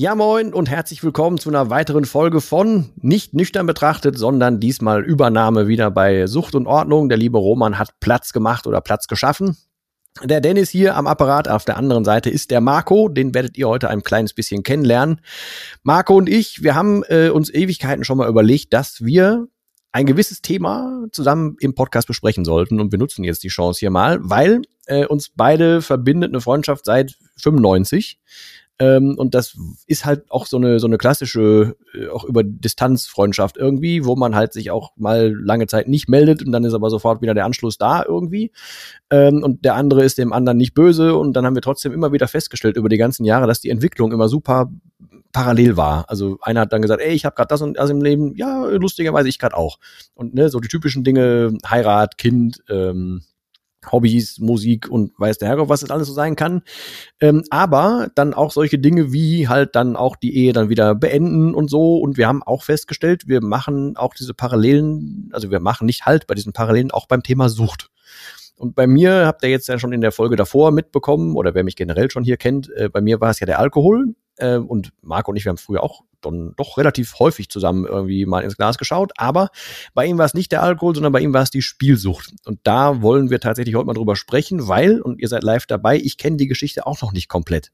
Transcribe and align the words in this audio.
Ja, 0.00 0.14
moin 0.14 0.54
und 0.54 0.70
herzlich 0.70 1.04
willkommen 1.04 1.36
zu 1.36 1.50
einer 1.50 1.68
weiteren 1.68 2.06
Folge 2.06 2.40
von 2.40 2.88
Nicht 3.02 3.34
nüchtern 3.34 3.66
betrachtet, 3.66 4.16
sondern 4.16 4.58
diesmal 4.58 5.04
Übernahme 5.04 5.68
wieder 5.68 5.90
bei 5.90 6.26
Sucht 6.26 6.54
und 6.54 6.66
Ordnung. 6.66 7.10
Der 7.10 7.18
liebe 7.18 7.36
Roman 7.36 7.78
hat 7.78 8.00
Platz 8.00 8.32
gemacht 8.32 8.66
oder 8.66 8.80
Platz 8.80 9.08
geschaffen. 9.08 9.58
Der 10.24 10.40
Dennis 10.40 10.70
hier 10.70 10.96
am 10.96 11.06
Apparat, 11.06 11.48
auf 11.48 11.66
der 11.66 11.76
anderen 11.76 12.06
Seite 12.06 12.30
ist 12.30 12.50
der 12.50 12.62
Marco, 12.62 13.10
den 13.10 13.34
werdet 13.34 13.58
ihr 13.58 13.68
heute 13.68 13.90
ein 13.90 14.02
kleines 14.02 14.32
bisschen 14.32 14.62
kennenlernen. 14.62 15.20
Marco 15.82 16.16
und 16.16 16.30
ich, 16.30 16.62
wir 16.62 16.74
haben 16.74 17.02
äh, 17.08 17.28
uns 17.28 17.52
Ewigkeiten 17.52 18.02
schon 18.02 18.16
mal 18.16 18.28
überlegt, 18.30 18.72
dass 18.72 19.04
wir 19.04 19.48
ein 19.92 20.06
gewisses 20.06 20.40
Thema 20.40 21.08
zusammen 21.12 21.56
im 21.60 21.74
Podcast 21.74 22.06
besprechen 22.06 22.46
sollten 22.46 22.80
und 22.80 22.90
wir 22.90 22.98
nutzen 22.98 23.22
jetzt 23.22 23.42
die 23.42 23.48
Chance 23.48 23.80
hier 23.80 23.90
mal, 23.90 24.18
weil 24.22 24.62
äh, 24.86 25.04
uns 25.04 25.28
beide 25.28 25.82
verbindet 25.82 26.30
eine 26.30 26.40
Freundschaft 26.40 26.86
seit 26.86 27.16
95 27.36 28.18
ähm, 28.80 29.14
und 29.18 29.34
das 29.34 29.58
ist 29.86 30.06
halt 30.06 30.24
auch 30.30 30.46
so 30.46 30.56
eine, 30.56 30.80
so 30.80 30.86
eine 30.86 30.96
klassische, 30.96 31.76
äh, 31.94 32.08
auch 32.08 32.24
über 32.24 32.42
Distanzfreundschaft 32.42 33.58
irgendwie, 33.58 34.06
wo 34.06 34.16
man 34.16 34.34
halt 34.34 34.54
sich 34.54 34.70
auch 34.70 34.92
mal 34.96 35.34
lange 35.38 35.66
Zeit 35.66 35.86
nicht 35.86 36.08
meldet 36.08 36.42
und 36.42 36.50
dann 36.50 36.64
ist 36.64 36.72
aber 36.72 36.88
sofort 36.88 37.20
wieder 37.20 37.34
der 37.34 37.44
Anschluss 37.44 37.76
da 37.76 38.02
irgendwie. 38.02 38.52
Ähm, 39.10 39.42
und 39.42 39.66
der 39.66 39.74
andere 39.74 40.02
ist 40.02 40.16
dem 40.16 40.32
anderen 40.32 40.56
nicht 40.56 40.72
böse 40.72 41.14
und 41.14 41.34
dann 41.34 41.44
haben 41.44 41.54
wir 41.54 41.62
trotzdem 41.62 41.92
immer 41.92 42.12
wieder 42.12 42.26
festgestellt 42.26 42.78
über 42.78 42.88
die 42.88 42.96
ganzen 42.96 43.26
Jahre, 43.26 43.46
dass 43.46 43.60
die 43.60 43.68
Entwicklung 43.68 44.12
immer 44.12 44.28
super 44.28 44.70
parallel 45.32 45.76
war. 45.76 46.06
Also 46.08 46.38
einer 46.40 46.60
hat 46.60 46.72
dann 46.72 46.82
gesagt, 46.82 47.02
ey, 47.02 47.12
ich 47.12 47.26
habe 47.26 47.36
gerade 47.36 47.48
das 47.48 47.60
und 47.60 47.76
das 47.76 47.90
im 47.90 48.00
Leben. 48.00 48.34
Ja, 48.34 48.64
lustigerweise 48.64 49.28
ich 49.28 49.38
gerade 49.38 49.56
auch. 49.58 49.78
Und 50.14 50.34
ne, 50.34 50.48
so 50.48 50.58
die 50.58 50.68
typischen 50.68 51.04
Dinge, 51.04 51.56
Heirat, 51.68 52.16
Kind, 52.16 52.62
ähm, 52.70 53.22
Hobbys, 53.90 54.38
Musik 54.38 54.88
und 54.88 55.12
weiß 55.18 55.38
der 55.38 55.48
Herr, 55.48 55.68
was 55.68 55.80
das 55.80 55.90
alles 55.90 56.08
so 56.08 56.12
sein 56.12 56.36
kann. 56.36 56.62
Ähm, 57.20 57.44
aber 57.50 58.08
dann 58.14 58.34
auch 58.34 58.50
solche 58.50 58.78
Dinge 58.78 59.12
wie 59.12 59.48
halt 59.48 59.74
dann 59.74 59.96
auch 59.96 60.16
die 60.16 60.36
Ehe 60.36 60.52
dann 60.52 60.68
wieder 60.68 60.94
beenden 60.94 61.54
und 61.54 61.70
so. 61.70 61.98
Und 61.98 62.16
wir 62.16 62.28
haben 62.28 62.42
auch 62.42 62.62
festgestellt, 62.62 63.26
wir 63.26 63.42
machen 63.42 63.96
auch 63.96 64.14
diese 64.14 64.34
Parallelen, 64.34 65.30
also 65.32 65.50
wir 65.50 65.60
machen 65.60 65.86
nicht 65.86 66.06
halt 66.06 66.26
bei 66.26 66.34
diesen 66.34 66.52
Parallelen 66.52 66.90
auch 66.90 67.06
beim 67.06 67.22
Thema 67.22 67.48
Sucht. 67.48 67.90
Und 68.56 68.74
bei 68.74 68.86
mir 68.86 69.26
habt 69.26 69.42
ihr 69.42 69.48
jetzt 69.48 69.68
ja 69.68 69.78
schon 69.78 69.92
in 69.92 70.02
der 70.02 70.12
Folge 70.12 70.36
davor 70.36 70.70
mitbekommen, 70.70 71.34
oder 71.34 71.54
wer 71.54 71.64
mich 71.64 71.76
generell 71.76 72.10
schon 72.10 72.24
hier 72.24 72.36
kennt, 72.36 72.70
äh, 72.76 72.90
bei 72.90 73.00
mir 73.00 73.18
war 73.20 73.30
es 73.30 73.40
ja 73.40 73.46
der 73.46 73.58
Alkohol. 73.58 74.14
Äh, 74.40 74.56
und 74.56 74.92
Marco 75.02 75.30
und 75.30 75.36
ich, 75.36 75.44
wir 75.44 75.50
haben 75.50 75.58
früher 75.58 75.82
auch 75.82 76.02
dann 76.20 76.52
doch 76.56 76.76
relativ 76.76 77.18
häufig 77.18 77.48
zusammen 77.48 77.86
irgendwie 77.86 78.26
mal 78.26 78.42
ins 78.42 78.56
Glas 78.56 78.78
geschaut. 78.78 79.12
Aber 79.16 79.50
bei 79.94 80.06
ihm 80.06 80.18
war 80.18 80.26
es 80.26 80.34
nicht 80.34 80.52
der 80.52 80.62
Alkohol, 80.62 80.94
sondern 80.94 81.12
bei 81.12 81.20
ihm 81.20 81.32
war 81.32 81.42
es 81.42 81.50
die 81.50 81.62
Spielsucht. 81.62 82.32
Und 82.44 82.60
da 82.64 83.02
wollen 83.02 83.30
wir 83.30 83.40
tatsächlich 83.40 83.74
heute 83.74 83.86
mal 83.86 83.94
drüber 83.94 84.16
sprechen, 84.16 84.68
weil, 84.68 85.00
und 85.00 85.20
ihr 85.20 85.28
seid 85.28 85.42
live 85.42 85.66
dabei, 85.66 85.96
ich 85.96 86.18
kenne 86.18 86.36
die 86.36 86.46
Geschichte 86.46 86.86
auch 86.86 87.00
noch 87.02 87.12
nicht 87.12 87.28
komplett. 87.28 87.72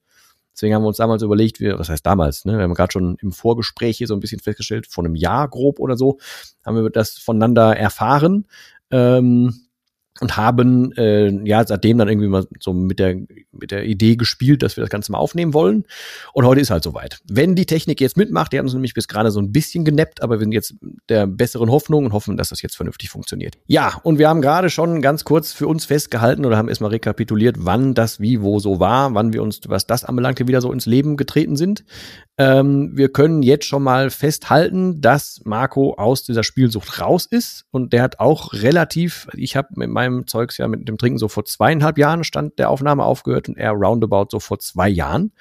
Deswegen 0.57 0.75
haben 0.75 0.83
wir 0.83 0.89
uns 0.89 0.97
damals 0.97 1.23
überlegt, 1.23 1.61
wir, 1.61 1.79
was 1.79 1.91
heißt 1.91 2.07
damals, 2.07 2.47
ne? 2.47 2.57
Wir 2.57 2.63
haben 2.63 2.73
gerade 2.73 2.93
schon 2.93 3.17
im 3.21 3.33
Vorgespräch 3.33 3.99
hier 3.99 4.07
so 4.07 4.15
ein 4.15 4.21
bisschen 4.21 4.41
festgestellt, 4.41 4.87
vor 4.87 5.05
einem 5.05 5.15
Jahr 5.15 5.49
grob 5.49 5.79
oder 5.79 5.99
so, 5.99 6.19
haben 6.65 6.83
wir 6.83 6.89
das 6.89 7.19
voneinander 7.19 7.77
erfahren. 7.77 8.47
Ähm, 8.91 9.66
und 10.21 10.37
haben 10.37 10.93
äh, 10.93 11.31
ja 11.47 11.67
seitdem 11.67 11.99
dann 11.99 12.09
irgendwie 12.09 12.29
mal 12.29 12.47
so 12.61 12.73
mit 12.73 12.99
der 12.99 13.17
mit 13.53 13.71
der 13.71 13.85
Idee 13.85 14.17
gespielt, 14.17 14.63
dass 14.63 14.77
wir 14.77 14.83
das 14.83 14.91
Ganze 14.91 15.13
mal 15.13 15.19
aufnehmen 15.19 15.55
wollen. 15.55 15.85
Und 16.33 16.45
heute 16.45 16.61
ist 16.61 16.71
halt 16.71 16.85
soweit. 16.85 17.21
Wenn 17.29 17.55
die 17.55 17.67
Technik 17.67 18.01
jetzt 18.01 18.17
mitmacht, 18.17 18.53
die 18.53 18.59
hat 18.59 18.65
uns 18.65 18.75
nämlich 18.75 18.95
bis 18.95 19.09
gerade 19.09 19.31
so 19.31 19.41
ein 19.41 19.53
bisschen 19.53 19.85
genappt, 19.85 20.23
aber 20.23 20.39
wir 20.39 20.45
sind 20.45 20.53
jetzt 20.53 20.75
der 21.09 21.27
besseren 21.27 21.71
Hoffnung 21.71 22.05
und 22.07 22.13
hoffen, 22.13 22.37
dass 22.37 22.51
das 22.51 22.63
jetzt 22.63 22.77
vernünftig 22.77 23.11
funktioniert. 23.11 23.57
Ja, 23.67 23.99
und 24.03 24.19
wir 24.19 24.29
haben 24.29 24.43
gerade 24.43 24.71
schon 24.71 25.03
ganz 25.03 25.25
kurz 25.25 25.53
für 25.53 25.67
uns 25.67 25.85
festgehalten 25.85 26.45
oder 26.45 26.57
haben 26.57 26.69
erstmal 26.69 26.91
rekapituliert, 26.91 27.57
wann 27.61 27.95
das 27.95 28.21
wie 28.21 28.43
wo 28.43 28.59
so 28.59 28.81
war, 28.81 29.15
wann 29.15 29.33
wir 29.33 29.43
uns, 29.43 29.61
was 29.67 29.87
das 29.87 30.05
anbelangte, 30.05 30.49
wieder 30.49 30.61
so 30.61 30.73
ins 30.73 30.87
Leben 30.87 31.17
getreten 31.17 31.57
sind. 31.57 31.85
Ähm, 32.39 32.91
wir 32.95 33.11
können 33.11 33.43
jetzt 33.43 33.65
schon 33.65 33.83
mal 33.83 34.11
festhalten, 34.11 35.01
dass 35.01 35.41
Marco 35.45 35.95
aus 35.95 36.23
dieser 36.23 36.43
Spielsucht 36.43 37.01
raus 37.01 37.25
ist 37.25 37.65
und 37.71 37.95
der 37.95 38.03
hat 38.03 38.19
auch 38.19 38.53
relativ, 38.53 39.27
ich 39.35 39.57
habe 39.57 39.69
mit 39.77 39.89
meinem 39.89 40.27
Zeugs 40.27 40.59
ja 40.59 40.69
mit 40.69 40.87
dem 40.87 40.99
Trinken 40.99 41.19
so 41.19 41.29
vor 41.29 41.47
zweieinhalb 41.47 41.97
Jahren 41.97 42.25
stand 42.25 42.59
der 42.59 42.69
Aufnahme 42.69 43.05
aufgehört 43.05 43.49
und 43.49 43.57
er 43.57 43.73
roundabout 43.73 44.27
so 44.31 44.41
vor 44.41 44.59
zwei 44.59 44.89
Jahren. 44.89 45.33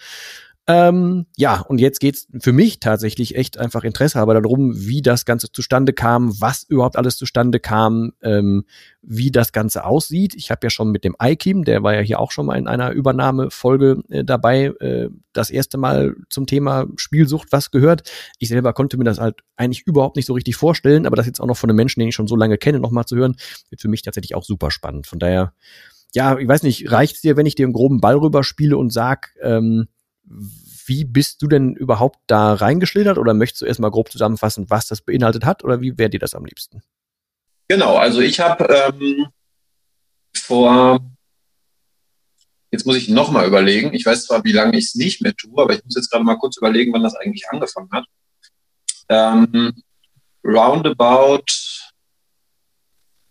Ähm, 0.68 1.28
ja, 1.38 1.62
und 1.62 1.80
jetzt 1.80 2.00
geht's 2.00 2.28
für 2.40 2.52
mich 2.52 2.80
tatsächlich 2.80 3.36
echt 3.36 3.60
einfach 3.60 3.84
Interesse 3.84 4.20
aber 4.20 4.34
darum, 4.34 4.74
wie 4.76 5.04
das 5.04 5.26
Ganze 5.26 5.52
zustande 5.52 5.94
kam, 5.94 6.42
was 6.42 6.64
überhaupt 6.64 6.96
alles 6.98 7.18
zustande 7.18 7.60
kam, 7.60 8.14
ähm, 8.24 8.66
wie 9.04 9.30
das 9.30 9.52
Ganze 9.52 9.86
aussieht. 9.86 10.34
Ich 10.34 10.50
habe 10.50 10.62
ja 10.64 10.72
schon 10.72 10.90
mit 10.90 11.04
dem 11.04 11.16
IKIM, 11.22 11.66
der 11.66 11.84
war 11.84 11.94
ja 11.94 12.02
hier 12.02 12.20
auch 12.20 12.32
schon 12.32 12.48
mal 12.48 12.58
in 12.58 12.68
einer 12.68 12.92
Übernahmefolge 12.92 14.02
äh, 14.10 14.24
dabei, 14.24 14.74
äh, 14.80 15.10
das 15.34 15.52
erste 15.52 15.78
Mal 15.78 16.16
zum 16.30 16.48
Thema 16.48 16.88
Spielsucht 16.96 17.52
was 17.52 17.70
gehört. 17.70 18.10
Ich 18.40 18.50
selber 18.50 18.74
konnte 18.74 18.98
mir 18.98 19.04
das 19.04 19.20
halt 19.20 19.42
eigentlich 19.58 19.86
überhaupt 19.86 20.16
nicht 20.16 20.26
so 20.26 20.34
richtig 20.34 20.56
vorstellen, 20.56 21.06
aber 21.06 21.16
das 21.16 21.28
jetzt 21.28 21.42
auch 21.42 21.48
noch 21.48 21.58
von 21.58 21.70
einem 21.70 21.78
Menschen, 21.78 22.00
den 22.00 22.10
ich 22.10 22.16
schon 22.16 22.28
so 22.28 22.36
lange 22.36 22.58
kenne, 22.58 22.80
nochmal 22.80 23.06
zu 23.06 23.16
hören, 23.16 23.36
wird 23.70 23.82
für 23.82 23.88
mich 23.88 24.02
tatsächlich 24.02 24.34
auch 24.34 24.44
super 24.44 24.72
spannend. 24.72 25.06
Von 25.06 25.20
daher, 25.20 25.54
ja, 26.16 26.40
ich 26.40 26.48
weiß 26.48 26.64
nicht, 26.64 26.92
reicht's 26.92 27.22
dir, 27.22 27.38
wenn 27.38 27.46
ich 27.46 27.54
dir 27.54 27.68
einen 27.68 27.74
groben 27.74 28.02
Ball 28.02 28.18
rüberspiele 28.18 28.76
und 28.78 28.92
sag, 28.92 29.36
ähm, 29.44 29.90
wie 30.28 31.06
bist 31.06 31.42
du 31.42 31.48
denn 31.48 31.76
überhaupt 31.76 32.20
da 32.28 32.54
reingeschlittert 32.54 33.18
oder 33.18 33.34
möchtest 33.34 33.62
du 33.62 33.66
erstmal 33.66 33.92
grob 33.92 34.12
zusammenfassen, 34.12 34.70
was 34.70 34.88
das 34.88 35.02
beinhaltet 35.02 35.46
hat 35.46 35.64
oder 35.64 35.82
wie 35.82 35.98
wäre 35.98 36.10
dir 36.10 36.20
das 36.20 36.36
am 36.36 36.46
liebsten? 36.46 36.82
Genau, 37.68 37.96
also 37.96 38.22
ich 38.22 38.40
habe 38.40 38.68
ähm, 38.70 39.28
vor, 40.38 41.00
jetzt 42.72 42.86
muss 42.86 42.98
ich 42.98 43.10
nochmal 43.10 43.48
überlegen, 43.48 43.94
ich 43.94 44.06
weiß 44.06 44.26
zwar, 44.26 44.44
wie 44.44 44.52
lange 44.52 44.78
ich 44.78 44.86
es 44.86 44.96
nicht 44.96 45.22
mehr 45.22 45.36
tue, 45.36 45.62
aber 45.62 45.74
ich 45.74 45.84
muss 45.84 45.96
jetzt 45.96 46.12
gerade 46.12 46.24
mal 46.24 46.38
kurz 46.38 46.58
überlegen, 46.58 46.94
wann 46.94 47.04
das 47.04 47.16
eigentlich 47.16 47.50
angefangen 47.50 47.90
hat. 47.92 48.06
Ähm, 49.10 49.74
roundabout, 50.44 51.46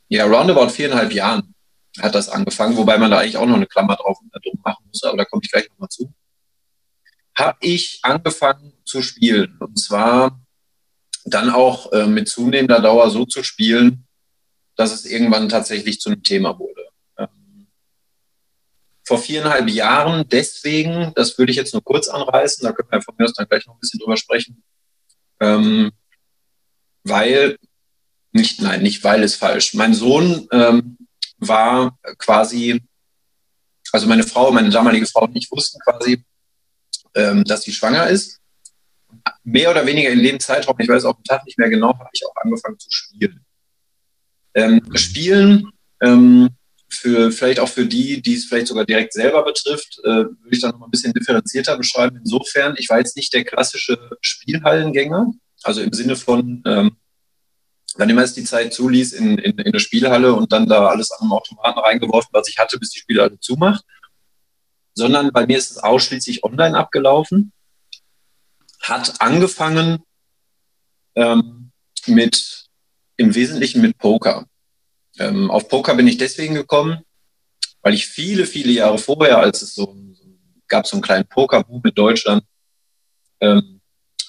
ja, 0.08 0.26
roundabout 0.26 0.70
viereinhalb 0.70 1.12
Jahren 1.12 1.54
hat 2.00 2.16
das 2.16 2.28
angefangen, 2.28 2.76
wobei 2.76 2.98
man 2.98 3.12
da 3.12 3.18
eigentlich 3.18 3.36
auch 3.36 3.46
noch 3.46 3.56
eine 3.56 3.66
Klammer 3.66 3.94
drauf 3.94 4.18
machen 4.64 4.84
muss, 4.86 5.04
aber 5.04 5.16
da 5.16 5.24
komme 5.24 5.42
ich 5.44 5.50
gleich 5.50 5.68
nochmal 5.68 5.88
zu 5.88 6.12
habe 7.36 7.58
ich 7.60 8.00
angefangen 8.02 8.72
zu 8.84 9.02
spielen. 9.02 9.56
Und 9.58 9.78
zwar 9.78 10.40
dann 11.24 11.50
auch 11.50 11.92
äh, 11.92 12.06
mit 12.06 12.28
zunehmender 12.28 12.80
Dauer 12.80 13.10
so 13.10 13.24
zu 13.24 13.42
spielen, 13.42 14.06
dass 14.76 14.92
es 14.92 15.06
irgendwann 15.06 15.48
tatsächlich 15.48 16.00
zu 16.00 16.10
einem 16.10 16.22
Thema 16.22 16.58
wurde. 16.58 16.88
Ähm, 17.18 17.68
vor 19.04 19.18
viereinhalb 19.18 19.68
Jahren 19.68 20.28
deswegen, 20.28 21.12
das 21.14 21.38
würde 21.38 21.50
ich 21.50 21.56
jetzt 21.56 21.72
nur 21.72 21.82
kurz 21.82 22.08
anreißen, 22.08 22.64
da 22.64 22.72
können 22.72 22.90
wir 22.90 23.02
von 23.02 23.14
mir 23.18 23.24
aus 23.24 23.32
dann 23.32 23.48
gleich 23.48 23.66
noch 23.66 23.74
ein 23.74 23.80
bisschen 23.80 24.00
drüber 24.00 24.16
sprechen, 24.16 24.62
ähm, 25.40 25.92
weil, 27.04 27.58
nicht, 28.32 28.60
nein, 28.60 28.82
nicht 28.82 29.04
weil 29.04 29.22
ist 29.22 29.36
falsch. 29.36 29.74
Mein 29.74 29.94
Sohn 29.94 30.48
ähm, 30.52 30.98
war 31.38 31.98
quasi, 32.18 32.82
also 33.92 34.06
meine 34.06 34.24
Frau, 34.24 34.50
meine 34.50 34.70
damalige 34.70 35.06
Frau 35.06 35.24
und 35.24 35.36
ich 35.36 35.50
wussten 35.50 35.78
quasi, 35.80 36.24
ähm, 37.14 37.44
dass 37.44 37.62
sie 37.62 37.72
schwanger 37.72 38.08
ist. 38.08 38.40
Mehr 39.42 39.70
oder 39.70 39.86
weniger 39.86 40.10
in 40.10 40.22
dem 40.22 40.40
Zeitraum, 40.40 40.76
ich 40.78 40.88
weiß 40.88 41.04
auch 41.04 41.16
den 41.16 41.24
Tag 41.24 41.44
nicht 41.46 41.58
mehr 41.58 41.70
genau, 41.70 41.88
habe 41.88 42.10
ich 42.12 42.26
auch 42.26 42.34
angefangen 42.42 42.78
zu 42.78 42.88
spielen. 42.90 43.44
Ähm, 44.54 44.82
spielen, 44.94 45.70
ähm, 46.02 46.50
für, 46.88 47.32
vielleicht 47.32 47.60
auch 47.60 47.68
für 47.68 47.86
die, 47.86 48.22
die 48.22 48.34
es 48.34 48.44
vielleicht 48.44 48.68
sogar 48.68 48.84
direkt 48.84 49.12
selber 49.12 49.44
betrifft, 49.44 49.98
äh, 50.04 50.08
würde 50.08 50.50
ich 50.50 50.60
dann 50.60 50.72
noch 50.72 50.86
ein 50.86 50.90
bisschen 50.90 51.12
differenzierter 51.12 51.76
beschreiben. 51.76 52.18
Insofern, 52.18 52.74
ich 52.78 52.88
war 52.88 52.98
jetzt 52.98 53.16
nicht 53.16 53.32
der 53.32 53.44
klassische 53.44 54.10
Spielhallengänger, 54.20 55.32
also 55.62 55.80
im 55.80 55.92
Sinne 55.92 56.16
von, 56.16 56.62
ähm, 56.66 56.96
wann 57.96 58.10
immer 58.10 58.22
es 58.22 58.34
die 58.34 58.44
Zeit 58.44 58.74
zuließ, 58.74 59.12
in, 59.12 59.38
in, 59.38 59.58
in 59.58 59.66
eine 59.66 59.80
Spielhalle 59.80 60.34
und 60.34 60.52
dann 60.52 60.68
da 60.68 60.86
alles 60.86 61.10
an 61.12 61.28
den 61.28 61.32
Automaten 61.32 61.78
reingeworfen, 61.78 62.30
was 62.32 62.48
ich 62.48 62.58
hatte, 62.58 62.78
bis 62.78 62.90
die 62.90 63.00
Spielhalle 63.00 63.38
zumacht, 63.40 63.84
sondern 64.94 65.32
bei 65.32 65.46
mir 65.46 65.58
ist 65.58 65.72
es 65.72 65.78
ausschließlich 65.78 66.44
online 66.44 66.76
abgelaufen. 66.76 67.52
Hat 68.80 69.20
angefangen 69.20 70.02
ähm, 71.14 71.72
mit, 72.06 72.66
im 73.16 73.34
Wesentlichen 73.34 73.80
mit 73.80 73.98
Poker. 73.98 74.46
Ähm, 75.18 75.50
auf 75.50 75.68
Poker 75.68 75.94
bin 75.94 76.08
ich 76.08 76.16
deswegen 76.16 76.54
gekommen, 76.54 77.00
weil 77.82 77.94
ich 77.94 78.06
viele, 78.06 78.46
viele 78.46 78.72
Jahre 78.72 78.98
vorher, 78.98 79.38
als 79.38 79.62
es 79.62 79.74
so, 79.74 79.96
gab 80.68 80.86
so 80.86 80.96
einen 80.96 81.02
kleinen 81.02 81.28
Pokerboom 81.28 81.82
in 81.84 81.94
Deutschland, 81.94 82.44
ähm, 83.40 83.80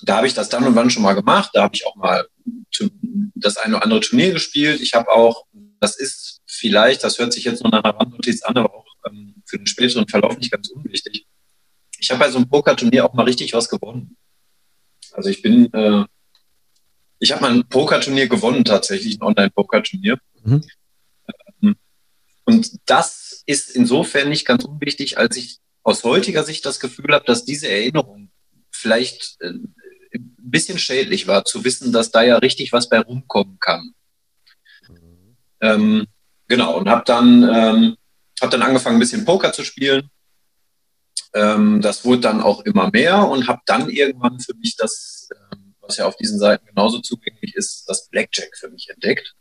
da 0.02 0.18
habe 0.18 0.28
ich 0.28 0.34
das 0.34 0.50
dann 0.50 0.66
und 0.66 0.76
wann 0.76 0.90
schon 0.90 1.04
mal 1.04 1.14
gemacht. 1.14 1.52
Da 1.54 1.64
habe 1.64 1.76
ich 1.76 1.86
auch 1.88 1.96
mal 1.96 2.28
das 3.36 3.58
eine 3.58 3.76
oder 3.76 3.84
andere 3.84 4.00
Turnier 4.02 4.32
gespielt. 4.32 4.82
Ich 4.82 4.94
habe 4.94 5.10
auch, 5.10 5.46
das 5.80 5.96
ist 5.96 6.42
vielleicht, 6.46 7.04
das 7.04 7.18
hört 7.18 7.34
sich 7.34 7.46
jetzt 7.46 7.64
nur 7.64 7.72
nach 7.72 7.84
einer 7.84 7.98
Randnotiz 7.98 8.44
an, 8.44 8.58
aber 8.58 8.74
auch 8.74 8.86
ähm, 9.08 9.36
für 9.46 9.58
den 9.58 9.68
späteren 9.68 10.08
Verlauf 10.08 10.38
nicht 10.38 10.52
ganz 10.52 10.70
unwichtig. 10.70 11.26
Ich 12.00 12.10
habe 12.12 12.20
bei 12.20 12.30
so 12.30 12.38
einem 12.38 12.50
Pokerturnier 12.50 13.06
auch 13.06 13.14
mal 13.14 13.24
richtig 13.24 13.54
was 13.54 13.70
gewonnen. 13.70 14.18
Also 15.14 15.30
ich 15.30 15.42
bin, 15.42 15.74
äh, 15.74 16.06
ich 17.20 17.32
habe 17.32 17.42
mal 17.42 17.52
ein 17.52 17.68
Pokerturnier 17.68 18.28
gewonnen 18.28 18.66
tatsächlich, 18.66 19.18
ein 19.18 19.24
Online-Pokerturnier. 19.24 20.20
Mhm. 20.44 20.64
Ähm, 21.62 21.76
und 22.44 22.80
das 22.86 23.44
ist 23.46 23.72
insofern 23.72 24.30
nicht 24.30 24.46
ganz 24.46 24.66
unwichtig, 24.66 25.18
als 25.18 25.38
ich 25.38 25.60
aus 25.84 26.04
heutiger 26.04 26.44
Sicht 26.44 26.66
das 26.66 26.80
Gefühl 26.80 27.14
habe, 27.14 27.26
dass 27.26 27.46
diese 27.46 27.70
Erinnerung 27.70 28.32
vielleicht 28.72 29.38
äh, 29.42 29.54
ein 30.16 30.36
bisschen 30.38 30.78
schädlich 30.80 31.28
war, 31.28 31.46
zu 31.46 31.64
wissen, 31.64 31.92
dass 31.92 32.12
da 32.12 32.24
ja 32.24 32.38
richtig 32.38 32.74
was 32.74 32.90
bei 32.90 33.00
rumkommen 33.00 33.60
kann. 33.60 33.94
Mhm. 34.88 35.38
Ähm, 35.62 36.08
genau, 36.48 36.78
und 36.78 36.90
habe 36.90 37.04
dann, 37.06 37.44
ähm, 37.44 37.96
hab 38.42 38.52
dann 38.52 38.62
angefangen, 38.62 38.98
ein 38.98 39.00
bisschen 39.00 39.26
Poker 39.26 39.54
zu 39.54 39.64
spielen. 39.64 40.10
Ähm, 41.34 41.82
das 41.82 42.06
wurde 42.06 42.22
dann 42.22 42.42
auch 42.42 42.62
immer 42.62 42.90
mehr 42.92 43.28
und 43.28 43.48
habe 43.48 43.62
dann 43.66 43.90
irgendwann 43.90 44.40
für 44.40 44.54
mich 44.56 44.76
das, 44.78 45.30
ähm, 45.52 45.76
was 45.82 45.98
ja 45.98 46.06
auf 46.06 46.16
diesen 46.16 46.40
Seiten 46.40 46.66
genauso 46.66 47.00
zugänglich 47.00 47.56
ist, 47.56 47.86
das 47.88 48.10
Blackjack 48.10 48.56
für 48.58 48.70
mich 48.70 48.90
entdeckt. 48.90 49.34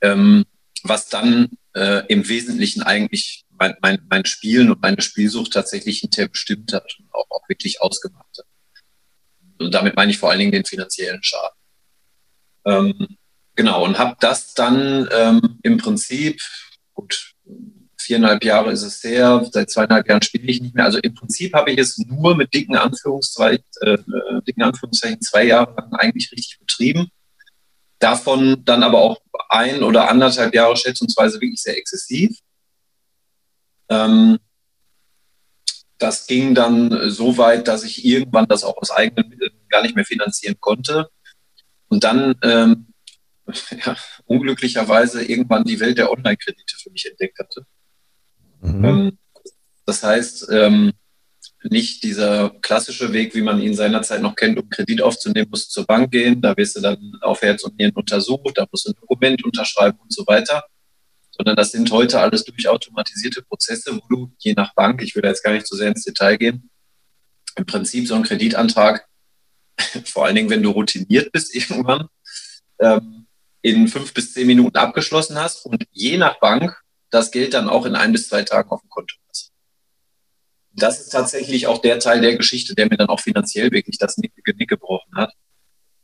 Ähm, 0.00 0.44
was 0.82 1.08
dann 1.08 1.48
äh, 1.74 2.06
im 2.06 2.28
Wesentlichen 2.28 2.82
eigentlich 2.82 3.44
mein, 3.50 3.74
mein, 3.80 4.06
mein 4.08 4.24
Spielen 4.24 4.70
und 4.70 4.82
meine 4.82 5.00
Spielsucht 5.00 5.52
tatsächlich 5.52 6.00
hinterher 6.00 6.28
bestimmt 6.28 6.72
hat 6.72 6.96
und 6.98 7.12
auch, 7.12 7.26
auch 7.30 7.48
wirklich 7.48 7.80
ausgemacht 7.80 8.38
hat. 8.38 8.46
Und 9.58 9.74
damit 9.74 9.96
meine 9.96 10.10
ich 10.10 10.18
vor 10.18 10.30
allen 10.30 10.38
Dingen 10.38 10.52
den 10.52 10.64
finanziellen 10.64 11.22
Schaden. 11.22 11.56
Ähm, 12.66 13.16
genau, 13.54 13.84
und 13.84 13.98
habe 13.98 14.16
das 14.20 14.54
dann 14.54 15.08
ähm, 15.12 15.58
im 15.62 15.78
Prinzip, 15.78 16.40
gut, 16.94 17.35
viereinhalb 17.98 18.44
Jahre 18.44 18.72
ist 18.72 18.82
es 18.82 19.02
her, 19.02 19.44
seit 19.50 19.70
zweieinhalb 19.70 20.08
Jahren 20.08 20.22
spiele 20.22 20.46
ich 20.46 20.60
nicht 20.60 20.74
mehr. 20.74 20.84
Also 20.84 20.98
im 20.98 21.14
Prinzip 21.14 21.54
habe 21.54 21.72
ich 21.72 21.78
es 21.78 21.98
nur 21.98 22.36
mit 22.36 22.54
dicken 22.54 22.76
Anführungszeichen, 22.76 23.64
äh, 23.80 23.98
dicken 24.46 24.62
Anführungszeichen 24.62 25.20
zwei 25.20 25.44
Jahre 25.44 25.74
lang 25.76 25.92
eigentlich 25.94 26.30
richtig 26.32 26.58
betrieben. 26.60 27.08
Davon 27.98 28.64
dann 28.64 28.82
aber 28.82 28.98
auch 28.98 29.20
ein 29.48 29.82
oder 29.82 30.08
anderthalb 30.08 30.54
Jahre 30.54 30.76
schätzungsweise 30.76 31.40
wirklich 31.40 31.62
sehr 31.62 31.76
exzessiv. 31.76 32.38
Ähm, 33.88 34.38
das 35.98 36.26
ging 36.26 36.54
dann 36.54 37.10
so 37.10 37.38
weit, 37.38 37.68
dass 37.68 37.82
ich 37.82 38.04
irgendwann 38.04 38.46
das 38.46 38.64
auch 38.64 38.76
aus 38.76 38.90
eigenen 38.90 39.30
Mitteln 39.30 39.52
gar 39.70 39.82
nicht 39.82 39.96
mehr 39.96 40.04
finanzieren 40.04 40.56
konnte. 40.60 41.08
Und 41.88 42.04
dann 42.04 42.34
ähm, 42.42 42.88
ja, 43.84 43.96
unglücklicherweise 44.26 45.24
irgendwann 45.24 45.64
die 45.64 45.80
Welt 45.80 45.98
der 45.98 46.10
Online-Kredite 46.10 46.76
für 46.78 46.90
mich 46.90 47.06
entdeckt 47.06 47.38
hatte. 47.38 47.66
Mhm. 48.60 48.84
Ähm, 48.84 49.18
das 49.84 50.02
heißt, 50.02 50.48
ähm, 50.50 50.92
nicht 51.62 52.02
dieser 52.02 52.50
klassische 52.60 53.12
Weg, 53.12 53.34
wie 53.34 53.42
man 53.42 53.60
ihn 53.60 53.74
seinerzeit 53.74 54.22
noch 54.22 54.36
kennt, 54.36 54.58
um 54.58 54.68
Kredit 54.68 55.02
aufzunehmen, 55.02 55.48
musst 55.50 55.68
du 55.68 55.80
zur 55.80 55.86
Bank 55.86 56.10
gehen, 56.10 56.40
da 56.40 56.56
wirst 56.56 56.76
du 56.76 56.80
dann 56.80 57.12
auf 57.22 57.42
Herz 57.42 57.62
und 57.64 57.78
Nieren 57.78 57.92
untersucht, 57.94 58.56
da 58.56 58.66
musst 58.70 58.86
du 58.86 58.92
ein 58.92 59.00
Dokument 59.00 59.44
unterschreiben 59.44 59.98
und 60.00 60.12
so 60.12 60.26
weiter, 60.26 60.64
sondern 61.30 61.56
das 61.56 61.72
sind 61.72 61.90
heute 61.90 62.20
alles 62.20 62.44
durchautomatisierte 62.44 63.42
Prozesse, 63.42 63.96
wo 63.96 64.06
du 64.08 64.32
je 64.38 64.54
nach 64.54 64.74
Bank, 64.74 65.02
ich 65.02 65.14
will 65.14 65.22
da 65.22 65.28
jetzt 65.28 65.42
gar 65.42 65.52
nicht 65.52 65.66
so 65.66 65.76
sehr 65.76 65.88
ins 65.88 66.04
Detail 66.04 66.36
gehen, 66.36 66.70
im 67.56 67.66
Prinzip 67.66 68.06
so 68.06 68.14
einen 68.14 68.24
Kreditantrag, 68.24 69.06
vor 70.04 70.26
allen 70.26 70.36
Dingen, 70.36 70.50
wenn 70.50 70.62
du 70.62 70.70
routiniert 70.70 71.32
bist 71.32 71.54
irgendwann, 71.54 72.08
ähm, 72.78 73.15
in 73.66 73.88
fünf 73.88 74.14
bis 74.14 74.32
zehn 74.32 74.46
Minuten 74.46 74.76
abgeschlossen 74.76 75.36
hast 75.36 75.66
und 75.66 75.84
je 75.90 76.18
nach 76.18 76.38
Bank 76.38 76.80
das 77.10 77.32
Geld 77.32 77.52
dann 77.52 77.68
auch 77.68 77.84
in 77.84 77.96
ein 77.96 78.12
bis 78.12 78.28
zwei 78.28 78.44
Tagen 78.44 78.70
auf 78.70 78.80
dem 78.80 78.88
Konto 78.88 79.16
hast. 79.28 79.50
Das 80.70 81.00
ist 81.00 81.08
tatsächlich 81.08 81.66
auch 81.66 81.78
der 81.78 81.98
Teil 81.98 82.20
der 82.20 82.36
Geschichte, 82.36 82.76
der 82.76 82.86
mir 82.88 82.96
dann 82.96 83.08
auch 83.08 83.18
finanziell 83.18 83.72
wirklich 83.72 83.98
das 83.98 84.14
Genick 84.44 84.68
gebrochen 84.68 85.16
hat. 85.16 85.32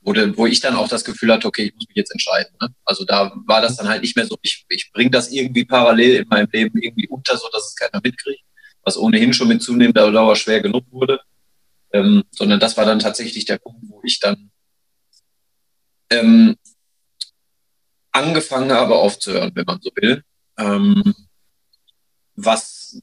wo, 0.00 0.14
wo 0.36 0.46
ich 0.46 0.60
dann 0.60 0.76
auch 0.76 0.88
das 0.88 1.04
Gefühl 1.04 1.32
hatte, 1.32 1.48
okay, 1.48 1.64
ich 1.64 1.74
muss 1.74 1.88
mich 1.88 1.96
jetzt 1.96 2.12
entscheiden. 2.12 2.54
Ne? 2.60 2.68
Also 2.84 3.04
da 3.04 3.32
war 3.46 3.60
das 3.60 3.76
dann 3.76 3.88
halt 3.88 4.02
nicht 4.02 4.14
mehr 4.14 4.26
so, 4.26 4.36
ich, 4.42 4.64
ich 4.68 4.90
bringe 4.92 5.10
das 5.10 5.32
irgendwie 5.32 5.64
parallel 5.64 6.22
in 6.22 6.28
meinem 6.28 6.48
Leben 6.52 6.78
irgendwie 6.80 7.08
unter, 7.08 7.36
so 7.36 7.48
dass 7.52 7.66
es 7.66 7.74
keiner 7.74 8.00
mitkriegt, 8.02 8.44
was 8.84 8.96
ohnehin 8.96 9.32
schon 9.32 9.48
mit 9.48 9.60
zunehmender 9.60 10.12
Dauer 10.12 10.36
schwer 10.36 10.60
genug 10.60 10.84
wurde. 10.92 11.20
Ähm, 11.92 12.22
sondern 12.30 12.60
das 12.60 12.76
war 12.76 12.86
dann 12.86 13.00
tatsächlich 13.00 13.44
der 13.44 13.58
Punkt, 13.58 13.82
wo 13.88 14.00
ich 14.04 14.20
dann 14.20 14.51
ähm, 16.12 16.56
angefangen 18.12 18.72
habe 18.72 18.94
aufzuhören, 18.94 19.52
wenn 19.54 19.64
man 19.64 19.80
so 19.80 19.90
will. 19.96 20.22
Ähm, 20.58 21.14
was 22.34 23.00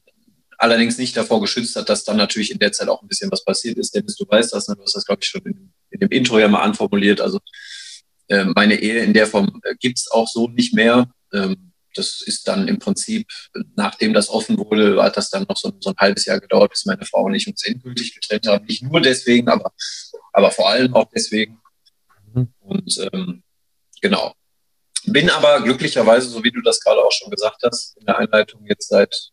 allerdings 0.57 0.97
nicht 0.97 1.15
davor 1.15 1.41
geschützt 1.41 1.75
hat, 1.75 1.89
dass 1.89 2.03
dann 2.03 2.17
natürlich 2.17 2.51
in 2.51 2.59
der 2.59 2.71
Zeit 2.71 2.89
auch 2.89 3.01
ein 3.01 3.07
bisschen 3.07 3.31
was 3.31 3.43
passiert 3.43 3.77
ist. 3.77 3.95
Dennis, 3.95 4.15
du 4.17 4.25
weißt 4.27 4.53
das, 4.53 4.67
ne? 4.67 4.75
du 4.75 4.83
hast 4.83 4.95
das, 4.95 5.05
glaube 5.05 5.21
ich, 5.23 5.29
schon 5.29 5.41
in, 5.45 5.73
in, 5.89 5.99
dem 5.99 6.09
Intro 6.09 6.37
ja 6.37 6.47
mal 6.47 6.61
anformuliert. 6.61 7.21
Also 7.21 7.39
äh, 8.27 8.45
meine 8.55 8.75
Ehe 8.75 8.99
in 8.99 9.13
der 9.13 9.25
Form 9.27 9.61
äh, 9.63 9.75
gibt's 9.79 10.11
auch 10.11 10.27
so 10.27 10.47
nicht 10.49 10.73
mehr. 10.73 11.09
Ähm, 11.33 11.71
das 11.95 12.21
ist 12.21 12.47
dann 12.47 12.67
im 12.67 12.77
Prinzip, 12.77 13.27
nachdem 13.75 14.13
das 14.13 14.29
offen 14.29 14.57
wurde, 14.57 15.01
hat 15.01 15.17
das 15.17 15.29
dann 15.29 15.45
noch 15.49 15.57
so, 15.57 15.71
so 15.79 15.89
ein 15.89 15.97
halbes 15.97 16.25
Jahr 16.25 16.39
gedauert, 16.39 16.71
bis 16.71 16.85
meine 16.85 17.05
Frau 17.05 17.23
und 17.23 17.33
ich 17.33 17.47
uns 17.47 17.65
endgültig 17.65 18.13
getrennt 18.13 18.47
haben. 18.47 18.65
Nicht 18.65 18.83
nur 18.83 19.01
deswegen, 19.01 19.49
aber, 19.49 19.71
aber 20.33 20.51
vor 20.51 20.69
allem 20.69 20.93
auch 20.93 21.09
deswegen. 21.15 21.59
Mhm. 22.33 22.53
Und 22.59 23.09
ähm, 23.11 23.43
genau. 24.01 24.33
Bin 25.05 25.29
aber 25.29 25.61
glücklicherweise, 25.61 26.29
so 26.29 26.43
wie 26.43 26.51
du 26.51 26.61
das 26.61 26.81
gerade 26.81 27.01
auch 27.01 27.11
schon 27.11 27.31
gesagt 27.31 27.61
hast, 27.63 27.97
in 27.97 28.05
der 28.05 28.17
Einleitung 28.17 28.65
jetzt 28.65 28.89
seit 28.89 29.31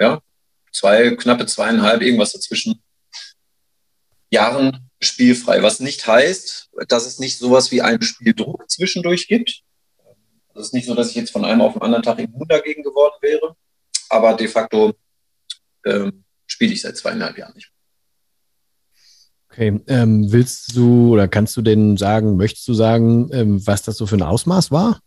ja, 0.00 0.20
zwei, 0.72 1.14
knappe 1.14 1.46
zweieinhalb, 1.46 2.02
irgendwas 2.02 2.32
dazwischen 2.32 2.82
Jahren 4.30 4.90
spielfrei. 5.00 5.62
Was 5.62 5.80
nicht 5.80 6.06
heißt, 6.06 6.70
dass 6.88 7.06
es 7.06 7.18
nicht 7.18 7.38
sowas 7.38 7.70
wie 7.70 7.82
einen 7.82 8.02
Spieldruck 8.02 8.70
zwischendurch 8.70 9.28
gibt. 9.28 9.62
Es 10.54 10.66
ist 10.66 10.74
nicht 10.74 10.86
so, 10.86 10.94
dass 10.94 11.10
ich 11.10 11.16
jetzt 11.16 11.30
von 11.30 11.44
einem 11.44 11.60
auf 11.60 11.74
den 11.74 11.82
anderen 11.82 12.02
Tag 12.02 12.18
immun 12.18 12.48
dagegen 12.48 12.82
geworden 12.82 13.14
wäre. 13.20 13.56
Aber 14.08 14.34
de 14.34 14.48
facto 14.48 14.94
ähm, 15.84 16.24
spiele 16.46 16.72
ich 16.72 16.82
seit 16.82 16.96
zweieinhalb 16.96 17.38
Jahren 17.38 17.54
nicht. 17.54 17.70
Okay, 19.52 19.80
ähm, 19.88 20.30
willst 20.30 20.76
du 20.76 21.12
oder 21.12 21.26
kannst 21.26 21.56
du 21.56 21.62
denn 21.62 21.96
sagen, 21.96 22.36
möchtest 22.36 22.68
du 22.68 22.74
sagen, 22.74 23.30
ähm, 23.32 23.66
was 23.66 23.82
das 23.82 23.96
so 23.96 24.06
für 24.06 24.16
ein 24.16 24.22
Ausmaß 24.22 24.70
war? 24.70 25.00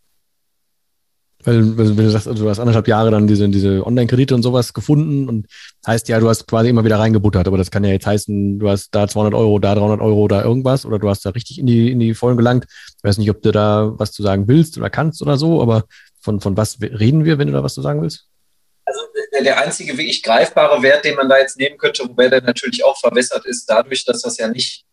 Weil, 1.46 1.78
wenn 1.78 1.96
du 1.96 2.10
sagst, 2.10 2.28
also 2.28 2.44
du 2.44 2.50
hast 2.50 2.60
anderthalb 2.60 2.88
Jahre 2.88 3.12
dann 3.12 3.28
diese, 3.28 3.48
diese 3.50 3.86
Online-Kredite 3.86 4.36
und 4.36 4.44
sowas 4.44 4.74
gefunden 4.74 5.28
und 5.28 5.48
heißt 5.86 6.08
ja, 6.08 6.20
du 6.20 6.30
hast 6.30 6.48
quasi 6.48 6.70
immer 6.70 6.86
wieder 6.86 7.00
reingebuttert, 7.00 7.48
aber 7.48 7.58
das 7.58 7.72
kann 7.72 7.84
ja 7.84 7.92
jetzt 7.92 8.06
heißen, 8.06 8.60
du 8.60 8.70
hast 8.70 8.94
da 8.96 9.08
200 9.08 9.34
Euro, 9.34 9.60
da 9.60 9.76
300 9.76 10.02
Euro, 10.02 10.28
da 10.28 10.44
irgendwas 10.44 10.86
oder 10.86 11.00
du 11.00 11.10
hast 11.10 11.26
da 11.26 11.32
richtig 11.32 11.60
in 11.60 11.66
die, 11.66 11.92
in 11.92 12.00
die 12.00 12.14
Vollen 12.14 12.38
gelangt. 12.38 12.66
Ich 12.98 13.04
weiß 13.04 13.18
nicht, 13.18 13.30
ob 13.30 13.42
du 13.42 13.52
da 13.52 13.94
was 13.98 14.12
zu 14.12 14.24
sagen 14.24 14.48
willst 14.48 14.78
oder 14.78 14.90
kannst 14.90 15.22
oder 15.22 15.38
so, 15.38 15.62
aber 15.62 15.86
von, 16.20 16.40
von 16.40 16.56
was 16.56 16.82
reden 16.82 17.26
wir, 17.26 17.38
wenn 17.38 17.48
du 17.48 17.54
da 17.54 17.64
was 17.64 17.74
zu 17.74 17.82
sagen 17.82 18.02
willst? 18.02 18.28
Der 19.34 19.44
der 19.44 19.60
einzige 19.60 19.98
wirklich 19.98 20.22
greifbare 20.22 20.82
Wert, 20.84 21.06
den 21.06 21.16
man 21.16 21.28
da 21.28 21.40
jetzt 21.40 21.58
nehmen 21.58 21.78
könnte, 21.78 22.04
wobei 22.04 22.30
der 22.30 22.42
natürlich 22.42 22.84
auch 22.84 23.00
verwässert 23.00 23.46
ist, 23.46 23.66
dadurch, 23.66 24.06
dass 24.06 24.22
das 24.22 24.38
ja 24.38 24.48
nicht 24.48 24.86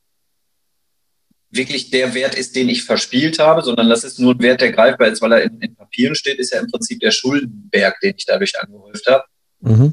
wirklich 1.51 1.91
der 1.91 2.15
Wert 2.15 2.35
ist, 2.37 2.55
den 2.57 2.69
ich 2.69 2.85
verspielt 2.85 3.39
habe, 3.39 3.63
sondern 3.63 3.89
das 3.89 4.05
ist 4.05 4.19
nur 4.19 4.35
ein 4.35 4.41
Wert, 4.41 4.61
der 4.61 4.73
greifbar 4.73 5.09
ist, 5.09 5.21
weil 5.21 5.33
er 5.33 5.43
in, 5.43 5.61
in 5.61 5.75
Papieren 5.75 6.15
steht, 6.15 6.39
ist 6.39 6.53
ja 6.53 6.61
im 6.61 6.71
Prinzip 6.71 7.01
der 7.01 7.11
Schuldenberg, 7.11 7.99
den 8.01 8.15
ich 8.17 8.25
dadurch 8.25 8.59
angehäuft 8.59 9.07
habe. 9.09 9.25
Mhm. 9.61 9.93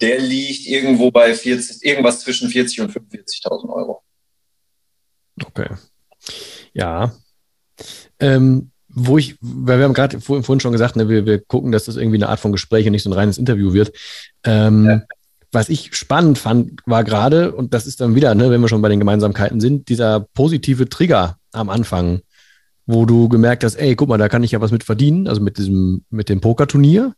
Der 0.00 0.18
liegt 0.18 0.66
irgendwo 0.66 1.10
bei 1.10 1.34
40, 1.34 1.84
irgendwas 1.84 2.20
zwischen 2.20 2.48
40 2.48 2.80
und 2.80 2.92
45.000 2.92 3.68
Euro. 3.68 4.02
Okay. 5.44 5.68
Ja. 6.72 7.14
Ähm, 8.18 8.71
wo 8.94 9.18
ich, 9.18 9.36
weil 9.40 9.78
wir 9.78 9.84
haben 9.84 9.94
gerade 9.94 10.20
vorhin 10.20 10.60
schon 10.60 10.72
gesagt, 10.72 10.96
ne, 10.96 11.08
wir, 11.08 11.26
wir 11.26 11.38
gucken, 11.38 11.72
dass 11.72 11.84
das 11.84 11.96
irgendwie 11.96 12.18
eine 12.18 12.28
Art 12.28 12.40
von 12.40 12.52
Gespräch 12.52 12.86
und 12.86 12.92
nicht 12.92 13.02
so 13.02 13.10
ein 13.10 13.14
reines 13.14 13.38
Interview 13.38 13.72
wird. 13.72 13.92
Ähm, 14.44 14.86
ja. 14.86 15.02
Was 15.50 15.68
ich 15.68 15.94
spannend 15.94 16.38
fand, 16.38 16.80
war 16.86 17.04
gerade, 17.04 17.52
und 17.52 17.74
das 17.74 17.86
ist 17.86 18.00
dann 18.00 18.14
wieder, 18.14 18.34
ne, 18.34 18.50
wenn 18.50 18.60
wir 18.60 18.68
schon 18.68 18.82
bei 18.82 18.88
den 18.88 18.98
Gemeinsamkeiten 18.98 19.60
sind, 19.60 19.88
dieser 19.88 20.20
positive 20.20 20.88
Trigger 20.88 21.36
am 21.52 21.68
Anfang, 21.68 22.20
wo 22.86 23.04
du 23.06 23.28
gemerkt 23.28 23.64
hast, 23.64 23.76
ey, 23.76 23.94
guck 23.94 24.08
mal, 24.08 24.18
da 24.18 24.28
kann 24.28 24.42
ich 24.42 24.52
ja 24.52 24.60
was 24.60 24.72
mit 24.72 24.84
verdienen, 24.84 25.28
also 25.28 25.40
mit 25.40 25.58
diesem, 25.58 26.04
mit 26.10 26.28
dem 26.28 26.40
Pokerturnier. 26.40 27.14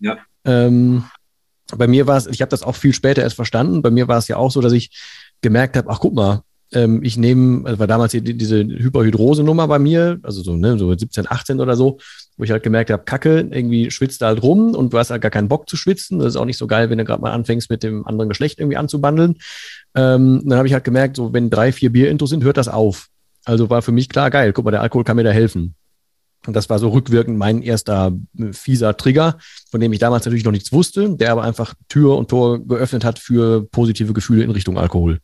Ja. 0.00 0.18
Ähm, 0.44 1.04
bei 1.76 1.86
mir 1.86 2.06
war 2.06 2.16
es, 2.16 2.26
ich 2.26 2.42
habe 2.42 2.50
das 2.50 2.62
auch 2.62 2.76
viel 2.76 2.92
später 2.92 3.22
erst 3.22 3.36
verstanden. 3.36 3.82
Bei 3.82 3.90
mir 3.90 4.08
war 4.08 4.18
es 4.18 4.28
ja 4.28 4.36
auch 4.36 4.50
so, 4.50 4.60
dass 4.60 4.72
ich 4.72 4.90
gemerkt 5.40 5.76
habe, 5.76 5.88
ach 5.90 6.00
guck 6.00 6.14
mal, 6.14 6.42
ähm, 6.72 7.02
ich 7.02 7.16
nehme, 7.16 7.66
also 7.66 7.78
war 7.78 7.86
damals 7.86 8.12
hier 8.12 8.20
diese 8.20 8.58
Hyperhydrose-Nummer 8.58 9.68
bei 9.68 9.78
mir, 9.78 10.18
also 10.22 10.42
so, 10.42 10.56
ne, 10.56 10.78
so 10.78 10.94
17, 10.94 11.30
18 11.30 11.60
oder 11.60 11.76
so, 11.76 11.98
wo 12.36 12.44
ich 12.44 12.50
halt 12.50 12.62
gemerkt 12.62 12.90
habe, 12.90 13.04
Kacke, 13.04 13.40
irgendwie 13.50 13.90
schwitzt 13.90 14.22
da 14.22 14.26
halt 14.26 14.42
rum 14.42 14.74
und 14.74 14.92
du 14.92 14.98
hast 14.98 15.10
halt 15.10 15.22
gar 15.22 15.30
keinen 15.30 15.48
Bock 15.48 15.68
zu 15.68 15.76
schwitzen. 15.76 16.18
Das 16.18 16.28
ist 16.28 16.36
auch 16.36 16.44
nicht 16.44 16.58
so 16.58 16.66
geil, 16.66 16.90
wenn 16.90 16.98
du 16.98 17.04
gerade 17.04 17.22
mal 17.22 17.32
anfängst, 17.32 17.70
mit 17.70 17.82
dem 17.82 18.06
anderen 18.06 18.28
Geschlecht 18.28 18.58
irgendwie 18.58 18.76
anzubandeln. 18.76 19.36
Ähm, 19.94 20.42
dann 20.44 20.58
habe 20.58 20.66
ich 20.66 20.74
halt 20.74 20.84
gemerkt, 20.84 21.16
so 21.16 21.32
wenn 21.32 21.50
drei, 21.50 21.72
vier 21.72 21.92
Bier-Intos 21.92 22.30
sind, 22.30 22.44
hört 22.44 22.56
das 22.56 22.68
auf. 22.68 23.08
Also 23.44 23.70
war 23.70 23.82
für 23.82 23.92
mich 23.92 24.08
klar, 24.08 24.30
geil, 24.30 24.52
guck 24.52 24.64
mal, 24.64 24.70
der 24.70 24.82
Alkohol 24.82 25.04
kann 25.04 25.16
mir 25.16 25.24
da 25.24 25.30
helfen. 25.30 25.74
Und 26.46 26.56
das 26.56 26.68
war 26.68 26.78
so 26.78 26.88
rückwirkend 26.88 27.38
mein 27.38 27.62
erster 27.62 28.12
äh, 28.38 28.52
fieser 28.52 28.96
Trigger, 28.96 29.38
von 29.70 29.80
dem 29.80 29.92
ich 29.92 30.00
damals 30.00 30.24
natürlich 30.24 30.44
noch 30.44 30.52
nichts 30.52 30.72
wusste, 30.72 31.14
der 31.16 31.32
aber 31.32 31.42
einfach 31.42 31.74
Tür 31.88 32.16
und 32.16 32.30
Tor 32.30 32.64
geöffnet 32.64 33.04
hat 33.04 33.18
für 33.18 33.64
positive 33.70 34.12
Gefühle 34.12 34.42
in 34.42 34.50
Richtung 34.50 34.78
Alkohol. 34.78 35.20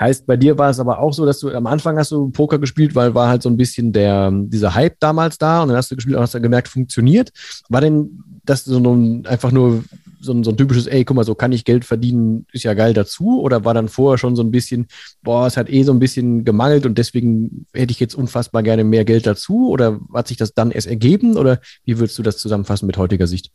Heißt, 0.00 0.26
bei 0.26 0.36
dir 0.36 0.56
war 0.58 0.70
es 0.70 0.78
aber 0.78 1.00
auch 1.00 1.12
so, 1.12 1.26
dass 1.26 1.40
du 1.40 1.50
am 1.50 1.66
Anfang 1.66 1.98
hast 1.98 2.12
du 2.12 2.30
Poker 2.30 2.58
gespielt, 2.58 2.94
weil 2.94 3.14
war 3.14 3.28
halt 3.28 3.42
so 3.42 3.48
ein 3.48 3.56
bisschen 3.56 3.92
der, 3.92 4.30
dieser 4.32 4.74
Hype 4.74 5.00
damals 5.00 5.38
da 5.38 5.62
und 5.62 5.68
dann 5.68 5.76
hast 5.76 5.90
du 5.90 5.96
gespielt 5.96 6.16
und 6.16 6.22
hast 6.22 6.34
dann 6.34 6.42
gemerkt, 6.42 6.68
funktioniert. 6.68 7.30
War 7.68 7.80
denn 7.80 8.22
das 8.44 8.64
so 8.64 8.78
ein, 8.78 9.26
einfach 9.26 9.50
nur 9.50 9.84
so 10.20 10.32
ein, 10.32 10.44
so 10.44 10.50
ein 10.50 10.56
typisches, 10.56 10.86
ey, 10.86 11.04
guck 11.04 11.16
mal, 11.16 11.24
so 11.24 11.34
kann 11.34 11.52
ich 11.52 11.64
Geld 11.64 11.84
verdienen, 11.84 12.46
ist 12.52 12.64
ja 12.64 12.74
geil 12.74 12.94
dazu? 12.94 13.40
Oder 13.40 13.64
war 13.64 13.74
dann 13.74 13.88
vorher 13.88 14.18
schon 14.18 14.36
so 14.36 14.42
ein 14.42 14.50
bisschen, 14.50 14.86
boah, 15.22 15.46
es 15.46 15.56
hat 15.56 15.68
eh 15.68 15.82
so 15.82 15.92
ein 15.92 15.98
bisschen 15.98 16.44
gemangelt 16.44 16.86
und 16.86 16.96
deswegen 16.96 17.66
hätte 17.72 17.90
ich 17.90 18.00
jetzt 18.00 18.14
unfassbar 18.14 18.62
gerne 18.62 18.84
mehr 18.84 19.04
Geld 19.04 19.26
dazu? 19.26 19.68
Oder 19.68 20.00
hat 20.14 20.28
sich 20.28 20.36
das 20.36 20.54
dann 20.54 20.70
erst 20.70 20.86
ergeben? 20.86 21.36
Oder 21.36 21.60
wie 21.84 21.98
würdest 21.98 22.18
du 22.18 22.22
das 22.22 22.38
zusammenfassen 22.38 22.86
mit 22.86 22.96
heutiger 22.96 23.26
Sicht? 23.26 23.50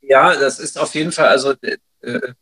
Ja, 0.00 0.34
das 0.34 0.58
ist 0.58 0.78
auf 0.78 0.94
jeden 0.94 1.12
Fall, 1.12 1.28
also 1.28 1.52
äh, 1.62 1.76
äh 2.02 2.32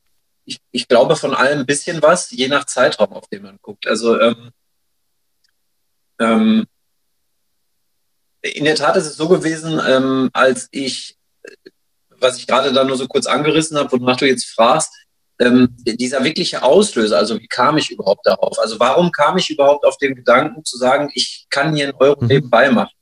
ich, 0.45 0.59
ich 0.71 0.89
glaube 0.89 1.17
von 1.17 1.35
allem 1.35 1.61
ein 1.61 1.67
bisschen 1.67 2.03
was, 2.03 2.31
je 2.31 2.49
nach 2.49 2.65
Zeitraum, 2.65 3.13
auf 3.13 3.29
den 3.29 3.43
man 3.43 3.59
guckt. 3.61 3.87
Also 3.87 4.21
ähm, 4.21 4.51
ähm, 6.21 6.67
in 8.43 8.65
der 8.65 8.75
Tat 8.75 8.97
ist 8.97 9.07
es 9.07 9.17
so 9.17 9.29
gewesen, 9.29 9.81
ähm, 9.87 10.31
als 10.33 10.69
ich, 10.73 11.17
was 12.09 12.39
ich 12.39 12.47
gerade 12.47 12.73
da 12.73 12.85
nur 12.85 12.97
so 12.97 13.07
kurz 13.07 13.27
angerissen 13.27 13.79
habe, 13.79 13.93
wonach 13.93 14.17
du 14.17 14.27
jetzt 14.27 14.47
fragst, 14.47 14.93
ähm, 15.39 15.77
dieser 15.85 16.23
wirkliche 16.25 16.63
Auslöser, 16.63 17.19
also 17.19 17.39
wie 17.41 17.49
kam 17.49 17.79
ich 17.79 17.91
überhaupt 17.91 18.27
darauf? 18.27 18.59
Also 18.59 18.79
warum 18.79 19.11
kam 19.13 19.39
ich 19.39 19.51
überhaupt 19.51 19.85
auf 19.85 19.97
den 19.97 20.15
Gedanken 20.15 20.65
zu 20.65 20.77
sagen, 20.77 21.11
ich 21.15 21.47
kann 21.51 21.75
hier 21.75 21.87
einen 21.89 21.97
Euro 21.99 22.21
mhm. 22.21 22.29
nebenbei 22.29 22.71
machen? 22.71 22.95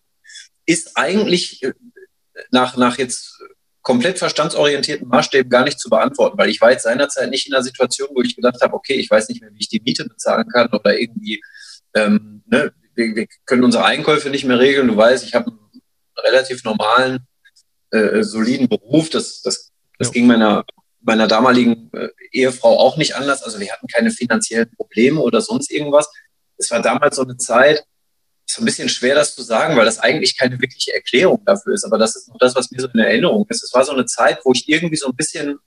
Ist 0.66 0.96
eigentlich 0.96 1.62
äh, 1.62 1.72
nach, 2.50 2.76
nach 2.76 2.98
jetzt 2.98 3.29
komplett 3.82 4.18
verstandsorientierten 4.18 5.08
Maßstäben 5.08 5.50
gar 5.50 5.64
nicht 5.64 5.78
zu 5.78 5.88
beantworten, 5.88 6.36
weil 6.38 6.50
ich 6.50 6.60
war 6.60 6.70
jetzt 6.70 6.82
seinerzeit 6.82 7.30
nicht 7.30 7.46
in 7.46 7.54
einer 7.54 7.62
Situation, 7.62 8.10
wo 8.14 8.22
ich 8.22 8.36
gedacht 8.36 8.60
habe, 8.60 8.74
okay, 8.74 8.94
ich 8.94 9.10
weiß 9.10 9.28
nicht 9.28 9.40
mehr, 9.40 9.50
wie 9.52 9.60
ich 9.60 9.68
die 9.68 9.80
Miete 9.80 10.04
bezahlen 10.04 10.46
kann 10.48 10.68
oder 10.68 10.98
irgendwie, 10.98 11.40
ähm, 11.94 12.42
ne, 12.46 12.72
wir, 12.94 13.16
wir 13.16 13.26
können 13.46 13.64
unsere 13.64 13.84
Einkäufe 13.84 14.30
nicht 14.30 14.44
mehr 14.44 14.58
regeln. 14.58 14.88
Du 14.88 14.96
weißt, 14.96 15.24
ich 15.24 15.34
habe 15.34 15.50
einen 15.50 15.82
relativ 16.18 16.64
normalen, 16.64 17.26
äh, 17.90 18.22
soliden 18.22 18.68
Beruf. 18.68 19.10
Das, 19.10 19.42
das, 19.42 19.70
das 19.98 20.08
ja. 20.08 20.12
ging 20.12 20.26
meiner, 20.26 20.64
meiner 21.00 21.26
damaligen 21.26 21.90
äh, 21.92 22.08
Ehefrau 22.32 22.78
auch 22.78 22.96
nicht 22.96 23.16
anders. 23.16 23.42
Also 23.42 23.60
wir 23.60 23.72
hatten 23.72 23.86
keine 23.86 24.10
finanziellen 24.10 24.70
Probleme 24.76 25.20
oder 25.20 25.40
sonst 25.40 25.70
irgendwas. 25.70 26.10
Es 26.56 26.70
war 26.70 26.82
damals 26.82 27.16
so 27.16 27.22
eine 27.22 27.36
Zeit, 27.36 27.82
ist 28.50 28.58
ein 28.58 28.64
bisschen 28.64 28.88
schwer, 28.88 29.14
das 29.14 29.34
zu 29.34 29.42
sagen, 29.42 29.76
weil 29.76 29.84
das 29.84 29.98
eigentlich 29.98 30.36
keine 30.36 30.60
wirkliche 30.60 30.92
Erklärung 30.94 31.42
dafür 31.44 31.74
ist. 31.74 31.84
Aber 31.84 31.98
das 31.98 32.16
ist 32.16 32.28
noch 32.28 32.38
das, 32.38 32.54
was 32.54 32.70
mir 32.70 32.80
so 32.80 32.88
in 32.88 33.00
Erinnerung 33.00 33.46
ist. 33.48 33.62
Es 33.62 33.72
war 33.74 33.84
so 33.84 33.92
eine 33.92 34.06
Zeit, 34.06 34.40
wo 34.44 34.52
ich 34.52 34.68
irgendwie 34.68 34.96
so 34.96 35.08
ein 35.08 35.16
bisschen, 35.16 35.58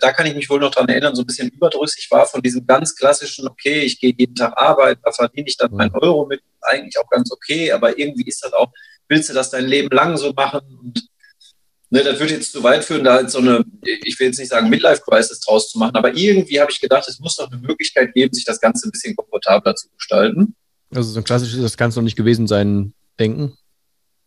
da 0.00 0.12
kann 0.12 0.26
ich 0.26 0.34
mich 0.34 0.50
wohl 0.50 0.60
noch 0.60 0.70
dran 0.70 0.88
erinnern, 0.88 1.14
so 1.14 1.22
ein 1.22 1.26
bisschen 1.26 1.48
überdrüssig 1.48 2.08
war 2.10 2.26
von 2.26 2.42
diesem 2.42 2.66
ganz 2.66 2.94
klassischen, 2.94 3.48
okay, 3.48 3.80
ich 3.80 4.00
gehe 4.00 4.14
jeden 4.16 4.34
Tag 4.34 4.52
arbeiten, 4.56 5.00
da 5.04 5.12
verdiene 5.12 5.48
ich 5.48 5.56
dann 5.56 5.72
meinen 5.72 5.94
Euro 5.94 6.26
mit, 6.26 6.40
eigentlich 6.60 6.98
auch 6.98 7.08
ganz 7.08 7.30
okay, 7.30 7.72
aber 7.72 7.98
irgendwie 7.98 8.26
ist 8.26 8.44
das 8.44 8.52
auch, 8.52 8.72
willst 9.08 9.30
du 9.30 9.34
das 9.34 9.50
dein 9.50 9.66
Leben 9.66 9.88
lang 9.94 10.16
so 10.16 10.32
machen? 10.32 10.60
Und 10.80 11.08
ne, 11.90 12.02
das 12.02 12.18
würde 12.18 12.34
jetzt 12.34 12.52
zu 12.52 12.62
weit 12.62 12.84
führen, 12.84 13.04
da 13.04 13.14
halt 13.14 13.30
so 13.30 13.38
eine, 13.38 13.64
ich 13.82 14.18
will 14.18 14.26
jetzt 14.26 14.38
nicht 14.38 14.50
sagen 14.50 14.68
Midlife-Crisis 14.68 15.40
draus 15.40 15.70
zu 15.70 15.78
machen, 15.78 15.96
aber 15.96 16.16
irgendwie 16.16 16.60
habe 16.60 16.70
ich 16.70 16.80
gedacht, 16.80 17.08
es 17.08 17.20
muss 17.20 17.36
doch 17.36 17.50
eine 17.50 17.60
Möglichkeit 17.60 18.12
geben, 18.14 18.34
sich 18.34 18.44
das 18.44 18.60
Ganze 18.60 18.88
ein 18.88 18.90
bisschen 18.90 19.16
komfortabler 19.16 19.74
zu 19.74 19.88
gestalten. 19.90 20.54
Also 20.94 21.10
so 21.10 21.20
ein 21.20 21.24
klassisches, 21.24 21.60
das 21.60 21.76
kann 21.76 21.90
es 21.90 21.96
noch 21.96 22.02
nicht 22.02 22.16
gewesen 22.16 22.46
sein, 22.46 22.94
denken. 23.18 23.56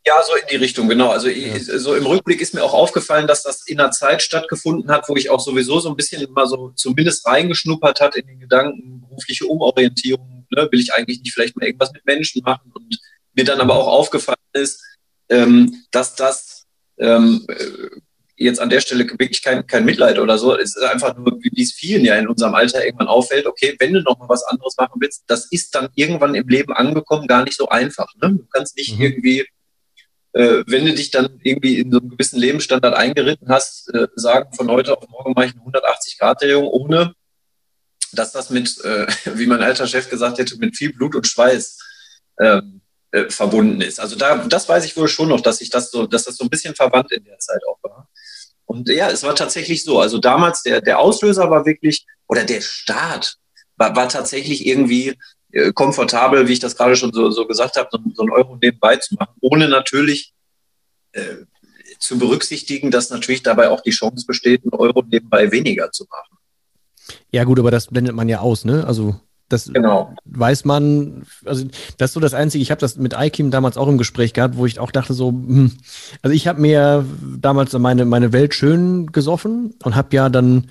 Ja, 0.06 0.22
so 0.24 0.34
in 0.36 0.48
die 0.50 0.56
Richtung, 0.56 0.90
genau. 0.90 1.10
Also 1.10 1.30
ja. 1.30 1.60
so 1.60 1.96
im 1.96 2.06
Rückblick 2.06 2.42
ist 2.42 2.56
mir 2.56 2.64
auch 2.64 2.74
aufgefallen, 2.74 3.28
dass 3.28 3.44
das 3.44 3.68
in 3.68 3.80
einer 3.80 3.92
Zeit 3.92 4.24
stattgefunden 4.24 4.90
hat, 4.90 5.08
wo 5.08 5.16
ich 5.16 5.30
auch 5.30 5.40
sowieso 5.40 5.80
so 5.80 5.90
ein 5.90 5.96
bisschen 5.96 6.32
mal 6.32 6.48
so 6.48 6.72
zumindest 6.76 7.26
reingeschnuppert 7.28 8.02
hat 8.02 8.16
in 8.16 8.26
den 8.26 8.40
Gedanken, 8.40 9.02
berufliche 9.02 9.46
Umorientierung, 9.46 10.48
ne? 10.50 10.68
will 10.72 10.80
ich 10.80 10.94
eigentlich 10.94 11.22
nicht 11.22 11.34
vielleicht 11.34 11.56
mal 11.56 11.68
irgendwas 11.68 11.94
mit 11.94 12.06
Menschen 12.06 12.42
machen 12.44 12.72
und 12.74 13.00
mir 13.34 13.46
dann 13.46 13.62
aber 13.62 13.76
auch 13.76 13.88
aufgefallen 13.88 14.38
ist, 14.54 14.84
ähm, 15.30 15.84
dass 15.92 16.16
das 16.16 16.66
ähm, 16.98 17.46
jetzt 18.44 18.60
an 18.60 18.70
der 18.70 18.82
Stelle 18.82 19.08
wirklich 19.08 19.42
kein, 19.42 19.66
kein 19.68 19.86
Mitleid 19.86 20.20
oder 20.20 20.38
so. 20.38 20.58
Es 20.58 20.76
ist 20.76 20.84
einfach 20.84 21.16
nur, 21.16 21.38
wie 21.42 21.62
es 21.62 21.74
vielen 21.74 22.04
ja 22.04 22.16
in 22.16 22.28
unserem 22.28 22.56
Alter 22.56 22.84
irgendwann 22.84 23.08
auffällt, 23.08 23.46
okay, 23.46 23.76
wenn 23.80 23.94
du 23.94 24.02
noch 24.02 24.18
mal 24.20 24.30
was 24.30 24.44
anderes 24.44 24.76
machen 24.78 25.00
willst, 25.00 25.24
das 25.28 25.46
ist 25.52 25.76
dann 25.76 25.90
irgendwann 25.96 26.36
im 26.36 26.48
Leben 26.48 26.74
angekommen 26.74 27.28
gar 27.28 27.44
nicht 27.44 27.56
so 27.56 27.70
einfach. 27.70 28.08
Ne? 28.22 28.34
Du 28.34 28.48
kannst 28.52 28.76
nicht 28.78 28.96
mhm. 28.96 29.02
irgendwie, 29.02 29.40
äh, 30.34 30.64
wenn 30.68 30.86
du 30.86 30.94
dich 30.94 31.12
dann 31.12 31.40
irgendwie 31.44 31.80
in 31.80 31.92
so 31.92 32.00
einem 32.00 32.10
gewissen 32.10 32.40
Lebensstandard 32.40 32.96
eingeritten 32.96 33.50
hast, 33.50 33.94
äh, 33.94 34.08
sagen, 34.16 34.54
von 34.54 34.70
heute 34.70 34.98
auf 34.98 35.08
morgen 35.10 35.34
mache 35.36 35.48
ich 35.48 35.54
eine 35.54 35.62
180-Grad-Drehung, 35.62 36.68
ohne 36.68 37.14
dass 38.14 38.32
das 38.32 38.50
mit, 38.50 38.84
äh, 38.84 39.08
wie 39.36 39.48
mein 39.48 39.62
alter 39.62 39.88
Chef 39.88 40.10
gesagt 40.10 40.38
hätte, 40.40 40.58
mit 40.58 40.76
viel 40.76 40.94
Blut 40.94 41.16
und 41.16 41.28
Schweiß 41.28 41.80
ähm, 42.40 42.82
äh, 43.12 43.30
verbunden 43.30 43.82
ist. 43.82 44.00
Also 44.00 44.16
da, 44.16 44.38
das 44.38 44.70
weiß 44.70 44.86
ich 44.86 44.96
wohl 44.96 45.08
schon 45.08 45.30
noch, 45.30 45.42
dass 45.42 45.60
ich 45.62 45.70
das 45.70 45.92
so, 45.92 46.08
dass 46.08 46.24
das 46.24 46.38
so 46.38 46.46
ein 46.46 46.50
bisschen 46.50 46.76
verwandt 46.76 47.12
in 47.12 47.24
der 47.24 47.40
Zeit 47.40 47.62
auch 47.68 47.78
war. 47.84 48.10
Und 48.72 48.88
ja, 48.88 49.10
es 49.10 49.24
war 49.24 49.36
tatsächlich 49.36 49.84
so. 49.84 50.00
Also 50.00 50.18
damals 50.18 50.64
der, 50.64 50.80
der 50.80 50.98
Auslöser 51.00 51.50
war 51.50 51.66
wirklich, 51.66 52.06
oder 52.28 52.46
der 52.46 52.62
Start 52.62 53.36
war, 53.76 53.94
war 53.98 54.08
tatsächlich 54.08 54.66
irgendwie 54.66 55.18
äh, 55.52 55.74
komfortabel, 55.74 56.48
wie 56.48 56.54
ich 56.54 56.60
das 56.60 56.78
gerade 56.78 56.96
schon 56.96 57.12
so, 57.12 57.32
so 57.32 57.46
gesagt 57.46 57.76
habe, 57.76 57.90
so, 57.92 58.00
so 58.14 58.22
einen 58.22 58.32
Euro 58.32 58.58
nebenbei 58.62 58.96
zu 58.96 59.16
machen, 59.16 59.36
ohne 59.42 59.68
natürlich 59.68 60.34
äh, 61.12 61.36
zu 62.00 62.18
berücksichtigen, 62.18 62.92
dass 62.92 63.10
natürlich 63.10 63.44
dabei 63.44 63.70
auch 63.70 63.82
die 63.82 63.92
Chance 63.92 64.26
besteht, 64.26 64.64
einen 64.64 64.80
Euro 64.80 65.04
nebenbei 65.04 65.52
weniger 65.52 65.92
zu 65.92 66.06
machen. 66.10 66.38
Ja, 67.30 67.44
gut, 67.44 67.60
aber 67.60 67.72
das 67.72 67.88
blendet 67.88 68.16
man 68.16 68.30
ja 68.30 68.40
aus, 68.40 68.64
ne? 68.64 68.88
Also 68.88 69.20
das 69.52 69.72
genau. 69.72 70.14
weiß 70.26 70.66
man, 70.66 71.24
also 71.46 71.66
das 71.98 72.12
ist 72.12 72.14
so 72.14 72.20
das 72.20 72.34
Einzige, 72.34 72.62
ich 72.62 72.72
habe 72.72 72.82
das 72.82 72.98
mit 72.98 73.18
Aikim 73.18 73.52
damals 73.52 73.78
auch 73.78 73.88
im 73.88 73.98
Gespräch 73.98 74.34
gehabt, 74.34 74.58
wo 74.58 74.66
ich 74.66 74.80
auch 74.80 74.92
dachte 74.92 75.14
so, 75.14 75.30
hm, 75.30 75.72
also 76.22 76.36
ich 76.36 76.48
habe 76.48 76.62
mir 76.62 77.06
damals 77.40 77.74
meine, 77.74 78.06
meine 78.06 78.34
Welt 78.34 78.54
schön 78.54 79.08
gesoffen 79.08 79.74
und 79.84 79.96
habe 79.96 80.16
ja 80.16 80.30
dann, 80.30 80.70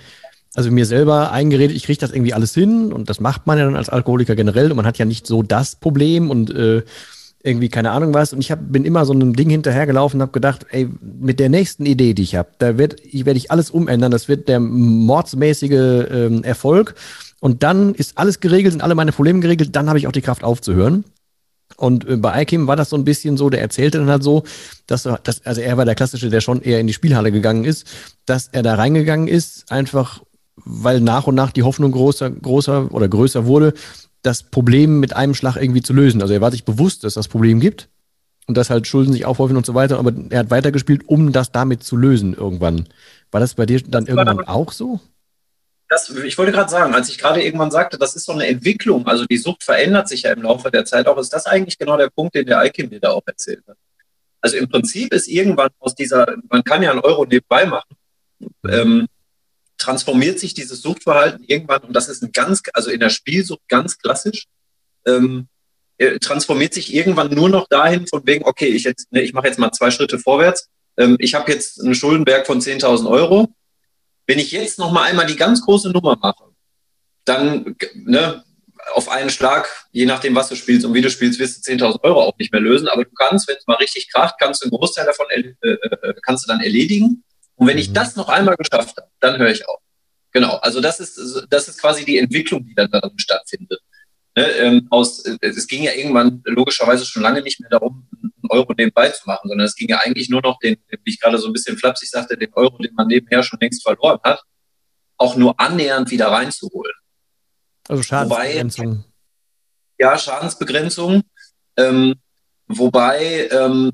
also 0.55 0.71
mir 0.71 0.87
selber 0.87 1.33
eingeredet, 1.33 1.77
ich 1.77 1.85
kriege 1.85 2.01
das 2.01 2.13
irgendwie 2.13 2.35
alles 2.35 2.55
hin 2.55 2.93
und 2.93 3.11
das 3.11 3.21
macht 3.21 3.47
man 3.47 3.59
ja 3.59 3.65
dann 3.65 3.77
als 3.77 3.89
Alkoholiker 3.89 4.37
generell 4.37 4.71
und 4.71 4.77
man 4.77 4.87
hat 4.87 4.99
ja 4.99 5.05
nicht 5.05 5.27
so 5.27 5.43
das 5.43 5.77
Problem 5.77 6.31
und 6.31 6.51
äh, 6.51 6.83
irgendwie 7.43 7.69
keine 7.69 7.91
Ahnung 7.93 8.13
was. 8.13 8.33
Und 8.33 8.41
ich 8.41 8.51
hab, 8.51 8.61
bin 8.71 8.85
immer 8.85 9.07
so 9.07 9.13
einem 9.13 9.35
Ding 9.35 9.49
hinterhergelaufen 9.49 10.19
und 10.19 10.23
habe 10.23 10.33
gedacht, 10.33 10.67
ey, 10.71 10.89
mit 11.01 11.41
der 11.41 11.49
nächsten 11.49 11.87
Idee, 11.87 12.15
die 12.15 12.23
ich 12.23 12.37
habe, 12.37 12.51
da 12.59 12.77
werde 12.77 12.97
ich, 13.03 13.25
werd 13.25 13.37
ich 13.37 13.51
alles 13.51 13.71
umändern. 13.71 14.11
Das 14.11 14.29
wird 14.29 14.49
der 14.49 14.61
mordsmäßige 14.61 16.07
ähm, 16.11 16.45
Erfolg. 16.45 16.95
Und 17.41 17.63
dann 17.63 17.95
ist 17.95 18.19
alles 18.19 18.41
geregelt, 18.41 18.73
sind 18.73 18.83
alle 18.83 18.95
meine 18.95 19.13
Probleme 19.13 19.41
geregelt, 19.41 19.75
dann 19.75 19.89
habe 19.89 19.99
ich 19.99 20.07
auch 20.07 20.13
die 20.13 20.21
Kraft 20.21 20.45
aufzuhören. 20.45 21.05
Und 21.77 22.07
äh, 22.07 22.17
bei 22.17 22.33
Aikim 22.33 22.67
war 22.67 22.77
das 22.77 22.91
so 22.91 22.97
ein 22.97 23.05
bisschen 23.05 23.37
so, 23.37 23.51
der 23.51 23.61
erzählte 23.61 23.99
dann 23.99 24.11
halt 24.11 24.23
so, 24.23 24.45
dass, 24.87 25.07
er, 25.07 25.19
dass 25.23 25.45
also 25.47 25.61
er 25.61 25.77
war 25.77 25.85
der 25.85 25.95
Klassische, 25.95 26.29
der 26.29 26.41
schon 26.41 26.61
eher 26.61 26.81
in 26.81 26.87
die 26.87 26.93
Spielhalle 26.93 27.33
gegangen 27.33 27.65
ist, 27.65 27.87
dass 28.27 28.49
er 28.49 28.63
da 28.63 28.75
reingegangen 28.75 29.29
ist, 29.29 29.71
einfach 29.73 30.23
weil 30.57 31.01
nach 31.01 31.27
und 31.27 31.35
nach 31.35 31.53
die 31.53 31.63
Hoffnung 31.63 31.93
größer, 31.93 32.31
größer 32.31 32.93
oder 32.93 33.09
größer 33.09 33.47
wurde, 33.47 33.73
das 34.23 34.43
Problem 34.43 35.01
mit 35.01 35.17
einem 35.17 35.35
Schlag 35.35 35.57
irgendwie 35.57 35.81
zu 35.81 35.95
lösen. 35.95 36.21
Also 36.21 36.35
er 36.35 36.43
war 36.43 36.51
sich 36.51 36.65
bewusst, 36.65 37.05
dass 37.05 37.15
das 37.15 37.29
Problem 37.29 37.61
gibt 37.61 37.89
und 38.47 38.57
dass 38.57 38.69
halt 38.69 38.87
Schulden 38.87 39.13
sich 39.13 39.25
aufhäufen 39.25 39.57
und 39.57 39.65
so 39.65 39.75
weiter, 39.75 39.99
aber 39.99 40.13
er 40.29 40.41
hat 40.41 40.51
weitergespielt, 40.51 41.09
um 41.09 41.33
das 41.33 41.53
damit 41.53 41.83
zu 41.83 41.97
lösen 41.97 42.35
irgendwann. 42.35 42.87
War 43.31 43.41
das 43.41 43.55
bei 43.55 43.65
dir 43.65 43.81
dann 43.81 44.07
irgendwann 44.07 44.47
auch 44.47 44.73
so? 44.73 45.01
Das, 45.91 46.09
ich 46.09 46.39
wollte 46.39 46.53
gerade 46.53 46.71
sagen, 46.71 46.95
als 46.95 47.09
ich 47.09 47.19
gerade 47.19 47.43
irgendwann 47.43 47.73
sagte, 47.73 47.99
das 47.99 48.15
ist 48.15 48.25
so 48.25 48.31
eine 48.31 48.47
Entwicklung, 48.47 49.09
also 49.09 49.27
die 49.27 49.37
Sucht 49.37 49.65
verändert 49.65 50.09
sich 50.09 50.23
ja 50.23 50.31
im 50.31 50.43
Laufe 50.43 50.71
der 50.71 50.85
Zeit 50.85 51.09
auch, 51.09 51.19
ist 51.19 51.33
das 51.33 51.47
eigentlich 51.47 51.79
genau 51.79 51.97
der 51.97 52.11
Punkt, 52.11 52.37
den 52.37 52.47
der 52.47 52.61
Eikin 52.61 52.89
mir 52.91 53.01
da 53.01 53.11
auch 53.11 53.25
erzählt 53.27 53.65
hat. 53.67 53.77
Also 54.41 54.57
im 54.57 54.69
Prinzip 54.69 55.13
ist 55.13 55.27
irgendwann 55.27 55.71
aus 55.81 55.97
dieser, 55.97 56.37
man 56.49 56.63
kann 56.63 56.85
ja 56.85 56.93
einen 56.93 57.01
Euro 57.01 57.27
nebenbei 57.27 57.67
machen, 57.67 57.97
ähm, 58.69 59.09
transformiert 59.79 60.39
sich 60.39 60.55
dieses 60.55 60.81
Suchtverhalten 60.81 61.45
irgendwann, 61.49 61.83
und 61.83 61.93
das 61.93 62.09
ist 62.09 62.23
ein 62.23 62.31
ganz, 62.31 62.63
also 62.73 62.89
in 62.91 63.01
der 63.01 63.11
Spielsucht 63.11 63.63
ganz 63.67 63.99
klassisch, 63.99 64.47
ähm, 65.07 65.49
äh, 65.99 66.21
transformiert 66.21 66.73
sich 66.73 66.95
irgendwann 66.95 67.35
nur 67.35 67.49
noch 67.49 67.67
dahin, 67.67 68.07
von 68.07 68.25
wegen, 68.27 68.45
okay, 68.45 68.69
ich, 68.69 68.85
jetzt, 68.85 69.11
ne, 69.11 69.23
ich 69.23 69.33
mache 69.33 69.49
jetzt 69.49 69.59
mal 69.59 69.73
zwei 69.73 69.91
Schritte 69.91 70.21
vorwärts, 70.21 70.69
ähm, 70.97 71.17
ich 71.19 71.35
habe 71.35 71.51
jetzt 71.51 71.81
einen 71.81 71.97
Schuldenberg 71.97 72.47
von 72.47 72.61
10.000 72.61 73.11
Euro, 73.11 73.53
wenn 74.31 74.39
ich 74.39 74.53
jetzt 74.53 74.79
noch 74.79 74.93
mal 74.93 75.03
einmal 75.03 75.27
die 75.27 75.35
ganz 75.35 75.61
große 75.61 75.91
Nummer 75.91 76.17
mache, 76.23 76.45
dann 77.25 77.75
ne, 77.95 78.45
auf 78.95 79.09
einen 79.09 79.29
Schlag, 79.29 79.69
je 79.91 80.07
nachdem, 80.07 80.37
was 80.37 80.49
du 80.49 80.55
spielst 80.55 80.87
und 80.87 80.95
wie 80.95 81.01
du 81.01 81.11
spielst, 81.11 81.41
wirst 81.41 81.67
du 81.67 81.73
10.000 81.73 82.05
Euro 82.05 82.23
auch 82.23 82.39
nicht 82.39 82.53
mehr 82.53 82.61
lösen. 82.61 82.87
Aber 82.87 83.05
du 83.05 83.11
kannst, 83.11 83.49
wenn 83.49 83.57
es 83.57 83.67
mal 83.67 83.75
richtig 83.75 84.09
kracht, 84.13 84.37
kannst 84.39 84.63
du 84.63 84.67
einen 84.67 84.71
Großteil 84.71 85.05
davon 85.05 85.27
äh, 85.31 85.71
äh, 85.71 86.15
kannst 86.23 86.45
du 86.45 86.49
dann 86.49 86.61
erledigen. 86.61 87.25
Und 87.57 87.67
wenn 87.67 87.77
ich 87.77 87.89
mhm. 87.89 87.95
das 87.95 88.15
noch 88.15 88.29
einmal 88.29 88.55
geschafft 88.55 88.97
habe, 88.99 89.09
dann 89.19 89.37
höre 89.37 89.51
ich 89.51 89.69
auf. 89.69 89.81
Genau, 90.31 90.59
also 90.59 90.81
das 90.81 91.01
ist, 91.01 91.47
das 91.51 91.67
ist 91.67 91.81
quasi 91.81 92.05
die 92.05 92.19
Entwicklung, 92.19 92.65
die 92.65 92.75
dann 92.77 92.89
darin 92.89 93.19
stattfindet. 93.19 93.81
Ne, 94.37 94.47
ähm, 94.47 94.87
aus, 94.91 95.25
äh, 95.25 95.39
es 95.41 95.67
ging 95.67 95.83
ja 95.83 95.93
irgendwann 95.93 96.41
logischerweise 96.45 97.05
schon 97.05 97.23
lange 97.23 97.43
nicht 97.43 97.59
mehr 97.59 97.71
darum, 97.71 98.07
Euro 98.51 98.73
nebenbei 98.77 99.09
zu 99.11 99.23
machen, 99.27 99.49
sondern 99.49 99.67
es 99.67 99.75
ging 99.75 99.89
ja 99.89 100.01
eigentlich 100.05 100.29
nur 100.29 100.43
noch 100.43 100.59
den, 100.59 100.77
wie 100.89 101.11
ich 101.11 101.21
gerade 101.21 101.39
so 101.39 101.49
ein 101.49 101.53
bisschen 101.53 101.77
flapsig 101.77 102.11
sagte, 102.11 102.37
den 102.37 102.53
Euro, 102.55 102.79
den 102.79 102.95
man 102.95 103.07
nebenher 103.07 103.43
schon 103.43 103.59
längst 103.61 103.83
verloren 103.83 104.19
hat, 104.23 104.43
auch 105.17 105.37
nur 105.37 105.59
annähernd 105.61 106.11
wieder 106.11 106.29
reinzuholen. 106.29 106.95
Also 107.89 108.03
Schadensbegrenzung. 108.03 108.87
Wobei, 108.87 109.05
ja, 109.99 110.19
Schadensbegrenzung. 110.19 111.23
Ähm, 111.77 112.15
wobei, 112.67 113.49
ähm, 113.51 113.93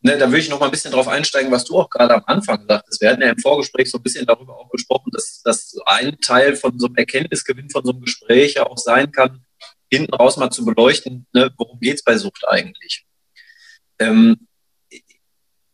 ne, 0.00 0.16
da 0.18 0.28
würde 0.28 0.38
ich 0.38 0.48
noch 0.48 0.60
mal 0.60 0.66
ein 0.66 0.70
bisschen 0.70 0.92
drauf 0.92 1.08
einsteigen, 1.08 1.50
was 1.50 1.64
du 1.64 1.78
auch 1.78 1.90
gerade 1.90 2.14
am 2.14 2.22
Anfang 2.26 2.64
sagtest. 2.68 3.00
Wir 3.00 3.10
hatten 3.10 3.22
ja 3.22 3.30
im 3.30 3.38
Vorgespräch 3.38 3.90
so 3.90 3.98
ein 3.98 4.02
bisschen 4.02 4.26
darüber 4.26 4.56
auch 4.56 4.70
gesprochen, 4.70 5.10
dass, 5.12 5.42
dass 5.42 5.74
ein 5.86 6.18
Teil 6.20 6.54
von 6.56 6.78
so 6.78 6.86
einem 6.86 6.96
Erkenntnisgewinn 6.96 7.70
von 7.70 7.84
so 7.84 7.92
einem 7.92 8.02
Gespräch 8.02 8.54
ja 8.54 8.66
auch 8.66 8.78
sein 8.78 9.10
kann, 9.10 9.44
hinten 9.90 10.14
raus 10.14 10.36
mal 10.36 10.50
zu 10.50 10.64
beleuchten, 10.64 11.26
ne, 11.32 11.52
worum 11.56 11.80
geht 11.80 11.96
es 11.96 12.04
bei 12.04 12.16
Sucht 12.16 12.44
eigentlich. 12.46 13.04
Ähm, 13.98 14.48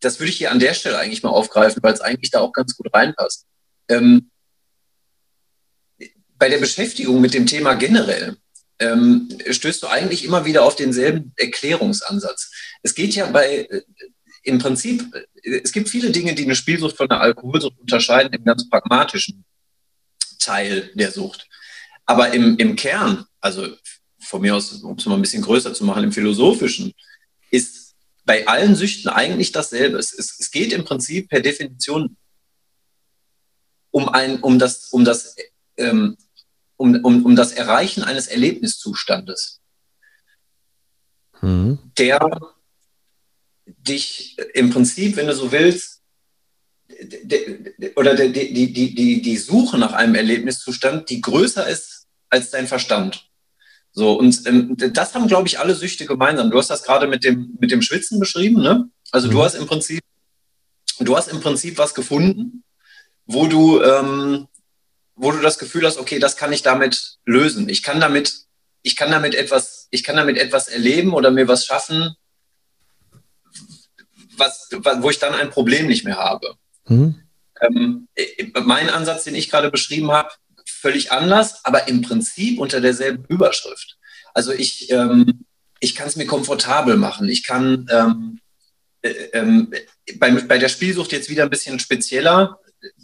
das 0.01 0.19
würde 0.19 0.31
ich 0.31 0.39
hier 0.39 0.51
an 0.51 0.59
der 0.59 0.75
Stelle 0.75 0.99
eigentlich 0.99 1.23
mal 1.23 1.31
aufgreifen, 1.31 1.83
weil 1.83 1.93
es 1.93 2.01
eigentlich 2.01 2.31
da 2.31 2.41
auch 2.41 2.53
ganz 2.53 2.77
gut 2.77 2.93
reinpasst. 2.93 3.47
Ähm, 3.89 4.31
bei 6.39 6.49
der 6.49 6.59
Beschäftigung 6.59 7.21
mit 7.21 7.35
dem 7.35 7.47
Thema 7.47 7.75
generell 7.75 8.37
ähm, 8.79 9.29
stößt 9.49 9.83
du 9.83 9.89
eigentlich 9.89 10.25
immer 10.25 10.47
wieder 10.47 10.65
auf 10.65 10.75
denselben 10.75 11.33
Erklärungsansatz. 11.37 12.51
Es 12.83 12.95
geht 12.95 13.15
ja 13.15 13.27
bei, 13.27 13.69
äh, 13.71 13.83
im 14.43 14.59
Prinzip, 14.59 15.15
äh, 15.43 15.61
es 15.63 15.73
gibt 15.73 15.91
viele 15.91 16.11
Dinge, 16.11 16.35
die 16.35 16.45
eine 16.45 16.57
Spielsucht 16.57 16.97
von 16.97 17.11
einer 17.11 17.21
Alkoholsucht 17.21 17.79
unterscheiden 17.79 18.33
im 18.33 18.45
ganz 18.45 18.69
pragmatischen 18.69 19.45
Teil 20.39 20.91
der 20.95 21.13
Sucht. 21.13 21.47
Aber 22.07 22.33
im, 22.33 22.57
im 22.57 22.75
Kern, 22.75 23.27
also 23.41 23.69
von 24.19 24.41
mir 24.41 24.57
aus, 24.57 24.73
um 24.83 24.97
es 24.97 25.07
mal 25.07 25.15
ein 25.15 25.23
bisschen 25.23 25.43
größer 25.43 25.75
zu 25.75 25.85
machen, 25.85 26.05
im 26.05 26.13
Philosophischen, 26.13 26.95
bei 28.31 28.47
allen 28.47 28.77
Süchten 28.77 29.09
eigentlich 29.09 29.51
dasselbe. 29.51 29.99
Es, 29.99 30.17
es, 30.17 30.39
es 30.39 30.53
geht 30.53 30.73
im 30.73 30.85
Prinzip 30.85 31.31
per 31.31 31.41
Definition 31.41 32.17
um, 33.91 34.09
ein, 34.09 34.41
um 34.41 34.61
das, 34.61 34.91
um 34.91 35.05
das, 35.05 35.35
ähm, 35.77 36.17
um, 36.77 36.95
um, 37.05 37.27
um 37.27 37.35
das 37.35 37.51
Erreichen 37.51 38.05
eines 38.05 38.29
Erlebniszustandes, 38.29 39.61
mhm. 41.41 41.81
der 41.99 42.21
dich 43.67 44.39
im 44.55 44.71
Prinzip, 44.71 45.17
wenn 45.17 45.27
du 45.27 45.35
so 45.35 45.51
willst, 45.51 46.01
oder 47.97 48.15
die, 48.15 48.55
die, 48.55 48.95
die, 48.95 49.23
die 49.23 49.37
Suche 49.39 49.77
nach 49.77 49.93
einem 49.93 50.15
Erlebniszustand, 50.15 51.11
die 51.11 51.21
größer 51.21 51.67
ist 51.69 52.07
als 52.29 52.51
dein 52.51 52.69
Verstand. 52.69 53.29
So, 53.93 54.13
und 54.13 54.47
ähm, 54.47 54.77
das 54.77 55.15
haben, 55.15 55.27
glaube 55.27 55.49
ich, 55.49 55.59
alle 55.59 55.75
Süchte 55.75 56.07
gemeinsam. 56.07 56.51
Du 56.51 56.59
hast 56.59 56.71
das 56.71 56.83
gerade 56.83 57.07
mit 57.07 57.25
dem, 57.25 57.57
mit 57.59 57.71
dem 57.71 57.83
Schwitzen 57.83 58.21
beschrieben, 58.21 58.63
ne? 58.63 58.89
Also 59.11 59.29
mhm. 59.29 59.33
du 59.33 59.43
hast 59.43 59.55
im 59.55 59.67
Prinzip, 59.67 60.03
du 61.01 61.17
hast 61.17 61.29
im 61.29 61.41
Prinzip 61.41 61.77
was 61.79 61.95
gefunden, 61.95 62.63
wo 63.27 63.47
du, 63.47 63.83
ähm, 63.83 64.47
wo 65.17 65.33
du 65.33 65.41
das 65.41 65.59
Gefühl 65.59 65.85
hast, 65.87 65.99
okay, 65.99 66.19
das 66.19 66.37
kann 66.37 66.53
ich 66.53 66.63
damit 66.63 67.19
lösen. 67.25 67.69
Ich 67.69 67.83
kann 67.83 68.01
damit, 68.01 68.45
ich 68.83 68.97
kann 68.97 69.11
damit 69.11 69.35
etwas, 69.35 69.89
ich 69.91 70.05
kann 70.05 70.17
damit 70.17 70.39
etwas 70.39 70.69
erleben 70.69 71.13
oder 71.13 71.31
mir 71.31 71.49
was 71.49 71.67
schaffen, 71.67 72.15
was, 74.37 74.69
wo 74.71 75.11
ich 75.11 75.19
dann 75.19 75.35
ein 75.35 75.51
Problem 75.51 75.89
nicht 75.89 76.05
mehr 76.05 76.17
habe. 76.17 76.55
Mhm. 76.87 77.21
Ähm, 77.61 78.09
mein 78.65 78.89
Ansatz, 78.89 79.25
den 79.25 79.35
ich 79.35 79.51
gerade 79.51 79.71
beschrieben 79.71 80.13
habe, 80.13 80.31
völlig 80.81 81.13
anders, 81.13 81.65
aber 81.65 81.89
im 81.89 82.03
Prinzip 82.03 82.59
unter 82.59 82.81
derselben 82.81 83.25
Überschrift. 83.29 83.99
Also 84.35 84.53
ich, 84.53 84.91
ähm, 84.91 85.45
ich 85.81 85.95
kann 85.95 86.09
es 86.09 86.17
mir 86.17 86.27
komfortabel 86.27 86.97
machen. 86.97 87.29
Ich 87.29 87.45
kann 87.45 87.87
ähm, 87.91 88.41
äh, 89.03 89.11
ähm, 89.33 89.73
bei, 90.19 90.31
bei 90.31 90.59
der 90.59 90.69
Spielsucht 90.69 91.13
jetzt 91.13 91.31
wieder 91.31 91.45
ein 91.45 91.51
bisschen 91.51 91.79
spezieller. 91.79 92.59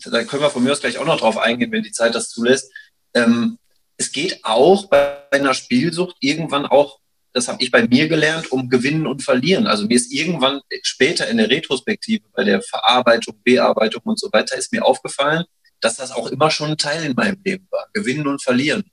Da 0.04 0.24
können 0.24 0.42
wir 0.42 0.50
von 0.50 0.62
mir 0.62 0.72
aus 0.72 0.80
gleich 0.80 0.98
auch 0.98 1.06
noch 1.06 1.20
drauf 1.20 1.38
eingehen, 1.38 1.72
wenn 1.72 1.82
die 1.82 1.92
Zeit 1.92 2.14
das 2.14 2.30
zulässt. 2.30 2.70
Ähm, 3.14 3.58
es 3.96 4.12
geht 4.12 4.44
auch 4.44 4.88
bei 4.88 5.30
einer 5.30 5.54
Spielsucht 5.54 6.16
irgendwann 6.20 6.66
auch, 6.66 7.00
das 7.32 7.48
habe 7.48 7.62
ich 7.62 7.70
bei 7.70 7.86
mir 7.86 8.08
gelernt, 8.08 8.52
um 8.52 8.68
Gewinnen 8.68 9.06
und 9.06 9.22
Verlieren. 9.22 9.66
Also 9.66 9.86
mir 9.86 9.94
ist 9.96 10.12
irgendwann 10.12 10.60
später 10.82 11.28
in 11.28 11.38
der 11.38 11.50
Retrospektive, 11.50 12.24
bei 12.32 12.44
der 12.44 12.62
Verarbeitung, 12.62 13.40
Bearbeitung 13.42 14.02
und 14.04 14.18
so 14.18 14.30
weiter, 14.32 14.56
ist 14.56 14.72
mir 14.72 14.84
aufgefallen, 14.84 15.44
dass 15.80 15.96
das 15.96 16.12
auch 16.12 16.28
immer 16.28 16.50
schon 16.50 16.70
ein 16.70 16.78
Teil 16.78 17.04
in 17.04 17.14
meinem 17.14 17.38
Leben 17.44 17.66
war. 17.70 17.86
Gewinnen 17.92 18.26
und 18.26 18.42
verlieren. 18.42 18.84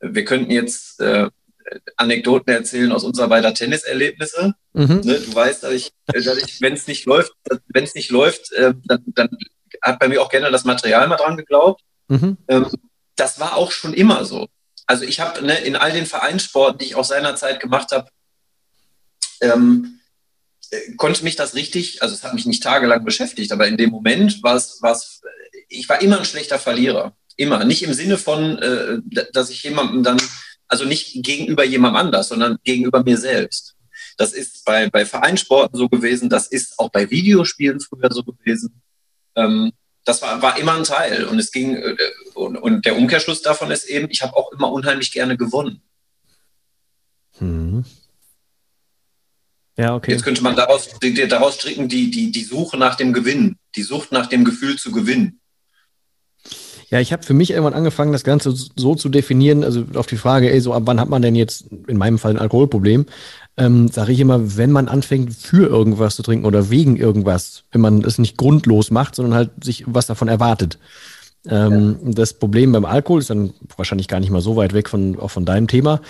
Wir 0.00 0.24
könnten 0.24 0.50
jetzt 0.50 1.00
äh, 1.00 1.28
Anekdoten 1.96 2.52
erzählen 2.52 2.92
aus 2.92 3.04
unserer 3.04 3.28
beider 3.28 3.54
Tenniserlebnisse. 3.54 4.54
Mhm. 4.72 5.00
Ne, 5.04 5.20
du 5.20 5.34
weißt, 5.34 5.62
dass 5.62 5.72
ich, 5.72 5.92
dass 6.06 6.26
ich 6.38 6.60
wenn 6.60 6.74
es 6.74 6.86
nicht 6.86 7.06
läuft, 7.06 7.32
wenn 7.68 7.84
es 7.84 7.94
nicht 7.94 8.10
läuft, 8.10 8.52
äh, 8.52 8.74
dann, 8.84 9.04
dann, 9.06 9.28
hat 9.82 9.98
bei 9.98 10.08
mir 10.08 10.20
auch 10.20 10.28
gerne 10.28 10.50
das 10.50 10.64
Material 10.64 11.06
mal 11.08 11.16
dran 11.16 11.36
geglaubt. 11.36 11.82
Mhm. 12.08 12.36
Ähm, 12.48 12.66
das 13.16 13.40
war 13.40 13.56
auch 13.56 13.70
schon 13.70 13.94
immer 13.94 14.24
so. 14.24 14.48
Also 14.86 15.04
ich 15.04 15.20
habe 15.20 15.44
ne, 15.44 15.58
in 15.60 15.76
all 15.76 15.92
den 15.92 16.06
Vereinssporten, 16.06 16.78
die 16.78 16.86
ich 16.86 16.94
auch 16.96 17.04
seinerzeit 17.04 17.60
gemacht 17.60 17.92
habe, 17.92 18.10
ähm, 19.40 19.99
äh, 19.99 19.99
konnte 20.96 21.24
mich 21.24 21.36
das 21.36 21.54
richtig, 21.54 22.02
also 22.02 22.14
es 22.14 22.22
hat 22.22 22.34
mich 22.34 22.46
nicht 22.46 22.62
tagelang 22.62 23.04
beschäftigt, 23.04 23.52
aber 23.52 23.66
in 23.66 23.76
dem 23.76 23.90
Moment 23.90 24.42
war 24.42 24.56
es, 24.56 24.80
war 24.82 24.92
es 24.92 25.20
ich 25.70 25.88
war 25.88 26.02
immer 26.02 26.18
ein 26.18 26.24
schlechter 26.24 26.58
Verlierer. 26.58 27.16
Immer. 27.36 27.64
Nicht 27.64 27.82
im 27.82 27.94
Sinne 27.94 28.18
von, 28.18 28.58
äh, 28.58 28.98
dass 29.32 29.50
ich 29.50 29.62
jemandem 29.62 30.02
dann, 30.02 30.20
also 30.68 30.84
nicht 30.84 31.22
gegenüber 31.24 31.64
jemandem 31.64 32.00
anders, 32.00 32.28
sondern 32.28 32.58
gegenüber 32.64 33.02
mir 33.02 33.16
selbst. 33.16 33.76
Das 34.18 34.32
ist 34.32 34.64
bei, 34.64 34.90
bei 34.90 35.06
Vereinssporten 35.06 35.78
so 35.78 35.88
gewesen, 35.88 36.28
das 36.28 36.48
ist 36.48 36.78
auch 36.78 36.90
bei 36.90 37.10
Videospielen 37.10 37.80
früher 37.80 38.10
so 38.10 38.22
gewesen. 38.22 38.82
Ähm, 39.36 39.72
das 40.04 40.20
war, 40.20 40.42
war 40.42 40.58
immer 40.58 40.74
ein 40.74 40.84
Teil. 40.84 41.24
Und 41.24 41.38
es 41.38 41.52
ging, 41.52 41.76
äh, 41.76 41.96
und, 42.34 42.56
und 42.56 42.84
der 42.84 42.96
Umkehrschluss 42.96 43.40
davon 43.40 43.70
ist 43.70 43.84
eben, 43.84 44.08
ich 44.10 44.22
habe 44.22 44.36
auch 44.36 44.52
immer 44.52 44.70
unheimlich 44.70 45.12
gerne 45.12 45.36
gewonnen. 45.36 45.82
Hm. 47.38 47.84
Ja, 49.80 49.94
okay. 49.94 50.10
Jetzt 50.10 50.24
könnte 50.24 50.42
man 50.42 50.56
daraus, 50.56 50.90
daraus 51.28 51.54
stricken, 51.54 51.88
die, 51.88 52.10
die, 52.10 52.30
die 52.30 52.44
Suche 52.44 52.76
nach 52.76 52.96
dem 52.96 53.14
Gewinn, 53.14 53.56
die 53.76 53.82
Sucht 53.82 54.12
nach 54.12 54.26
dem 54.26 54.44
Gefühl 54.44 54.76
zu 54.76 54.92
gewinnen. 54.92 55.40
Ja, 56.90 57.00
ich 57.00 57.14
habe 57.14 57.22
für 57.22 57.32
mich 57.32 57.50
irgendwann 57.50 57.72
angefangen, 57.72 58.12
das 58.12 58.22
Ganze 58.22 58.52
so 58.52 58.94
zu 58.94 59.08
definieren, 59.08 59.64
also 59.64 59.86
auf 59.94 60.06
die 60.06 60.18
Frage, 60.18 60.52
ey, 60.52 60.60
so 60.60 60.74
ab 60.74 60.82
wann 60.84 61.00
hat 61.00 61.08
man 61.08 61.22
denn 61.22 61.34
jetzt 61.34 61.64
in 61.86 61.96
meinem 61.96 62.18
Fall 62.18 62.32
ein 62.32 62.38
Alkoholproblem, 62.38 63.06
ähm, 63.56 63.88
sage 63.88 64.12
ich 64.12 64.20
immer, 64.20 64.58
wenn 64.58 64.70
man 64.70 64.86
anfängt, 64.88 65.32
für 65.32 65.66
irgendwas 65.66 66.16
zu 66.16 66.22
trinken 66.22 66.44
oder 66.44 66.68
wegen 66.68 66.96
irgendwas, 66.96 67.64
wenn 67.72 67.80
man 67.80 68.04
es 68.04 68.18
nicht 68.18 68.36
grundlos 68.36 68.90
macht, 68.90 69.14
sondern 69.14 69.34
halt 69.34 69.64
sich 69.64 69.84
was 69.86 70.06
davon 70.06 70.28
erwartet. 70.28 70.78
Ähm, 71.48 71.96
ja. 72.04 72.12
Das 72.12 72.34
Problem 72.34 72.72
beim 72.72 72.84
Alkohol 72.84 73.20
ist 73.20 73.30
dann 73.30 73.54
wahrscheinlich 73.78 74.08
gar 74.08 74.20
nicht 74.20 74.30
mal 74.30 74.42
so 74.42 74.56
weit 74.56 74.74
weg 74.74 74.90
von, 74.90 75.18
auch 75.18 75.30
von 75.30 75.46
deinem 75.46 75.68
Thema. 75.68 76.02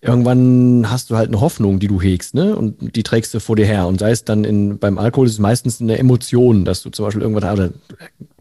Irgendwann 0.00 0.90
hast 0.90 1.10
du 1.10 1.16
halt 1.16 1.28
eine 1.28 1.40
Hoffnung, 1.40 1.78
die 1.78 1.88
du 1.88 2.00
hegst, 2.00 2.34
ne? 2.34 2.54
Und 2.54 2.96
die 2.96 3.02
trägst 3.02 3.32
du 3.34 3.40
vor 3.40 3.56
dir 3.56 3.66
her. 3.66 3.86
Und 3.86 3.98
sei 3.98 4.10
es 4.10 4.24
dann 4.24 4.44
in, 4.44 4.78
beim 4.78 4.98
Alkohol 4.98 5.26
ist 5.26 5.34
es 5.34 5.38
meistens 5.38 5.80
eine 5.80 5.98
Emotion, 5.98 6.64
dass 6.64 6.82
du 6.82 6.90
zum 6.90 7.06
Beispiel 7.06 7.22
irgendwas, 7.22 7.52
oder 7.52 7.70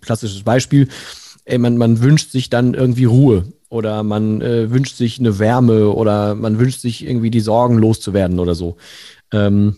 klassisches 0.01 0.43
Beispiel, 0.43 0.89
ey, 1.45 1.57
man, 1.57 1.77
man 1.77 2.01
wünscht 2.01 2.31
sich 2.31 2.49
dann 2.49 2.73
irgendwie 2.73 3.05
Ruhe 3.05 3.45
oder 3.69 4.03
man 4.03 4.41
äh, 4.41 4.71
wünscht 4.71 4.95
sich 4.95 5.19
eine 5.19 5.39
Wärme 5.39 5.89
oder 5.89 6.35
man 6.35 6.59
wünscht 6.59 6.81
sich 6.81 7.05
irgendwie 7.05 7.31
die 7.31 7.39
Sorgen 7.39 7.77
loszuwerden 7.77 8.39
oder 8.39 8.55
so. 8.55 8.77
Ähm, 9.31 9.77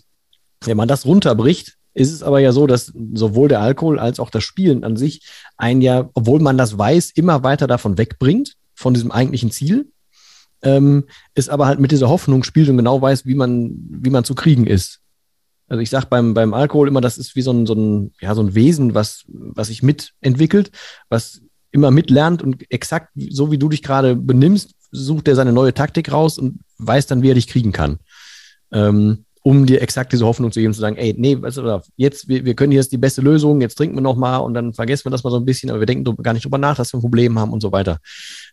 wenn 0.65 0.77
man 0.77 0.87
das 0.87 1.05
runterbricht, 1.05 1.77
ist 1.93 2.11
es 2.11 2.23
aber 2.23 2.39
ja 2.39 2.51
so, 2.51 2.67
dass 2.67 2.93
sowohl 3.13 3.47
der 3.49 3.61
Alkohol 3.61 3.99
als 3.99 4.19
auch 4.19 4.29
das 4.29 4.43
Spielen 4.43 4.83
an 4.83 4.97
sich 4.97 5.21
ein 5.57 5.81
ja, 5.81 6.09
obwohl 6.13 6.39
man 6.39 6.57
das 6.57 6.77
weiß, 6.77 7.11
immer 7.11 7.43
weiter 7.43 7.67
davon 7.67 7.97
wegbringt, 7.97 8.53
von 8.75 8.93
diesem 8.93 9.11
eigentlichen 9.11 9.49
Ziel, 9.49 9.91
ähm, 10.67 11.05
ist 11.33 11.49
aber 11.49 11.65
halt 11.65 11.79
mit 11.79 11.91
dieser 11.91 12.09
Hoffnung 12.09 12.43
spielt 12.43 12.67
und 12.67 12.77
genau 12.77 13.01
weiß, 13.01 13.25
wie 13.25 13.35
man, 13.35 13.71
wie 13.89 14.09
man 14.09 14.25
zu 14.25 14.35
kriegen 14.35 14.67
ist. 14.67 14.99
Also 15.69 15.81
ich 15.81 15.89
sage 15.89 16.07
beim, 16.09 16.33
beim 16.33 16.53
Alkohol 16.53 16.87
immer, 16.87 17.01
das 17.01 17.17
ist 17.17 17.35
wie 17.35 17.41
so 17.41 17.51
ein, 17.51 17.65
so 17.65 17.73
ein, 17.73 18.11
ja, 18.19 18.35
so 18.35 18.41
ein 18.41 18.53
Wesen, 18.53 18.93
was, 18.93 19.23
was 19.27 19.67
sich 19.67 19.81
mitentwickelt, 19.81 20.71
was 21.09 21.41
immer 21.71 21.91
mitlernt 21.91 22.41
und 22.41 22.69
exakt 22.71 23.11
so 23.29 23.51
wie 23.51 23.57
du 23.57 23.69
dich 23.69 23.81
gerade 23.83 24.15
benimmst, 24.15 24.71
sucht 24.91 25.27
er 25.27 25.35
seine 25.35 25.53
neue 25.53 25.73
Taktik 25.73 26.11
raus 26.11 26.37
und 26.37 26.59
weiß 26.79 27.07
dann, 27.07 27.21
wie 27.21 27.31
er 27.31 27.35
dich 27.35 27.47
kriegen 27.47 27.71
kann. 27.71 27.99
Ähm, 28.71 29.25
um 29.43 29.65
dir 29.65 29.81
exakt 29.81 30.11
diese 30.11 30.25
Hoffnung 30.25 30.51
zu 30.51 30.59
geben, 30.59 30.73
zu 30.73 30.81
sagen, 30.81 30.97
ey, 30.97 31.15
nee, 31.17 31.37
also 31.41 31.81
jetzt, 31.95 32.27
wir, 32.27 32.43
wir 32.43 32.53
können 32.55 32.71
hier 32.71 32.81
jetzt 32.81 32.91
die 32.91 32.97
beste 32.97 33.21
Lösung, 33.21 33.61
jetzt 33.61 33.75
trinken 33.75 33.95
wir 33.95 34.01
noch 34.01 34.17
mal 34.17 34.37
und 34.37 34.53
dann 34.53 34.73
vergessen 34.73 35.05
wir 35.05 35.11
das 35.11 35.23
mal 35.23 35.29
so 35.29 35.37
ein 35.37 35.45
bisschen, 35.45 35.69
aber 35.69 35.79
wir 35.79 35.85
denken 35.85 36.21
gar 36.21 36.33
nicht 36.33 36.43
drüber 36.43 36.57
nach, 36.57 36.75
dass 36.75 36.91
wir 36.93 36.97
ein 36.97 37.01
Problem 37.01 37.39
haben 37.39 37.53
und 37.53 37.61
so 37.61 37.71
weiter. 37.71 37.99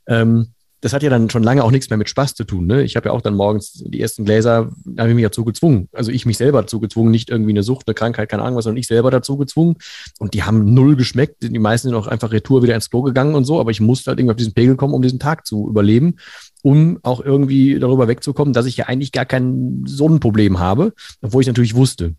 Ähm, 0.06 0.54
das 0.84 0.92
hat 0.92 1.02
ja 1.02 1.08
dann 1.08 1.30
schon 1.30 1.42
lange 1.42 1.64
auch 1.64 1.70
nichts 1.70 1.88
mehr 1.88 1.96
mit 1.96 2.10
Spaß 2.10 2.34
zu 2.34 2.44
tun. 2.44 2.66
Ne? 2.66 2.82
Ich 2.82 2.94
habe 2.94 3.08
ja 3.08 3.12
auch 3.14 3.22
dann 3.22 3.34
morgens 3.34 3.82
die 3.86 4.02
ersten 4.02 4.26
Gläser, 4.26 4.70
da 4.84 5.04
habe 5.04 5.12
ich 5.12 5.16
mich 5.16 5.24
dazu 5.24 5.42
gezwungen. 5.42 5.88
Also 5.94 6.12
ich 6.12 6.26
mich 6.26 6.36
selber 6.36 6.60
dazu 6.60 6.78
gezwungen, 6.78 7.10
nicht 7.10 7.30
irgendwie 7.30 7.52
eine 7.52 7.62
Sucht, 7.62 7.88
eine 7.88 7.94
Krankheit, 7.94 8.28
keine 8.28 8.42
Ahnung 8.42 8.58
was, 8.58 8.64
sondern 8.64 8.76
ich 8.76 8.86
selber 8.86 9.10
dazu 9.10 9.38
gezwungen. 9.38 9.76
Und 10.18 10.34
die 10.34 10.42
haben 10.42 10.74
null 10.74 10.94
geschmeckt. 10.96 11.36
Die 11.40 11.58
meisten 11.58 11.88
sind 11.88 11.96
auch 11.96 12.06
einfach 12.06 12.32
retour 12.32 12.62
wieder 12.62 12.74
ins 12.74 12.90
Klo 12.90 13.00
gegangen 13.00 13.34
und 13.34 13.46
so. 13.46 13.60
Aber 13.60 13.70
ich 13.70 13.80
musste 13.80 14.10
halt 14.10 14.18
irgendwie 14.18 14.32
auf 14.32 14.36
diesen 14.36 14.52
Pegel 14.52 14.76
kommen, 14.76 14.92
um 14.92 15.00
diesen 15.00 15.18
Tag 15.18 15.46
zu 15.46 15.70
überleben, 15.70 16.16
um 16.60 16.98
auch 17.02 17.22
irgendwie 17.24 17.78
darüber 17.78 18.06
wegzukommen, 18.06 18.52
dass 18.52 18.66
ich 18.66 18.76
ja 18.76 18.84
eigentlich 18.84 19.12
gar 19.12 19.24
kein 19.24 19.84
Sonnenproblem 19.86 20.58
habe, 20.58 20.92
obwohl 21.22 21.40
ich 21.40 21.48
natürlich 21.48 21.74
wusste. 21.74 22.14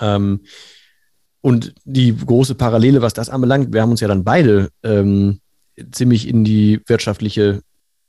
Ähm, 0.00 0.40
und 1.42 1.74
die 1.84 2.16
große 2.16 2.54
Parallele, 2.54 3.02
was 3.02 3.12
das 3.12 3.28
anbelangt, 3.28 3.74
wir 3.74 3.82
haben 3.82 3.90
uns 3.90 4.00
ja 4.00 4.08
dann 4.08 4.24
beide 4.24 4.70
ähm, 4.82 5.40
ziemlich 5.90 6.26
in 6.26 6.42
die 6.42 6.80
wirtschaftliche 6.86 7.60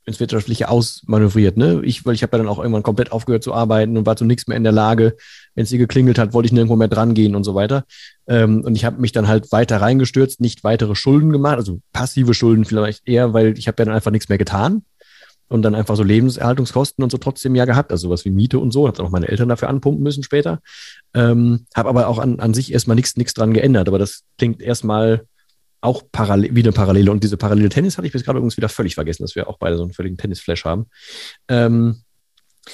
ins 0.06 0.20
Wirtschaftliche 0.20 0.68
ausmanövriert. 0.68 1.56
Ne? 1.56 1.80
Ich, 1.84 2.04
weil 2.04 2.14
ich 2.14 2.22
habe 2.22 2.36
ja 2.36 2.42
dann 2.42 2.48
auch 2.48 2.58
irgendwann 2.58 2.82
komplett 2.82 3.12
aufgehört 3.12 3.42
zu 3.42 3.54
arbeiten 3.54 3.96
und 3.96 4.06
war 4.06 4.16
zu 4.16 4.24
nichts 4.24 4.46
mehr 4.46 4.56
in 4.56 4.64
der 4.64 4.72
Lage. 4.72 5.16
Wenn 5.54 5.64
es 5.64 5.70
hier 5.70 5.78
geklingelt 5.78 6.18
hat, 6.18 6.32
wollte 6.34 6.46
ich 6.46 6.52
nirgendwo 6.52 6.76
mehr 6.76 6.88
dran 6.88 7.14
gehen 7.14 7.34
und 7.34 7.44
so 7.44 7.54
weiter. 7.54 7.84
Ähm, 8.26 8.62
und 8.64 8.74
ich 8.74 8.84
habe 8.84 9.00
mich 9.00 9.12
dann 9.12 9.28
halt 9.28 9.50
weiter 9.52 9.80
reingestürzt, 9.80 10.40
nicht 10.40 10.64
weitere 10.64 10.94
Schulden 10.94 11.30
gemacht, 11.30 11.56
also 11.56 11.80
passive 11.92 12.34
Schulden 12.34 12.64
vielleicht 12.64 13.08
eher, 13.08 13.32
weil 13.32 13.58
ich 13.58 13.66
habe 13.66 13.80
ja 13.80 13.86
dann 13.86 13.94
einfach 13.94 14.10
nichts 14.10 14.28
mehr 14.28 14.38
getan 14.38 14.82
und 15.48 15.62
dann 15.62 15.74
einfach 15.74 15.96
so 15.96 16.02
Lebenserhaltungskosten 16.02 17.04
und 17.04 17.10
so 17.10 17.18
trotzdem 17.18 17.54
ja 17.54 17.64
gehabt, 17.64 17.92
also 17.92 18.08
sowas 18.08 18.24
wie 18.24 18.30
Miete 18.30 18.58
und 18.58 18.72
so, 18.72 18.86
habe 18.88 19.02
auch 19.02 19.10
meine 19.10 19.28
Eltern 19.28 19.48
dafür 19.48 19.68
anpumpen 19.68 20.02
müssen 20.02 20.22
später. 20.22 20.60
Ähm, 21.14 21.66
habe 21.74 21.88
aber 21.88 22.08
auch 22.08 22.18
an, 22.18 22.40
an 22.40 22.54
sich 22.54 22.72
erstmal 22.72 22.96
nichts 22.96 23.16
nichts 23.16 23.34
dran 23.34 23.52
geändert, 23.52 23.88
aber 23.88 23.98
das 23.98 24.22
klingt 24.38 24.60
erstmal 24.62 25.26
auch 25.84 26.02
parallel, 26.10 26.54
wieder 26.54 26.72
Parallele. 26.72 27.10
Und 27.10 27.22
diese 27.22 27.36
parallele 27.36 27.68
Tennis 27.68 27.98
hatte 27.98 28.06
ich 28.06 28.12
bis 28.12 28.24
gerade 28.24 28.38
übrigens 28.38 28.56
wieder 28.56 28.68
völlig 28.68 28.94
vergessen, 28.94 29.22
dass 29.22 29.34
wir 29.34 29.48
auch 29.48 29.58
beide 29.58 29.76
so 29.76 29.82
einen 29.82 29.92
völligen 29.92 30.16
Tennisflash 30.16 30.64
haben. 30.64 30.86
Ähm, 31.48 32.02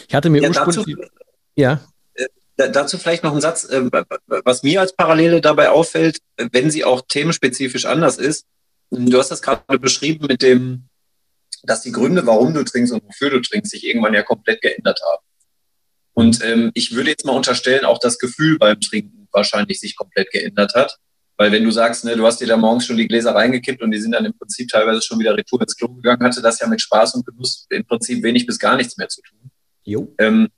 ich 0.08 0.14
hatte 0.14 0.30
mir 0.30 0.42
ja, 0.42 0.48
ursprünglich. 0.48 0.96
Dazu, 0.96 1.10
ja. 1.56 1.80
Äh, 2.14 2.70
dazu 2.70 2.98
vielleicht 2.98 3.24
noch 3.24 3.34
ein 3.34 3.40
Satz, 3.40 3.64
äh, 3.64 3.90
was 4.44 4.62
mir 4.62 4.80
als 4.80 4.94
Parallele 4.94 5.40
dabei 5.40 5.70
auffällt, 5.70 6.18
wenn 6.52 6.70
sie 6.70 6.84
auch 6.84 7.02
themenspezifisch 7.06 7.84
anders 7.84 8.16
ist. 8.16 8.46
Du 8.90 9.18
hast 9.18 9.30
das 9.30 9.42
gerade 9.42 9.78
beschrieben 9.78 10.26
mit 10.26 10.42
dem, 10.42 10.88
dass 11.62 11.82
die 11.82 11.92
Gründe, 11.92 12.26
warum 12.26 12.54
du 12.54 12.64
trinkst 12.64 12.92
und 12.92 13.02
wofür 13.04 13.30
du 13.30 13.40
trinkst, 13.40 13.72
sich 13.72 13.84
irgendwann 13.84 14.14
ja 14.14 14.22
komplett 14.22 14.62
geändert 14.62 15.00
haben. 15.04 15.24
Und 16.12 16.44
ähm, 16.44 16.70
ich 16.74 16.94
würde 16.94 17.10
jetzt 17.10 17.24
mal 17.24 17.36
unterstellen, 17.36 17.84
auch 17.84 17.98
das 17.98 18.18
Gefühl 18.18 18.58
beim 18.58 18.80
Trinken 18.80 19.28
wahrscheinlich 19.32 19.80
sich 19.80 19.96
komplett 19.96 20.30
geändert 20.30 20.74
hat. 20.74 20.96
Weil 21.40 21.52
wenn 21.52 21.64
du 21.64 21.70
sagst, 21.70 22.04
ne, 22.04 22.14
du 22.16 22.26
hast 22.26 22.38
dir 22.42 22.46
da 22.46 22.58
morgens 22.58 22.84
schon 22.84 22.98
die 22.98 23.08
Gläser 23.08 23.34
reingekippt 23.34 23.80
und 23.80 23.92
die 23.92 23.98
sind 23.98 24.12
dann 24.12 24.26
im 24.26 24.36
Prinzip 24.36 24.68
teilweise 24.68 25.00
schon 25.00 25.18
wieder 25.18 25.34
retour 25.34 25.58
ins 25.62 25.74
Klo 25.74 25.88
gegangen, 25.88 26.22
hatte 26.22 26.42
das 26.42 26.60
ja 26.60 26.66
mit 26.66 26.82
Spaß 26.82 27.14
und 27.14 27.24
Genuss 27.24 27.66
im 27.70 27.82
Prinzip 27.86 28.22
wenig 28.22 28.44
bis 28.44 28.58
gar 28.58 28.76
nichts 28.76 28.98
mehr 28.98 29.08
zu 29.08 29.22
tun. 29.22 29.50
Jo. 29.82 30.14
Ähm, 30.18 30.48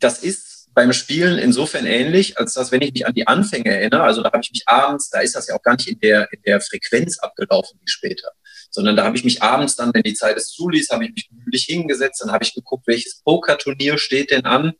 das 0.00 0.22
ist 0.22 0.70
beim 0.72 0.94
Spielen 0.94 1.38
insofern 1.38 1.84
ähnlich, 1.84 2.38
als 2.38 2.54
dass, 2.54 2.72
wenn 2.72 2.80
ich 2.80 2.94
mich 2.94 3.06
an 3.06 3.12
die 3.12 3.26
Anfänge 3.26 3.76
erinnere, 3.76 4.04
also 4.04 4.22
da 4.22 4.32
habe 4.32 4.42
ich 4.42 4.50
mich 4.50 4.62
abends, 4.64 5.10
da 5.10 5.20
ist 5.20 5.36
das 5.36 5.48
ja 5.48 5.54
auch 5.54 5.62
gar 5.62 5.76
nicht 5.76 5.88
in 5.88 6.00
der, 6.00 6.32
in 6.32 6.40
der 6.46 6.62
Frequenz 6.62 7.18
abgelaufen 7.18 7.78
wie 7.78 7.90
später, 7.90 8.30
sondern 8.70 8.96
da 8.96 9.04
habe 9.04 9.18
ich 9.18 9.24
mich 9.24 9.42
abends 9.42 9.76
dann, 9.76 9.92
wenn 9.92 10.02
die 10.02 10.14
Zeit 10.14 10.38
es 10.38 10.48
zuließ, 10.48 10.88
habe 10.92 11.04
ich 11.04 11.12
mich 11.12 11.28
gemütlich 11.28 11.64
hingesetzt, 11.64 12.22
dann 12.22 12.32
habe 12.32 12.42
ich 12.42 12.54
geguckt, 12.54 12.86
welches 12.86 13.20
Pokerturnier 13.22 13.98
steht 13.98 14.30
denn 14.30 14.46
an. 14.46 14.72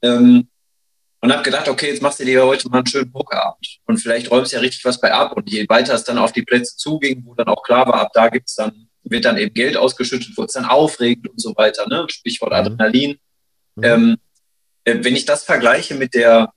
Ähm, 0.00 0.48
und 1.20 1.32
habe 1.32 1.42
gedacht, 1.42 1.68
okay, 1.68 1.88
jetzt 1.88 2.02
machst 2.02 2.20
du 2.20 2.24
dir 2.24 2.44
heute 2.46 2.68
mal 2.68 2.78
einen 2.78 2.86
schönen 2.86 3.10
Pokerabend. 3.10 3.78
Und 3.86 3.98
vielleicht 3.98 4.30
räumst 4.30 4.52
du 4.52 4.56
ja 4.56 4.60
richtig 4.60 4.84
was 4.84 5.00
bei 5.00 5.12
ab. 5.12 5.36
Und 5.36 5.50
je 5.50 5.66
weiter 5.68 5.94
es 5.94 6.04
dann 6.04 6.18
auf 6.18 6.32
die 6.32 6.42
Plätze 6.42 6.76
zuging, 6.76 7.24
wo 7.24 7.34
dann 7.34 7.48
auch 7.48 7.62
klar 7.62 7.86
war, 7.86 8.00
ab 8.00 8.10
da 8.14 8.28
gibt's 8.28 8.54
dann, 8.54 8.88
wird 9.02 9.24
dann 9.24 9.36
eben 9.36 9.54
Geld 9.54 9.76
ausgeschüttet, 9.76 10.36
wird 10.36 10.48
es 10.48 10.54
dann 10.54 10.64
aufregend 10.64 11.28
und 11.28 11.40
so 11.40 11.56
weiter, 11.56 11.88
ne? 11.88 12.06
Stichwort 12.08 12.50
mhm. 12.50 12.56
Adrenalin. 12.56 13.18
Mhm. 13.74 13.84
Ähm, 13.84 14.16
äh, 14.84 14.98
wenn 15.02 15.16
ich 15.16 15.24
das 15.24 15.44
vergleiche 15.44 15.94
mit 15.94 16.14
der 16.14 16.52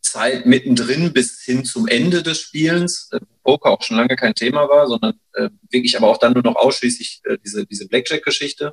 Zeit 0.00 0.46
mittendrin 0.46 1.12
bis 1.12 1.42
hin 1.42 1.64
zum 1.64 1.88
Ende 1.88 2.22
des 2.22 2.40
Spielens, 2.40 3.08
äh, 3.12 3.20
Poker 3.42 3.70
auch 3.70 3.82
schon 3.82 3.96
lange 3.96 4.14
kein 4.14 4.34
Thema 4.34 4.68
war, 4.68 4.86
sondern 4.86 5.14
äh, 5.34 5.48
wirklich 5.70 5.96
aber 5.96 6.08
auch 6.08 6.18
dann 6.18 6.32
nur 6.32 6.42
noch 6.42 6.56
ausschließlich 6.56 7.22
äh, 7.24 7.38
diese, 7.44 7.66
diese 7.66 7.88
Blackjack-Geschichte, 7.88 8.72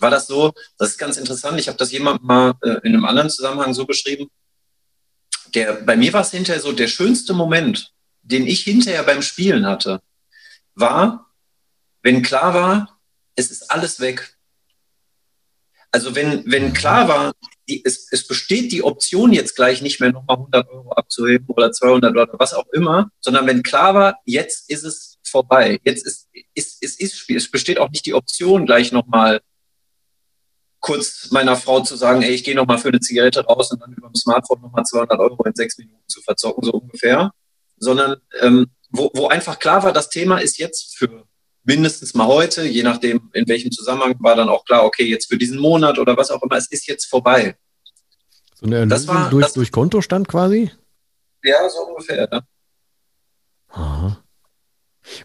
war 0.00 0.10
das 0.10 0.26
so, 0.26 0.52
das 0.78 0.90
ist 0.90 0.98
ganz 0.98 1.16
interessant, 1.16 1.58
ich 1.58 1.68
habe 1.68 1.78
das 1.78 1.92
jemand 1.92 2.22
mal 2.22 2.54
äh, 2.62 2.78
in 2.84 2.94
einem 2.94 3.04
anderen 3.04 3.30
Zusammenhang 3.30 3.74
so 3.74 3.86
beschrieben, 3.86 4.28
der, 5.54 5.74
bei 5.74 5.96
mir 5.96 6.12
war 6.12 6.20
es 6.22 6.30
hinterher 6.30 6.60
so, 6.60 6.72
der 6.72 6.88
schönste 6.88 7.32
Moment, 7.32 7.92
den 8.22 8.46
ich 8.46 8.62
hinterher 8.62 9.02
beim 9.02 9.22
Spielen 9.22 9.66
hatte, 9.66 10.00
war, 10.74 11.32
wenn 12.02 12.22
klar 12.22 12.54
war, 12.54 13.00
es 13.34 13.50
ist 13.50 13.70
alles 13.70 14.00
weg. 14.00 14.36
Also 15.90 16.14
wenn, 16.14 16.44
wenn 16.50 16.74
klar 16.74 17.08
war, 17.08 17.32
die, 17.68 17.82
es, 17.84 18.08
es 18.10 18.26
besteht 18.26 18.72
die 18.72 18.82
Option 18.82 19.32
jetzt 19.32 19.56
gleich 19.56 19.80
nicht 19.80 20.00
mehr 20.00 20.12
nochmal 20.12 20.36
100 20.36 20.68
Euro 20.68 20.92
abzuheben 20.92 21.46
oder 21.48 21.72
200 21.72 22.10
oder 22.10 22.28
was 22.38 22.52
auch 22.52 22.66
immer, 22.72 23.10
sondern 23.20 23.46
wenn 23.46 23.62
klar 23.62 23.94
war, 23.94 24.18
jetzt 24.24 24.70
ist 24.70 24.84
es 24.84 25.18
vorbei. 25.22 25.80
Jetzt 25.84 26.06
ist, 26.06 26.28
ist, 26.54 26.82
ist, 26.82 27.00
ist 27.00 27.18
Spiel. 27.18 27.36
Es 27.36 27.50
besteht 27.50 27.78
auch 27.78 27.90
nicht 27.90 28.06
die 28.06 28.14
Option 28.14 28.66
gleich 28.66 28.92
nochmal 28.92 29.40
kurz 30.88 31.30
meiner 31.30 31.54
Frau 31.54 31.80
zu 31.80 31.96
sagen, 31.96 32.22
ey, 32.22 32.30
ich 32.30 32.44
gehe 32.44 32.54
nochmal 32.54 32.78
für 32.78 32.88
eine 32.88 33.00
Zigarette 33.00 33.44
raus 33.44 33.70
und 33.70 33.82
dann 33.82 33.92
über 33.92 34.08
dem 34.08 34.14
Smartphone 34.14 34.62
nochmal 34.62 34.84
200 34.84 35.18
Euro 35.18 35.44
in 35.44 35.54
sechs 35.54 35.76
Minuten 35.76 36.02
zu 36.06 36.22
verzocken, 36.22 36.64
so 36.64 36.72
ungefähr. 36.72 37.30
Sondern 37.76 38.16
ähm, 38.40 38.68
wo, 38.90 39.10
wo 39.14 39.28
einfach 39.28 39.58
klar 39.58 39.82
war, 39.82 39.92
das 39.92 40.08
Thema 40.08 40.38
ist 40.38 40.56
jetzt 40.58 40.96
für 40.96 41.24
mindestens 41.62 42.14
mal 42.14 42.26
heute, 42.26 42.64
je 42.64 42.82
nachdem 42.82 43.28
in 43.34 43.46
welchem 43.46 43.70
Zusammenhang, 43.70 44.16
war 44.20 44.34
dann 44.34 44.48
auch 44.48 44.64
klar, 44.64 44.84
okay, 44.84 45.04
jetzt 45.04 45.26
für 45.26 45.36
diesen 45.36 45.58
Monat 45.58 45.98
oder 45.98 46.16
was 46.16 46.30
auch 46.30 46.42
immer, 46.42 46.56
es 46.56 46.70
ist 46.70 46.88
jetzt 46.88 47.04
vorbei. 47.04 47.56
So 48.54 48.64
eine 48.64 48.76
Erlösung 48.76 48.88
das 48.88 49.06
war, 49.08 49.28
durch, 49.28 49.44
das, 49.44 49.52
durch 49.52 49.70
Kontostand 49.70 50.26
quasi? 50.26 50.72
Ja, 51.44 51.68
so 51.68 51.80
ungefähr, 51.80 52.26
ja. 52.32 52.40
Aha. 53.68 54.24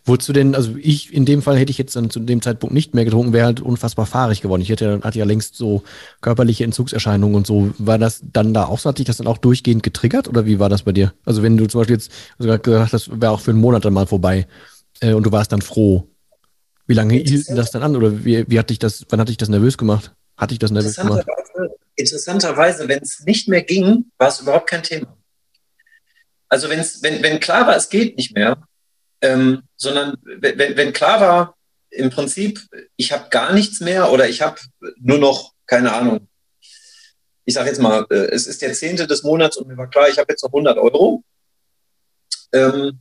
Wurdest 0.05 0.29
du 0.29 0.33
denn, 0.33 0.55
also 0.55 0.75
ich 0.77 1.13
in 1.13 1.25
dem 1.25 1.41
Fall 1.41 1.57
hätte 1.57 1.71
ich 1.71 1.77
jetzt 1.77 1.95
dann 1.95 2.09
zu 2.09 2.19
dem 2.19 2.41
Zeitpunkt 2.41 2.73
nicht 2.73 2.93
mehr 2.93 3.05
getrunken, 3.05 3.33
wäre 3.33 3.45
halt 3.45 3.61
unfassbar 3.61 4.05
fahrig 4.05 4.41
geworden. 4.41 4.61
Ich 4.61 4.69
hätte, 4.69 5.01
hatte 5.03 5.19
ja 5.19 5.25
längst 5.25 5.55
so 5.55 5.83
körperliche 6.21 6.63
Entzugserscheinungen 6.63 7.35
und 7.35 7.47
so. 7.47 7.73
War 7.77 7.97
das 7.97 8.21
dann 8.31 8.53
da 8.53 8.65
auch 8.65 8.79
so? 8.79 8.89
Hat 8.89 8.99
dich 8.99 9.05
das 9.05 9.17
dann 9.17 9.27
auch 9.27 9.37
durchgehend 9.37 9.83
getriggert 9.83 10.27
oder 10.27 10.45
wie 10.45 10.59
war 10.59 10.69
das 10.69 10.83
bei 10.83 10.91
dir? 10.91 11.13
Also 11.25 11.43
wenn 11.43 11.57
du 11.57 11.67
zum 11.67 11.81
Beispiel 11.81 11.95
jetzt 11.95 12.11
also 12.37 12.57
gesagt 12.57 12.67
hast, 12.67 12.93
das 12.93 13.21
wäre 13.21 13.31
auch 13.31 13.41
für 13.41 13.51
einen 13.51 13.61
Monat 13.61 13.85
dann 13.85 13.93
mal 13.93 14.07
vorbei 14.07 14.47
äh, 14.99 15.13
und 15.13 15.25
du 15.25 15.31
warst 15.31 15.51
dann 15.51 15.61
froh. 15.61 16.07
Wie 16.85 16.93
lange 16.93 17.13
hielt 17.13 17.49
das 17.49 17.71
dann 17.71 17.83
an 17.83 17.95
oder 17.95 18.25
wie, 18.25 18.45
wie 18.49 18.59
hat 18.59 18.69
dich 18.69 18.79
das, 18.79 19.05
wann 19.09 19.19
hat 19.19 19.29
dich 19.29 19.37
das 19.37 19.49
nervös 19.49 19.77
gemacht? 19.77 20.13
Hat 20.35 20.51
dich 20.51 20.59
das 20.59 20.71
nervös 20.71 20.95
gemacht? 20.95 21.25
Interessanterweise, 21.95 22.87
wenn 22.87 22.99
es 23.01 23.23
nicht 23.25 23.47
mehr 23.47 23.61
ging, 23.61 24.05
war 24.17 24.29
es 24.29 24.39
überhaupt 24.39 24.69
kein 24.69 24.83
Thema. 24.83 25.15
Also 26.49 26.69
wenn's, 26.69 27.01
wenn, 27.01 27.23
wenn 27.23 27.39
klar 27.39 27.67
war, 27.67 27.75
es 27.75 27.89
geht 27.89 28.17
nicht 28.17 28.35
mehr, 28.35 28.57
ähm, 29.23 29.63
sondern 29.77 30.17
wenn, 30.23 30.77
wenn 30.77 30.93
klar 30.93 31.21
war, 31.21 31.57
im 31.89 32.09
Prinzip, 32.09 32.59
ich 32.97 33.11
habe 33.11 33.29
gar 33.29 33.53
nichts 33.53 33.79
mehr 33.79 34.11
oder 34.11 34.27
ich 34.27 34.41
habe 34.41 34.59
nur 34.97 35.17
noch, 35.17 35.53
keine 35.65 35.93
Ahnung, 35.93 36.27
ich 37.45 37.53
sage 37.53 37.69
jetzt 37.69 37.79
mal, 37.79 38.05
äh, 38.09 38.31
es 38.31 38.47
ist 38.47 38.61
der 38.61 38.73
zehnte 38.73 39.07
des 39.07 39.23
Monats 39.23 39.57
und 39.57 39.67
mir 39.67 39.77
war 39.77 39.89
klar, 39.89 40.09
ich 40.09 40.17
habe 40.17 40.31
jetzt 40.31 40.43
noch 40.43 40.51
100 40.51 40.77
Euro. 40.77 41.23
Ähm, 42.51 42.99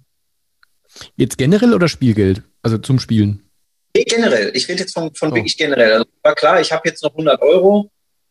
Jetzt 1.16 1.38
generell 1.38 1.74
oder 1.74 1.88
Spielgeld? 1.88 2.42
Also 2.62 2.78
zum 2.78 2.98
Spielen? 2.98 3.48
Nee, 3.96 4.04
generell. 4.04 4.52
Ich 4.54 4.68
rede 4.68 4.80
jetzt 4.80 4.94
von, 4.94 5.14
von 5.14 5.32
oh. 5.32 5.34
wirklich 5.34 5.56
generell. 5.56 5.92
Also 5.92 6.06
war 6.22 6.34
klar, 6.34 6.60
ich 6.60 6.70
habe 6.70 6.88
jetzt 6.88 7.02
noch 7.02 7.12
100 7.12 7.40
Euro. 7.42 7.90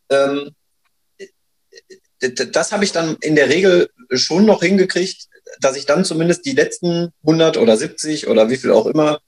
Ähm, 0.09 0.51
das 2.19 2.71
habe 2.71 2.83
ich 2.83 2.91
dann 2.91 3.17
in 3.21 3.35
der 3.35 3.49
Regel 3.49 3.89
schon 4.13 4.45
noch 4.45 4.61
hingekriegt, 4.61 5.27
dass 5.61 5.77
ich 5.77 5.85
dann 5.85 6.05
zumindest 6.05 6.45
die 6.45 6.53
letzten 6.53 7.11
100 7.23 7.57
oder 7.57 7.77
70 7.77 8.27
oder 8.27 8.49
wie 8.49 8.57
viel 8.57 8.71
auch 8.71 8.85
immer 8.85 9.19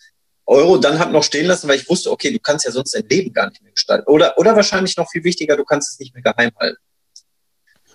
Euro 0.45 0.77
dann 0.77 0.99
habe 0.99 1.13
noch 1.13 1.23
stehen 1.23 1.45
lassen, 1.45 1.67
weil 1.67 1.77
ich 1.77 1.89
wusste, 1.89 2.11
okay, 2.11 2.31
du 2.31 2.39
kannst 2.39 2.65
ja 2.65 2.71
sonst 2.71 2.93
dein 2.93 3.07
Leben 3.07 3.33
gar 3.33 3.49
nicht 3.49 3.61
mehr 3.61 3.71
gestalten. 3.71 4.05
Oder, 4.07 4.37
oder 4.37 4.55
wahrscheinlich 4.55 4.97
noch 4.97 5.09
viel 5.09 5.23
wichtiger, 5.23 5.55
du 5.55 5.63
kannst 5.63 5.91
es 5.91 5.99
nicht 5.99 6.13
mehr 6.13 6.23
geheim 6.23 6.51
halten. 6.59 6.81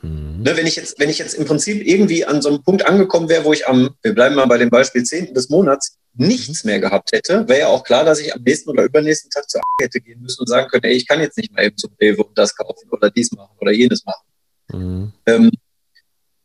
Mhm. 0.02 0.42
Ne, 0.42 0.56
wenn, 0.56 0.66
ich 0.66 0.76
jetzt, 0.76 0.98
wenn 0.98 1.10
ich 1.10 1.18
jetzt 1.18 1.34
im 1.34 1.44
Prinzip 1.44 1.84
irgendwie 1.86 2.24
an 2.24 2.40
so 2.40 2.48
einem 2.48 2.62
Punkt 2.62 2.86
angekommen 2.86 3.28
wäre, 3.28 3.44
wo 3.44 3.52
ich 3.52 3.66
am, 3.66 3.96
wir 4.02 4.14
bleiben 4.14 4.34
mal 4.34 4.46
bei 4.46 4.58
dem 4.58 4.70
Beispiel 4.70 5.02
10. 5.02 5.34
des 5.34 5.48
Monats, 5.50 5.98
nichts 6.14 6.64
mehr 6.64 6.80
gehabt 6.80 7.12
hätte, 7.12 7.46
wäre 7.48 7.60
ja 7.60 7.66
auch 7.68 7.84
klar, 7.84 8.04
dass 8.04 8.20
ich 8.20 8.34
am 8.34 8.42
nächsten 8.42 8.70
oder 8.70 8.84
übernächsten 8.84 9.30
Tag 9.30 9.48
zur 9.48 9.60
A 9.60 9.82
hätte 9.82 10.00
gehen 10.00 10.20
müssen 10.20 10.40
und 10.40 10.48
sagen 10.48 10.68
können, 10.68 10.84
ey, 10.84 10.94
ich 10.94 11.06
kann 11.06 11.20
jetzt 11.20 11.36
nicht 11.36 11.52
mal 11.52 11.64
eben 11.64 11.76
zum 11.76 11.90
Rewe 12.00 12.24
und 12.24 12.36
das 12.36 12.56
kaufen 12.56 12.88
oder 12.90 13.10
dies 13.10 13.30
machen 13.32 13.54
oder 13.60 13.72
jenes 13.72 14.04
machen. 14.04 14.26
Mhm. 14.72 15.12
Ähm, 15.26 15.50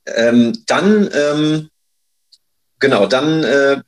ähm, 0.05 0.63
dann, 0.67 1.09
ähm, 1.13 1.69
genau, 2.83 3.07
dann, 3.07 3.45
äh, 3.45 3.81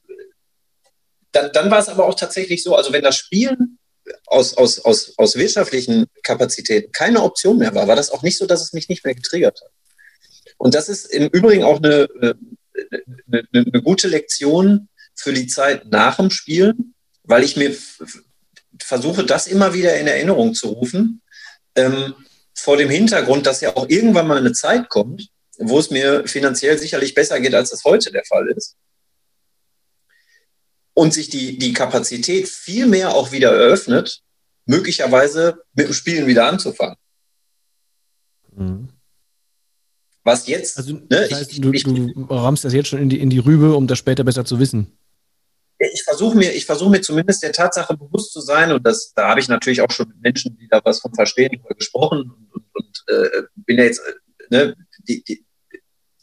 dann, 1.33 1.51
dann 1.51 1.69
war 1.69 1.79
es 1.79 1.89
aber 1.89 2.05
auch 2.05 2.15
tatsächlich 2.15 2.63
so, 2.63 2.77
also 2.77 2.93
wenn 2.93 3.03
das 3.03 3.17
Spielen 3.17 3.77
aus, 4.25 4.55
aus, 4.55 4.79
aus, 4.79 5.13
aus 5.17 5.35
wirtschaftlichen 5.35 6.05
Kapazitäten 6.23 6.93
keine 6.93 7.21
Option 7.21 7.57
mehr 7.57 7.75
war, 7.75 7.89
war 7.89 7.97
das 7.97 8.09
auch 8.09 8.23
nicht 8.23 8.37
so, 8.37 8.45
dass 8.45 8.61
es 8.61 8.71
mich 8.71 8.87
nicht 8.87 9.03
mehr 9.03 9.13
getriggert 9.13 9.59
hat. 9.61 9.71
Und 10.57 10.75
das 10.75 10.87
ist 10.87 11.07
im 11.07 11.27
Übrigen 11.27 11.65
auch 11.65 11.83
eine, 11.83 12.07
eine, 12.21 12.37
eine, 13.27 13.47
eine 13.53 13.81
gute 13.81 14.07
Lektion 14.07 14.87
für 15.13 15.33
die 15.33 15.47
Zeit 15.47 15.87
nach 15.87 16.15
dem 16.15 16.31
Spielen, 16.31 16.95
weil 17.23 17.43
ich 17.43 17.57
mir 17.57 17.75
versuche, 18.81 19.25
das 19.25 19.47
immer 19.47 19.73
wieder 19.73 19.97
in 19.97 20.07
Erinnerung 20.07 20.53
zu 20.53 20.69
rufen, 20.69 21.21
ähm, 21.75 22.15
vor 22.53 22.77
dem 22.77 22.89
Hintergrund, 22.89 23.45
dass 23.45 23.59
ja 23.59 23.75
auch 23.75 23.89
irgendwann 23.89 24.27
mal 24.27 24.37
eine 24.37 24.53
Zeit 24.53 24.87
kommt, 24.87 25.27
wo 25.59 25.79
es 25.79 25.89
mir 25.89 26.27
finanziell 26.27 26.77
sicherlich 26.77 27.13
besser 27.13 27.39
geht, 27.39 27.53
als 27.53 27.71
es 27.71 27.83
heute 27.83 28.11
der 28.11 28.25
Fall 28.25 28.47
ist. 28.49 28.75
Und 30.93 31.13
sich 31.13 31.29
die, 31.29 31.57
die 31.57 31.73
Kapazität 31.73 32.47
viel 32.47 32.85
mehr 32.85 33.13
auch 33.13 33.31
wieder 33.31 33.51
eröffnet, 33.51 34.21
möglicherweise 34.65 35.63
mit 35.73 35.87
dem 35.87 35.93
Spielen 35.93 36.27
wieder 36.27 36.47
anzufangen. 36.47 36.97
Mhm. 38.55 38.89
Was 40.23 40.47
jetzt? 40.47 40.77
Also, 40.77 40.93
ne, 40.93 41.07
das 41.09 41.31
heißt, 41.31 41.51
ich, 41.51 41.61
du, 41.61 41.71
ich, 41.71 41.83
du 41.83 42.25
rammst 42.29 42.63
das 42.63 42.73
jetzt 42.73 42.87
schon 42.87 42.99
in 42.99 43.09
die, 43.09 43.19
in 43.19 43.29
die 43.29 43.39
Rübe, 43.39 43.75
um 43.75 43.87
das 43.87 43.99
später 43.99 44.23
besser 44.23 44.45
zu 44.45 44.59
wissen 44.59 44.97
ich 45.77 46.03
versuche 46.03 46.37
mir, 46.37 46.53
ich 46.53 46.65
versuche 46.65 46.89
mir 46.89 47.01
zumindest 47.01 47.43
der 47.43 47.51
Tatsache 47.51 47.97
bewusst 47.97 48.31
zu 48.31 48.41
sein 48.41 48.71
und 48.71 48.85
das, 48.85 49.13
da 49.13 49.29
habe 49.29 49.39
ich 49.39 49.47
natürlich 49.47 49.81
auch 49.81 49.91
schon 49.91 50.07
mit 50.07 50.21
Menschen, 50.21 50.57
die 50.57 50.67
da 50.67 50.81
was 50.83 50.99
von 50.99 51.13
verstehen, 51.13 51.61
gesprochen 51.77 52.31
und, 52.31 52.53
und, 52.53 52.65
und 52.73 53.03
äh, 53.07 53.43
bin 53.55 53.77
ja 53.77 53.83
jetzt, 53.83 53.99
äh, 53.99 54.55
ne, 54.55 54.75
die, 55.07 55.23
die, 55.23 55.44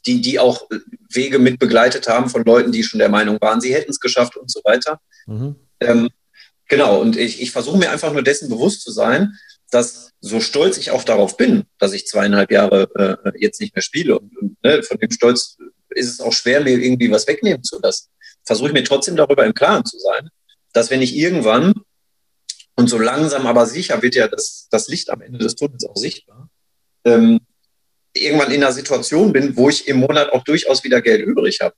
die, 0.06 0.20
die 0.20 0.38
auch 0.38 0.68
Wege 1.10 1.38
mit 1.38 1.58
begleitet 1.58 2.08
haben 2.08 2.28
von 2.28 2.44
Leuten, 2.44 2.72
die 2.72 2.82
schon 2.82 2.98
der 2.98 3.08
Meinung 3.08 3.40
waren, 3.40 3.60
sie 3.60 3.74
hätten 3.74 3.90
es 3.90 4.00
geschafft 4.00 4.36
und 4.36 4.50
so 4.50 4.60
weiter. 4.64 5.00
Mhm. 5.26 5.56
Ähm, 5.80 6.08
genau, 6.68 7.00
und 7.00 7.16
ich, 7.16 7.40
ich 7.40 7.50
versuche 7.50 7.78
mir 7.78 7.90
einfach 7.90 8.12
nur 8.12 8.22
dessen 8.22 8.48
bewusst 8.48 8.82
zu 8.82 8.90
sein, 8.90 9.36
dass 9.70 10.10
so 10.20 10.40
stolz 10.40 10.76
ich 10.76 10.90
auch 10.90 11.04
darauf 11.04 11.36
bin, 11.36 11.64
dass 11.78 11.92
ich 11.92 12.06
zweieinhalb 12.06 12.50
Jahre 12.50 13.22
äh, 13.24 13.32
jetzt 13.38 13.60
nicht 13.60 13.74
mehr 13.74 13.82
spiele 13.82 14.18
und, 14.18 14.36
und 14.36 14.62
ne, 14.62 14.82
von 14.82 14.98
dem 14.98 15.10
Stolz 15.10 15.56
ist 15.90 16.10
es 16.10 16.20
auch 16.20 16.32
schwer, 16.32 16.60
mir 16.62 16.78
irgendwie 16.78 17.10
was 17.10 17.26
wegnehmen 17.26 17.62
zu 17.62 17.78
lassen 17.80 18.08
versuche 18.44 18.68
ich 18.68 18.74
mir 18.74 18.84
trotzdem 18.84 19.16
darüber 19.16 19.44
im 19.44 19.54
Klaren 19.54 19.84
zu 19.84 19.98
sein, 19.98 20.28
dass 20.72 20.90
wenn 20.90 21.02
ich 21.02 21.16
irgendwann, 21.16 21.74
und 22.74 22.88
so 22.88 22.98
langsam 22.98 23.46
aber 23.46 23.66
sicher 23.66 24.00
wird 24.02 24.14
ja 24.14 24.28
das, 24.28 24.68
das 24.70 24.88
Licht 24.88 25.10
am 25.10 25.20
Ende 25.20 25.38
des 25.38 25.54
Tunnels 25.54 25.84
auch 25.84 25.96
sichtbar, 25.96 26.48
ähm, 27.04 27.40
irgendwann 28.14 28.50
in 28.50 28.62
einer 28.62 28.72
Situation 28.72 29.32
bin, 29.32 29.56
wo 29.56 29.68
ich 29.68 29.88
im 29.88 29.98
Monat 29.98 30.32
auch 30.32 30.44
durchaus 30.44 30.84
wieder 30.84 31.00
Geld 31.00 31.24
übrig 31.24 31.60
habe. 31.60 31.74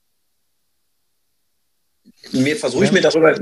Mir 2.32 2.56
versuche 2.56 2.84
ich 2.84 2.92
mir 2.92 3.00
darüber 3.00 3.34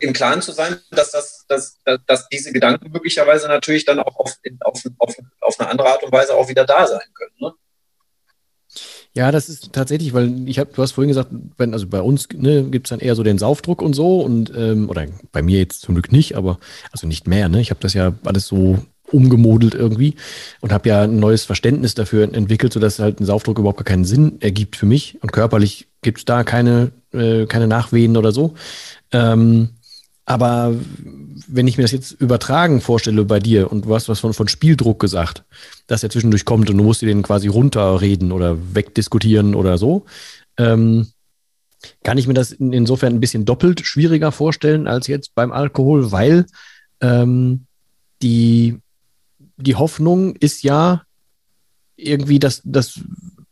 im 0.00 0.12
Klaren 0.12 0.42
zu 0.42 0.52
sein, 0.52 0.78
dass, 0.90 1.12
das, 1.12 1.44
dass, 1.48 1.78
dass 2.06 2.28
diese 2.28 2.52
Gedanken 2.52 2.90
möglicherweise 2.90 3.48
natürlich 3.48 3.84
dann 3.84 3.98
auch 4.00 4.16
auf, 4.16 4.36
auf, 4.60 4.82
auf, 4.98 5.16
auf 5.40 5.60
eine 5.60 5.70
andere 5.70 5.88
Art 5.88 6.02
und 6.02 6.12
Weise 6.12 6.34
auch 6.34 6.48
wieder 6.48 6.64
da 6.64 6.86
sein 6.86 7.06
können. 7.14 7.34
Ne? 7.40 7.52
Ja, 9.14 9.32
das 9.32 9.48
ist 9.48 9.72
tatsächlich, 9.72 10.12
weil 10.12 10.48
ich 10.48 10.58
habe, 10.58 10.70
du 10.72 10.82
hast 10.82 10.92
vorhin 10.92 11.08
gesagt, 11.08 11.30
wenn, 11.56 11.72
also 11.72 11.88
bei 11.88 12.00
uns 12.00 12.28
ne, 12.34 12.64
gibt 12.64 12.86
es 12.86 12.90
dann 12.90 13.00
eher 13.00 13.14
so 13.14 13.22
den 13.22 13.38
Saufdruck 13.38 13.82
und 13.82 13.94
so 13.94 14.20
und 14.20 14.52
ähm, 14.54 14.88
oder 14.88 15.06
bei 15.32 15.42
mir 15.42 15.58
jetzt 15.58 15.80
zum 15.80 15.94
Glück 15.94 16.12
nicht, 16.12 16.36
aber 16.36 16.60
also 16.92 17.06
nicht 17.06 17.26
mehr, 17.26 17.48
ne? 17.48 17.60
Ich 17.60 17.70
habe 17.70 17.80
das 17.80 17.94
ja 17.94 18.12
alles 18.24 18.46
so 18.46 18.78
umgemodelt 19.12 19.74
irgendwie 19.74 20.14
und 20.60 20.72
habe 20.72 20.88
ja 20.88 21.02
ein 21.02 21.18
neues 21.18 21.44
Verständnis 21.44 21.94
dafür 21.94 22.32
entwickelt, 22.32 22.72
sodass 22.72 22.98
halt 22.98 23.20
ein 23.20 23.24
Saufdruck 23.24 23.58
überhaupt 23.58 23.78
gar 23.78 23.84
keinen 23.84 24.04
Sinn 24.04 24.36
ergibt 24.40 24.76
für 24.76 24.86
mich 24.86 25.18
und 25.22 25.32
körperlich 25.32 25.88
gibt 26.02 26.18
es 26.18 26.24
da 26.24 26.44
keine, 26.44 26.92
äh, 27.12 27.46
keine 27.46 27.66
Nachwehen 27.66 28.16
oder 28.16 28.32
so. 28.32 28.54
Ähm, 29.12 29.70
aber 30.28 30.74
wenn 31.46 31.66
ich 31.66 31.78
mir 31.78 31.84
das 31.84 31.92
jetzt 31.92 32.12
übertragen 32.12 32.82
vorstelle 32.82 33.24
bei 33.24 33.38
dir 33.40 33.72
und 33.72 33.86
du 33.86 33.94
hast 33.94 34.10
was 34.10 34.20
von, 34.20 34.34
von 34.34 34.46
Spieldruck 34.46 35.00
gesagt, 35.00 35.44
dass 35.86 36.02
er 36.02 36.10
zwischendurch 36.10 36.44
kommt 36.44 36.68
und 36.68 36.76
du 36.76 36.84
musst 36.84 37.00
dir 37.00 37.06
den 37.06 37.22
quasi 37.22 37.48
runterreden 37.48 38.30
oder 38.30 38.58
wegdiskutieren 38.74 39.54
oder 39.54 39.78
so, 39.78 40.04
ähm, 40.58 41.06
kann 42.04 42.18
ich 42.18 42.26
mir 42.26 42.34
das 42.34 42.52
in, 42.52 42.74
insofern 42.74 43.14
ein 43.14 43.20
bisschen 43.20 43.46
doppelt 43.46 43.80
schwieriger 43.86 44.30
vorstellen 44.30 44.86
als 44.86 45.06
jetzt 45.06 45.34
beim 45.34 45.50
Alkohol, 45.50 46.12
weil 46.12 46.44
ähm, 47.00 47.64
die, 48.20 48.78
die 49.58 49.74
Hoffnung 49.74 50.36
ist 50.36 50.62
ja 50.62 51.02
irgendwie, 51.96 52.38
dass, 52.38 52.62
dass 52.64 53.00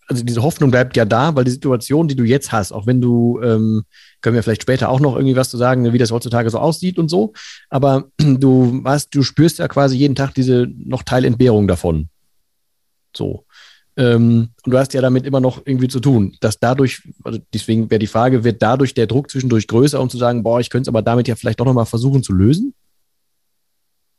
also 0.08 0.22
diese 0.22 0.42
Hoffnung 0.42 0.70
bleibt 0.70 0.96
ja 0.96 1.04
da, 1.04 1.34
weil 1.34 1.44
die 1.44 1.50
Situation, 1.50 2.06
die 2.06 2.14
du 2.14 2.22
jetzt 2.22 2.52
hast, 2.52 2.72
auch 2.72 2.86
wenn 2.86 3.00
du, 3.00 3.40
ähm, 3.42 3.84
können 4.20 4.36
wir 4.36 4.42
vielleicht 4.42 4.62
später 4.62 4.88
auch 4.88 5.00
noch 5.00 5.16
irgendwie 5.16 5.36
was 5.36 5.50
zu 5.50 5.56
sagen, 5.56 5.92
wie 5.92 5.98
das 5.98 6.12
heutzutage 6.12 6.48
so 6.50 6.58
aussieht 6.58 6.98
und 6.98 7.08
so, 7.08 7.32
aber 7.70 8.04
du 8.18 8.82
hast, 8.84 9.14
du 9.14 9.22
spürst 9.22 9.58
ja 9.58 9.68
quasi 9.68 9.96
jeden 9.96 10.14
Tag 10.14 10.32
diese 10.34 10.68
noch 10.76 11.02
Teilentbehrung 11.02 11.66
davon. 11.66 12.08
So. 13.16 13.44
Ähm, 13.96 14.50
und 14.64 14.72
du 14.72 14.78
hast 14.78 14.94
ja 14.94 15.00
damit 15.00 15.24
immer 15.26 15.40
noch 15.40 15.62
irgendwie 15.64 15.88
zu 15.88 16.00
tun, 16.00 16.36
dass 16.40 16.60
dadurch, 16.60 17.02
also 17.24 17.38
deswegen 17.52 17.90
wäre 17.90 17.98
die 17.98 18.06
Frage, 18.06 18.44
wird 18.44 18.62
dadurch 18.62 18.94
der 18.94 19.06
Druck 19.06 19.30
zwischendurch 19.30 19.66
größer, 19.66 20.00
um 20.00 20.10
zu 20.10 20.18
sagen, 20.18 20.42
boah, 20.42 20.60
ich 20.60 20.70
könnte 20.70 20.82
es 20.82 20.88
aber 20.88 21.02
damit 21.02 21.28
ja 21.28 21.34
vielleicht 21.34 21.58
doch 21.58 21.64
nochmal 21.64 21.86
versuchen 21.86 22.22
zu 22.22 22.32
lösen? 22.32 22.74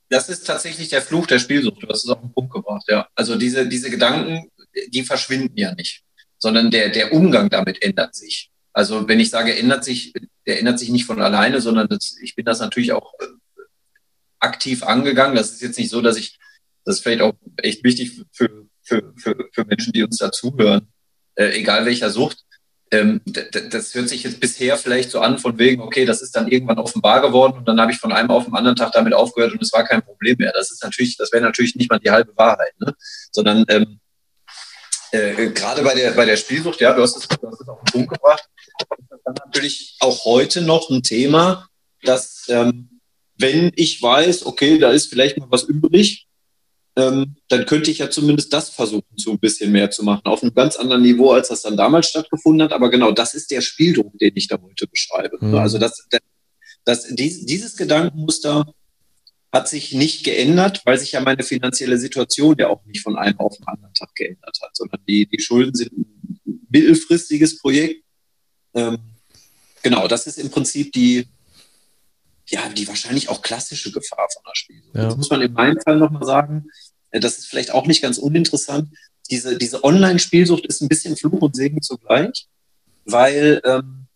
Das 0.10 0.30
ist 0.30 0.48
tatsächlich 0.48 0.90
der 0.90 1.02
Fluch 1.02 1.28
der 1.28 1.40
Spielsucht. 1.40 1.84
Du 1.84 1.88
hast 1.88 2.06
es 2.06 2.10
auf 2.10 2.22
den 2.22 2.32
Punkt 2.32 2.54
gebracht, 2.54 2.86
ja. 2.88 3.08
Also 3.16 3.36
diese, 3.36 3.68
diese 3.68 3.90
Gedanken, 3.90 4.50
die 4.90 5.04
verschwinden 5.04 5.58
ja 5.58 5.74
nicht, 5.76 6.04
sondern 6.38 6.72
der, 6.72 6.90
der 6.90 7.14
Umgang 7.14 7.50
damit 7.50 7.82
ändert 7.82 8.16
sich. 8.16 8.52
Also 8.74 9.08
wenn 9.08 9.20
ich 9.20 9.30
sage, 9.30 9.58
ändert 9.58 9.84
sich, 9.84 10.14
der 10.46 10.60
ändert 10.60 10.80
sich 10.80 10.90
nicht 10.90 11.06
von 11.06 11.22
alleine, 11.22 11.62
sondern 11.62 11.88
das, 11.88 12.16
ich 12.22 12.36
bin 12.36 12.46
das 12.46 12.60
natürlich 12.60 12.94
auch 12.94 13.14
äh, 13.20 13.26
aktiv 14.40 14.84
angegangen. 14.84 15.36
Das 15.36 15.52
ist 15.52 15.62
jetzt 15.62 15.80
nicht 15.80 15.90
so, 15.90 16.02
dass 16.02 16.16
ich, 16.16 16.38
das 16.86 16.98
ist 16.98 17.02
vielleicht 17.02 17.22
auch 17.22 17.34
echt 17.58 17.84
wichtig 17.84 18.24
für, 18.32 18.68
für, 18.84 19.14
für, 19.18 19.50
für 19.52 19.66
Menschen, 19.66 19.94
die 19.94 20.04
uns 20.04 20.18
dazuhören, 20.18 20.88
äh, 21.36 21.58
egal 21.60 21.86
welcher 21.86 22.12
Sucht. 22.12 22.46
Ähm, 22.92 23.22
das 23.26 23.94
hört 23.94 24.08
sich 24.08 24.24
jetzt 24.24 24.40
bisher 24.40 24.78
vielleicht 24.78 25.12
so 25.12 25.20
an, 25.20 25.40
von 25.40 25.58
wegen, 25.60 25.82
okay, 25.82 26.06
das 26.06 26.22
ist 26.22 26.36
dann 26.36 26.48
irgendwann 26.48 26.80
offenbar 26.80 27.22
geworden 27.22 27.58
und 27.58 27.68
dann 27.68 27.82
habe 27.82 27.92
ich 27.92 27.98
von 27.98 28.14
einem 28.14 28.32
auf 28.32 28.46
den 28.46 28.56
anderen 28.56 28.78
Tag 28.78 28.94
damit 28.94 29.14
aufgehört 29.14 29.52
und 29.52 29.62
es 29.62 29.74
war 29.74 29.84
kein 29.84 30.02
Problem 30.02 30.38
mehr. 30.40 30.54
Das 30.54 30.72
ist 30.72 30.84
natürlich, 30.84 31.18
das 31.18 31.32
wäre 31.32 31.44
natürlich 31.44 31.76
nicht 31.76 31.92
mal 31.92 32.00
die 32.00 32.12
halbe 32.12 32.32
Wahrheit, 32.38 32.74
ne? 32.80 32.94
sondern 33.32 33.66
ähm, 33.68 34.00
äh, 35.12 35.50
gerade 35.52 35.84
bei 35.84 35.96
der, 35.96 36.12
bei 36.12 36.26
der 36.26 36.38
Spielsucht, 36.38 36.80
ja, 36.80 36.94
du 36.94 37.02
hast 37.02 37.18
es, 37.18 37.28
du 37.28 37.48
hast 37.48 37.62
es 37.62 37.68
auf 37.68 37.80
den 37.80 37.92
Punkt 37.92 38.14
gebracht, 38.14 38.48
ist 38.80 38.88
das 39.10 39.20
dann 39.24 39.36
natürlich 39.46 39.98
auch 40.00 40.26
heute 40.26 40.62
noch 40.62 40.90
ein 40.90 41.04
Thema, 41.04 41.68
dass 42.04 42.46
ähm, 42.50 43.02
wenn 43.38 43.72
ich 43.76 44.02
weiß, 44.02 44.46
okay, 44.46 44.78
da 44.78 44.92
ist 44.92 45.08
vielleicht 45.08 45.38
mal 45.38 45.48
was 45.50 45.64
übrig, 45.64 46.27
ähm, 46.98 47.36
dann 47.48 47.66
könnte 47.68 47.92
ich 47.92 48.00
ja 48.00 48.10
zumindest 48.10 48.52
das 48.52 48.70
versuchen, 48.70 49.06
so 49.16 49.32
ein 49.32 49.40
bisschen 49.40 49.72
mehr 49.72 49.92
zu 49.92 50.04
machen, 50.04 50.26
auf 50.26 50.42
einem 50.42 50.54
ganz 50.54 50.78
anderen 50.78 51.04
Niveau, 51.04 51.32
als 51.32 51.50
das 51.50 51.62
dann 51.62 51.78
damals 51.78 52.08
stattgefunden 52.08 52.64
hat. 52.64 52.74
Aber 52.74 52.90
genau, 52.90 53.12
das 53.12 53.36
ist 53.36 53.52
der 53.52 53.62
Spieldruck, 53.62 54.18
den 54.18 54.32
ich 54.36 54.48
da 54.48 54.60
heute 54.60 54.88
beschreibe. 54.88 55.38
Mhm. 55.40 55.56
Also 55.56 55.78
das, 55.78 56.08
das, 56.10 56.22
das, 56.86 57.08
dieses 57.16 57.78
Gedankenmuster 57.78 58.74
hat 59.54 59.70
sich 59.70 59.94
nicht 59.94 60.24
geändert, 60.24 60.82
weil 60.86 60.98
sich 60.98 61.12
ja 61.12 61.22
meine 61.22 61.44
finanzielle 61.44 62.00
Situation 62.00 62.56
ja 62.58 62.68
auch 62.68 62.84
nicht 62.86 63.02
von 63.02 63.16
einem 63.16 63.40
auf 63.40 63.56
den 63.56 63.68
anderen 63.68 63.94
Tag 63.94 64.14
geändert 64.16 64.58
hat, 64.62 64.76
sondern 64.76 65.00
die, 65.08 65.28
die 65.28 65.40
Schulden 65.40 65.76
sind 65.76 65.92
ein 65.94 66.66
mittelfristiges 66.70 67.60
Projekt. 67.60 68.04
Ähm, 68.74 68.98
genau, 69.84 70.08
das 70.08 70.28
ist 70.28 70.40
im 70.40 70.50
Prinzip 70.50 70.92
die, 70.94 71.28
ja, 72.50 72.70
die 72.70 72.88
wahrscheinlich 72.88 73.30
auch 73.30 73.42
klassische 73.42 73.92
Gefahr 73.92 74.28
von 74.34 74.44
der 74.46 74.56
Spielsucht. 74.56 74.96
Ja. 74.96 75.06
Das 75.06 75.18
muss 75.18 75.30
man 75.30 75.42
in 75.42 75.54
meinem 75.54 75.80
Fall 75.82 75.98
nochmal 75.98 76.26
sagen. 76.26 76.70
Äh, 77.12 77.20
das 77.20 77.38
ist 77.38 77.48
vielleicht 77.48 77.72
auch 77.72 77.86
nicht 77.86 78.02
ganz 78.02 78.18
uninteressant. 78.18 78.90
Diese, 79.30 79.58
diese 79.58 79.84
Online-Spielsucht 79.84 80.66
ist 80.66 80.82
ein 80.82 80.88
bisschen 80.88 81.18
Fluch 81.18 81.42
und 81.42 81.56
Segen 81.56 81.82
zugleich, 81.82 82.48
weil 83.06 83.62
ähm, 83.66 84.08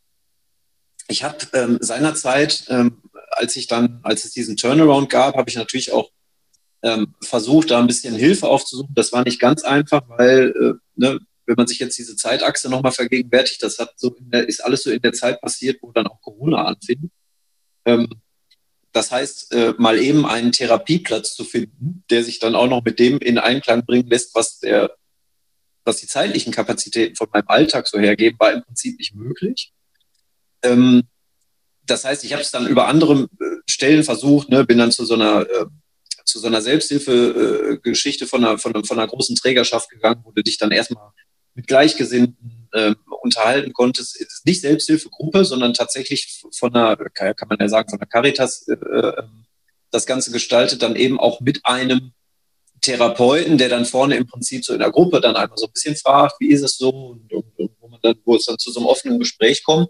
ich 1.07 1.23
habe 1.23 1.37
ähm, 1.53 1.77
seinerzeit, 1.81 2.65
ähm, 2.69 3.01
als 3.31 3.55
ich 3.55 3.67
dann, 3.67 3.99
als 4.03 4.25
es 4.25 4.31
diesen 4.31 4.55
Turnaround 4.55 5.09
gab, 5.09 5.35
habe 5.35 5.49
ich 5.49 5.55
natürlich 5.55 5.91
auch 5.91 6.11
ähm, 6.83 7.13
versucht, 7.21 7.71
da 7.71 7.79
ein 7.79 7.87
bisschen 7.87 8.15
Hilfe 8.15 8.47
aufzusuchen. 8.47 8.93
Das 8.95 9.11
war 9.11 9.23
nicht 9.23 9.39
ganz 9.39 9.63
einfach, 9.63 10.03
weil, 10.07 10.49
äh, 10.49 10.73
ne, 10.95 11.19
wenn 11.45 11.55
man 11.55 11.67
sich 11.67 11.79
jetzt 11.79 11.97
diese 11.97 12.15
Zeitachse 12.15 12.69
nochmal 12.69 12.91
vergegenwärtigt, 12.91 13.61
das 13.61 13.77
hat 13.77 13.93
so 13.97 14.15
der, 14.19 14.47
ist 14.47 14.63
alles 14.63 14.83
so 14.83 14.91
in 14.91 15.01
der 15.01 15.13
Zeit 15.13 15.41
passiert, 15.41 15.79
wo 15.81 15.91
dann 15.91 16.07
auch 16.07 16.21
Corona 16.21 16.63
anfing. 16.65 17.11
Ähm, 17.85 18.07
das 18.91 19.11
heißt, 19.11 19.53
äh, 19.53 19.73
mal 19.77 19.97
eben 19.99 20.25
einen 20.25 20.51
Therapieplatz 20.51 21.35
zu 21.35 21.43
finden, 21.43 22.03
der 22.09 22.23
sich 22.23 22.39
dann 22.39 22.55
auch 22.55 22.67
noch 22.67 22.83
mit 22.83 22.99
dem 22.99 23.19
in 23.19 23.37
Einklang 23.37 23.85
bringen 23.85 24.09
lässt, 24.09 24.35
was 24.35 24.59
der, 24.59 24.95
was 25.85 25.97
die 25.97 26.07
zeitlichen 26.07 26.51
Kapazitäten 26.51 27.15
von 27.15 27.29
meinem 27.31 27.47
Alltag 27.47 27.87
so 27.87 27.99
hergeben, 27.99 28.39
war 28.39 28.51
im 28.51 28.63
Prinzip 28.63 28.97
nicht 28.99 29.15
möglich. 29.15 29.71
Ähm, 30.63 31.03
das 31.83 32.05
heißt, 32.05 32.23
ich 32.23 32.33
habe 32.33 32.41
es 32.41 32.51
dann 32.51 32.67
über 32.67 32.87
andere 32.87 33.23
äh, 33.39 33.45
Stellen 33.65 34.03
versucht, 34.03 34.49
ne, 34.49 34.65
bin 34.65 34.77
dann 34.77 34.91
zu 34.91 35.05
so 35.05 35.13
einer 35.13 35.49
äh, 35.49 35.65
zu 36.23 36.39
so 36.39 36.47
einer 36.47 36.61
Selbsthilfe-Geschichte 36.61 38.25
von 38.27 38.45
einer, 38.45 38.57
von, 38.57 38.73
einer, 38.73 38.85
von 38.85 38.97
einer 38.97 39.07
großen 39.07 39.35
Trägerschaft 39.35 39.89
gegangen, 39.89 40.21
wo 40.23 40.31
du 40.31 40.43
dich 40.43 40.57
dann 40.57 40.71
erstmal 40.71 41.11
mit 41.55 41.67
Gleichgesinnten 41.67 42.60
äh, 42.71 42.95
unterhalten 43.21 43.73
konntest. 43.73 44.19
Es 44.19 44.33
ist 44.33 44.45
nicht 44.45 44.61
Selbsthilfegruppe, 44.61 45.45
sondern 45.45 45.73
tatsächlich 45.73 46.41
von 46.57 46.75
einer, 46.75 46.95
kann 46.95 47.47
man 47.47 47.57
ja 47.59 47.69
sagen, 47.69 47.89
von 47.89 47.99
der 47.99 48.07
Caritas 48.07 48.67
äh, 48.67 48.73
äh, 48.73 49.23
das 49.91 50.05
Ganze 50.05 50.31
gestaltet, 50.31 50.81
dann 50.81 50.95
eben 50.95 51.19
auch 51.19 51.41
mit 51.41 51.61
einem 51.63 52.13
Therapeuten, 52.79 53.57
der 53.57 53.69
dann 53.69 53.85
vorne 53.85 54.15
im 54.15 54.25
Prinzip 54.25 54.65
so 54.65 54.73
in 54.73 54.79
der 54.79 54.91
Gruppe 54.91 55.21
dann 55.21 55.35
einmal 55.35 55.57
so 55.57 55.67
ein 55.67 55.73
bisschen 55.73 55.95
fragt, 55.95 56.35
wie 56.39 56.49
ist 56.49 56.63
es 56.63 56.77
so 56.77 56.89
und, 56.89 57.31
und, 57.31 57.59
und 57.59 57.71
wo 57.79 57.87
man 57.87 57.99
dann, 58.01 58.15
wo 58.25 58.35
es 58.35 58.45
dann 58.45 58.57
zu 58.57 58.71
so 58.71 58.79
einem 58.79 58.87
offenen 58.87 59.19
Gespräch 59.19 59.63
kommt. 59.63 59.89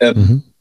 Ähm, 0.00 0.16
mhm 0.16 0.52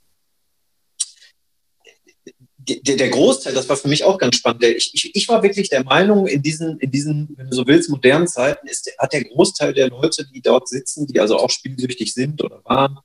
der, 2.67 2.95
der 2.95 3.09
Großteil, 3.09 3.53
das 3.53 3.69
war 3.69 3.77
für 3.77 3.87
mich 3.87 4.03
auch 4.03 4.17
ganz 4.17 4.35
spannend. 4.37 4.63
Ich, 4.63 4.91
ich, 4.93 5.15
ich 5.15 5.27
war 5.27 5.43
wirklich 5.43 5.69
der 5.69 5.83
Meinung, 5.83 6.27
in 6.27 6.41
diesen, 6.41 6.79
in 6.79 6.91
diesen, 6.91 7.33
wenn 7.37 7.49
du 7.49 7.55
so 7.55 7.67
willst, 7.67 7.89
modernen 7.89 8.27
Zeiten 8.27 8.67
ist, 8.67 8.91
hat 8.97 9.13
der 9.13 9.23
Großteil 9.23 9.73
der 9.73 9.89
Leute, 9.89 10.25
die 10.33 10.41
dort 10.41 10.67
sitzen, 10.67 11.07
die 11.07 11.19
also 11.19 11.37
auch 11.37 11.49
spielsüchtig 11.49 12.13
sind 12.13 12.43
oder 12.43 12.61
waren, 12.65 12.99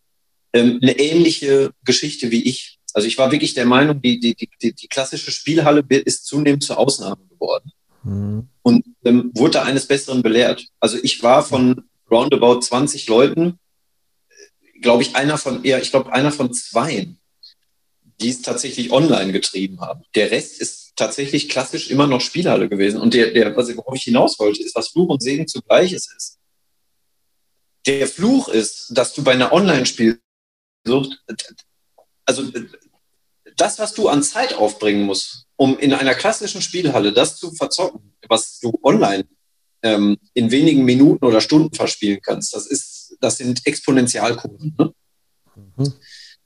ähm, 0.53 0.79
eine 0.83 0.99
ähnliche 0.99 1.73
Geschichte 1.85 2.31
wie 2.31 2.43
ich. 2.43 2.79
Also 2.93 3.07
ich 3.07 3.19
war 3.19 3.31
wirklich 3.31 3.55
der 3.55 3.67
Meinung, 3.67 4.01
die, 4.01 4.19
die, 4.19 4.35
die, 4.35 4.73
die 4.73 4.89
klassische 4.89 5.31
Spielhalle 5.31 5.85
ist 5.89 6.27
zunehmend 6.27 6.65
zur 6.65 6.79
Ausnahme 6.79 7.25
geworden. 7.29 7.71
Mhm. 8.03 8.49
Und 8.63 8.85
ähm, 9.05 9.31
wurde 9.35 9.63
eines 9.63 9.87
Besseren 9.87 10.23
belehrt. 10.23 10.67
Also 10.81 10.99
ich 11.03 11.23
war 11.23 11.43
von 11.43 11.83
roundabout 12.11 12.61
20 12.61 13.09
Leuten, 13.09 13.59
äh, 14.29 14.81
glaube 14.81 15.03
ich, 15.03 15.15
einer 15.15 15.39
von, 15.39 15.63
ja, 15.65 15.79
ich 15.79 15.91
glaube, 15.91 16.13
einer 16.13 16.33
von 16.33 16.53
zweien 16.53 17.20
die 18.21 18.29
es 18.29 18.43
tatsächlich 18.43 18.93
online 18.93 19.33
getrieben 19.33 19.81
haben. 19.81 20.03
Der 20.15 20.31
Rest 20.31 20.61
ist 20.61 20.93
tatsächlich 20.97 21.49
klassisch 21.49 21.91
immer 21.91 22.07
noch 22.07 22.21
Spielhalle 22.21 22.69
gewesen. 22.69 23.01
Und 23.01 23.15
der, 23.15 23.31
der, 23.31 23.57
was 23.57 23.75
worauf 23.77 23.95
ich 23.95 24.03
hinaus 24.03 24.39
wollte, 24.39 24.63
ist, 24.63 24.75
was 24.75 24.89
Fluch 24.89 25.09
und 25.09 25.23
Segen 25.23 25.49
zugleich 25.49 25.93
ist. 25.93 26.39
Der 27.87 28.07
Fluch 28.07 28.49
ist, 28.49 28.91
dass 28.91 29.15
du 29.15 29.25
bei 29.25 29.33
einer 29.33 29.53
Online-Spielsucht, 29.53 30.21
also 32.27 32.45
das, 33.57 33.79
was 33.79 33.95
du 33.95 34.09
an 34.09 34.23
Zeit 34.23 34.55
aufbringen 34.55 35.05
musst, 35.05 35.47
um 35.57 35.79
in 35.79 35.95
einer 35.95 36.15
klassischen 36.15 36.61
Spielhalle 36.61 37.13
das 37.13 37.39
zu 37.39 37.53
verzocken, 37.53 38.15
was 38.29 38.59
du 38.61 38.79
online 38.83 39.27
ähm, 39.83 40.19
in 40.35 40.51
wenigen 40.51 40.85
Minuten 40.85 41.25
oder 41.25 41.41
Stunden 41.41 41.75
verspielen 41.75 42.21
kannst, 42.23 42.55
das 42.55 42.67
ist, 42.67 43.17
das 43.21 43.39
sind 43.39 43.67
Exponentialkurven. 43.67 44.77
Ne? 44.79 44.93
Mhm 45.77 45.95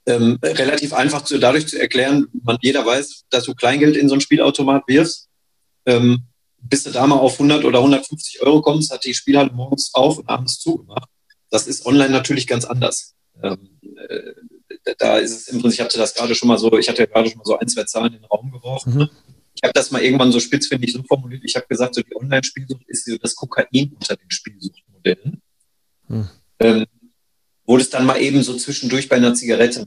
ähm, 0.07 0.38
relativ 0.43 0.93
einfach 0.93 1.23
zu, 1.23 1.38
dadurch 1.38 1.67
zu 1.67 1.81
erklären, 1.81 2.27
man 2.43 2.59
jeder 2.61 2.85
weiß, 2.85 3.25
dass 3.31 3.45
du 3.45 3.55
Kleingeld 3.55 3.97
in 3.97 4.09
so 4.09 4.14
ein 4.14 4.21
Spielautomat 4.21 4.85
wirfst. 4.87 5.29
Ähm, 5.87 6.25
bis 6.67 6.85
du 6.85 6.90
da 6.90 7.07
mal 7.07 7.17
auf 7.17 7.35
100 7.35 7.64
oder 7.64 7.79
150 7.79 8.40
Euro 8.43 8.62
kommst, 8.62 8.90
hat 8.90 9.05
die 9.05 9.14
Spielhalle 9.14 9.53
morgens 9.53 9.90
auf 9.95 10.19
und 10.19 10.29
abends 10.29 10.59
zugemacht. 10.59 11.09
Das 11.51 11.67
ist 11.67 11.85
online 11.85 12.11
natürlich 12.11 12.47
ganz 12.47 12.64
anders. 12.64 13.14
Ähm, 13.43 13.79
äh, 14.09 14.33
da 14.99 15.19
ist 15.19 15.33
es 15.33 15.49
im 15.49 15.61
Prinzip, 15.61 15.81
ich 15.81 15.85
hatte 15.85 15.99
das 15.99 16.14
gerade 16.14 16.35
schon 16.35 16.49
mal 16.49 16.59
so, 16.59 16.77
ich 16.79 16.88
hatte 16.88 17.03
ja 17.03 17.07
gerade 17.07 17.29
schon 17.29 17.38
mal 17.38 17.45
so 17.45 17.59
ein, 17.59 17.69
zwei 17.69 17.85
Zahlen 17.85 18.14
in 18.14 18.21
den 18.21 18.25
Raum 18.25 18.51
geworfen. 18.51 18.95
Mhm. 18.95 19.09
Ich 19.55 19.62
habe 19.62 19.73
das 19.73 19.90
mal 19.90 20.03
irgendwann 20.03 20.33
so 20.33 20.40
spitz, 20.40 20.67
finde 20.67 20.87
ich, 20.87 20.93
so 20.93 21.03
formuliert. 21.03 21.43
Ich 21.45 21.55
habe 21.55 21.67
gesagt, 21.67 21.95
so 21.95 22.03
die 22.03 22.17
Online-Spielsucht 22.17 22.83
ist 22.87 23.07
so 23.07 23.17
das 23.19 23.35
Kokain 23.37 23.93
unter 23.95 24.17
den 24.17 24.31
Spielsuchtmodellen. 24.31 25.43
Mhm. 26.09 26.29
Ähm, 26.61 26.87
wo 27.66 27.77
das 27.77 27.90
dann 27.90 28.07
mal 28.07 28.20
eben 28.20 28.42
so 28.42 28.57
zwischendurch 28.57 29.09
bei 29.09 29.16
einer 29.16 29.35
Zigarette, 29.35 29.87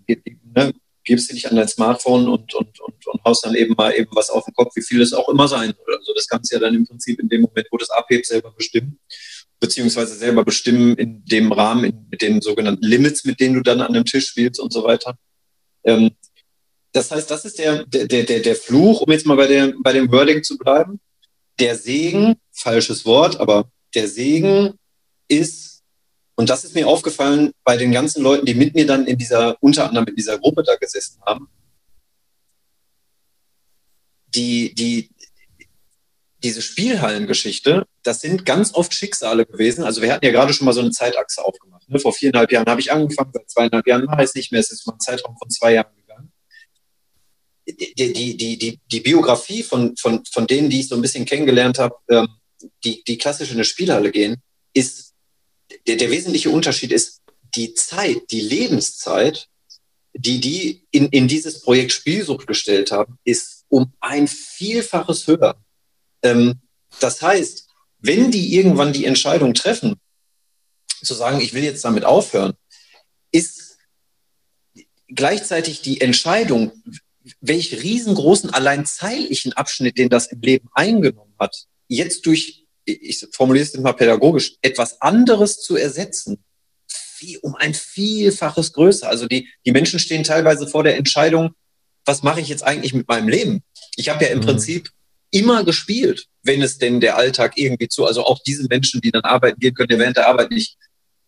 ne, 0.55 0.73
gibst 1.03 1.29
du 1.29 1.33
dich 1.33 1.49
an 1.49 1.55
dein 1.55 1.67
Smartphone 1.67 2.27
und, 2.27 2.53
und, 2.53 2.79
und, 2.81 3.07
und 3.07 3.23
haust 3.23 3.45
dann 3.45 3.55
eben 3.55 3.75
mal 3.77 3.91
eben 3.91 4.09
was 4.13 4.29
auf 4.29 4.45
den 4.45 4.53
Kopf, 4.53 4.75
wie 4.75 4.81
viel 4.81 5.01
es 5.01 5.13
auch 5.13 5.29
immer 5.29 5.47
sein 5.47 5.73
soll. 5.75 5.95
Also 5.97 6.13
das 6.13 6.27
kannst 6.27 6.51
du 6.51 6.55
ja 6.55 6.61
dann 6.61 6.75
im 6.75 6.85
Prinzip 6.85 7.19
in 7.19 7.29
dem 7.29 7.41
Moment, 7.41 7.67
wo 7.71 7.77
das 7.77 7.89
abhebt, 7.89 8.25
selber 8.25 8.51
bestimmen, 8.51 8.99
beziehungsweise 9.59 10.15
selber 10.15 10.43
bestimmen 10.43 10.95
in 10.95 11.23
dem 11.25 11.51
Rahmen, 11.51 11.85
in, 11.85 12.07
mit 12.11 12.21
den 12.21 12.41
sogenannten 12.41 12.83
Limits, 12.83 13.23
mit 13.23 13.39
denen 13.39 13.55
du 13.55 13.61
dann 13.61 13.81
an 13.81 13.93
dem 13.93 14.05
Tisch 14.05 14.27
spielst 14.27 14.59
und 14.59 14.73
so 14.73 14.83
weiter. 14.83 15.17
Ähm, 15.83 16.11
das 16.91 17.11
heißt, 17.11 17.29
das 17.31 17.45
ist 17.45 17.59
der, 17.59 17.85
der, 17.85 18.07
der, 18.07 18.39
der 18.39 18.55
Fluch, 18.55 19.01
um 19.01 19.11
jetzt 19.11 19.25
mal 19.25 19.37
bei, 19.37 19.47
der, 19.47 19.73
bei 19.81 19.93
dem 19.93 20.11
Wording 20.11 20.43
zu 20.43 20.57
bleiben. 20.57 20.99
Der 21.59 21.75
Segen, 21.75 22.35
falsches 22.51 23.05
Wort, 23.05 23.39
aber 23.39 23.71
der 23.95 24.07
Segen 24.07 24.73
ist 25.27 25.66
und 26.37 26.51
das 26.51 26.63
ist 26.63 26.75
mir 26.75 26.87
aufgefallen 26.87 27.51
bei 27.63 27.77
den 27.77 27.91
ganzen 27.91 28.21
Leuten, 28.21 28.45
die 28.45 28.53
mit 28.53 28.75
mir 28.75 28.85
dann 28.85 29.07
in 29.07 29.17
dieser, 29.17 29.57
unter 29.59 29.87
anderem 29.89 30.07
in 30.07 30.15
dieser 30.15 30.37
Gruppe 30.37 30.61
da 30.63 30.75
gesessen 30.75 31.19
haben. 31.25 31.49
Die, 34.35 34.75
die, 34.75 35.09
diese 36.43 36.61
Spielhallengeschichte, 36.61 37.87
das 38.03 38.21
sind 38.21 38.45
ganz 38.45 38.75
oft 38.75 38.93
Schicksale 38.93 39.47
gewesen. 39.47 39.83
Also 39.83 40.03
wir 40.03 40.13
hatten 40.13 40.23
ja 40.23 40.31
gerade 40.31 40.53
schon 40.53 40.65
mal 40.65 40.73
so 40.73 40.81
eine 40.81 40.91
Zeitachse 40.91 41.43
aufgemacht. 41.43 41.89
Ne? 41.89 41.97
Vor 41.97 42.13
viereinhalb 42.13 42.51
Jahren 42.51 42.67
habe 42.67 42.81
ich 42.81 42.91
angefangen, 42.91 43.31
seit 43.33 43.49
zweieinhalb 43.49 43.87
Jahren 43.87 44.05
mache 44.05 44.21
ich 44.21 44.29
es 44.29 44.35
nicht 44.35 44.51
mehr. 44.51 44.61
Es 44.61 44.69
ist 44.69 44.85
mal 44.85 44.93
ein 44.93 44.99
Zeitraum 44.99 45.35
von 45.39 45.49
zwei 45.49 45.73
Jahren 45.73 45.95
gegangen. 45.95 46.31
Die, 47.67 48.13
die, 48.13 48.37
die, 48.37 48.57
die, 48.59 48.79
die 48.85 48.99
Biografie 48.99 49.63
von, 49.63 49.97
von, 49.97 50.23
von 50.31 50.45
denen, 50.45 50.69
die 50.69 50.81
ich 50.81 50.87
so 50.87 50.93
ein 50.93 51.01
bisschen 51.01 51.25
kennengelernt 51.25 51.79
habe, 51.79 51.95
ähm, 52.11 52.27
die, 52.83 53.03
die 53.03 53.17
klassisch 53.17 53.49
in 53.49 53.55
eine 53.55 53.63
Spielhalle 53.65 54.11
gehen, 54.11 54.35
ist 54.73 55.06
der, 55.87 55.95
der 55.95 56.11
wesentliche 56.11 56.49
Unterschied 56.49 56.91
ist 56.91 57.21
die 57.55 57.73
Zeit, 57.73 58.31
die 58.31 58.41
Lebenszeit, 58.41 59.47
die 60.13 60.39
die 60.39 60.87
in, 60.91 61.07
in 61.09 61.27
dieses 61.27 61.61
Projekt 61.61 61.91
Spielsucht 61.91 62.47
gestellt 62.47 62.91
haben, 62.91 63.17
ist 63.23 63.65
um 63.69 63.93
ein 63.99 64.27
Vielfaches 64.27 65.27
höher. 65.27 65.59
Ähm, 66.23 66.61
das 66.99 67.21
heißt, 67.21 67.67
wenn 67.99 68.31
die 68.31 68.55
irgendwann 68.55 68.93
die 68.93 69.05
Entscheidung 69.05 69.53
treffen, 69.53 69.95
zu 71.03 71.13
sagen, 71.13 71.41
ich 71.41 71.53
will 71.53 71.63
jetzt 71.63 71.85
damit 71.85 72.05
aufhören, 72.05 72.53
ist 73.31 73.77
gleichzeitig 75.07 75.81
die 75.81 76.01
Entscheidung, 76.01 76.71
welch 77.41 77.83
riesengroßen 77.83 78.49
allein 78.51 78.85
zeitlichen 78.85 79.53
Abschnitt, 79.53 79.97
den 79.97 80.09
das 80.09 80.27
im 80.27 80.41
Leben 80.41 80.69
eingenommen 80.73 81.35
hat, 81.39 81.67
jetzt 81.87 82.25
durch 82.25 82.66
ich 82.87 83.27
formuliere 83.31 83.65
es 83.65 83.77
mal 83.77 83.93
pädagogisch, 83.93 84.55
etwas 84.61 85.01
anderes 85.01 85.61
zu 85.61 85.75
ersetzen, 85.75 86.43
wie 87.19 87.37
um 87.37 87.55
ein 87.55 87.73
Vielfaches 87.73 88.73
größer. 88.73 89.09
Also 89.09 89.27
die, 89.27 89.49
die 89.65 89.71
Menschen 89.71 89.99
stehen 89.99 90.23
teilweise 90.23 90.67
vor 90.67 90.83
der 90.83 90.97
Entscheidung, 90.97 91.51
was 92.05 92.23
mache 92.23 92.39
ich 92.39 92.47
jetzt 92.47 92.63
eigentlich 92.63 92.93
mit 92.93 93.07
meinem 93.07 93.27
Leben? 93.27 93.63
Ich 93.95 94.09
habe 94.09 94.23
ja 94.23 94.31
im 94.31 94.39
mhm. 94.39 94.45
Prinzip 94.45 94.89
immer 95.31 95.65
gespielt, 95.65 96.27
wenn 96.43 96.61
es 96.61 96.77
denn 96.77 97.01
der 97.01 97.17
Alltag 97.17 97.53
irgendwie 97.57 97.89
zu, 97.89 98.05
also 98.05 98.23
auch 98.23 98.39
diese 98.45 98.65
Menschen, 98.69 99.01
die 99.01 99.11
dann 99.11 99.23
arbeiten 99.23 99.59
gehen, 99.59 99.73
können 99.73 99.91
ja 99.91 99.99
während 99.99 100.17
der 100.17 100.27
Arbeit 100.27 100.51
nicht, 100.51 100.77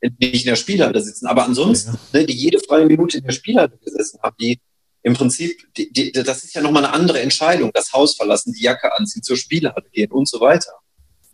nicht 0.02 0.45
in 0.45 0.50
der 0.50 0.56
Spielhalle 0.56 1.02
sitzen. 1.02 1.28
Aber 1.28 1.43
ansonsten, 1.43 2.00
ja. 2.13 2.19
ne, 2.19 2.26
die 2.26 2.36
jede 2.36 2.60
freie 2.60 2.86
Minute 2.86 3.17
in 3.17 3.26
der 3.26 3.34
Spielhalle 3.34 3.78
gesessen 3.84 4.19
haben, 4.24 4.38
die 4.39 4.60
im 5.02 5.13
Prinzip, 5.13 5.62
die, 5.76 5.91
die, 5.91 6.12
das 6.12 6.43
ist 6.43 6.54
ja 6.54 6.62
nochmal 6.62 6.86
eine 6.86 6.93
andere 6.93 7.22
Entscheidung, 7.22 7.72
das 7.74 7.91
Haus 7.91 8.15
verlassen, 8.15 8.54
die 8.54 8.63
Jacke 8.63 8.95
anziehen, 8.98 9.24
zur 9.24 9.38
Spielhalle 9.38 9.89
gehen 9.91 10.12
und 10.12 10.28
so 10.28 10.39
weiter. 10.39 10.72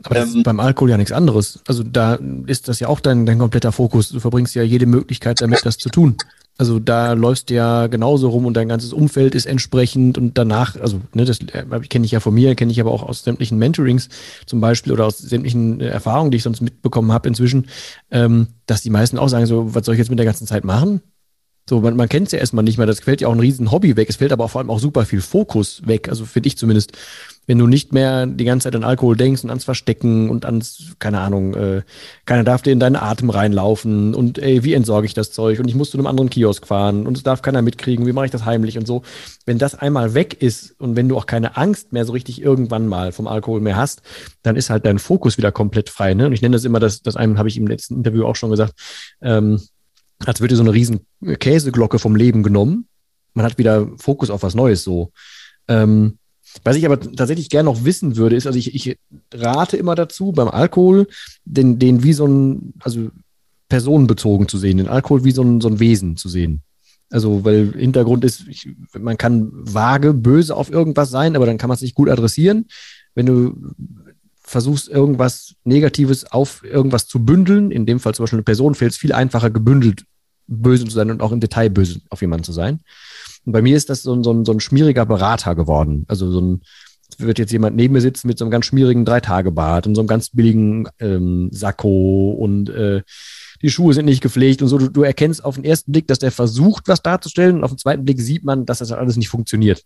Aber 0.04 0.16
das 0.16 0.32
ähm, 0.32 0.38
ist 0.38 0.44
beim 0.44 0.60
Alkohol 0.60 0.90
ja 0.90 0.98
nichts 0.98 1.12
anderes. 1.12 1.60
Also 1.68 1.84
da 1.84 2.20
ist 2.48 2.68
das 2.68 2.80
ja 2.80 2.88
auch 2.88 3.00
dein, 3.00 3.26
dein 3.26 3.40
kompletter 3.40 3.72
Fokus. 3.72 4.10
Du 4.10 4.20
verbringst 4.20 4.56
ja 4.56 4.64
jede 4.64 4.86
Möglichkeit 4.86 5.42
damit, 5.42 5.66
das 5.66 5.78
zu 5.78 5.90
tun. 5.90 6.18
Also 6.58 6.80
da 6.80 7.14
läufst 7.14 7.50
du 7.50 7.56
ja 7.56 7.88
genauso 7.88 8.30
rum 8.30 8.46
und 8.46 8.54
dein 8.54 8.70
ganzes 8.70 8.94
Umfeld 8.94 9.36
ist 9.36 9.46
entsprechend 9.46 10.18
und 10.18 10.38
danach, 10.38 10.80
also 10.80 11.02
ne, 11.14 11.26
das 11.26 11.40
äh, 11.42 11.66
kenne 11.90 12.06
ich 12.06 12.12
ja 12.12 12.22
von 12.22 12.34
mir, 12.34 12.56
kenne 12.56 12.72
ich 12.72 12.80
aber 12.80 12.92
auch 12.92 13.04
aus 13.04 13.24
sämtlichen 13.24 13.58
Mentorings 13.58 14.08
zum 14.46 14.62
Beispiel 14.62 14.94
oder 14.94 15.06
aus 15.06 15.18
sämtlichen 15.18 15.82
äh, 15.82 15.88
Erfahrungen, 15.88 16.32
die 16.32 16.38
ich 16.38 16.44
sonst 16.44 16.62
mitbekommen 16.62 17.12
habe 17.12 17.28
inzwischen, 17.28 17.68
ähm, 18.10 18.48
dass 18.68 18.82
die 18.82 18.90
meisten 18.90 19.18
auch 19.18 19.28
sagen 19.28 19.48
so, 19.48 19.76
was 19.76 19.86
soll 19.86 19.96
ich 19.96 20.00
jetzt 20.00 20.10
mit 20.10 20.20
der 20.20 20.26
ganzen 20.26 20.48
Zeit 20.48 20.64
machen? 20.64 21.02
So, 21.70 21.82
man, 21.82 21.98
man 21.98 22.08
kennt 22.08 22.28
es 22.28 22.32
ja 22.32 22.40
erstmal 22.40 22.64
nicht 22.64 22.78
mehr, 22.78 22.88
das 22.88 23.02
fällt 23.02 23.20
ja 23.20 23.28
auch 23.28 23.34
ein 23.34 23.40
riesen 23.40 23.72
Hobby 23.72 23.98
weg, 23.98 24.08
es 24.10 24.16
fällt 24.16 24.32
aber 24.32 24.46
auch 24.46 24.52
vor 24.52 24.62
allem 24.62 24.70
auch 24.70 24.80
super 24.80 25.06
viel 25.06 25.22
Fokus 25.22 25.82
weg, 25.86 26.08
also 26.08 26.26
finde 26.26 26.48
ich 26.48 26.58
zumindest. 26.58 26.94
Wenn 27.48 27.58
du 27.58 27.68
nicht 27.68 27.94
mehr 27.94 28.26
die 28.26 28.46
ganze 28.46 28.66
Zeit 28.66 28.76
an 28.76 28.84
Alkohol 28.84 29.16
denkst 29.16 29.44
und 29.44 29.50
ans 29.50 29.64
Verstecken 29.64 30.30
und 30.30 30.46
ans, 30.46 30.96
keine 31.00 31.20
Ahnung, 31.20 31.54
äh, 31.54 31.82
keiner 32.26 32.44
darf 32.44 32.62
dir 32.62 32.72
in 32.72 32.80
deinen 32.80 32.96
Atem 32.96 33.30
reinlaufen 33.30 34.16
und 34.16 34.40
ey, 34.40 34.64
wie 34.64 34.74
entsorge 34.74 35.06
ich 35.06 35.14
das 35.14 35.32
Zeug 35.32 35.60
und 35.60 35.68
ich 35.68 35.76
muss 35.76 35.92
zu 35.92 35.98
einem 35.98 36.08
anderen 36.08 36.30
Kiosk 36.30 36.66
fahren 36.66 37.06
und 37.06 37.18
es 37.18 37.24
darf 37.24 37.42
keiner 37.42 37.62
mitkriegen, 37.62 38.06
wie 38.06 38.14
mache 38.14 38.26
ich 38.26 38.32
das 38.32 38.46
heimlich 38.46 38.78
und 38.78 38.88
so. 38.88 39.04
Wenn 39.46 39.58
das 39.58 39.76
einmal 39.76 40.14
weg 40.14 40.42
ist 40.42 40.80
und 40.80 40.96
wenn 40.96 41.08
du 41.08 41.18
auch 41.18 41.28
keine 41.28 41.56
Angst 41.58 41.94
mehr 41.94 42.06
so 42.06 42.14
richtig 42.14 42.42
irgendwann 42.42 42.88
mal 42.88 43.12
vom 43.12 43.28
Alkohol 43.28 43.62
mehr 43.62 43.76
hast, 43.76 44.02
dann 44.42 44.56
ist 44.56 44.70
halt 44.70 44.86
dein 44.86 45.00
Fokus 45.00 45.38
wieder 45.38 45.52
komplett 45.52 45.90
frei. 45.90 46.14
Ne? 46.14 46.26
Und 46.26 46.34
ich 46.34 46.42
nenne 46.42 46.56
das 46.56 46.66
immer, 46.66 46.80
das, 46.80 47.02
das 47.02 47.16
einem 47.16 47.38
habe 47.38 47.50
ich 47.50 47.58
im 47.58 47.68
letzten 47.68 47.96
Interview 47.96 48.26
auch 48.26 48.36
schon 48.36 48.52
gesagt, 48.52 48.74
ähm, 49.22 49.62
als 50.26 50.42
würde 50.42 50.56
so 50.56 50.64
eine 50.64 50.74
riesen 50.74 51.06
Käseglocke 51.40 52.00
vom 52.00 52.16
Leben 52.16 52.42
genommen. 52.42 52.88
Man 53.34 53.46
hat 53.46 53.58
wieder 53.58 53.88
Fokus 53.98 54.30
auf 54.30 54.44
was 54.44 54.56
Neues 54.56 54.84
so. 54.84 55.12
Ähm, 55.68 56.18
was 56.64 56.76
ich 56.76 56.86
aber 56.86 57.00
tatsächlich 57.00 57.50
gerne 57.50 57.70
noch 57.70 57.84
wissen 57.84 58.16
würde, 58.18 58.36
ist, 58.36 58.48
also 58.48 58.58
ich, 58.58 58.74
ich 58.74 58.98
rate 59.34 59.78
immer 59.78 59.96
dazu, 59.96 60.32
beim 60.32 60.48
Alkohol 60.48 61.08
den, 61.44 61.80
den 61.80 62.04
wie 62.04 62.14
so 62.14 62.28
ein, 62.28 62.74
also 62.80 63.10
personenbezogen 63.70 64.48
zu 64.48 64.58
sehen, 64.58 64.78
den 64.78 64.88
Alkohol 64.88 65.24
wie 65.24 65.32
so 65.32 65.44
ein, 65.44 65.62
so 65.62 65.68
ein 65.68 65.80
Wesen 65.80 66.18
zu 66.18 66.30
sehen. 66.30 66.62
Also, 67.12 67.46
weil 67.46 67.74
Hintergrund 67.74 68.26
ist, 68.26 68.48
ich, 68.48 68.68
man 68.98 69.18
kann 69.18 69.52
vage, 69.54 70.14
böse 70.14 70.56
auf 70.56 70.72
irgendwas 70.72 71.12
sein, 71.12 71.36
aber 71.36 71.46
dann 71.46 71.58
kann 71.58 71.68
man 71.68 71.76
es 71.76 71.82
nicht 71.82 71.96
gut 71.96 72.10
adressieren. 72.10 72.66
Wenn 73.14 73.26
du 73.28 73.56
versuchst, 74.42 74.90
irgendwas 74.90 75.56
Negatives 75.64 76.32
auf 76.32 76.64
irgendwas 76.64 77.08
zu 77.08 77.24
bündeln, 77.24 77.72
in 77.72 77.86
dem 77.86 78.00
Fall 78.00 78.14
zum 78.14 78.24
Beispiel 78.24 78.38
eine 78.38 78.44
Person, 78.44 78.76
fällt 78.76 78.92
es 78.92 78.98
viel 78.98 79.14
einfacher, 79.14 79.50
gebündelt 79.50 80.06
böse 80.48 80.86
zu 80.86 80.92
sein 80.92 81.10
und 81.10 81.22
auch 81.22 81.32
im 81.32 81.40
Detail 81.40 81.70
böse 81.70 82.02
auf 82.10 82.22
jemanden 82.22 82.44
zu 82.44 82.52
sein. 82.52 82.82
Und 83.46 83.52
bei 83.52 83.62
mir 83.62 83.78
ist 83.78 83.90
das 83.90 84.02
so 84.02 84.14
ein, 84.14 84.24
so 84.24 84.34
ein, 84.34 84.46
so 84.46 84.52
ein 84.52 84.60
schmieriger 84.60 85.06
Berater 85.06 85.56
geworden. 85.56 86.06
Also 86.08 86.32
so 86.32 86.42
ein, 86.42 86.62
wird 87.18 87.40
jetzt 87.40 87.52
jemand 87.52 87.76
neben 87.76 87.94
mir 87.94 88.02
sitzen 88.02 88.28
mit 88.28 88.38
so 88.38 88.46
einem 88.46 88.52
ganz 88.52 88.66
schmierigen 88.66 89.06
Drei-Tage-Bart 89.06 89.88
und 89.88 89.96
so 89.96 90.02
einem 90.02 90.08
ganz 90.08 90.30
billigen 90.30 90.88
ähm, 91.00 91.50
Sakko 91.52 92.32
und 92.32 92.70
äh, 92.70 93.04
die 93.62 93.70
Schuhe 93.70 93.94
sind 93.94 94.06
nicht 94.06 94.22
gepflegt 94.22 94.62
und 94.62 94.68
so. 94.68 94.78
Du, 94.78 94.90
du 94.90 95.04
erkennst 95.04 95.44
auf 95.44 95.56
den 95.56 95.64
ersten 95.64 95.92
Blick, 95.92 96.08
dass 96.08 96.20
der 96.20 96.32
versucht, 96.32 96.88
was 96.88 97.02
darzustellen 97.02 97.58
und 97.58 97.64
auf 97.64 97.72
den 97.72 97.78
zweiten 97.78 98.04
Blick 98.04 98.20
sieht 98.20 98.44
man, 98.44 98.66
dass 98.66 98.80
das 98.80 98.92
halt 98.92 99.00
alles 99.00 99.18
nicht 99.18 99.30
funktioniert. 99.30 99.84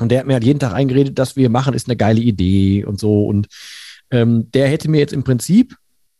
Und 0.00 0.10
der 0.10 0.20
hat 0.20 0.26
mir 0.26 0.34
halt 0.34 0.44
jeden 0.44 0.58
Tag 0.58 0.72
eingeredet, 0.72 1.18
dass 1.18 1.36
wir 1.36 1.50
machen, 1.50 1.74
ist 1.74 1.88
eine 1.88 1.96
geile 1.96 2.20
Idee 2.20 2.84
und 2.84 2.98
so. 2.98 3.26
Und 3.26 3.46
ähm, 4.10 4.50
der 4.52 4.68
hätte 4.68 4.90
mir 4.90 4.98
jetzt 4.98 5.12
im 5.12 5.22
Prinzip 5.22 5.76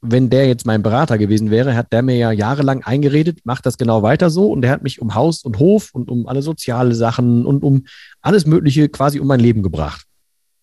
wenn 0.07 0.29
der 0.29 0.47
jetzt 0.47 0.67
mein 0.67 0.83
Berater 0.83 1.17
gewesen 1.17 1.51
wäre, 1.51 1.75
hat 1.75 1.93
der 1.93 2.03
mir 2.03 2.17
ja 2.17 2.31
jahrelang 2.31 2.83
eingeredet, 2.83 3.41
macht 3.45 3.65
das 3.65 3.79
genau 3.79 4.03
weiter 4.03 4.29
so 4.29 4.53
und 4.53 4.61
der 4.63 4.71
hat 4.71 4.83
mich 4.83 5.01
um 5.01 5.15
Haus 5.15 5.43
und 5.45 5.59
Hof 5.59 5.91
und 5.95 6.11
um 6.11 6.27
alle 6.27 6.43
soziale 6.43 6.95
Sachen 6.95 7.47
und 7.47 7.63
um 7.63 7.87
alles 8.21 8.47
Mögliche 8.47 8.89
quasi 8.91 9.19
um 9.19 9.27
mein 9.27 9.41
Leben 9.41 9.63
gebracht. 9.63 10.05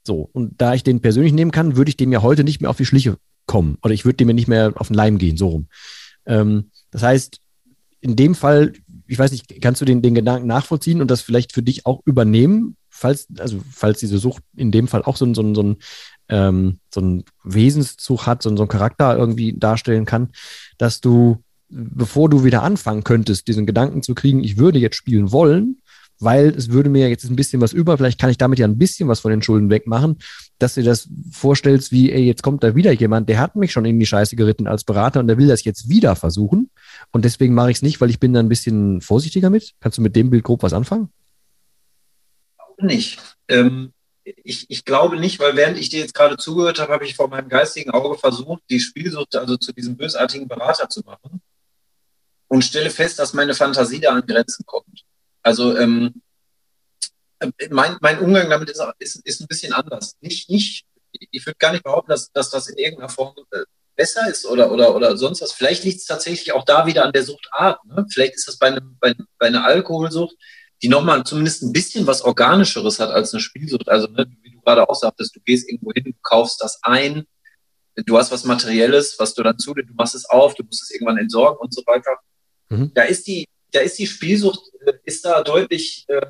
So, 0.04 0.30
und 0.32 0.62
da 0.62 0.76
ich 0.76 0.84
den 0.84 1.02
persönlich 1.02 1.34
nehmen 1.34 1.52
kann, 1.52 1.76
würde 1.76 1.90
ich 1.90 1.98
dem 1.98 2.12
ja 2.12 2.22
heute 2.22 2.44
nicht 2.44 2.62
mehr 2.62 2.70
auf 2.70 2.78
die 2.78 2.86
Schliche 2.86 3.18
kommen 3.48 3.78
oder 3.82 3.94
ich 3.94 4.06
würde 4.06 4.18
dem 4.18 4.30
ja 4.30 4.34
nicht 4.34 4.48
mehr 4.48 4.74
auf 4.76 4.88
den 4.88 4.96
Leim 4.96 5.18
gehen, 5.18 5.38
so 5.38 5.48
rum. 5.48 5.68
Ähm, 6.26 6.70
das 6.92 7.02
heißt, 7.02 7.40
in 8.00 8.16
dem 8.16 8.36
Fall, 8.36 8.74
ich 9.08 9.18
weiß 9.18 9.32
nicht, 9.32 9.62
kannst 9.62 9.82
du 9.82 9.86
den, 9.86 10.02
den 10.02 10.16
Gedanken 10.16 10.48
nachvollziehen 10.48 11.02
und 11.02 11.10
das 11.10 11.22
vielleicht 11.22 11.52
für 11.52 11.64
dich 11.64 11.86
auch 11.86 12.02
übernehmen, 12.06 12.78
falls, 12.90 13.28
also 13.40 13.60
falls 13.72 14.00
diese 14.00 14.20
Sucht 14.20 14.44
in 14.56 14.72
dem 14.72 14.88
Fall 14.88 15.04
auch 15.04 15.18
so, 15.18 15.32
so, 15.34 15.54
so 15.54 15.64
ein 15.64 15.78
ähm, 16.32 16.80
so 16.92 17.02
einen 17.02 17.24
Wesenszug 17.44 18.26
hat, 18.26 18.42
so, 18.42 18.50
so 18.56 18.64
einen 18.64 18.70
Charakter 18.70 19.16
irgendwie 19.16 19.54
darstellen 19.54 20.06
kann, 20.06 20.30
dass 20.78 21.02
du, 21.02 21.44
bevor 21.70 22.30
du 22.30 22.44
wieder 22.44 22.64
anfangen 22.64 23.04
könntest, 23.04 23.48
diesen 23.48 23.66
Gedanken 23.66 24.02
zu 24.02 24.16
kriegen, 24.16 24.44
ich 24.44 24.58
würde 24.58 24.80
jetzt 24.80 24.96
spielen 24.96 25.32
wollen, 25.32 25.82
weil 26.20 26.50
es 26.50 26.70
würde 26.70 26.90
mir 26.90 27.10
jetzt 27.10 27.26
ein 27.26 27.36
bisschen 27.36 27.62
was 27.62 27.74
über, 27.74 27.98
vielleicht 27.98 28.20
kann 28.20 28.30
ich 28.30 28.38
damit 28.38 28.60
ja 28.60 28.68
ein 28.68 28.78
bisschen 28.78 29.10
was 29.10 29.20
von 29.20 29.32
den 29.32 29.42
Schulden 29.42 29.70
wegmachen, 29.70 30.20
dass 30.60 30.76
du 30.76 30.84
das 30.84 31.10
vorstellst, 31.32 31.92
wie, 31.92 32.12
ey, 32.12 32.24
jetzt 32.24 32.44
kommt 32.44 32.64
da 32.64 32.76
wieder 32.76 32.92
jemand, 32.92 33.28
der 33.28 33.40
hat 33.40 33.56
mich 33.56 33.72
schon 33.72 33.86
in 33.86 34.00
die 34.00 34.06
Scheiße 34.06 34.36
geritten 34.36 34.68
als 34.68 34.84
Berater 34.84 35.20
und 35.20 35.28
der 35.28 35.38
will 35.38 35.48
das 35.48 35.64
jetzt 35.64 35.90
wieder 35.90 36.16
versuchen. 36.16 36.70
Und 37.12 37.26
deswegen 37.26 37.56
mache 37.56 37.72
ich 37.72 37.78
es 37.78 37.82
nicht, 37.82 38.00
weil 38.00 38.12
ich 38.12 38.20
bin 38.20 38.34
da 38.34 38.40
ein 38.40 38.50
bisschen 38.50 39.02
vorsichtiger 39.02 39.50
mit. 39.50 39.74
Kannst 39.80 39.98
du 39.98 40.04
mit 40.04 40.16
dem 40.16 40.30
Bild 40.30 40.44
grob 40.44 40.62
was 40.62 40.74
anfangen? 40.74 41.10
Nicht. 42.80 43.20
Ähm, 43.48 43.92
ich, 44.44 44.70
ich 44.70 44.86
glaube 44.86 45.18
nicht, 45.20 45.40
weil 45.40 45.56
während 45.56 45.78
ich 45.78 45.90
dir 45.90 46.00
jetzt 46.00 46.14
gerade 46.14 46.38
zugehört 46.38 46.80
habe, 46.80 46.94
habe 46.94 47.06
ich 47.06 47.16
vor 47.16 47.28
meinem 47.28 47.50
geistigen 47.50 47.92
Auge 47.92 48.18
versucht, 48.18 48.64
die 48.70 48.80
Spielsucht 48.80 49.36
also 49.36 49.58
zu 49.58 49.74
diesem 49.74 49.98
bösartigen 49.98 50.48
Berater 50.48 50.90
zu 50.90 51.02
machen 51.02 51.42
und 52.48 52.64
stelle 52.64 52.90
fest, 52.90 53.20
dass 53.20 53.34
meine 53.34 53.54
Fantasie 53.54 54.00
da 54.00 54.14
an 54.14 54.26
Grenzen 54.26 54.66
kommt. 54.66 55.04
Also 55.42 55.78
ähm, 55.78 56.22
mein, 57.70 57.98
mein 58.02 58.20
Umgang 58.20 58.50
damit 58.50 58.70
ist, 58.70 58.84
ist, 59.00 59.26
ist 59.26 59.42
ein 59.42 59.48
bisschen 59.48 59.74
anders. 59.74 60.16
Nicht, 60.22 60.50
nicht, 60.50 60.86
ich 61.12 61.46
würde 61.46 61.58
gar 61.58 61.72
nicht 61.72 61.84
behaupten, 61.84 62.12
dass, 62.12 62.32
dass 62.32 62.50
das 62.50 62.68
in 62.68 62.78
irgendeiner 62.78 63.10
Form 63.10 63.36
äh, 63.52 63.64
besser 63.96 64.30
ist 64.30 64.46
oder, 64.46 64.72
oder, 64.72 64.96
oder 64.96 65.18
sonst 65.18 65.42
was. 65.42 65.52
Vielleicht 65.52 65.84
liegt 65.84 66.00
es 66.00 66.06
tatsächlich 66.06 66.54
auch 66.54 66.66
da 66.66 66.86
wieder 66.86 67.06
an 67.06 67.12
der 67.12 67.24
Suchtart. 67.24 67.84
Ne? 67.86 68.06
Vielleicht 68.12 68.36
ist 68.36 68.48
das 68.48 68.58
bei, 68.58 68.68
einem, 68.68 68.98
bei, 69.00 69.16
bei 69.38 69.48
einer 69.48 69.66
Alkoholsucht 69.66 70.36
die 70.82 70.90
nochmal 70.90 71.24
zumindest 71.24 71.62
ein 71.62 71.74
bisschen 71.74 72.08
was 72.08 72.24
Organischeres 72.24 73.00
hat 73.00 73.12
als 73.12 73.34
eine 73.34 73.42
Spielsucht. 73.42 73.88
Also, 73.88 74.08
ne, 74.08 74.26
wie 74.42 74.52
du 74.52 74.62
gerade 74.62 74.90
auch 74.90 74.96
sagtest, 74.96 75.36
du 75.36 75.40
gehst 75.42 75.70
irgendwo 75.70 75.92
hin, 75.94 76.06
du 76.06 76.14
kaufst 76.24 76.62
das 76.62 76.80
ein, 76.82 77.26
du 77.96 78.18
hast 78.18 78.32
was 78.32 78.46
Materielles, 78.46 79.16
was 79.20 79.34
du 79.34 79.44
dann 79.44 79.60
zu 79.60 79.74
dir, 79.74 79.84
du 79.84 79.94
machst 79.94 80.16
es 80.16 80.26
auf, 80.26 80.56
du 80.56 80.64
musst 80.64 80.82
es 80.84 80.92
irgendwann 80.92 81.18
entsorgen 81.18 81.60
und 81.60 81.74
so 81.74 81.84
weiter. 81.86 82.18
Mhm. 82.70 82.92
Da 82.96 83.04
ist 83.04 83.28
die, 83.28 83.48
da 83.72 83.82
ist 83.82 84.00
die 84.00 84.08
Spielsucht, 84.08 84.60
äh, 84.86 84.94
ist 85.04 85.24
da 85.24 85.44
deutlich, 85.44 86.06
äh, 86.08 86.26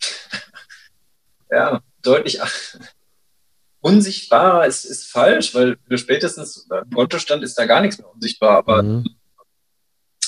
ja, 1.50 1.82
deutlich 2.02 2.40
unsichtbarer 3.80 4.66
ist, 4.66 4.84
ist 4.84 5.06
falsch, 5.06 5.54
weil 5.54 5.76
spätestens 5.94 6.66
beim 6.68 6.90
Kontostand 6.90 7.44
ist 7.44 7.56
da 7.56 7.66
gar 7.66 7.80
nichts 7.80 7.98
mehr 7.98 8.12
unsichtbar, 8.12 8.58
aber 8.58 8.82
mhm 8.82 9.15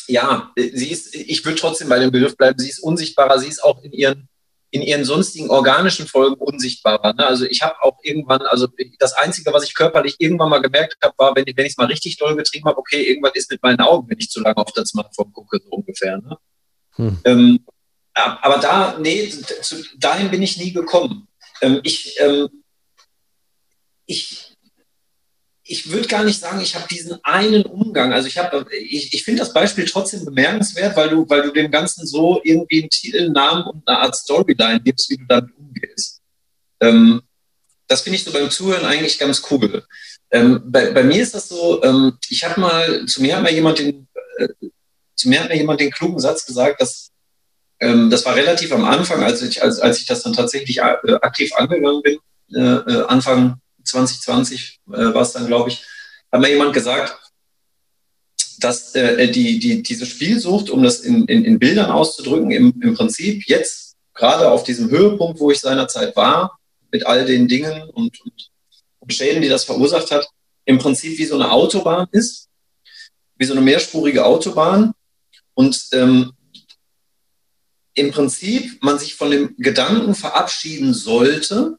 ja, 0.08 0.52
sie 0.56 0.90
ist, 0.90 1.14
ich 1.14 1.44
würde 1.44 1.58
trotzdem 1.58 1.88
bei 1.88 1.98
dem 1.98 2.10
Begriff 2.10 2.36
bleiben, 2.36 2.58
sie 2.58 2.70
ist 2.70 2.80
unsichtbarer, 2.80 3.38
sie 3.38 3.48
ist 3.48 3.62
auch 3.62 3.82
in 3.82 3.92
ihren, 3.92 4.28
in 4.70 4.82
ihren 4.82 5.04
sonstigen 5.04 5.50
organischen 5.50 6.06
Folgen 6.06 6.36
unsichtbarer. 6.36 7.12
Ne? 7.12 7.26
Also 7.26 7.44
ich 7.44 7.62
habe 7.62 7.80
auch 7.82 7.98
irgendwann, 8.02 8.42
also 8.42 8.68
das 8.98 9.12
Einzige, 9.12 9.52
was 9.52 9.64
ich 9.64 9.74
körperlich 9.74 10.16
irgendwann 10.18 10.48
mal 10.48 10.62
gemerkt 10.62 10.96
habe, 11.02 11.14
war, 11.18 11.36
wenn, 11.36 11.44
wenn 11.44 11.66
ich 11.66 11.72
es 11.72 11.76
mal 11.76 11.86
richtig 11.86 12.16
doll 12.16 12.36
getrieben 12.36 12.66
habe, 12.66 12.78
okay, 12.78 13.02
irgendwas 13.02 13.32
ist 13.34 13.50
mit 13.50 13.62
meinen 13.62 13.80
Augen, 13.80 14.08
wenn 14.08 14.18
ich 14.18 14.30
zu 14.30 14.40
lange 14.40 14.56
auf 14.56 14.72
das 14.72 14.88
Smartphone 14.88 15.32
gucke, 15.32 15.60
so 15.62 15.70
ungefähr. 15.70 16.18
Ne? 16.18 16.36
Hm. 16.96 17.18
Ähm, 17.24 17.60
aber 18.14 18.58
da, 18.58 18.98
nee, 18.98 19.28
zu, 19.28 19.76
dahin 19.98 20.30
bin 20.30 20.42
ich 20.42 20.56
nie 20.56 20.72
gekommen. 20.72 21.28
Ähm, 21.60 21.80
ich, 21.84 22.18
ähm, 22.18 22.48
ich 24.06 24.47
ich 25.70 25.90
würde 25.90 26.08
gar 26.08 26.24
nicht 26.24 26.40
sagen, 26.40 26.60
ich 26.60 26.74
habe 26.74 26.88
diesen 26.88 27.18
einen 27.22 27.64
Umgang. 27.64 28.14
Also 28.14 28.26
ich 28.26 28.38
habe, 28.38 28.66
ich, 28.72 29.12
ich 29.12 29.22
finde 29.22 29.40
das 29.40 29.52
Beispiel 29.52 29.84
trotzdem 29.84 30.24
bemerkenswert, 30.24 30.96
weil 30.96 31.10
du, 31.10 31.28
weil 31.28 31.42
du 31.42 31.52
dem 31.52 31.70
Ganzen 31.70 32.06
so 32.06 32.40
irgendwie 32.42 32.80
einen 32.80 32.90
Titel, 32.90 33.28
Namen 33.28 33.64
und 33.64 33.86
eine 33.86 33.98
Art 33.98 34.16
Storyline 34.16 34.80
gibst, 34.80 35.10
wie 35.10 35.18
du 35.18 35.24
damit 35.28 35.54
umgehst. 35.56 36.22
Ähm, 36.80 37.20
das 37.86 38.00
finde 38.00 38.16
ich 38.16 38.24
so 38.24 38.32
beim 38.32 38.50
Zuhören 38.50 38.86
eigentlich 38.86 39.18
ganz 39.18 39.42
cool. 39.50 39.84
Ähm, 40.30 40.62
bei, 40.64 40.90
bei, 40.90 41.02
mir 41.02 41.22
ist 41.22 41.34
das 41.34 41.48
so, 41.48 41.82
ähm, 41.82 42.16
ich 42.30 42.44
habe 42.44 42.60
mal, 42.60 43.04
zu 43.06 43.20
mir 43.20 43.36
hat 43.36 43.42
mal 43.42 43.52
jemand 43.52 43.78
den, 43.78 44.08
äh, 44.38 44.48
zu 45.16 45.28
mir 45.28 45.40
hat 45.40 45.50
mir 45.50 45.56
jemand 45.56 45.80
den 45.80 45.90
klugen 45.90 46.18
Satz 46.18 46.46
gesagt, 46.46 46.80
dass 46.80 47.10
ähm, 47.80 48.08
das 48.08 48.24
war 48.24 48.34
relativ 48.34 48.72
am 48.72 48.84
Anfang, 48.84 49.22
als 49.22 49.42
ich, 49.42 49.62
als, 49.62 49.80
als 49.80 50.00
ich 50.00 50.06
das 50.06 50.22
dann 50.22 50.32
tatsächlich 50.32 50.78
äh, 50.78 51.12
aktiv 51.20 51.52
angegangen 51.56 52.02
bin, 52.02 52.18
äh, 52.54 52.60
äh 52.60 53.06
Anfang 53.06 53.60
2020 53.88 54.80
äh, 54.88 54.90
war 54.90 55.22
es 55.22 55.32
dann, 55.32 55.46
glaube 55.46 55.70
ich, 55.70 55.84
hat 56.30 56.40
mir 56.40 56.50
jemand 56.50 56.74
gesagt, 56.74 57.16
dass 58.60 58.94
äh, 58.94 59.30
die, 59.30 59.58
die, 59.58 59.82
diese 59.82 60.06
Spielsucht, 60.06 60.70
um 60.70 60.82
das 60.82 61.00
in, 61.00 61.24
in, 61.26 61.44
in 61.44 61.58
Bildern 61.58 61.90
auszudrücken, 61.90 62.50
im, 62.50 62.74
im 62.82 62.94
Prinzip 62.94 63.44
jetzt 63.46 63.96
gerade 64.14 64.50
auf 64.50 64.64
diesem 64.64 64.90
Höhepunkt, 64.90 65.40
wo 65.40 65.50
ich 65.50 65.60
seinerzeit 65.60 66.14
war, 66.16 66.58
mit 66.90 67.06
all 67.06 67.24
den 67.24 67.48
Dingen 67.48 67.88
und, 67.90 68.20
und, 68.20 68.50
Schäden, 69.10 69.40
die 69.40 69.48
das 69.48 69.64
verursacht 69.64 70.10
hat, 70.10 70.28
im 70.66 70.76
Prinzip 70.76 71.16
wie 71.16 71.24
so 71.24 71.36
eine 71.36 71.50
Autobahn 71.50 72.08
ist, 72.12 72.50
wie 73.36 73.46
so 73.46 73.54
eine 73.54 73.62
mehrspurige 73.62 74.26
Autobahn. 74.26 74.92
Und 75.54 75.88
ähm, 75.92 76.32
im 77.94 78.10
Prinzip 78.10 78.82
man 78.82 78.98
sich 78.98 79.14
von 79.14 79.30
dem 79.30 79.56
Gedanken 79.56 80.14
verabschieden 80.14 80.92
sollte, 80.92 81.78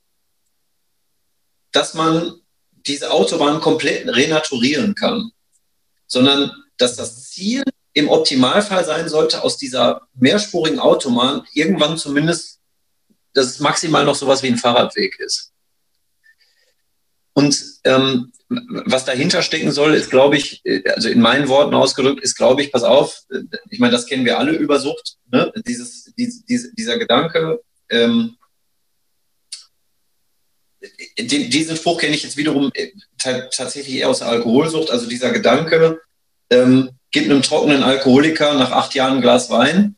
dass 1.72 1.93
man 1.93 2.41
diese 2.72 3.11
Autobahn 3.11 3.61
komplett 3.61 4.07
renaturieren 4.07 4.95
kann, 4.95 5.32
sondern 6.07 6.51
dass 6.78 6.95
das 6.95 7.30
Ziel 7.30 7.63
im 7.93 8.09
Optimalfall 8.09 8.86
sein 8.86 9.09
sollte, 9.09 9.43
aus 9.43 9.57
dieser 9.57 10.07
mehrspurigen 10.13 10.80
Autobahn 10.80 11.45
irgendwann 11.53 11.97
zumindest, 11.97 12.59
dass 13.34 13.47
es 13.47 13.59
maximal 13.59 14.05
noch 14.05 14.15
sowas 14.15 14.41
wie 14.43 14.47
ein 14.47 14.57
Fahrradweg 14.57 15.20
ist. 15.20 15.51
Und 17.34 17.63
ähm, 17.84 18.32
was 18.49 19.05
dahinter 19.05 19.43
stecken 19.43 19.72
soll, 19.72 19.93
ist, 19.93 20.09
glaube 20.09 20.38
ich, 20.38 20.63
also 20.95 21.09
in 21.09 21.22
meinen 21.22 21.47
Worten 21.47 21.76
ausgedrückt, 21.76 22.22
ist, 22.24 22.36
glaube 22.36 22.63
ich, 22.63 22.72
pass 22.72 22.84
auf, 22.84 23.22
ich 23.70 23.80
meine, 23.80 23.91
das 23.91 24.07
kennen 24.07 24.26
wir 24.26 24.39
alle 24.39 24.53
über 24.53 24.80
Sucht, 24.80 25.17
ne? 25.32 25.51
Dieses, 25.67 26.11
dies, 26.17 26.43
dieser 26.47 26.97
Gedanke, 26.97 27.61
ähm, 27.89 28.38
den, 31.17 31.49
diesen 31.49 31.75
Spruch 31.75 31.99
kenne 31.99 32.15
ich 32.15 32.23
jetzt 32.23 32.38
wiederum 32.38 32.71
äh, 32.73 32.91
tatsächlich 33.17 33.95
eher 33.95 34.09
aus 34.09 34.19
der 34.19 34.30
Alkoholsucht. 34.30 34.91
Also 34.91 35.07
dieser 35.07 35.32
Gedanke, 35.32 35.99
ähm, 36.49 36.91
gib 37.11 37.25
einem 37.25 37.41
trockenen 37.41 37.84
Alkoholiker 37.84 38.53
nach 38.55 38.71
acht 38.71 38.93
Jahren 38.95 39.17
ein 39.17 39.21
Glas 39.21 39.49
Wein 39.49 39.95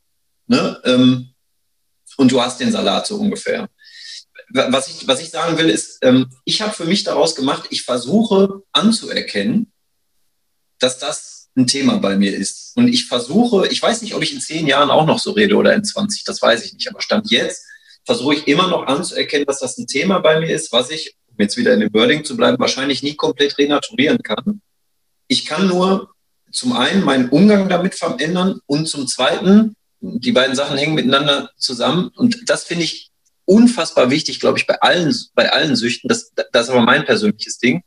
ne, 0.47 0.79
ähm, 0.85 1.33
und 2.17 2.31
du 2.31 2.41
hast 2.41 2.59
den 2.59 2.71
Salat 2.71 3.07
so 3.07 3.17
ungefähr. 3.17 3.69
Was 4.53 4.89
ich, 4.89 5.07
was 5.07 5.21
ich 5.21 5.29
sagen 5.29 5.57
will, 5.57 5.69
ist, 5.69 5.99
ähm, 6.01 6.29
ich 6.43 6.61
habe 6.61 6.73
für 6.73 6.85
mich 6.85 7.03
daraus 7.03 7.35
gemacht, 7.35 7.67
ich 7.69 7.83
versuche 7.83 8.63
anzuerkennen, 8.73 9.71
dass 10.79 10.97
das 10.97 11.49
ein 11.55 11.67
Thema 11.67 11.97
bei 11.97 12.17
mir 12.17 12.35
ist. 12.35 12.75
Und 12.75 12.87
ich 12.87 13.07
versuche, 13.07 13.67
ich 13.67 13.81
weiß 13.81 14.01
nicht, 14.01 14.13
ob 14.13 14.23
ich 14.23 14.33
in 14.33 14.41
zehn 14.41 14.67
Jahren 14.67 14.89
auch 14.89 15.05
noch 15.05 15.19
so 15.19 15.31
rede 15.31 15.55
oder 15.55 15.73
in 15.73 15.83
20, 15.83 16.23
das 16.25 16.41
weiß 16.41 16.65
ich 16.65 16.73
nicht, 16.73 16.89
aber 16.89 17.01
Stand 17.01 17.29
jetzt 17.31 17.63
versuche 18.05 18.35
ich 18.35 18.47
immer 18.47 18.67
noch 18.67 18.87
anzuerkennen, 18.87 19.45
dass 19.45 19.59
das 19.59 19.77
ein 19.77 19.87
Thema 19.87 20.19
bei 20.19 20.39
mir 20.39 20.49
ist, 20.49 20.71
was 20.71 20.89
ich, 20.89 21.15
um 21.27 21.35
jetzt 21.39 21.57
wieder 21.57 21.73
in 21.73 21.81
dem 21.81 21.93
Wording 21.93 22.23
zu 22.23 22.35
bleiben, 22.35 22.59
wahrscheinlich 22.59 23.03
nie 23.03 23.15
komplett 23.15 23.57
renaturieren 23.57 24.21
kann. 24.23 24.61
Ich 25.27 25.45
kann 25.45 25.67
nur 25.67 26.13
zum 26.51 26.73
einen 26.73 27.03
meinen 27.03 27.29
Umgang 27.29 27.69
damit 27.69 27.95
verändern 27.95 28.59
und 28.65 28.87
zum 28.87 29.07
zweiten, 29.07 29.75
die 30.01 30.31
beiden 30.31 30.55
Sachen 30.55 30.77
hängen 30.77 30.95
miteinander 30.95 31.51
zusammen. 31.57 32.09
Und 32.15 32.49
das 32.49 32.63
finde 32.63 32.83
ich 32.83 33.11
unfassbar 33.45 34.09
wichtig, 34.09 34.39
glaube 34.39 34.57
ich, 34.57 34.67
bei 34.67 34.79
allen, 34.81 35.15
bei 35.33 35.51
allen 35.51 35.75
Süchten. 35.75 36.07
Das, 36.07 36.31
das 36.51 36.65
ist 36.65 36.69
aber 36.69 36.81
mein 36.81 37.05
persönliches 37.05 37.59
Ding. 37.59 37.83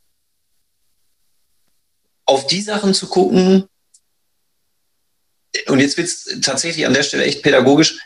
Auf 2.25 2.47
die 2.47 2.63
Sachen 2.63 2.95
zu 2.95 3.09
gucken, 3.09 3.65
und 5.67 5.81
jetzt 5.81 5.97
wird 5.97 6.09
es 6.09 6.41
tatsächlich 6.41 6.87
an 6.87 6.95
der 6.95 7.03
Stelle 7.03 7.25
echt 7.25 7.43
pädagogisch, 7.43 7.99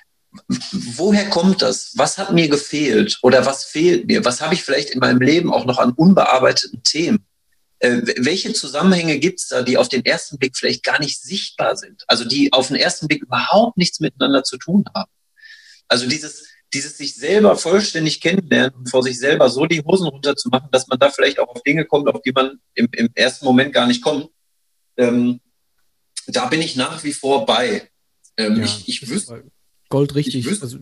woher 0.72 1.28
kommt 1.30 1.62
das? 1.62 1.92
Was 1.96 2.18
hat 2.18 2.32
mir 2.32 2.48
gefehlt 2.48 3.18
oder 3.22 3.46
was 3.46 3.64
fehlt 3.64 4.06
mir? 4.06 4.24
Was 4.24 4.40
habe 4.40 4.54
ich 4.54 4.62
vielleicht 4.62 4.90
in 4.90 5.00
meinem 5.00 5.20
Leben 5.20 5.52
auch 5.52 5.64
noch 5.64 5.78
an 5.78 5.92
unbearbeiteten 5.92 6.82
Themen? 6.82 7.26
Äh, 7.80 8.02
welche 8.18 8.52
Zusammenhänge 8.52 9.18
gibt 9.18 9.40
es 9.40 9.48
da, 9.48 9.62
die 9.62 9.78
auf 9.78 9.88
den 9.88 10.04
ersten 10.04 10.38
Blick 10.38 10.56
vielleicht 10.56 10.82
gar 10.82 10.98
nicht 10.98 11.20
sichtbar 11.20 11.76
sind? 11.76 12.04
Also 12.08 12.24
die 12.24 12.52
auf 12.52 12.68
den 12.68 12.76
ersten 12.76 13.06
Blick 13.08 13.22
überhaupt 13.22 13.76
nichts 13.76 14.00
miteinander 14.00 14.42
zu 14.42 14.58
tun 14.58 14.84
haben. 14.94 15.10
Also 15.86 16.08
dieses, 16.08 16.46
dieses 16.74 16.98
sich 16.98 17.14
selber 17.14 17.56
vollständig 17.56 18.20
kennenlernen 18.20 18.74
und 18.74 18.90
vor 18.90 19.02
sich 19.02 19.18
selber 19.18 19.48
so 19.48 19.64
die 19.66 19.82
Hosen 19.82 20.08
runterzumachen, 20.08 20.70
dass 20.72 20.88
man 20.88 20.98
da 20.98 21.10
vielleicht 21.10 21.38
auch 21.38 21.48
auf 21.48 21.62
Dinge 21.62 21.84
kommt, 21.84 22.08
auf 22.08 22.20
die 22.22 22.32
man 22.32 22.58
im, 22.74 22.88
im 22.92 23.08
ersten 23.14 23.44
Moment 23.44 23.72
gar 23.72 23.86
nicht 23.86 24.02
kommt. 24.02 24.28
Ähm, 24.96 25.40
da 26.26 26.46
bin 26.46 26.60
ich 26.60 26.76
nach 26.76 27.04
wie 27.04 27.12
vor 27.12 27.46
bei. 27.46 27.88
Ähm, 28.36 28.56
ja, 28.56 28.64
ich, 28.64 28.88
ich 28.88 29.08
wüsste, 29.08 29.44
Gold 29.88 30.14
richtig. 30.14 30.36
Ich 30.36 30.46
wüsste, 30.46 30.64
also, 30.64 30.78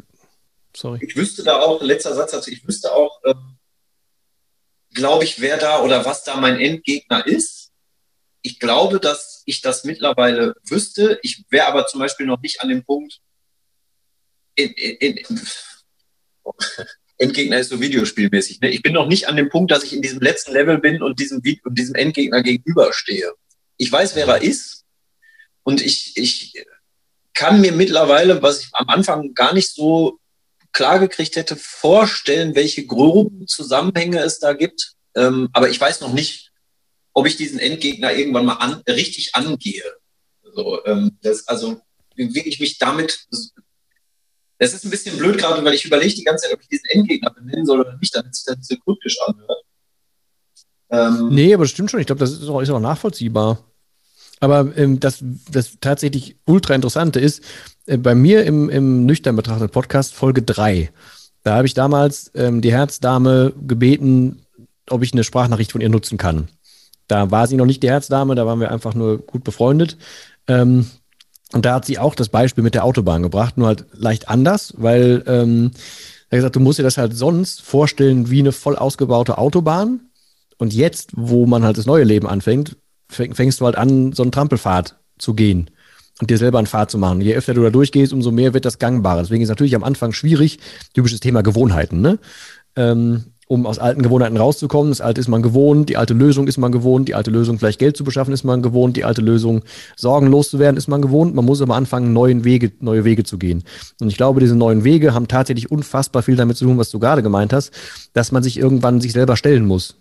sorry. 0.74 0.98
Ich 1.02 1.16
wüsste 1.16 1.42
da 1.42 1.61
auch, 1.61 1.82
letzter 1.82 2.14
Satz 2.14 2.32
dazu, 2.32 2.50
ich 2.50 2.66
wüsste 2.66 2.92
auch, 2.92 3.20
ähm, 3.24 3.59
glaube 4.94 5.24
ich, 5.24 5.40
wer 5.40 5.59
da 5.59 5.82
oder 5.82 6.04
was 6.04 6.24
da 6.24 6.36
mein 6.36 6.59
Endgegner 6.59 7.26
ist. 7.26 7.72
Ich 8.42 8.59
glaube, 8.59 9.00
dass 9.00 9.42
ich 9.46 9.61
das 9.61 9.84
mittlerweile 9.84 10.54
wüsste. 10.62 11.18
Ich 11.22 11.44
wäre 11.50 11.66
aber 11.66 11.86
zum 11.86 12.00
Beispiel 12.00 12.26
noch 12.26 12.40
nicht 12.40 12.61
an 12.61 12.68
dem 12.68 12.84
Punkt, 12.84 13.20
in, 14.57 14.72
in, 14.72 15.16
in, 15.16 15.40
Endgegner 17.18 17.59
ist 17.59 17.70
so 17.70 17.80
videospielmäßig. 17.80 18.61
Ne? 18.61 18.70
Ich 18.70 18.82
bin 18.82 18.92
noch 18.92 19.07
nicht 19.07 19.28
an 19.28 19.36
dem 19.36 19.48
Punkt, 19.48 19.70
dass 19.70 19.84
ich 19.84 19.92
in 19.92 20.02
diesem 20.02 20.20
letzten 20.20 20.52
Level 20.52 20.78
bin 20.78 21.02
und 21.02 21.18
diesem, 21.18 21.42
und 21.64 21.78
diesem 21.78 21.94
Endgegner 21.94 22.42
gegenüberstehe. 22.42 23.32
Ich 23.78 23.90
weiß, 23.90 24.16
wer 24.16 24.26
er 24.26 24.42
ist. 24.42 24.84
Und 25.62 25.80
ich, 25.80 26.16
ich 26.16 26.54
kann 27.37 27.61
mir 27.61 27.72
mittlerweile, 27.72 28.43
was 28.43 28.62
ich 28.62 28.68
am 28.72 28.89
Anfang 28.89 29.34
gar 29.34 29.53
nicht 29.53 29.72
so 29.72 30.18
klar 30.72 30.99
gekriegt 30.99 31.37
hätte, 31.37 31.55
vorstellen, 31.55 32.55
welche 32.55 32.87
groben 32.87 33.47
Zusammenhänge 33.47 34.20
es 34.20 34.41
da 34.41 34.55
gibt. 34.55 34.95
Ähm, 35.14 35.49
aber 35.53 35.68
ich 35.68 35.80
weiß 35.80 36.01
noch 36.01 36.12
nicht, 36.12 36.51
ob 37.12 37.26
ich 37.26 37.37
diesen 37.37 37.59
Endgegner 37.59 38.12
irgendwann 38.12 38.47
mal 38.47 38.55
an, 38.55 38.82
richtig 38.89 39.34
angehe. 39.34 39.84
So, 40.55 40.84
ähm, 40.87 41.18
das, 41.22 41.47
also 41.47 41.80
wirklich 42.16 42.59
mich 42.59 42.78
damit. 42.78 43.26
Es 44.59 44.72
ist 44.72 44.84
ein 44.84 44.91
bisschen 44.91 45.18
blöd 45.18 45.37
gerade, 45.37 45.62
weil 45.62 45.74
ich 45.74 45.84
überlege 45.84 46.14
die 46.14 46.24
ganze 46.24 46.45
Zeit, 46.45 46.55
ob 46.55 46.62
ich 46.62 46.68
diesen 46.68 46.87
Endgegner 46.89 47.30
benennen 47.30 47.66
soll 47.66 47.80
oder 47.80 47.97
nicht, 47.99 48.14
damit 48.16 48.34
sich 48.34 48.45
das 48.47 48.66
so 48.66 48.76
kryptisch 48.78 49.18
anhört. 49.26 49.62
Ähm, 50.89 51.28
nee, 51.28 51.53
aber 51.53 51.64
das 51.64 51.70
stimmt 51.70 51.91
schon. 51.91 52.01
Ich 52.01 52.07
glaube, 52.07 52.20
das 52.20 52.32
ist 52.32 52.49
auch, 52.49 52.62
ist 52.62 52.70
auch 52.70 52.80
nachvollziehbar. 52.80 53.62
Aber 54.41 54.76
ähm, 54.76 55.01
das, 55.01 55.24
das 55.51 55.78
tatsächlich 55.80 56.37
ultra 56.45 56.74
interessante 56.74 57.20
ist, 57.20 57.43
äh, 57.87 57.97
bei 57.97 58.14
mir 58.14 58.45
im, 58.45 58.68
im 58.68 59.07
Nüchtern 59.07 59.37
betrachtet 59.37 59.72
Podcast 59.72 60.14
Folge 60.14 60.43
3. 60.43 60.91
Da 61.43 61.57
habe 61.57 61.66
ich 61.66 61.74
damals 61.74 62.30
ähm, 62.34 62.61
die 62.61 62.72
Herzdame 62.72 63.53
gebeten, 63.66 64.43
ob 64.91 65.03
ich 65.03 65.12
eine 65.12 65.24
Sprachnachricht 65.24 65.72
von 65.72 65.80
ihr 65.80 65.89
nutzen 65.89 66.18
kann. 66.18 66.49
Da 67.09 67.30
war 67.30 67.47
sie 67.47 67.57
noch 67.57 67.66
nicht 67.66 67.82
die 67.82 67.91
Herzdame, 67.91 68.34
da 68.34 68.47
waren 68.47 68.61
wir 68.61 68.70
einfach 68.70 68.95
nur 68.95 69.18
gut 69.18 69.45
befreundet. 69.45 69.97
Ähm, 70.49 70.87
und 71.53 71.64
da 71.64 71.74
hat 71.74 71.84
sie 71.84 71.99
auch 71.99 72.14
das 72.14 72.28
Beispiel 72.28 72.64
mit 72.64 72.74
der 72.74 72.84
Autobahn 72.84 73.22
gebracht, 73.22 73.57
nur 73.57 73.68
halt 73.68 73.87
leicht 73.93 74.28
anders, 74.28 74.74
weil 74.76 75.22
ähm, 75.26 75.70
er 76.28 76.39
gesagt, 76.39 76.57
du 76.57 76.61
musst 76.61 76.78
dir 76.78 76.82
das 76.82 76.99
halt 76.99 77.16
sonst 77.16 77.62
vorstellen 77.62 78.30
wie 78.30 78.41
eine 78.41 78.53
voll 78.53 78.76
ausgebaute 78.76 79.39
Autobahn. 79.39 80.01
Und 80.59 80.74
jetzt, 80.74 81.12
wo 81.14 81.47
man 81.47 81.64
halt 81.64 81.78
das 81.78 81.87
neue 81.87 82.05
Leben 82.05 82.26
anfängt, 82.26 82.76
fängst 83.09 83.61
du 83.61 83.64
halt 83.64 83.76
an, 83.76 84.12
so 84.12 84.22
einen 84.22 84.32
Trampelpfad 84.32 84.96
zu 85.18 85.34
gehen 85.34 85.70
und 86.20 86.30
dir 86.30 86.38
selber 86.38 86.59
einen 86.59 86.66
Pfad 86.66 86.90
zu 86.90 86.98
machen. 86.98 87.20
Je 87.20 87.34
öfter 87.34 87.54
du 87.54 87.62
da 87.62 87.70
durchgehst, 87.70 88.12
umso 88.12 88.30
mehr 88.30 88.54
wird 88.54 88.64
das 88.64 88.78
gangbarer. 88.78 89.22
Deswegen 89.22 89.42
ist 89.42 89.48
es 89.48 89.50
natürlich 89.50 89.76
am 89.76 89.84
Anfang 89.84 90.12
schwierig, 90.12 90.59
typisches 90.94 91.20
Thema 91.20 91.42
Gewohnheiten, 91.42 92.00
ne? 92.00 92.18
Ähm, 92.74 93.24
um 93.48 93.64
aus 93.64 93.78
alten 93.78 94.02
Gewohnheiten 94.02 94.36
rauszukommen. 94.36 94.90
Das 94.90 95.00
alte 95.00 95.20
ist 95.20 95.28
man 95.28 95.40
gewohnt, 95.40 95.88
die 95.88 95.96
alte 95.96 96.14
Lösung 96.14 96.48
ist 96.48 96.59
man 96.59 96.72
gewohnt, 96.72 97.09
die 97.09 97.14
alte 97.14 97.30
Lösung 97.30 97.59
vielleicht 97.59 97.78
Geld 97.78 97.96
zu 97.96 98.02
beschaffen 98.02 98.34
ist 98.34 98.42
man 98.42 98.61
gewohnt, 98.61 98.96
die 98.96 99.04
alte 99.04 99.20
Lösung 99.20 99.62
sorgenlos 99.94 100.50
zu 100.50 100.59
werden 100.59 100.76
ist 100.76 100.88
man 100.88 101.00
gewohnt. 101.00 101.34
Man 101.34 101.44
muss 101.44 101.62
aber 101.62 101.76
anfangen, 101.76 102.12
neuen 102.12 102.44
Wege, 102.44 102.72
neue 102.80 103.04
Wege 103.04 103.22
zu 103.22 103.38
gehen. 103.38 103.62
Und 104.00 104.09
ich 104.09 104.16
glaube, 104.16 104.40
diese 104.40 104.57
neuen 104.57 104.82
Wege 104.82 105.14
haben 105.14 105.28
tatsächlich 105.28 105.70
unfassbar 105.70 106.24
viel 106.24 106.34
damit 106.34 106.57
zu 106.57 106.64
tun, 106.64 106.76
was 106.76 106.90
du 106.90 106.98
gerade 106.98 107.22
gemeint 107.22 107.52
hast, 107.52 107.70
dass 108.14 108.32
man 108.32 108.42
sich 108.42 108.59
irgendwann 108.59 109.00
sich 109.00 109.12
selber 109.12 109.36
stellen 109.36 109.64
muss 109.64 109.94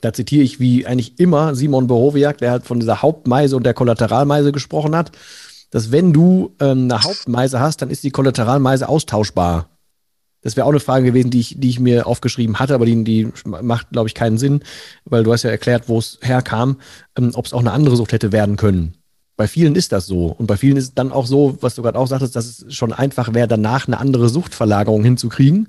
da 0.00 0.12
zitiere 0.12 0.42
ich 0.42 0.60
wie 0.60 0.86
eigentlich 0.86 1.18
immer 1.18 1.54
Simon 1.54 1.86
Borowiak, 1.86 2.38
der 2.38 2.50
halt 2.50 2.64
von 2.64 2.80
dieser 2.80 3.02
Hauptmeise 3.02 3.56
und 3.56 3.64
der 3.64 3.74
Kollateralmeise 3.74 4.52
gesprochen 4.52 4.96
hat, 4.96 5.12
dass 5.70 5.90
wenn 5.92 6.12
du 6.12 6.54
ähm, 6.60 6.84
eine 6.84 7.02
Hauptmeise 7.02 7.60
hast, 7.60 7.82
dann 7.82 7.90
ist 7.90 8.04
die 8.04 8.10
Kollateralmeise 8.10 8.88
austauschbar. 8.88 9.68
Das 10.42 10.56
wäre 10.56 10.66
auch 10.66 10.70
eine 10.70 10.80
Frage 10.80 11.06
gewesen, 11.06 11.30
die 11.30 11.40
ich, 11.40 11.56
die 11.58 11.70
ich 11.70 11.80
mir 11.80 12.06
aufgeschrieben 12.06 12.58
hatte, 12.58 12.74
aber 12.74 12.84
die, 12.84 13.02
die 13.02 13.32
macht, 13.44 13.90
glaube 13.90 14.08
ich, 14.08 14.14
keinen 14.14 14.36
Sinn, 14.36 14.60
weil 15.06 15.24
du 15.24 15.32
hast 15.32 15.42
ja 15.42 15.50
erklärt, 15.50 15.88
wo 15.88 15.98
es 15.98 16.18
herkam, 16.20 16.76
ähm, 17.16 17.30
ob 17.34 17.46
es 17.46 17.54
auch 17.54 17.60
eine 17.60 17.72
andere 17.72 17.96
Sucht 17.96 18.12
hätte 18.12 18.30
werden 18.30 18.56
können. 18.56 18.94
Bei 19.36 19.48
vielen 19.48 19.74
ist 19.74 19.90
das 19.90 20.06
so. 20.06 20.26
Und 20.26 20.46
bei 20.46 20.56
vielen 20.56 20.76
ist 20.76 20.84
es 20.84 20.94
dann 20.94 21.10
auch 21.10 21.26
so, 21.26 21.58
was 21.60 21.74
du 21.74 21.82
gerade 21.82 21.98
auch 21.98 22.06
sagtest, 22.06 22.36
dass 22.36 22.44
es 22.44 22.74
schon 22.74 22.92
einfach 22.92 23.34
wäre, 23.34 23.48
danach 23.48 23.88
eine 23.88 23.98
andere 23.98 24.28
Suchtverlagerung 24.28 25.02
hinzukriegen 25.02 25.68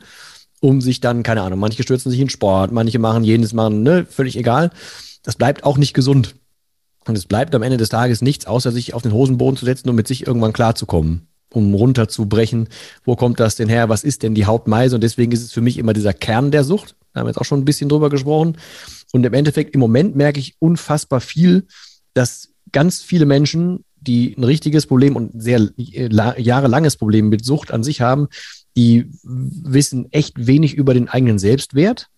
um 0.61 0.81
sich 0.81 0.99
dann, 0.99 1.23
keine 1.23 1.41
Ahnung, 1.41 1.59
manche 1.59 1.83
stürzen 1.83 2.11
sich 2.11 2.19
in 2.19 2.29
Sport, 2.29 2.71
manche 2.71 2.99
machen 2.99 3.23
jenes, 3.23 3.53
machen, 3.53 3.83
ne, 3.83 4.05
völlig 4.09 4.37
egal. 4.37 4.71
Das 5.23 5.35
bleibt 5.35 5.63
auch 5.63 5.77
nicht 5.77 5.93
gesund. 5.93 6.35
Und 7.07 7.17
es 7.17 7.25
bleibt 7.25 7.53
am 7.53 7.61
Ende 7.61 7.77
des 7.77 7.89
Tages 7.89 8.21
nichts, 8.21 8.47
außer 8.47 8.71
sich 8.71 8.93
auf 8.93 9.03
den 9.03 9.13
Hosenboden 9.13 9.57
zu 9.57 9.65
setzen 9.65 9.89
und 9.89 9.95
mit 9.95 10.07
sich 10.07 10.25
irgendwann 10.25 10.53
klarzukommen, 10.53 11.27
um 11.53 11.73
runterzubrechen. 11.73 12.67
Wo 13.03 13.15
kommt 13.15 13.39
das 13.39 13.55
denn 13.55 13.69
her? 13.69 13.89
Was 13.89 14.03
ist 14.03 14.23
denn 14.23 14.33
die 14.33 14.45
Hauptmeise? 14.45 14.95
Und 14.95 15.01
deswegen 15.01 15.31
ist 15.31 15.43
es 15.43 15.53
für 15.53 15.61
mich 15.61 15.77
immer 15.77 15.93
dieser 15.93 16.13
Kern 16.13 16.49
der 16.51 16.63
Sucht. 16.63 16.95
Da 17.13 17.19
haben 17.19 17.27
wir 17.27 17.29
jetzt 17.29 17.37
auch 17.37 17.45
schon 17.45 17.59
ein 17.59 17.65
bisschen 17.65 17.89
drüber 17.89 18.09
gesprochen. 18.09 18.57
Und 19.13 19.25
im 19.25 19.33
Endeffekt, 19.33 19.75
im 19.75 19.79
Moment 19.79 20.15
merke 20.15 20.39
ich 20.39 20.55
unfassbar 20.59 21.21
viel, 21.21 21.67
dass 22.13 22.49
ganz 22.71 23.01
viele 23.01 23.25
Menschen, 23.25 23.85
die 23.95 24.35
ein 24.37 24.43
richtiges 24.43 24.87
Problem 24.87 25.15
und 25.15 25.41
sehr 25.41 25.69
jahrelanges 25.77 26.97
Problem 26.97 27.29
mit 27.29 27.45
Sucht 27.45 27.71
an 27.71 27.83
sich 27.83 28.01
haben, 28.01 28.27
die 28.75 29.09
wissen 29.23 30.11
echt 30.11 30.47
wenig 30.47 30.75
über 30.75 30.93
den 30.93 31.07
eigenen 31.07 31.39
Selbstwert. 31.39 32.09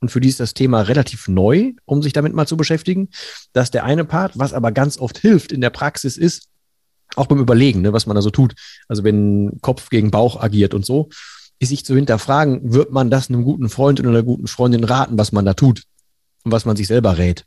Und 0.00 0.10
für 0.10 0.20
die 0.20 0.28
ist 0.28 0.40
das 0.40 0.54
Thema 0.54 0.80
relativ 0.80 1.28
neu, 1.28 1.72
um 1.84 2.02
sich 2.02 2.14
damit 2.14 2.32
mal 2.32 2.46
zu 2.46 2.56
beschäftigen. 2.56 3.10
Das 3.52 3.64
ist 3.64 3.74
der 3.74 3.84
eine 3.84 4.06
Part. 4.06 4.38
Was 4.38 4.54
aber 4.54 4.72
ganz 4.72 4.98
oft 4.98 5.18
hilft 5.18 5.52
in 5.52 5.60
der 5.60 5.70
Praxis 5.70 6.16
ist, 6.16 6.48
auch 7.16 7.26
beim 7.26 7.38
Überlegen, 7.38 7.82
ne, 7.82 7.92
was 7.92 8.06
man 8.06 8.14
da 8.14 8.22
so 8.22 8.30
tut. 8.30 8.54
Also 8.88 9.04
wenn 9.04 9.58
Kopf 9.60 9.90
gegen 9.90 10.10
Bauch 10.10 10.40
agiert 10.40 10.74
und 10.74 10.86
so, 10.86 11.10
ist 11.58 11.68
sich 11.68 11.84
zu 11.84 11.94
hinterfragen, 11.94 12.72
wird 12.72 12.90
man 12.92 13.10
das 13.10 13.28
einem 13.28 13.44
guten 13.44 13.68
Freund 13.68 14.00
oder 14.00 14.08
einer 14.08 14.22
guten 14.22 14.46
Freundin 14.46 14.84
raten, 14.84 15.18
was 15.18 15.32
man 15.32 15.44
da 15.44 15.54
tut 15.54 15.84
und 16.44 16.52
was 16.52 16.64
man 16.64 16.76
sich 16.76 16.86
selber 16.86 17.18
rät. 17.18 17.44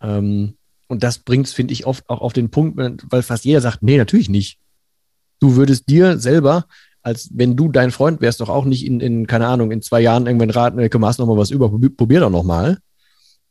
Ähm, 0.00 0.54
und 0.86 1.02
das 1.02 1.18
bringt 1.18 1.46
es, 1.46 1.52
finde 1.52 1.72
ich, 1.72 1.86
oft 1.86 2.08
auch 2.08 2.20
auf 2.20 2.32
den 2.32 2.50
Punkt, 2.50 2.78
weil 3.10 3.22
fast 3.22 3.44
jeder 3.44 3.60
sagt, 3.60 3.82
nee, 3.82 3.96
natürlich 3.96 4.28
nicht. 4.28 4.58
Du 5.40 5.56
würdest 5.56 5.88
dir 5.88 6.18
selber 6.18 6.66
als 7.02 7.30
wenn 7.32 7.56
du 7.56 7.68
dein 7.68 7.90
Freund 7.90 8.20
wärst, 8.20 8.40
doch 8.40 8.48
auch 8.48 8.64
nicht 8.64 8.86
in, 8.86 9.00
in 9.00 9.26
keine 9.26 9.46
Ahnung, 9.46 9.70
in 9.70 9.82
zwei 9.82 10.00
Jahren 10.00 10.26
irgendwann 10.26 10.50
raten, 10.50 10.78
ey, 10.78 10.88
komm, 10.88 11.04
hast 11.04 11.18
noch 11.18 11.26
mal 11.26 11.36
was 11.36 11.50
über, 11.50 11.70
probier 11.70 12.20
doch 12.20 12.30
noch 12.30 12.44
mal. 12.44 12.78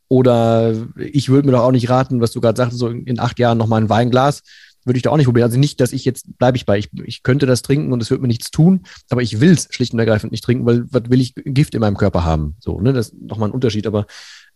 Oder 0.08 0.74
ich 0.96 1.28
würde 1.28 1.46
mir 1.46 1.52
doch 1.52 1.62
auch 1.62 1.72
nicht 1.72 1.88
raten, 1.88 2.20
was 2.20 2.32
du 2.32 2.40
gerade 2.40 2.56
sagst, 2.56 2.78
so 2.78 2.88
in, 2.88 3.04
in 3.06 3.18
acht 3.18 3.38
Jahren 3.38 3.58
noch 3.58 3.66
mal 3.66 3.80
ein 3.80 3.88
Weinglas. 3.88 4.42
würde 4.84 4.96
ich 4.96 5.02
da 5.02 5.10
auch 5.10 5.16
nicht 5.16 5.26
probieren. 5.26 5.46
Also 5.46 5.58
nicht, 5.58 5.80
dass 5.80 5.92
ich 5.92 6.04
jetzt, 6.04 6.38
bleibe 6.38 6.56
ich 6.56 6.66
bei, 6.66 6.78
ich, 6.78 6.90
ich 7.04 7.22
könnte 7.22 7.46
das 7.46 7.62
trinken 7.62 7.92
und 7.92 8.02
es 8.02 8.10
wird 8.10 8.20
mir 8.20 8.28
nichts 8.28 8.50
tun, 8.50 8.82
aber 9.10 9.22
ich 9.22 9.40
will 9.40 9.52
es 9.52 9.68
schlicht 9.70 9.92
und 9.92 9.98
ergreifend 9.98 10.32
nicht 10.32 10.44
trinken, 10.44 10.66
weil 10.66 10.84
was 10.90 11.08
will 11.08 11.20
ich 11.20 11.34
Gift 11.34 11.74
in 11.74 11.80
meinem 11.80 11.96
Körper 11.96 12.24
haben? 12.24 12.56
So, 12.60 12.80
ne, 12.80 12.92
das 12.92 13.08
ist 13.08 13.20
nochmal 13.22 13.48
ein 13.48 13.54
Unterschied, 13.54 13.86
aber 13.86 14.06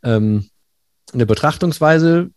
ähm, 0.03 0.47
eine 1.13 1.27
Betrachtungsweise 1.27 2.31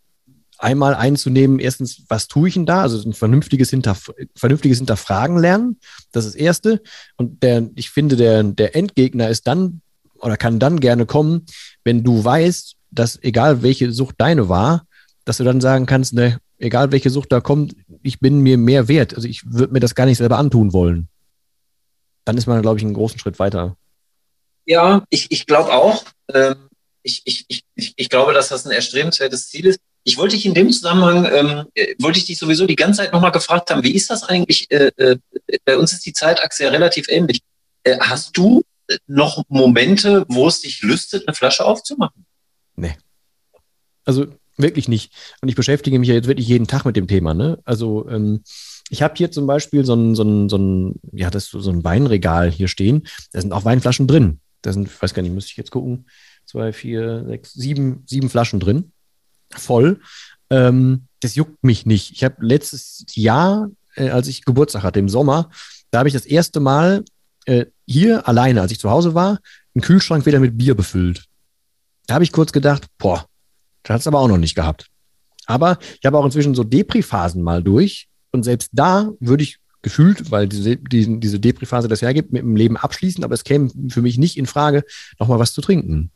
einmal 0.60 0.94
einzunehmen, 0.94 1.60
erstens, 1.60 2.04
was 2.10 2.28
tue 2.28 2.50
ich 2.50 2.54
denn 2.54 2.66
da? 2.66 2.82
Also 2.82 3.02
ein 3.08 3.14
vernünftiges, 3.14 3.70
Hinterf 3.70 4.12
vernünftiges 4.36 4.78
Hinterfragen 4.78 5.38
lernen, 5.38 5.80
das 6.12 6.26
ist 6.26 6.36
das 6.36 6.42
Erste. 6.42 6.82
Und 7.16 7.42
der, 7.42 7.70
ich 7.76 7.90
finde, 7.90 8.16
der, 8.16 8.44
der 8.44 8.76
Endgegner 8.76 9.30
ist 9.30 9.48
dann 9.48 9.82
oder 10.16 10.38
kann 10.38 10.60
dann 10.60 10.80
gerne 10.80 11.06
kommen, 11.06 11.46
wenn 11.84 12.04
du 12.04 12.24
weißt, 12.24 12.76
dass 12.92 13.22
egal 13.24 13.64
welche 13.64 13.92
Sucht 13.92 14.16
deine 14.18 14.50
war, 14.50 14.86
dass 15.24 15.38
du 15.38 15.44
dann 15.44 15.62
sagen 15.62 15.86
kannst, 15.86 16.14
ne, 16.14 16.40
egal 16.58 16.92
welche 16.92 17.10
Sucht 17.10 17.32
da 17.32 17.40
kommt, 17.40 17.76
ich 18.04 18.20
bin 18.20 18.42
mir 18.42 18.58
mehr 18.58 18.88
wert. 18.88 19.16
Also 19.16 19.28
ich 19.28 19.44
würde 19.46 19.74
mir 19.74 19.80
das 19.80 19.96
gar 19.96 20.06
nicht 20.06 20.18
selber 20.18 20.38
antun 20.38 20.74
wollen. 20.74 21.08
Dann 22.26 22.38
ist 22.38 22.48
man, 22.48 22.62
glaube 22.62 22.78
ich, 22.78 22.84
einen 22.84 22.94
großen 22.94 23.20
Schritt 23.20 23.40
weiter. 23.40 23.78
Ja, 24.66 25.04
ich, 25.10 25.32
ich 25.32 25.46
glaube 25.46 25.72
auch. 25.72 26.04
Ähm, 26.34 26.70
ich, 27.02 27.22
ich, 27.26 27.46
ich, 27.48 27.94
ich 27.96 28.10
glaube, 28.10 28.34
dass 28.34 28.50
das 28.50 28.66
ein 28.66 28.72
erstrebenswertes 28.72 29.50
Ziel 29.50 29.68
ist. 29.68 29.80
Ich 30.10 30.18
wollte 30.18 30.36
dich 30.36 30.48
in 30.48 30.56
dem 30.56 30.72
Zusammenhang, 30.72 31.30
ähm, 31.32 31.66
äh, 31.76 31.94
wollte 32.00 32.18
ich 32.18 32.26
dich 32.26 32.40
sowieso 32.40 32.66
die 32.66 32.76
ganze 32.76 32.98
Zeit 33.02 33.14
nochmal 33.14 33.32
gefragt 33.32 33.70
haben, 33.70 33.84
wie 33.84 33.94
ist 33.94 34.10
das 34.10 34.24
eigentlich? 34.24 34.70
Äh, 34.72 34.92
äh, 34.98 35.18
bei 35.66 35.78
uns 35.78 35.94
ist 35.94 36.04
die 36.04 36.14
Zeitachse 36.14 36.64
ja 36.64 36.72
relativ 36.72 37.08
ähnlich. 37.10 37.42
Äh, 37.84 38.00
hast 38.00 38.36
du 38.36 38.64
noch 39.06 39.44
Momente, 39.50 40.26
wo 40.28 40.48
es 40.48 40.62
dich 40.62 40.82
lüstet, 40.82 41.28
eine 41.28 41.36
Flasche 41.36 41.64
aufzumachen? 41.64 42.26
Nee. 42.76 42.98
Also 44.04 44.26
wirklich 44.58 44.88
nicht. 44.88 45.14
Und 45.42 45.50
ich 45.50 45.56
beschäftige 45.56 46.00
mich 46.00 46.10
ja 46.10 46.16
jetzt 46.16 46.28
wirklich 46.28 46.48
jeden 46.48 46.66
Tag 46.66 46.86
mit 46.86 46.96
dem 46.96 47.08
Thema. 47.08 47.36
Ne? 47.36 47.60
Also 47.64 48.10
ähm, 48.10 48.44
ich 48.90 49.04
habe 49.04 49.14
hier 49.16 49.30
zum 49.30 49.46
Beispiel 49.46 49.86
so 49.86 49.94
ein, 49.94 50.16
so 50.16 50.24
ein, 50.24 50.50
so 50.50 50.58
ein, 50.58 51.00
ja, 51.12 51.30
das 51.30 51.50
so 51.50 51.70
ein 51.70 51.84
Weinregal 51.84 52.50
hier 52.50 52.68
stehen. 52.68 53.08
Da 53.32 53.42
sind 53.42 53.54
auch 53.54 53.64
Weinflaschen 53.64 54.08
drin. 54.08 54.40
Da 54.64 54.74
sind, 54.74 54.88
ich 54.88 55.00
weiß 55.02 55.14
gar 55.14 55.22
nicht, 55.22 55.34
müsste 55.34 55.52
ich 55.52 55.58
jetzt 55.58 55.72
gucken, 55.72 56.08
zwei, 56.46 56.74
vier, 56.74 57.26
sechs, 57.28 57.54
sieben, 57.54 58.04
sieben 58.08 58.32
Flaschen 58.32 58.60
drin. 58.60 58.92
Voll. 59.52 60.00
Ähm, 60.50 61.06
das 61.22 61.36
juckt 61.36 61.64
mich 61.64 61.86
nicht. 61.86 62.12
Ich 62.12 62.24
habe 62.24 62.36
letztes 62.40 63.06
Jahr, 63.14 63.70
äh, 63.96 64.10
als 64.10 64.28
ich 64.28 64.46
Geburtstag 64.46 64.84
hatte, 64.84 65.00
im 65.00 65.10
Sommer, 65.10 65.50
da 65.92 66.00
habe 66.00 66.10
ich 66.10 66.14
das 66.14 66.26
erste 66.26 66.60
Mal 66.60 67.04
äh, 67.46 67.66
hier 67.86 68.28
alleine, 68.28 68.62
als 68.62 68.72
ich 68.72 68.80
zu 68.80 68.90
Hause 68.90 69.14
war, 69.16 69.40
einen 69.76 69.82
Kühlschrank 69.82 70.26
wieder 70.26 70.40
mit 70.40 70.58
Bier 70.58 70.76
befüllt. 70.76 71.26
Da 72.08 72.16
habe 72.16 72.24
ich 72.24 72.32
kurz 72.32 72.52
gedacht, 72.52 72.86
boah, 72.98 73.26
das 73.84 73.94
hat 73.94 74.02
es 74.02 74.08
aber 74.08 74.20
auch 74.20 74.28
noch 74.28 74.38
nicht 74.38 74.56
gehabt. 74.56 74.88
Aber 75.46 75.80
ich 76.00 76.06
habe 76.06 76.18
auch 76.18 76.26
inzwischen 76.26 76.56
so 76.56 76.64
Depri-Phasen 76.64 77.42
mal 77.42 77.64
durch. 77.64 78.08
Und 78.32 78.44
selbst 78.44 78.70
da 78.74 79.10
würde 79.20 79.44
ich 79.44 79.58
gefühlt, 79.82 80.30
weil 80.30 80.48
diese, 80.48 80.78
diese, 80.78 81.18
diese 81.18 81.40
Depri-Phase 81.40 81.88
das 81.88 82.02
hergibt, 82.02 82.32
mit 82.32 82.44
dem 82.44 82.56
Leben 82.56 82.78
abschließen, 82.78 83.24
aber 83.24 83.34
es 83.34 83.44
käme 83.44 83.72
für 83.90 84.02
mich 84.02 84.18
nicht 84.18 84.38
in 84.38 84.46
Frage, 84.46 84.84
nochmal 85.20 85.40
was 85.40 85.54
zu 85.54 85.62
trinken. 85.62 86.12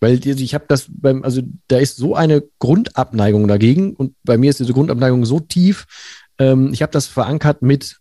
Weil 0.00 0.24
ich 0.24 0.54
habe 0.54 0.64
das 0.68 0.86
beim, 0.88 1.24
also 1.24 1.42
da 1.66 1.78
ist 1.78 1.96
so 1.96 2.14
eine 2.14 2.44
Grundabneigung 2.58 3.48
dagegen 3.48 3.94
und 3.94 4.14
bei 4.22 4.38
mir 4.38 4.50
ist 4.50 4.60
diese 4.60 4.72
Grundabneigung 4.72 5.24
so 5.24 5.40
tief. 5.40 5.86
Ähm, 6.38 6.72
ich 6.72 6.82
habe 6.82 6.92
das 6.92 7.06
verankert 7.06 7.62
mit 7.62 7.98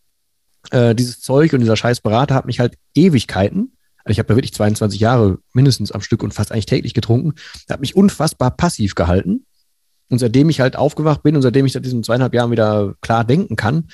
äh, 0.71 0.93
dieses 0.93 1.21
Zeug 1.21 1.53
und 1.53 1.61
dieser 1.61 1.75
scheiß 1.75 2.01
Berater 2.01 2.35
hat 2.35 2.45
mich 2.45 2.59
halt 2.59 2.75
Ewigkeiten 2.95 3.71
also 4.07 4.13
ich 4.13 4.19
habe 4.19 4.29
da 4.29 4.35
wirklich 4.37 4.53
22 4.53 5.01
Jahre 5.01 5.39
mindestens 5.51 5.91
am 5.91 5.99
Stück 5.99 6.23
und 6.23 6.33
fast 6.33 6.53
eigentlich 6.53 6.65
täglich 6.65 6.93
getrunken. 6.93 7.33
Hat 7.69 7.81
mich 7.81 7.97
unfassbar 7.97 8.51
passiv 8.51 8.95
gehalten. 8.95 9.45
Und 10.07 10.19
seitdem 10.19 10.49
ich 10.49 10.61
halt 10.61 10.77
aufgewacht 10.77 11.23
bin 11.23 11.35
und 11.35 11.41
seitdem 11.41 11.65
ich 11.65 11.73
seit 11.73 11.83
diesen 11.83 12.03
zweieinhalb 12.03 12.33
Jahren 12.33 12.51
wieder 12.51 12.95
klar 13.01 13.25
denken 13.25 13.57
kann, 13.57 13.89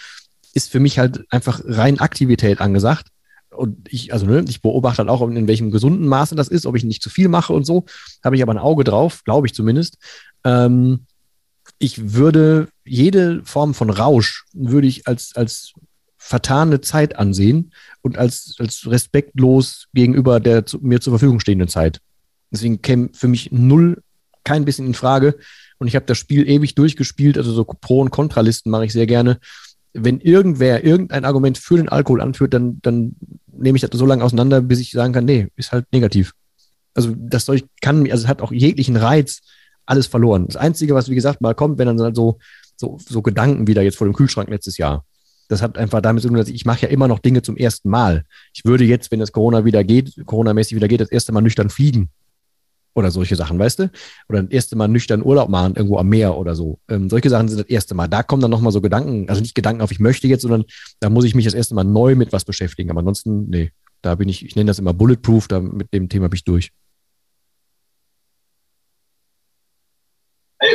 ist 0.54 0.70
für 0.70 0.80
mich 0.80 1.00
halt 1.00 1.26
einfach 1.32 1.62
rein 1.66 2.00
Aktivität 2.00 2.62
angesagt. 2.62 3.08
Und 3.56 3.88
ich, 3.92 4.14
also 4.14 4.26
ne, 4.26 4.44
ich 4.48 4.62
beobachte 4.62 5.00
halt 5.00 5.10
auch, 5.10 5.28
in 5.28 5.48
welchem 5.48 5.72
gesunden 5.72 6.08
Maße 6.08 6.36
das 6.36 6.48
ist, 6.48 6.66
ob 6.66 6.76
ich 6.76 6.84
nicht 6.84 7.02
zu 7.02 7.10
viel 7.10 7.28
mache 7.28 7.54
und 7.54 7.66
so. 7.66 7.86
Habe 8.24 8.36
ich 8.36 8.42
aber 8.42 8.54
ein 8.54 8.60
Auge 8.60 8.84
drauf, 8.84 9.24
glaube 9.24 9.48
ich 9.48 9.54
zumindest. 9.54 9.98
Ähm, 10.44 11.06
ich 11.80 12.14
würde 12.14 12.68
jede 12.86 13.42
Form 13.46 13.74
von 13.74 13.90
Rausch 13.90 14.46
würde 14.54 14.88
ich 14.88 15.08
als, 15.08 15.36
als 15.36 15.74
vertane 16.18 16.82
Zeit 16.82 17.18
ansehen 17.18 17.74
und 18.02 18.18
als, 18.18 18.56
als 18.60 18.90
respektlos 18.90 19.88
gegenüber 19.94 20.40
der 20.40 20.66
zu, 20.66 20.80
mir 20.80 21.02
zur 21.02 21.12
Verfügung 21.12 21.40
stehenden 21.40 21.68
Zeit. 21.68 22.00
Deswegen 22.52 22.82
käme 22.82 23.10
für 23.14 23.28
mich 23.28 23.52
null 23.52 24.02
kein 24.44 24.66
bisschen 24.66 24.88
in 24.88 24.94
Frage. 24.94 25.36
Und 25.80 25.88
ich 25.88 25.96
habe 25.96 26.06
das 26.06 26.18
Spiel 26.18 26.48
ewig 26.48 26.76
durchgespielt, 26.76 27.38
also 27.38 27.52
so 27.52 27.64
Pro- 27.66 28.02
und 28.02 28.12
Kontralisten 28.12 28.72
mache 28.72 28.86
ich 28.86 28.94
sehr 28.94 29.08
gerne. 29.08 29.40
Wenn 29.94 30.20
irgendwer 30.20 30.84
irgendein 30.84 31.26
Argument 31.26 31.58
für 31.58 31.78
den 31.78 31.90
Alkohol 31.90 32.22
anführt, 32.22 32.54
dann, 32.54 32.80
dann 32.82 33.16
nehme 33.56 33.76
ich 33.76 33.82
das 33.82 33.92
so 33.98 34.06
lange 34.06 34.24
auseinander, 34.24 34.62
bis 34.62 34.80
ich 34.80 34.92
sagen 34.92 35.14
kann, 35.14 35.26
nee, 35.26 35.48
ist 35.56 35.72
halt 35.72 35.86
negativ. 35.92 36.34
Also 36.94 37.14
das 37.16 37.46
Zeug 37.46 37.64
kann, 37.82 38.10
also 38.10 38.24
es 38.24 38.28
hat 38.28 38.42
auch 38.42 38.52
jeglichen 38.52 38.96
Reiz, 38.96 39.42
alles 39.86 40.08
verloren. 40.08 40.46
Das 40.48 40.56
Einzige, 40.56 40.96
was 40.96 41.10
wie 41.10 41.16
gesagt 41.16 41.42
mal 41.42 41.56
kommt, 41.56 41.78
wenn 41.78 41.98
dann 41.98 42.16
so, 42.16 42.40
so, 42.78 42.98
so 43.06 43.22
Gedanken 43.22 43.68
wieder 43.68 43.82
jetzt 43.82 43.98
vor 43.98 44.08
dem 44.08 44.14
Kühlschrank 44.14 44.50
letztes 44.50 44.78
Jahr. 44.78 45.06
Das 45.50 45.62
hat 45.62 45.78
einfach 45.78 46.02
damit 46.02 46.22
zu 46.22 46.30
tun, 46.30 46.38
dass 46.38 46.48
ich, 46.48 46.56
ich 46.56 46.66
mache 46.66 46.84
ja 46.84 46.88
immer 46.88 47.08
noch 47.08 47.20
Dinge 47.20 47.42
zum 47.42 47.58
ersten 47.58 47.90
Mal. 47.90 48.24
Ich 48.54 48.64
würde 48.66 48.86
jetzt, 48.86 49.12
wenn 49.12 49.20
das 49.20 49.32
Corona 49.32 49.66
wieder 49.66 49.84
geht, 49.84 50.16
Corona-mäßig 50.26 50.76
wieder 50.76 50.88
geht, 50.88 51.02
das 51.02 51.12
erste 51.12 51.32
Mal 51.32 51.42
nüchtern 51.42 51.70
fliegen. 51.70 52.10
Oder 52.96 53.10
solche 53.10 53.36
Sachen, 53.36 53.58
weißt 53.58 53.80
du? 53.80 53.92
Oder 54.30 54.44
das 54.44 54.52
erste 54.52 54.76
Mal 54.76 54.88
nüchtern 54.88 55.24
Urlaub 55.24 55.50
machen, 55.50 55.76
irgendwo 55.76 55.98
am 55.98 56.10
Meer 56.10 56.38
oder 56.38 56.54
so. 56.54 56.80
Ähm, 56.88 57.10
solche 57.10 57.30
Sachen 57.30 57.48
sind 57.48 57.60
das 57.60 57.68
erste 57.68 57.96
Mal. 57.96 58.08
Da 58.08 58.22
kommen 58.22 58.42
dann 58.42 58.52
nochmal 58.52 58.72
so 58.72 58.82
Gedanken, 58.82 59.28
also 59.30 59.42
nicht 59.42 59.56
Gedanken 59.56 59.82
auf, 59.82 59.92
ich 59.92 60.00
möchte 60.00 60.28
jetzt, 60.28 60.44
sondern 60.44 60.66
da 61.00 61.10
muss 61.10 61.26
ich 61.26 61.34
mich 61.34 61.46
das 61.46 61.56
erste 61.56 61.74
Mal 61.74 61.84
neu 61.84 62.16
mit 62.16 62.32
was 62.34 62.46
beschäftigen. 62.46 62.92
Aber 62.92 63.00
ansonsten, 63.00 63.50
nee, 63.50 63.72
da 64.04 64.16
bin 64.16 64.30
ich, 64.30 64.46
ich 64.46 64.56
nenne 64.56 64.68
das 64.68 64.80
immer 64.80 64.94
Bulletproof, 64.94 65.48
da 65.48 65.60
mit 65.60 65.94
dem 65.94 66.10
Thema 66.10 66.30
bin 66.30 66.36
ich 66.36 66.44
durch. 66.44 66.72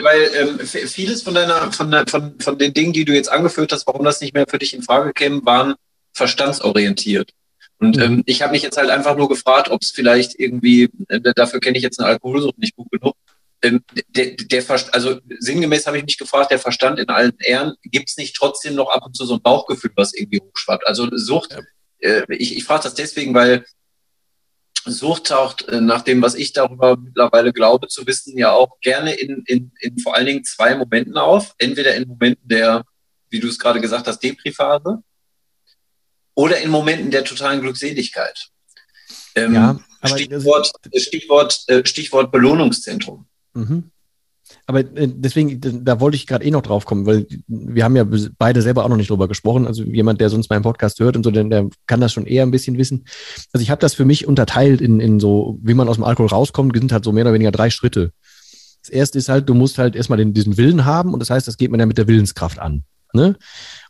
Weil 0.02 0.30
ähm, 0.34 0.58
vieles 0.60 1.22
von 1.22 1.34
deiner, 1.34 1.72
von, 1.72 1.92
von, 2.08 2.38
von 2.40 2.58
den 2.58 2.74
Dingen, 2.74 2.92
die 2.92 3.04
du 3.04 3.14
jetzt 3.14 3.30
angeführt 3.30 3.72
hast, 3.72 3.86
warum 3.86 4.04
das 4.04 4.20
nicht 4.20 4.34
mehr 4.34 4.46
für 4.46 4.58
dich 4.58 4.74
in 4.74 4.82
Frage 4.82 5.12
käme, 5.12 5.44
waren 5.46 5.74
verstandsorientiert. 6.12 7.32
Und 7.78 7.96
ähm, 7.98 8.22
ich 8.26 8.42
habe 8.42 8.52
mich 8.52 8.62
jetzt 8.62 8.76
halt 8.76 8.90
einfach 8.90 9.16
nur 9.16 9.28
gefragt, 9.28 9.70
ob 9.70 9.82
es 9.82 9.90
vielleicht 9.90 10.38
irgendwie, 10.38 10.90
äh, 11.08 11.20
dafür 11.34 11.60
kenne 11.60 11.76
ich 11.76 11.84
jetzt 11.84 12.00
eine 12.00 12.08
Alkoholsucht 12.08 12.58
nicht 12.58 12.74
gut 12.74 12.90
genug. 12.90 13.14
Ähm, 13.62 13.84
der, 14.08 14.36
der 14.36 14.62
Verst 14.62 14.94
also 14.94 15.20
sinngemäß 15.38 15.86
habe 15.86 15.98
ich 15.98 16.04
mich 16.04 16.18
gefragt, 16.18 16.50
der 16.50 16.58
Verstand 16.58 16.98
in 16.98 17.08
allen 17.08 17.36
Ehren, 17.38 17.74
gibt 17.82 18.08
es 18.08 18.16
nicht 18.16 18.36
trotzdem 18.36 18.74
noch 18.74 18.90
ab 18.90 19.04
und 19.04 19.16
zu 19.16 19.26
so 19.26 19.34
ein 19.34 19.42
Bauchgefühl, 19.42 19.92
was 19.96 20.14
irgendwie 20.14 20.40
hochschwappt? 20.40 20.86
Also 20.86 21.08
Sucht, 21.16 21.56
äh, 22.00 22.22
ich, 22.30 22.56
ich 22.56 22.64
frage 22.64 22.84
das 22.84 22.94
deswegen, 22.94 23.34
weil 23.34 23.64
Sucht 24.84 25.28
taucht, 25.28 25.68
äh, 25.68 25.80
nach 25.80 26.02
dem, 26.02 26.22
was 26.22 26.34
ich 26.34 26.52
darüber 26.52 26.96
mittlerweile 26.96 27.52
glaube 27.52 27.88
zu 27.88 28.06
wissen, 28.06 28.36
ja 28.38 28.52
auch 28.52 28.80
gerne 28.80 29.12
in, 29.14 29.42
in, 29.46 29.72
in 29.80 29.98
vor 29.98 30.16
allen 30.16 30.26
Dingen 30.26 30.44
zwei 30.44 30.74
Momenten 30.74 31.16
auf. 31.16 31.54
Entweder 31.58 31.94
in 31.94 32.08
Momenten 32.08 32.48
der, 32.48 32.84
wie 33.30 33.40
du 33.40 33.48
es 33.48 33.58
gerade 33.58 33.80
gesagt 33.80 34.06
hast, 34.06 34.20
Depri-Phase 34.20 35.02
oder 36.38 36.60
in 36.60 36.70
Momenten 36.70 37.10
der 37.10 37.24
totalen 37.24 37.60
Glückseligkeit. 37.60 38.46
Ähm, 39.34 39.54
ja, 39.54 39.80
Stichwort, 40.04 40.70
Stichwort, 40.94 41.64
äh, 41.66 41.84
Stichwort 41.84 42.30
Belohnungszentrum. 42.30 43.26
Mhm. 43.54 43.90
Aber 44.66 44.80
äh, 44.80 45.08
deswegen, 45.12 45.84
da 45.84 45.98
wollte 45.98 46.14
ich 46.14 46.28
gerade 46.28 46.44
eh 46.44 46.52
noch 46.52 46.62
drauf 46.62 46.84
kommen, 46.84 47.06
weil 47.06 47.26
wir 47.48 47.82
haben 47.82 47.96
ja 47.96 48.06
beide 48.38 48.62
selber 48.62 48.84
auch 48.84 48.88
noch 48.88 48.96
nicht 48.96 49.10
drüber 49.10 49.26
gesprochen. 49.26 49.66
Also 49.66 49.82
jemand, 49.82 50.20
der 50.20 50.30
sonst 50.30 50.48
meinen 50.48 50.62
Podcast 50.62 51.00
hört 51.00 51.16
und 51.16 51.24
so, 51.24 51.32
der, 51.32 51.42
der 51.42 51.68
kann 51.88 52.00
das 52.00 52.12
schon 52.12 52.24
eher 52.24 52.44
ein 52.44 52.52
bisschen 52.52 52.78
wissen. 52.78 53.04
Also 53.52 53.62
ich 53.64 53.70
habe 53.70 53.80
das 53.80 53.94
für 53.94 54.04
mich 54.04 54.28
unterteilt 54.28 54.80
in, 54.80 55.00
in 55.00 55.18
so, 55.18 55.58
wie 55.60 55.74
man 55.74 55.88
aus 55.88 55.96
dem 55.96 56.04
Alkohol 56.04 56.28
rauskommt, 56.28 56.76
sind 56.76 56.92
halt 56.92 57.04
so 57.04 57.10
mehr 57.10 57.24
oder 57.24 57.34
weniger 57.34 57.50
drei 57.50 57.70
Schritte. 57.70 58.12
Das 58.82 58.90
erste 58.90 59.18
ist 59.18 59.28
halt, 59.28 59.48
du 59.48 59.54
musst 59.54 59.76
halt 59.76 59.96
erstmal 59.96 60.18
den, 60.18 60.34
diesen 60.34 60.56
Willen 60.56 60.84
haben 60.84 61.12
und 61.14 61.18
das 61.18 61.30
heißt, 61.30 61.48
das 61.48 61.56
geht 61.56 61.72
man 61.72 61.80
ja 61.80 61.86
mit 61.86 61.98
der 61.98 62.06
Willenskraft 62.06 62.60
an. 62.60 62.84
Ne? 63.12 63.36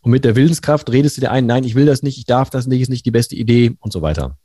Und 0.03 0.11
mit 0.11 0.25
der 0.25 0.37
Willenskraft 0.37 0.91
redest 0.91 1.17
du 1.17 1.21
dir 1.21 1.31
ein, 1.31 1.47
nein, 1.47 1.65
ich 1.65 1.75
will 1.75 1.87
das 1.87 2.03
nicht, 2.03 2.19
ich 2.19 2.25
darf 2.25 2.51
das 2.51 2.67
nicht, 2.67 2.81
ist 2.81 2.89
nicht 2.89 3.07
die 3.07 3.11
beste 3.11 3.37
Idee 3.37 3.77
und 3.81 3.93
so 3.93 4.03
weiter. 4.03 4.39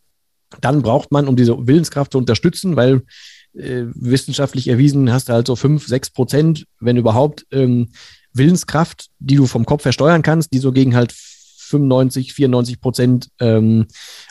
Dann 0.61 0.81
braucht 0.81 1.11
man, 1.11 1.27
um 1.27 1.35
diese 1.35 1.67
Willenskraft 1.67 2.11
zu 2.11 2.17
unterstützen, 2.17 2.75
weil 2.75 3.01
äh, 3.53 3.85
wissenschaftlich 3.93 4.67
erwiesen, 4.67 5.11
hast 5.11 5.29
du 5.29 5.33
halt 5.33 5.47
so 5.47 5.55
fünf, 5.55 5.87
sechs 5.87 6.09
Prozent, 6.09 6.65
wenn 6.79 6.97
überhaupt, 6.97 7.45
ähm, 7.51 7.89
Willenskraft, 8.33 9.09
die 9.19 9.35
du 9.35 9.45
vom 9.45 9.65
Kopf 9.65 9.85
her 9.85 9.91
steuern 9.91 10.23
kannst, 10.23 10.53
die 10.53 10.57
so 10.57 10.71
gegen 10.71 10.95
halt 10.95 11.13
95, 11.13 12.33
94 12.33 12.81
Prozent 12.81 13.29
ähm, 13.39 13.87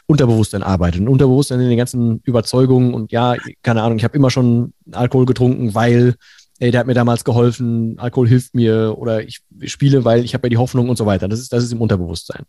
Unterbewusstsein 0.06 0.62
arbeitet. 0.62 1.00
Und 1.00 1.08
Unterbewusstsein 1.08 1.60
in 1.60 1.68
den 1.68 1.78
ganzen 1.78 2.20
Überzeugungen 2.24 2.94
und 2.94 3.12
ja, 3.12 3.36
keine 3.62 3.82
Ahnung, 3.82 3.98
ich 3.98 4.04
habe 4.04 4.16
immer 4.16 4.30
schon 4.30 4.72
Alkohol 4.90 5.26
getrunken, 5.26 5.74
weil 5.74 6.16
ey, 6.62 6.70
der 6.70 6.80
hat 6.80 6.86
mir 6.86 6.94
damals 6.94 7.24
geholfen, 7.24 7.98
Alkohol 7.98 8.28
hilft 8.28 8.54
mir 8.54 8.96
oder 8.96 9.22
ich 9.22 9.40
spiele, 9.64 10.04
weil 10.04 10.24
ich 10.24 10.34
habe 10.34 10.46
ja 10.46 10.50
die 10.50 10.56
Hoffnung 10.56 10.88
und 10.88 10.96
so 10.96 11.06
weiter. 11.06 11.28
Das 11.28 11.40
ist, 11.40 11.52
das 11.52 11.64
ist 11.64 11.72
im 11.72 11.80
Unterbewusstsein. 11.80 12.44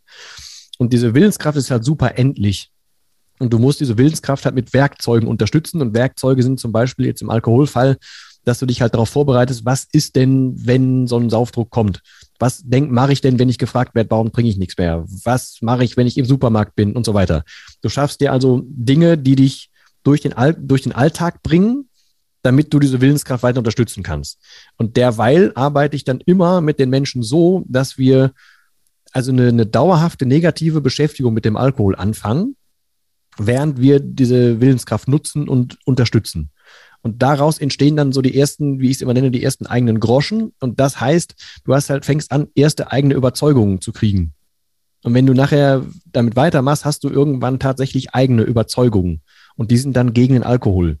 Und 0.78 0.92
diese 0.92 1.14
Willenskraft 1.14 1.58
ist 1.58 1.70
halt 1.70 1.84
super 1.84 2.16
endlich. 2.18 2.70
Und 3.40 3.52
du 3.52 3.58
musst 3.58 3.80
diese 3.80 3.98
Willenskraft 3.98 4.44
halt 4.44 4.54
mit 4.54 4.72
Werkzeugen 4.72 5.28
unterstützen. 5.28 5.82
Und 5.82 5.94
Werkzeuge 5.94 6.42
sind 6.42 6.60
zum 6.60 6.70
Beispiel 6.72 7.06
jetzt 7.06 7.22
im 7.22 7.30
Alkoholfall 7.30 7.96
dass 8.44 8.58
du 8.58 8.66
dich 8.66 8.80
halt 8.82 8.94
darauf 8.94 9.08
vorbereitest, 9.08 9.64
was 9.64 9.86
ist 9.90 10.16
denn, 10.16 10.54
wenn 10.66 11.06
so 11.06 11.18
ein 11.18 11.30
Saufdruck 11.30 11.70
kommt? 11.70 12.00
Was 12.38 12.64
mache 12.68 13.12
ich 13.12 13.20
denn, 13.20 13.38
wenn 13.38 13.48
ich 13.48 13.58
gefragt 13.58 13.94
werde, 13.94 14.10
warum 14.10 14.30
bringe 14.30 14.48
ich 14.48 14.58
nichts 14.58 14.76
mehr? 14.76 15.04
Was 15.24 15.58
mache 15.62 15.84
ich, 15.84 15.96
wenn 15.96 16.06
ich 16.06 16.18
im 16.18 16.26
Supermarkt 16.26 16.74
bin 16.74 16.92
und 16.92 17.06
so 17.06 17.14
weiter? 17.14 17.44
Du 17.80 17.88
schaffst 17.88 18.20
dir 18.20 18.32
also 18.32 18.62
Dinge, 18.66 19.16
die 19.16 19.36
dich 19.36 19.70
durch 20.02 20.20
den, 20.20 20.34
durch 20.58 20.82
den 20.82 20.92
Alltag 20.92 21.42
bringen, 21.42 21.88
damit 22.44 22.74
du 22.74 22.78
diese 22.78 23.00
Willenskraft 23.00 23.42
weiter 23.42 23.58
unterstützen 23.58 24.02
kannst. 24.02 24.38
Und 24.76 24.98
derweil 24.98 25.50
arbeite 25.54 25.96
ich 25.96 26.04
dann 26.04 26.20
immer 26.20 26.60
mit 26.60 26.78
den 26.78 26.90
Menschen 26.90 27.22
so, 27.22 27.64
dass 27.66 27.96
wir 27.96 28.32
also 29.12 29.32
eine, 29.32 29.48
eine 29.48 29.64
dauerhafte 29.64 30.26
negative 30.26 30.82
Beschäftigung 30.82 31.32
mit 31.32 31.46
dem 31.46 31.56
Alkohol 31.56 31.96
anfangen, 31.96 32.56
während 33.38 33.80
wir 33.80 33.98
diese 33.98 34.60
Willenskraft 34.60 35.08
nutzen 35.08 35.48
und 35.48 35.78
unterstützen. 35.86 36.50
Und 37.00 37.22
daraus 37.22 37.58
entstehen 37.58 37.96
dann 37.96 38.12
so 38.12 38.20
die 38.20 38.36
ersten, 38.38 38.78
wie 38.78 38.90
ich 38.90 38.96
es 38.96 39.02
immer 39.02 39.14
nenne, 39.14 39.30
die 39.30 39.42
ersten 39.42 39.66
eigenen 39.66 39.98
Groschen. 39.98 40.52
Und 40.60 40.80
das 40.80 41.00
heißt, 41.00 41.34
du 41.64 41.74
hast 41.74 41.88
halt, 41.88 42.04
fängst 42.04 42.30
an, 42.30 42.48
erste 42.54 42.92
eigene 42.92 43.14
Überzeugungen 43.14 43.80
zu 43.80 43.92
kriegen. 43.92 44.34
Und 45.02 45.14
wenn 45.14 45.26
du 45.26 45.32
nachher 45.32 45.84
damit 46.12 46.36
weitermachst, 46.36 46.84
hast 46.84 47.04
du 47.04 47.08
irgendwann 47.08 47.58
tatsächlich 47.58 48.14
eigene 48.14 48.42
Überzeugungen. 48.42 49.22
Und 49.54 49.70
die 49.70 49.76
sind 49.78 49.96
dann 49.96 50.12
gegen 50.12 50.34
den 50.34 50.42
Alkohol. 50.42 50.98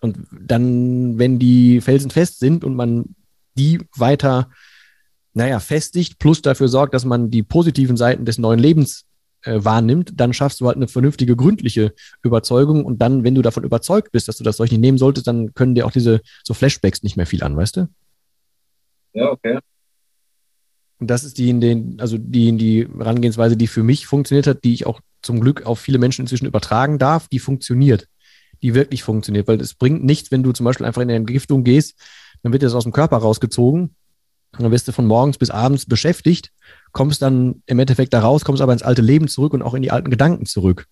Und 0.00 0.18
dann, 0.30 1.18
wenn 1.18 1.38
die 1.38 1.80
Felsen 1.80 2.10
fest 2.10 2.38
sind 2.38 2.64
und 2.64 2.74
man 2.74 3.16
die 3.56 3.80
weiter, 3.96 4.50
naja, 5.34 5.60
festigt, 5.60 6.18
plus 6.18 6.42
dafür 6.42 6.68
sorgt, 6.68 6.94
dass 6.94 7.04
man 7.04 7.30
die 7.30 7.42
positiven 7.42 7.96
Seiten 7.96 8.24
des 8.24 8.38
neuen 8.38 8.58
Lebens 8.58 9.06
äh, 9.42 9.64
wahrnimmt, 9.64 10.12
dann 10.16 10.32
schaffst 10.32 10.60
du 10.60 10.66
halt 10.66 10.76
eine 10.76 10.88
vernünftige, 10.88 11.36
gründliche 11.36 11.94
Überzeugung. 12.22 12.84
Und 12.84 13.02
dann, 13.02 13.24
wenn 13.24 13.34
du 13.34 13.42
davon 13.42 13.64
überzeugt 13.64 14.12
bist, 14.12 14.28
dass 14.28 14.36
du 14.36 14.44
das 14.44 14.56
solch 14.56 14.70
nicht 14.70 14.80
nehmen 14.80 14.98
solltest, 14.98 15.26
dann 15.26 15.54
können 15.54 15.74
dir 15.74 15.86
auch 15.86 15.92
diese 15.92 16.20
so 16.44 16.54
Flashbacks 16.54 17.02
nicht 17.02 17.16
mehr 17.16 17.26
viel 17.26 17.42
an, 17.42 17.56
weißt 17.56 17.76
du? 17.76 17.88
Ja, 19.12 19.30
okay. 19.30 19.58
Und 21.00 21.08
das 21.08 21.24
ist 21.24 21.38
die 21.38 21.50
in 21.50 21.60
den, 21.60 22.00
also 22.00 22.18
die 22.18 22.48
in 22.48 22.58
die 22.58 22.88
Herangehensweise, 22.98 23.56
die 23.56 23.68
für 23.68 23.82
mich 23.82 24.06
funktioniert 24.06 24.46
hat, 24.46 24.64
die 24.64 24.74
ich 24.74 24.86
auch 24.86 25.00
zum 25.22 25.40
Glück 25.40 25.66
auf 25.66 25.78
viele 25.78 25.98
Menschen 25.98 26.22
inzwischen 26.22 26.46
übertragen 26.46 26.98
darf, 26.98 27.28
die 27.28 27.38
funktioniert. 27.38 28.08
Die 28.62 28.74
wirklich 28.74 29.02
funktioniert, 29.02 29.46
weil 29.48 29.60
es 29.60 29.74
bringt 29.74 30.04
nichts, 30.04 30.30
wenn 30.30 30.42
du 30.42 30.52
zum 30.52 30.64
Beispiel 30.64 30.86
einfach 30.86 31.02
in 31.02 31.08
eine 31.08 31.16
Entgiftung 31.16 31.64
gehst, 31.64 31.94
dann 32.42 32.52
wird 32.52 32.62
das 32.62 32.74
aus 32.74 32.84
dem 32.84 32.92
Körper 32.92 33.18
rausgezogen 33.18 33.94
und 34.52 34.62
dann 34.62 34.72
wirst 34.72 34.88
du 34.88 34.92
von 34.92 35.06
morgens 35.06 35.38
bis 35.38 35.50
abends 35.50 35.86
beschäftigt 35.86 36.52
kommst 36.92 37.22
dann 37.22 37.62
im 37.66 37.78
Endeffekt 37.78 38.12
da 38.12 38.20
raus, 38.20 38.44
kommst 38.44 38.62
aber 38.62 38.72
ins 38.72 38.82
alte 38.82 39.02
Leben 39.02 39.28
zurück 39.28 39.52
und 39.54 39.62
auch 39.62 39.74
in 39.74 39.82
die 39.82 39.90
alten 39.90 40.10
Gedanken 40.10 40.46
zurück. 40.46 40.86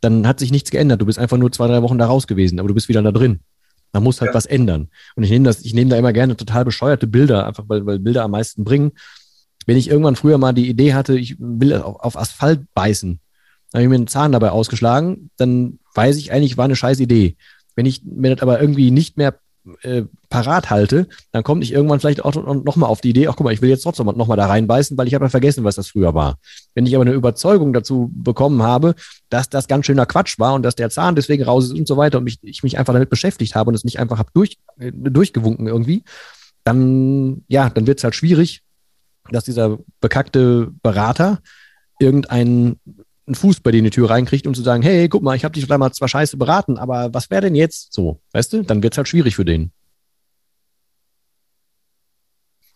Dann 0.00 0.26
hat 0.26 0.38
sich 0.38 0.50
nichts 0.50 0.70
geändert. 0.70 1.00
Du 1.00 1.06
bist 1.06 1.18
einfach 1.18 1.36
nur 1.36 1.52
zwei, 1.52 1.66
drei 1.66 1.82
Wochen 1.82 1.98
da 1.98 2.06
raus 2.06 2.26
gewesen, 2.26 2.58
aber 2.58 2.68
du 2.68 2.74
bist 2.74 2.88
wieder 2.88 3.02
da 3.02 3.12
drin. 3.12 3.40
Man 3.92 4.02
muss 4.02 4.20
halt 4.20 4.30
ja. 4.30 4.34
was 4.34 4.46
ändern. 4.46 4.88
Und 5.16 5.24
ich 5.24 5.30
nehme 5.30 5.44
das, 5.44 5.62
ich 5.62 5.74
nehme 5.74 5.90
da 5.90 5.96
immer 5.96 6.12
gerne 6.12 6.36
total 6.36 6.64
bescheuerte 6.64 7.06
Bilder, 7.06 7.46
einfach 7.46 7.64
weil, 7.66 7.84
weil 7.84 7.98
Bilder 7.98 8.22
am 8.22 8.30
meisten 8.30 8.64
bringen. 8.64 8.92
Wenn 9.66 9.76
ich 9.76 9.90
irgendwann 9.90 10.16
früher 10.16 10.38
mal 10.38 10.52
die 10.52 10.68
Idee 10.68 10.94
hatte, 10.94 11.18
ich 11.18 11.36
will 11.38 11.74
auf, 11.74 11.96
auf 11.96 12.16
Asphalt 12.16 12.62
beißen, 12.72 13.20
habe 13.74 13.82
ich 13.82 13.88
mir 13.88 13.96
einen 13.96 14.06
Zahn 14.06 14.32
dabei 14.32 14.50
ausgeschlagen, 14.50 15.30
dann 15.36 15.79
weiß 15.94 16.16
ich 16.16 16.32
eigentlich, 16.32 16.56
war 16.56 16.64
eine 16.66 16.76
scheiß 16.76 17.00
Idee. 17.00 17.36
Wenn 17.74 17.86
ich 17.86 18.02
mir 18.04 18.34
das 18.34 18.42
aber 18.42 18.60
irgendwie 18.60 18.90
nicht 18.90 19.16
mehr 19.16 19.38
äh, 19.82 20.04
parat 20.30 20.70
halte, 20.70 21.06
dann 21.32 21.42
komme 21.42 21.62
ich 21.62 21.72
irgendwann 21.72 22.00
vielleicht 22.00 22.24
auch 22.24 22.34
nochmal 22.34 22.88
auf 22.88 23.00
die 23.00 23.10
Idee, 23.10 23.28
ach 23.28 23.36
guck 23.36 23.44
mal, 23.44 23.52
ich 23.52 23.60
will 23.60 23.68
jetzt 23.68 23.82
trotzdem 23.82 24.06
nochmal 24.06 24.36
da 24.36 24.46
reinbeißen, 24.46 24.96
weil 24.96 25.06
ich 25.06 25.14
habe 25.14 25.26
ja 25.26 25.28
vergessen, 25.28 25.64
was 25.64 25.74
das 25.74 25.88
früher 25.88 26.14
war. 26.14 26.38
Wenn 26.74 26.86
ich 26.86 26.94
aber 26.94 27.04
eine 27.04 27.12
Überzeugung 27.12 27.72
dazu 27.72 28.10
bekommen 28.14 28.62
habe, 28.62 28.94
dass 29.28 29.50
das 29.50 29.68
ganz 29.68 29.86
schöner 29.86 30.06
Quatsch 30.06 30.38
war 30.38 30.54
und 30.54 30.62
dass 30.62 30.76
der 30.76 30.90
Zahn 30.90 31.14
deswegen 31.14 31.44
raus 31.44 31.66
ist 31.66 31.72
und 31.72 31.86
so 31.86 31.96
weiter 31.96 32.18
und 32.18 32.24
mich, 32.24 32.38
ich 32.42 32.62
mich 32.62 32.78
einfach 32.78 32.92
damit 32.92 33.10
beschäftigt 33.10 33.54
habe 33.54 33.68
und 33.68 33.74
es 33.74 33.84
nicht 33.84 33.98
einfach 33.98 34.18
habe 34.18 34.30
durch, 34.32 34.58
äh, 34.78 34.92
durchgewunken 34.92 35.66
irgendwie, 35.66 36.04
dann, 36.64 37.44
ja, 37.48 37.68
dann 37.68 37.86
wird 37.86 37.98
es 37.98 38.04
halt 38.04 38.14
schwierig, 38.14 38.62
dass 39.30 39.44
dieser 39.44 39.78
bekackte 40.00 40.70
Berater 40.82 41.40
irgendeinen 41.98 42.80
einen 43.30 43.36
Fuß 43.36 43.60
bei 43.60 43.70
dir 43.70 43.78
in 43.78 43.84
die 43.84 43.90
Tür 43.90 44.10
reinkriegt, 44.10 44.46
um 44.46 44.54
zu 44.54 44.62
sagen, 44.62 44.82
hey, 44.82 45.08
guck 45.08 45.22
mal, 45.22 45.36
ich 45.36 45.44
habe 45.44 45.54
dich 45.54 45.66
damals 45.66 45.96
zwar 45.96 46.08
scheiße 46.08 46.36
beraten, 46.36 46.78
aber 46.78 47.14
was 47.14 47.30
wäre 47.30 47.42
denn 47.42 47.54
jetzt 47.54 47.92
so? 47.92 48.20
Weißt 48.32 48.52
du? 48.52 48.64
Dann 48.64 48.82
wird 48.82 48.94
es 48.94 48.98
halt 48.98 49.08
schwierig 49.08 49.36
für 49.36 49.44
den. 49.44 49.70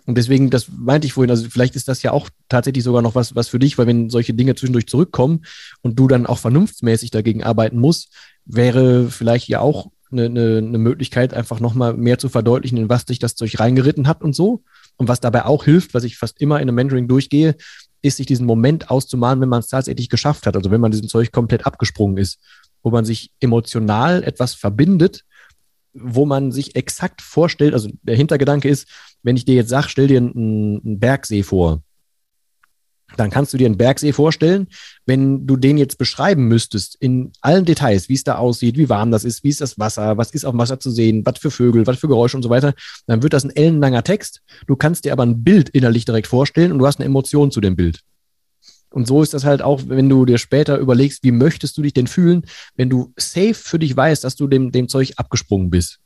Und 0.07 0.17
deswegen, 0.17 0.51
das 0.51 0.69
meinte 0.69 1.07
ich 1.07 1.15
vorhin, 1.15 1.31
also 1.31 1.49
vielleicht 1.49 1.77
ist 1.77 1.89
das 1.89 2.03
ja 2.03 2.13
auch 2.13 2.29
tatsächlich 2.49 2.85
sogar 2.85 3.03
noch 3.03 3.15
was, 3.15 3.35
was 3.35 3.49
für 3.49 3.59
dich, 3.59 3.79
weil 3.79 3.87
wenn 3.87 4.11
solche 4.11 4.35
Dinge 4.35 4.55
zwischendurch 4.55 4.87
zurückkommen 4.87 5.45
und 5.81 5.99
du 5.99 6.07
dann 6.07 6.27
auch 6.27 6.39
vernunftsmäßig 6.39 7.11
dagegen 7.11 7.43
arbeiten 7.43 7.79
musst, 7.79 8.15
wäre 8.45 9.11
vielleicht 9.11 9.49
ja 9.49 9.61
auch 9.61 9.91
eine, 10.13 10.27
eine, 10.27 10.59
eine 10.59 10.79
Möglichkeit, 10.79 11.35
einfach 11.35 11.59
nochmal 11.59 11.95
mehr 11.95 12.19
zu 12.19 12.29
verdeutlichen, 12.29 12.79
in 12.79 12.89
was 12.89 13.07
dich 13.07 13.19
das 13.19 13.35
Zeug 13.35 13.59
reingeritten 13.59 14.07
hat 14.07 14.23
und 14.23 14.37
so. 14.37 14.63
Und 14.97 15.09
was 15.09 15.21
dabei 15.21 15.45
auch 15.45 15.65
hilft, 15.65 15.95
was 15.95 16.05
ich 16.05 16.17
fast 16.17 16.41
immer 16.41 16.57
in 16.57 16.63
einem 16.63 16.77
Mentoring 16.77 17.09
durchgehe, 17.09 17.57
ist, 18.03 18.19
sich 18.19 18.27
diesen 18.27 18.47
Moment 18.47 18.91
auszumalen, 18.91 19.41
wenn 19.41 19.49
man 19.49 19.61
es 19.61 19.69
tatsächlich 19.69 20.09
geschafft 20.09 20.47
hat. 20.47 20.57
Also 20.57 20.71
wenn 20.71 20.81
man 20.81 20.91
diesem 20.91 21.09
Zeug 21.09 21.33
komplett 21.33 21.67
abgesprungen 21.67 22.19
ist, 22.19 22.39
wo 22.83 22.91
man 22.91 23.05
sich 23.05 23.33
emotional 23.41 24.23
etwas 24.23 24.55
verbindet, 24.55 25.25
wo 25.95 26.27
man 26.27 26.53
sich 26.53 26.77
exakt 26.77 27.23
vorstellt, 27.23 27.73
also 27.73 27.89
der 28.03 28.17
Hintergedanke 28.17 28.69
ist, 28.69 28.89
wenn 29.23 29.37
ich 29.37 29.45
dir 29.45 29.55
jetzt 29.55 29.71
sage, 29.71 29.89
stell 29.89 30.09
dir 30.09 30.19
einen, 30.19 30.83
einen 30.85 30.99
Bergsee 30.99 31.43
vor, 31.43 31.83
dann 33.17 33.31
kannst 33.31 33.53
du 33.53 33.57
dir 33.57 33.67
einen 33.67 33.77
Bergsee 33.77 34.13
vorstellen. 34.13 34.69
Wenn 35.07 35.47
du 35.47 35.57
den 35.57 35.79
jetzt 35.79 35.99
beschreiben 35.99 36.49
müsstest, 36.49 36.97
in 37.01 37.33
allen 37.41 37.65
Details, 37.65 38.09
wie 38.09 38.15
es 38.15 38.25
da 38.25 38.37
aussieht, 38.37 38.77
wie 38.77 38.89
warm 38.89 39.11
das 39.11 39.25
ist, 39.25 39.45
wie 39.45 39.49
ist 39.49 39.61
das 39.61 39.79
Wasser, 39.79 40.17
was 40.17 40.31
ist 40.31 40.45
auf 40.45 40.53
dem 40.53 40.59
Wasser 40.59 40.81
zu 40.81 40.91
sehen, 40.91 41.25
was 41.25 41.39
für 41.39 41.51
Vögel, 41.51 41.87
was 41.87 41.99
für 41.99 42.09
Geräusche 42.09 42.37
und 42.37 42.43
so 42.43 42.51
weiter, 42.51 42.75
dann 43.07 43.23
wird 43.23 43.33
das 43.33 43.45
ein 43.45 43.55
ellenlanger 43.55 44.05
Text. 44.05 44.43
Du 44.67 44.77
kannst 44.77 45.05
dir 45.05 45.13
aber 45.13 45.25
ein 45.25 45.43
Bild 45.45 45.69
innerlich 45.71 46.05
direkt 46.05 46.27
vorstellen 46.27 46.73
und 46.73 46.79
du 46.79 46.87
hast 46.87 46.99
eine 46.99 47.07
Emotion 47.07 47.51
zu 47.51 47.61
dem 47.61 47.77
Bild. 47.77 48.01
Und 48.91 49.09
so 49.09 49.23
ist 49.23 49.35
das 49.35 49.45
halt 49.45 49.61
auch, 49.61 49.83
wenn 49.89 50.09
du 50.09 50.25
dir 50.25 50.39
später 50.39 50.79
überlegst, 50.79 51.25
wie 51.25 51.33
möchtest 51.33 51.77
du 51.77 51.83
dich 51.83 51.95
denn 51.95 52.07
fühlen, 52.07 52.45
wenn 52.77 52.89
du 52.89 53.13
safe 53.17 53.55
für 53.55 53.81
dich 53.81 53.97
weißt, 53.97 54.23
dass 54.23 54.37
du 54.37 54.47
dem, 54.47 54.71
dem 54.71 54.89
Zeug 54.89 55.15
abgesprungen 55.17 55.69
bist. 55.69 55.99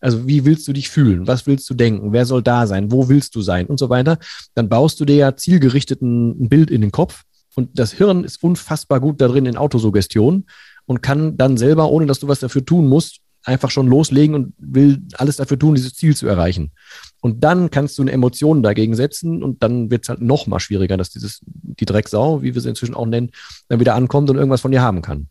Also 0.00 0.26
wie 0.26 0.44
willst 0.44 0.66
du 0.68 0.72
dich 0.72 0.88
fühlen? 0.88 1.26
Was 1.26 1.46
willst 1.46 1.68
du 1.70 1.74
denken? 1.74 2.12
Wer 2.12 2.26
soll 2.26 2.42
da 2.42 2.66
sein? 2.66 2.90
Wo 2.90 3.08
willst 3.08 3.34
du 3.34 3.42
sein? 3.42 3.66
Und 3.66 3.78
so 3.78 3.88
weiter. 3.88 4.18
Dann 4.54 4.68
baust 4.68 5.00
du 5.00 5.04
dir 5.04 5.16
ja 5.16 5.36
zielgerichtet 5.36 6.02
ein, 6.02 6.48
Bild 6.48 6.70
in 6.70 6.80
den 6.80 6.92
Kopf. 6.92 7.22
Und 7.54 7.78
das 7.78 7.92
Hirn 7.92 8.24
ist 8.24 8.42
unfassbar 8.42 9.00
gut 9.00 9.20
da 9.20 9.28
drin 9.28 9.46
in 9.46 9.56
Autosuggestion 9.56 10.44
und 10.84 11.02
kann 11.02 11.36
dann 11.36 11.56
selber, 11.56 11.90
ohne 11.90 12.06
dass 12.06 12.20
du 12.20 12.28
was 12.28 12.40
dafür 12.40 12.64
tun 12.64 12.86
musst, 12.86 13.20
einfach 13.44 13.70
schon 13.70 13.86
loslegen 13.86 14.34
und 14.34 14.54
will 14.58 15.02
alles 15.14 15.36
dafür 15.36 15.58
tun, 15.58 15.74
dieses 15.74 15.94
Ziel 15.94 16.14
zu 16.14 16.26
erreichen. 16.26 16.72
Und 17.20 17.44
dann 17.44 17.70
kannst 17.70 17.96
du 17.96 18.02
eine 18.02 18.12
Emotion 18.12 18.62
dagegen 18.62 18.94
setzen 18.94 19.42
und 19.42 19.62
dann 19.62 19.90
wird 19.90 20.02
es 20.02 20.08
halt 20.08 20.20
noch 20.20 20.46
mal 20.46 20.60
schwieriger, 20.60 20.96
dass 20.96 21.10
dieses, 21.10 21.40
die 21.44 21.86
Drecksau, 21.86 22.42
wie 22.42 22.54
wir 22.54 22.60
sie 22.60 22.68
inzwischen 22.68 22.94
auch 22.94 23.06
nennen, 23.06 23.30
dann 23.68 23.80
wieder 23.80 23.94
ankommt 23.94 24.28
und 24.28 24.36
irgendwas 24.36 24.60
von 24.60 24.72
dir 24.72 24.82
haben 24.82 25.00
kann. 25.00 25.28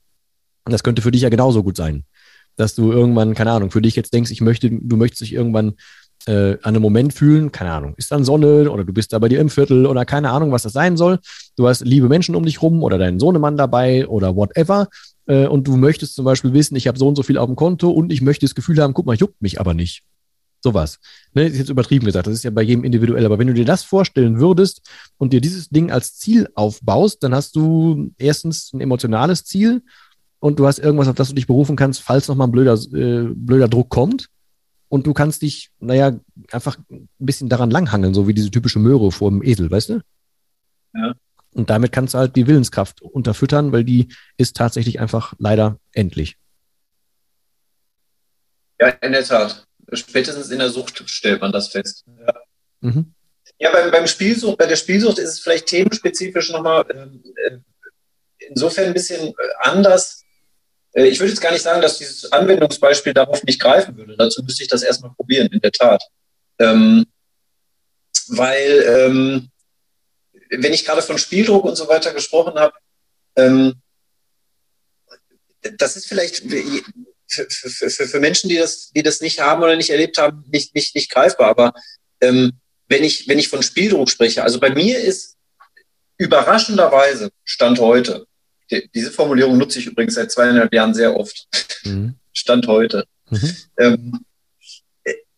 Und 0.65 0.71
das 0.71 0.81
könnte 0.81 1.01
für 1.01 1.11
dich 1.11 1.21
ja 1.21 1.29
genauso 1.29 1.61
gut 1.61 1.77
sein 1.77 2.05
dass 2.55 2.75
du 2.75 2.91
irgendwann, 2.91 3.33
keine 3.33 3.51
Ahnung, 3.51 3.71
für 3.71 3.81
dich 3.81 3.95
jetzt 3.95 4.13
denkst, 4.13 4.31
ich 4.31 4.41
möchte, 4.41 4.69
du 4.69 4.97
möchtest 4.97 5.21
dich 5.21 5.33
irgendwann 5.33 5.73
äh, 6.27 6.53
an 6.61 6.75
einem 6.75 6.81
Moment 6.81 7.13
fühlen, 7.13 7.51
keine 7.51 7.71
Ahnung, 7.71 7.93
ist 7.97 8.11
dann 8.11 8.23
Sonne 8.23 8.69
oder 8.71 8.83
du 8.83 8.93
bist 8.93 9.13
da 9.13 9.19
bei 9.19 9.29
dir 9.29 9.39
im 9.39 9.49
Viertel 9.49 9.85
oder 9.85 10.05
keine 10.05 10.31
Ahnung, 10.31 10.51
was 10.51 10.63
das 10.63 10.73
sein 10.73 10.97
soll. 10.97 11.19
Du 11.55 11.67
hast 11.67 11.81
liebe 11.81 12.07
Menschen 12.07 12.35
um 12.35 12.45
dich 12.45 12.61
rum 12.61 12.83
oder 12.83 12.97
deinen 12.97 13.19
Sohnemann 13.19 13.57
dabei 13.57 14.07
oder 14.07 14.35
whatever. 14.35 14.87
Äh, 15.27 15.47
und 15.47 15.67
du 15.67 15.77
möchtest 15.77 16.15
zum 16.15 16.25
Beispiel 16.25 16.53
wissen, 16.53 16.75
ich 16.75 16.87
habe 16.87 16.97
so 16.97 17.07
und 17.07 17.15
so 17.15 17.23
viel 17.23 17.37
auf 17.37 17.47
dem 17.47 17.55
Konto 17.55 17.89
und 17.89 18.11
ich 18.11 18.21
möchte 18.21 18.45
das 18.45 18.55
Gefühl 18.55 18.81
haben, 18.81 18.93
guck 18.93 19.05
mal, 19.05 19.15
juckt 19.15 19.41
mich 19.41 19.59
aber 19.59 19.73
nicht. 19.73 20.03
Sowas. 20.63 20.99
Ne, 21.35 21.45
ist 21.45 21.59
jetzt 21.59 21.69
übertrieben 21.69 22.07
gesagt, 22.07 22.25
das 22.25 22.33
ist 22.33 22.43
ja 22.43 22.49
bei 22.49 22.63
jedem 22.63 22.83
individuell. 22.83 23.23
Aber 23.23 23.37
wenn 23.37 23.45
du 23.45 23.53
dir 23.53 23.65
das 23.65 23.83
vorstellen 23.83 24.39
würdest 24.39 24.81
und 25.17 25.31
dir 25.31 25.39
dieses 25.39 25.69
Ding 25.69 25.91
als 25.91 26.15
Ziel 26.15 26.49
aufbaust, 26.55 27.21
dann 27.21 27.35
hast 27.35 27.55
du 27.55 28.11
erstens 28.17 28.73
ein 28.73 28.81
emotionales 28.81 29.43
Ziel 29.43 29.83
und 30.45 30.59
du 30.59 30.67
hast 30.67 30.77
irgendwas, 30.77 31.07
auf 31.07 31.15
das 31.15 31.29
du 31.29 31.33
dich 31.33 31.47
berufen 31.47 31.75
kannst, 31.75 32.03
falls 32.03 32.27
nochmal 32.27 32.47
ein 32.47 32.51
blöder, 32.51 32.75
äh, 32.93 33.33
blöder 33.33 33.67
Druck 33.67 33.89
kommt. 33.89 34.27
Und 34.89 35.07
du 35.07 35.13
kannst 35.15 35.41
dich, 35.41 35.71
naja, 35.79 36.19
einfach 36.51 36.77
ein 36.91 37.09
bisschen 37.17 37.49
daran 37.49 37.71
langhangeln, 37.71 38.13
so 38.13 38.27
wie 38.27 38.35
diese 38.35 38.51
typische 38.51 38.77
Möhre 38.77 39.11
vor 39.11 39.31
dem 39.31 39.41
Esel, 39.41 39.71
weißt 39.71 39.89
du? 39.89 40.01
Ja. 40.93 41.15
Und 41.55 41.71
damit 41.71 41.91
kannst 41.91 42.13
du 42.13 42.19
halt 42.19 42.35
die 42.35 42.45
Willenskraft 42.45 43.01
unterfüttern, 43.01 43.71
weil 43.71 43.83
die 43.83 44.09
ist 44.37 44.55
tatsächlich 44.55 44.99
einfach 44.99 45.33
leider 45.39 45.79
endlich. 45.93 46.37
Ja, 48.79 48.89
in 48.89 49.13
der 49.13 49.23
Tat. 49.23 49.65
Spätestens 49.93 50.51
in 50.51 50.59
der 50.59 50.69
Sucht 50.69 51.09
stellt 51.09 51.41
man 51.41 51.53
das 51.53 51.69
fest. 51.69 52.05
Ja, 52.19 52.33
mhm. 52.81 53.15
ja 53.57 53.71
beim, 53.71 53.89
beim 53.89 54.05
Spielsucht, 54.05 54.59
bei 54.59 54.67
der 54.67 54.75
Spielsucht 54.75 55.17
ist 55.17 55.29
es 55.31 55.39
vielleicht 55.39 55.65
themenspezifisch 55.65 56.51
nochmal 56.51 56.85
äh, 56.91 57.57
insofern 58.49 58.85
ein 58.85 58.93
bisschen 58.93 59.33
anders, 59.61 60.21
äh, 60.21 60.24
ich 61.03 61.19
würde 61.19 61.31
jetzt 61.31 61.41
gar 61.41 61.51
nicht 61.51 61.61
sagen, 61.61 61.81
dass 61.81 61.97
dieses 61.97 62.31
Anwendungsbeispiel 62.31 63.13
darauf 63.13 63.43
nicht 63.43 63.59
greifen 63.59 63.97
würde. 63.97 64.15
Dazu 64.17 64.41
müsste 64.43 64.63
ich 64.63 64.69
das 64.69 64.81
erstmal 64.81 65.11
probieren, 65.13 65.47
in 65.47 65.59
der 65.59 65.71
Tat. 65.71 66.01
Ähm, 66.57 67.05
weil, 68.27 68.85
ähm, 68.87 69.49
wenn 70.49 70.73
ich 70.73 70.85
gerade 70.85 71.01
von 71.01 71.17
Spieldruck 71.17 71.65
und 71.65 71.75
so 71.75 71.89
weiter 71.89 72.13
gesprochen 72.13 72.55
habe, 72.55 72.73
ähm, 73.35 73.75
das 75.77 75.97
ist 75.97 76.07
vielleicht, 76.07 76.43
für, 77.27 77.49
für, 77.49 78.07
für, 78.07 78.19
Menschen, 78.19 78.49
die 78.49 78.57
das, 78.57 78.91
die 78.91 79.03
das 79.03 79.19
nicht 79.19 79.41
haben 79.41 79.63
oder 79.63 79.75
nicht 79.75 79.89
erlebt 79.89 80.17
haben, 80.17 80.45
nicht, 80.47 80.75
nicht, 80.75 80.95
nicht 80.95 81.11
greifbar. 81.11 81.49
Aber 81.49 81.73
ähm, 82.21 82.53
wenn, 82.87 83.03
ich, 83.03 83.27
wenn 83.27 83.39
ich 83.39 83.49
von 83.49 83.63
Spieldruck 83.63 84.09
spreche, 84.09 84.43
also 84.43 84.59
bei 84.59 84.69
mir 84.69 84.99
ist 84.99 85.35
überraschenderweise 86.17 87.31
Stand 87.43 87.79
heute, 87.79 88.27
diese 88.71 89.11
Formulierung 89.11 89.57
nutze 89.57 89.79
ich 89.79 89.87
übrigens 89.87 90.15
seit 90.15 90.31
zweieinhalb 90.31 90.73
Jahren 90.73 90.93
sehr 90.93 91.15
oft, 91.15 91.47
mhm. 91.83 92.15
Stand 92.33 92.67
heute. 92.67 93.05
Mhm. 93.29 93.55
Ähm, 93.77 94.25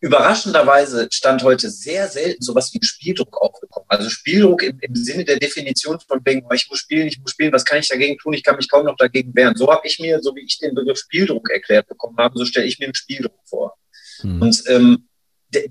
überraschenderweise 0.00 1.08
stand 1.10 1.42
heute 1.42 1.70
sehr 1.70 2.08
selten 2.08 2.42
sowas 2.42 2.72
wie 2.72 2.78
Spieldruck 2.82 3.36
aufgekommen. 3.40 3.86
Also 3.88 4.08
Spieldruck 4.08 4.62
im, 4.62 4.78
im 4.80 4.94
Sinne 4.94 5.24
der 5.24 5.38
Definition 5.38 5.98
von 6.00 6.20
wegen, 6.24 6.46
oh, 6.48 6.54
ich 6.54 6.68
muss 6.70 6.78
spielen, 6.78 7.08
ich 7.08 7.20
muss 7.20 7.32
spielen, 7.32 7.52
was 7.52 7.64
kann 7.64 7.78
ich 7.78 7.88
dagegen 7.88 8.16
tun? 8.18 8.32
Ich 8.32 8.44
kann 8.44 8.56
mich 8.56 8.70
kaum 8.70 8.84
noch 8.84 8.96
dagegen 8.96 9.34
wehren. 9.34 9.56
So 9.56 9.70
habe 9.70 9.86
ich 9.86 9.98
mir, 9.98 10.20
so 10.22 10.34
wie 10.36 10.44
ich 10.44 10.58
den 10.58 10.74
Begriff 10.74 10.98
Spieldruck 10.98 11.50
erklärt 11.50 11.88
bekommen 11.88 12.16
habe, 12.18 12.38
so 12.38 12.44
stelle 12.44 12.66
ich 12.66 12.78
mir 12.78 12.86
einen 12.86 12.94
Spieldruck 12.94 13.40
vor. 13.44 13.76
Hm. 14.20 14.40
Und 14.40 14.62
ähm, 14.68 15.08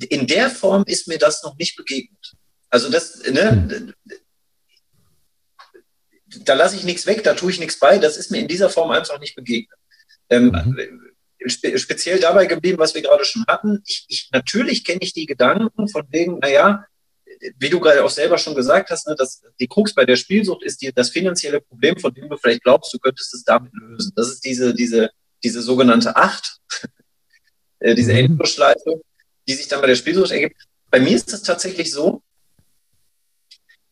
in 0.10 0.28
der 0.28 0.49
Form 0.49 0.84
ist 0.88 1.08
mir 1.08 1.18
das 1.18 1.43
noch 1.43 1.58
nicht 1.58 1.78
begegnet. 1.78 2.34
Also 2.70 2.89
das, 2.89 3.24
ne, 3.32 3.51
hm. 3.51 3.93
Da 6.43 6.53
lasse 6.53 6.75
ich 6.75 6.83
nichts 6.83 7.05
weg, 7.05 7.23
da 7.23 7.33
tue 7.33 7.51
ich 7.51 7.59
nichts 7.59 7.79
bei. 7.79 7.97
Das 7.97 8.17
ist 8.17 8.31
mir 8.31 8.39
in 8.39 8.47
dieser 8.47 8.69
Form 8.69 8.91
einfach 8.91 9.19
nicht 9.19 9.35
begegnet. 9.35 9.77
Ähm, 10.29 10.51
mhm 10.51 11.07
spe 11.45 11.77
speziell 11.77 12.19
dabei 12.19 12.45
geblieben, 12.45 12.79
was 12.79 12.95
wir 12.95 13.01
gerade 13.01 13.25
schon 13.25 13.45
hatten. 13.47 13.81
Ich, 13.85 14.05
ich, 14.07 14.29
natürlich 14.31 14.83
kenne 14.83 14.99
ich 15.01 15.13
die 15.13 15.25
Gedanken 15.25 15.88
von 15.88 16.05
wegen, 16.09 16.39
naja, 16.39 16.85
wie 17.57 17.69
du 17.69 17.79
gerade 17.79 18.03
auch 18.03 18.09
selber 18.09 18.38
schon 18.38 18.55
gesagt 18.55 18.89
hast, 18.89 19.07
ne, 19.07 19.15
dass 19.15 19.43
die 19.59 19.67
Krux 19.67 19.93
bei 19.93 20.05
der 20.05 20.15
Spielsucht 20.15 20.63
ist 20.63 20.81
die, 20.81 20.91
das 20.91 21.11
finanzielle 21.11 21.61
Problem, 21.61 21.97
von 21.97 22.13
dem 22.13 22.29
du 22.29 22.38
vielleicht 22.38 22.63
glaubst, 22.63 22.93
du 22.93 22.99
könntest 22.99 23.33
es 23.33 23.43
damit 23.43 23.71
lösen. 23.73 24.11
Das 24.15 24.29
ist 24.29 24.43
diese, 24.43 24.73
diese, 24.73 25.11
diese 25.43 25.61
sogenannte 25.61 26.15
Acht, 26.15 26.59
äh, 27.79 27.93
diese 27.93 28.13
mhm. 28.13 28.19
Endlosschleife, 28.19 29.01
die 29.47 29.53
sich 29.53 29.67
dann 29.67 29.81
bei 29.81 29.88
der 29.88 29.95
Spielsucht 29.95 30.31
ergibt. 30.31 30.55
Bei 30.89 30.99
mir 30.99 31.15
ist 31.15 31.31
es 31.31 31.43
tatsächlich 31.43 31.91
so, 31.91 32.23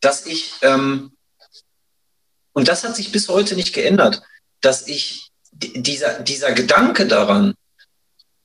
dass 0.00 0.26
ich, 0.26 0.52
ähm, 0.62 1.12
und 2.56 2.68
das 2.68 2.84
hat 2.84 2.96
sich 2.96 3.12
bis 3.12 3.28
heute 3.28 3.54
nicht 3.54 3.74
geändert, 3.74 4.22
dass 4.62 4.88
ich 4.88 5.28
dieser, 5.52 6.20
dieser 6.20 6.52
Gedanke 6.52 7.06
daran, 7.06 7.54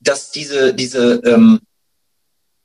dass 0.00 0.30
diese, 0.30 0.74
diese 0.74 1.14
ähm, 1.24 1.60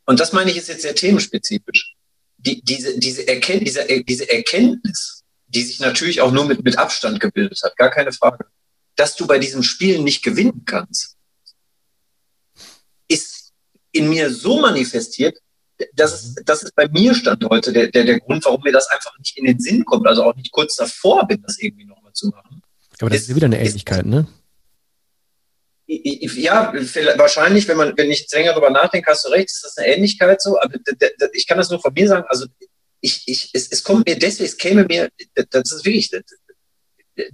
und 0.05 0.19
das 0.19 0.33
meine 0.33 0.51
ich 0.51 0.57
ist 0.57 0.67
jetzt 0.67 0.81
sehr 0.81 0.93
themenspezifisch, 0.93 1.95
die, 2.37 2.61
diese, 2.63 2.99
diese, 2.99 3.25
Erkennt, 3.29 3.65
diese, 3.65 3.85
diese 4.03 4.29
Erkenntnis, 4.29 5.23
die 5.47 5.63
sich 5.63 5.79
natürlich 5.79 6.19
auch 6.19 6.33
nur 6.33 6.43
mit, 6.43 6.65
mit 6.65 6.77
Abstand 6.77 7.21
gebildet 7.21 7.61
hat, 7.63 7.77
gar 7.77 7.91
keine 7.91 8.11
Frage, 8.11 8.45
dass 8.97 9.15
du 9.15 9.25
bei 9.25 9.39
diesem 9.39 9.63
Spiel 9.63 9.99
nicht 10.01 10.23
gewinnen 10.23 10.65
kannst, 10.65 11.15
ist 13.07 13.53
in 13.93 14.09
mir 14.09 14.33
so 14.33 14.59
manifestiert, 14.59 15.37
dass 15.93 16.13
es, 16.13 16.35
das 16.45 16.63
ist 16.63 16.75
bei 16.75 16.87
mir 16.87 17.13
stand 17.13 17.43
heute 17.45 17.71
der, 17.71 17.87
der, 17.87 18.03
der 18.03 18.19
Grund, 18.19 18.43
warum 18.45 18.61
mir 18.63 18.71
das 18.71 18.87
einfach 18.87 19.17
nicht 19.19 19.37
in 19.37 19.45
den 19.45 19.59
Sinn 19.59 19.85
kommt, 19.85 20.07
also 20.07 20.23
auch 20.23 20.35
nicht 20.35 20.51
kurz 20.51 20.75
davor 20.75 21.27
bin, 21.27 21.41
das 21.43 21.59
irgendwie 21.59 21.85
nochmal 21.85 22.13
zu 22.13 22.29
machen. 22.29 22.61
Aber 22.99 23.09
das 23.09 23.21
ist, 23.21 23.29
ist 23.29 23.35
wieder 23.35 23.45
eine 23.45 23.59
Ähnlichkeit, 23.59 24.05
ne? 24.05 24.27
ja, 25.87 26.73
wahrscheinlich, 27.15 27.67
wenn 27.67 27.77
man, 27.77 27.97
wenn 27.97 28.11
ich 28.11 28.21
jetzt 28.21 28.33
länger 28.33 28.51
darüber 28.51 28.69
nachdenke, 28.69 29.09
hast 29.09 29.25
du 29.25 29.29
recht, 29.29 29.47
ist 29.47 29.63
das 29.63 29.77
eine 29.77 29.87
Ähnlichkeit 29.87 30.41
so. 30.41 30.59
Aber 30.59 30.73
ich 31.31 31.47
kann 31.47 31.57
das 31.57 31.69
nur 31.69 31.79
von 31.79 31.93
mir 31.93 32.07
sagen. 32.07 32.25
Also 32.27 32.45
ich, 32.99 33.23
ich, 33.25 33.51
es, 33.53 33.69
es 33.71 33.83
kommt 33.83 34.05
mir 34.05 34.17
deswegen, 34.19 34.49
es 34.49 34.57
käme 34.57 34.83
mir, 34.83 35.09
das 35.33 35.71
ist 35.71 35.85
wirklich, 35.85 36.09
das, 36.09 36.23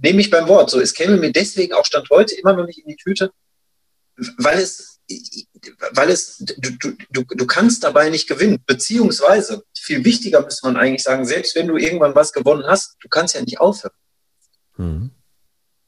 nehme 0.00 0.20
ich 0.20 0.30
beim 0.30 0.48
Wort, 0.48 0.70
so, 0.70 0.80
es 0.80 0.94
käme 0.94 1.16
mir 1.16 1.32
deswegen 1.32 1.72
auch 1.74 1.84
Stand 1.84 2.08
heute 2.10 2.34
immer 2.36 2.54
noch 2.54 2.66
nicht 2.66 2.78
in 2.78 2.88
die 2.88 2.96
Tüte, 2.96 3.32
weil 4.38 4.58
es, 4.58 4.93
weil 5.92 6.10
es, 6.10 6.38
du, 6.38 6.92
du, 7.10 7.22
du 7.22 7.46
kannst 7.46 7.84
dabei 7.84 8.10
nicht 8.10 8.28
gewinnen. 8.28 8.62
Beziehungsweise, 8.66 9.64
viel 9.76 10.04
wichtiger 10.04 10.42
müsste 10.42 10.66
man 10.66 10.76
eigentlich 10.76 11.02
sagen, 11.02 11.24
selbst 11.24 11.54
wenn 11.54 11.66
du 11.66 11.76
irgendwann 11.76 12.14
was 12.14 12.32
gewonnen 12.32 12.64
hast, 12.66 12.96
du 13.00 13.08
kannst 13.08 13.34
ja 13.34 13.42
nicht 13.42 13.60
aufhören. 13.60 13.94
Mhm. 14.76 15.10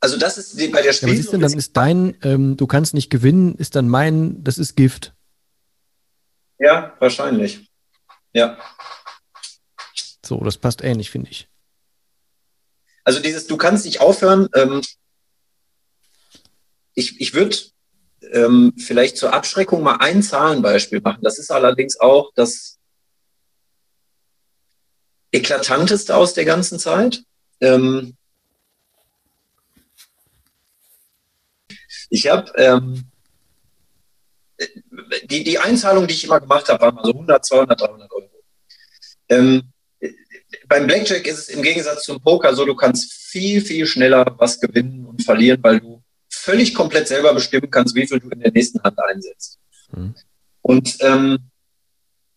Also 0.00 0.18
das 0.18 0.38
ist 0.38 0.56
bei 0.72 0.82
der 0.82 0.92
Spiel. 0.92 1.08
Ja, 1.08 1.14
was 1.14 1.24
ist 1.24 1.32
denn, 1.32 1.40
dann 1.40 1.52
ist 1.52 1.76
dein, 1.76 2.16
ähm, 2.22 2.56
du 2.56 2.66
kannst 2.66 2.94
nicht 2.94 3.10
gewinnen, 3.10 3.56
ist 3.56 3.74
dann 3.74 3.88
mein, 3.88 4.44
das 4.44 4.58
ist 4.58 4.76
Gift. 4.76 5.14
Ja, 6.58 6.94
wahrscheinlich. 7.00 7.70
Ja. 8.32 8.58
So, 10.24 10.38
das 10.44 10.58
passt 10.58 10.82
ähnlich, 10.82 11.10
finde 11.10 11.30
ich. 11.30 11.48
Also 13.04 13.20
dieses, 13.20 13.46
du 13.46 13.56
kannst 13.56 13.84
nicht 13.84 14.00
aufhören. 14.00 14.48
Ähm, 14.54 14.82
ich 16.94 17.20
ich 17.20 17.34
würde 17.34 17.56
ähm, 18.32 18.74
vielleicht 18.78 19.16
zur 19.16 19.32
Abschreckung 19.32 19.82
mal 19.82 19.96
ein 19.96 20.22
Zahlenbeispiel 20.22 21.00
machen. 21.00 21.22
Das 21.22 21.38
ist 21.38 21.50
allerdings 21.50 21.98
auch 22.00 22.32
das 22.34 22.78
eklatanteste 25.32 26.14
aus 26.16 26.34
der 26.34 26.44
ganzen 26.44 26.78
Zeit. 26.78 27.22
Ähm, 27.60 28.16
Ich 32.08 32.28
habe 32.28 32.52
ähm, 32.56 33.04
die, 35.24 35.44
die 35.44 35.58
Einzahlung, 35.58 36.06
die 36.06 36.14
ich 36.14 36.24
immer 36.24 36.40
gemacht 36.40 36.68
habe, 36.68 36.80
waren 36.82 36.94
mal 36.94 37.04
so 37.04 37.12
100, 37.12 37.44
200, 37.44 37.80
300 37.80 38.12
Euro. 38.12 38.30
Ähm, 39.28 39.72
beim 40.68 40.86
Blackjack 40.86 41.26
ist 41.26 41.38
es 41.38 41.48
im 41.48 41.62
Gegensatz 41.62 42.04
zum 42.04 42.20
Poker 42.22 42.54
so, 42.54 42.64
du 42.64 42.74
kannst 42.74 43.12
viel, 43.12 43.60
viel 43.60 43.86
schneller 43.86 44.34
was 44.38 44.60
gewinnen 44.60 45.04
und 45.06 45.22
verlieren, 45.22 45.62
weil 45.62 45.80
du 45.80 45.95
völlig 46.46 46.74
komplett 46.74 47.08
selber 47.08 47.34
bestimmen 47.34 47.70
kannst, 47.70 47.94
wie 47.96 48.06
viel 48.06 48.20
du 48.20 48.30
in 48.30 48.40
der 48.40 48.52
nächsten 48.52 48.80
Hand 48.82 48.98
einsetzt. 49.00 49.58
Mhm. 49.90 50.14
Und 50.62 50.96
ähm, 51.00 51.50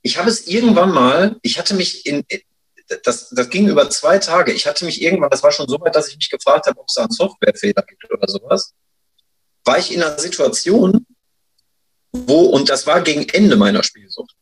ich 0.01 0.17
habe 0.17 0.29
es 0.29 0.47
irgendwann 0.47 0.91
mal, 0.91 1.37
ich 1.43 1.59
hatte 1.59 1.75
mich 1.75 2.05
in, 2.07 2.25
das, 3.03 3.29
das 3.29 3.49
ging 3.49 3.67
über 3.67 3.89
zwei 3.91 4.17
Tage, 4.17 4.51
ich 4.51 4.65
hatte 4.65 4.83
mich 4.85 5.01
irgendwann, 5.01 5.29
das 5.29 5.43
war 5.43 5.51
schon 5.51 5.69
so 5.69 5.79
weit, 5.79 5.95
dass 5.95 6.09
ich 6.09 6.15
mich 6.17 6.29
gefragt 6.29 6.65
habe, 6.65 6.79
ob 6.79 6.87
es 6.87 6.95
da 6.95 7.03
einen 7.03 7.11
Softwarefehler 7.11 7.83
gibt 7.83 8.11
oder 8.11 8.27
sowas 8.27 8.73
war 9.65 9.77
ich 9.77 9.93
in 9.93 10.01
einer 10.01 10.17
Situation, 10.17 11.05
wo, 12.11 12.45
und 12.45 12.69
das 12.69 12.87
war 12.87 13.01
gegen 13.01 13.29
Ende 13.29 13.55
meiner 13.55 13.83
Spielsucht, 13.83 14.35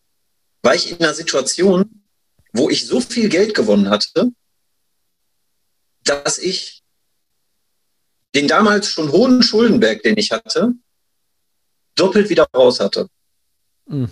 war 0.61 0.73
ich 0.73 0.91
in 0.91 0.99
einer 0.99 1.13
Situation, 1.13 2.03
wo 2.53 2.69
ich 2.69 2.87
so 2.87 3.01
viel 3.01 3.27
Geld 3.27 3.53
gewonnen 3.53 3.89
hatte, 3.89 4.31
dass 6.03 6.37
ich 6.37 6.76
den 8.35 8.47
damals 8.47 8.89
schon 8.89 9.11
hohen 9.11 9.41
Schuldenberg, 9.41 10.03
den 10.03 10.17
ich 10.17 10.31
hatte, 10.31 10.73
doppelt 11.95 12.29
wieder 12.29 12.47
raus 12.55 12.79
hatte. 12.79 13.07
Mhm. 13.87 14.09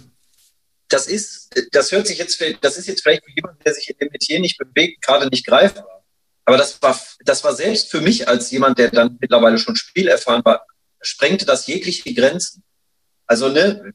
Das 0.87 1.07
ist, 1.07 1.49
das 1.71 1.91
hört 1.91 2.07
sich 2.07 2.17
jetzt, 2.19 2.41
das 2.61 2.77
ist 2.77 2.87
jetzt 2.87 3.01
vielleicht 3.01 3.25
für 3.25 3.31
jemanden, 3.31 3.61
der 3.63 3.73
sich 3.73 3.89
in 3.89 3.97
dem 3.97 4.09
Metier 4.11 4.39
nicht 4.39 4.57
bewegt, 4.57 5.03
gerade 5.03 5.27
nicht 5.27 5.45
greifbar. 5.45 6.03
Aber 6.45 6.57
das 6.57 6.81
war, 6.81 6.99
das 7.21 7.43
war 7.43 7.55
selbst 7.55 7.89
für 7.89 8.01
mich 8.01 8.27
als 8.27 8.51
jemand, 8.51 8.77
der 8.77 8.91
dann 8.91 9.17
mittlerweile 9.19 9.57
schon 9.57 9.75
spielerfahren 9.75 10.45
war, 10.45 10.65
sprengte 11.01 11.45
das 11.45 11.65
jegliche 11.65 12.13
Grenzen. 12.13 12.63
Also, 13.25 13.49
ne, 13.49 13.93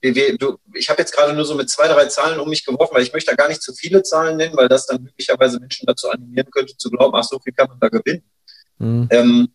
wir, 0.00 0.36
du, 0.36 0.58
ich 0.74 0.88
habe 0.88 1.00
jetzt 1.00 1.12
gerade 1.12 1.34
nur 1.34 1.44
so 1.44 1.54
mit 1.54 1.70
zwei, 1.70 1.88
drei 1.88 2.06
Zahlen 2.06 2.40
um 2.40 2.48
mich 2.48 2.64
geworfen, 2.64 2.94
weil 2.94 3.02
ich 3.02 3.12
möchte 3.12 3.30
da 3.30 3.36
gar 3.36 3.48
nicht 3.48 3.62
zu 3.62 3.74
viele 3.74 4.02
Zahlen 4.02 4.36
nennen, 4.36 4.56
weil 4.56 4.68
das 4.68 4.86
dann 4.86 5.02
möglicherweise 5.02 5.60
Menschen 5.60 5.86
dazu 5.86 6.10
animieren 6.10 6.50
könnte, 6.50 6.76
zu 6.76 6.90
glauben, 6.90 7.14
ach, 7.14 7.24
so 7.24 7.38
viel 7.38 7.52
kann 7.52 7.68
man 7.68 7.80
da 7.80 7.88
gewinnen. 7.88 8.22
Mhm. 8.78 9.08
Ähm, 9.10 9.48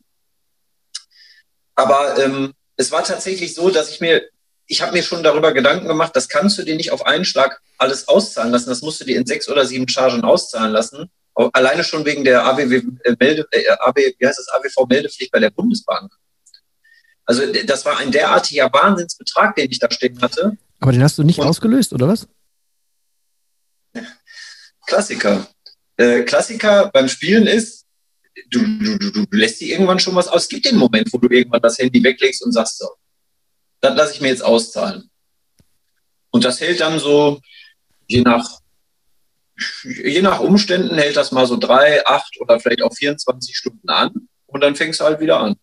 aber 1.75 2.17
ähm, 2.23 2.53
es 2.75 2.91
war 2.91 3.03
tatsächlich 3.03 3.55
so, 3.55 3.69
dass 3.69 3.89
ich 3.89 4.01
mir, 4.01 4.23
ich 4.67 4.81
habe 4.81 4.93
mir 4.93 5.03
schon 5.03 5.23
darüber 5.23 5.53
Gedanken 5.53 5.87
gemacht, 5.87 6.15
das 6.15 6.29
kannst 6.29 6.57
du 6.57 6.63
dir 6.63 6.75
nicht 6.75 6.91
auf 6.91 7.05
einen 7.05 7.25
Schlag 7.25 7.61
alles 7.77 8.07
auszahlen 8.07 8.51
lassen, 8.51 8.69
das 8.69 8.81
musst 8.81 9.01
du 9.01 9.05
dir 9.05 9.17
in 9.17 9.25
sechs 9.25 9.49
oder 9.49 9.65
sieben 9.65 9.87
Chargen 9.87 10.23
auszahlen 10.23 10.71
lassen. 10.71 11.09
Alleine 11.53 11.85
schon 11.85 12.05
wegen 12.05 12.25
der 12.25 12.45
AWW, 12.45 12.81
äh, 13.05 13.15
Melde, 13.17 13.47
äh, 13.51 13.69
AW, 13.79 14.13
wie 14.17 14.27
heißt 14.27 14.39
das, 14.39 14.49
AWV-Meldepflicht 14.49 15.31
bei 15.31 15.39
der 15.39 15.51
Bundesbank. 15.51 16.11
Also 17.25 17.43
das 17.65 17.85
war 17.85 17.97
ein 17.99 18.11
derartiger 18.11 18.73
Wahnsinnsbetrag, 18.73 19.55
den 19.55 19.69
ich 19.71 19.79
da 19.79 19.89
stehen 19.89 20.19
hatte. 20.21 20.57
Aber 20.79 20.91
den 20.91 21.03
hast 21.03 21.17
du 21.17 21.23
nicht 21.23 21.39
Und 21.39 21.47
ausgelöst, 21.47 21.93
oder 21.93 22.07
was? 22.07 22.27
Klassiker. 24.87 25.47
Äh, 25.97 26.23
Klassiker 26.23 26.89
beim 26.91 27.07
Spielen 27.07 27.45
ist, 27.45 27.78
du, 28.49 28.59
du, 28.79 28.97
du, 28.97 29.25
du 29.25 29.37
lässt 29.37 29.61
dir 29.61 29.69
irgendwann 29.69 29.99
schon 29.99 30.15
was 30.15 30.27
aus. 30.27 30.43
Es 30.43 30.49
gibt 30.49 30.65
den 30.65 30.77
Moment, 30.77 31.11
wo 31.11 31.17
du 31.17 31.29
irgendwann 31.29 31.61
das 31.61 31.77
Handy 31.77 32.03
weglegst 32.03 32.43
und 32.43 32.51
sagst 32.51 32.79
so, 32.79 32.87
das 33.81 33.95
lasse 33.95 34.13
ich 34.13 34.21
mir 34.21 34.29
jetzt 34.29 34.43
auszahlen. 34.43 35.09
Und 36.31 36.43
das 36.43 36.59
hält 36.61 36.79
dann 36.79 36.99
so, 36.99 37.39
je 38.07 38.21
nach, 38.21 38.59
je 39.83 40.21
nach 40.21 40.39
Umständen 40.39 40.95
hält 40.97 41.17
das 41.17 41.31
mal 41.31 41.47
so 41.47 41.57
drei, 41.57 42.05
acht 42.05 42.39
oder 42.39 42.59
vielleicht 42.59 42.83
auch 42.83 42.93
24 42.93 43.55
Stunden 43.55 43.89
an 43.89 44.11
und 44.47 44.61
dann 44.61 44.75
fängst 44.75 44.99
du 44.99 45.05
halt 45.05 45.19
wieder 45.19 45.39
an. 45.39 45.55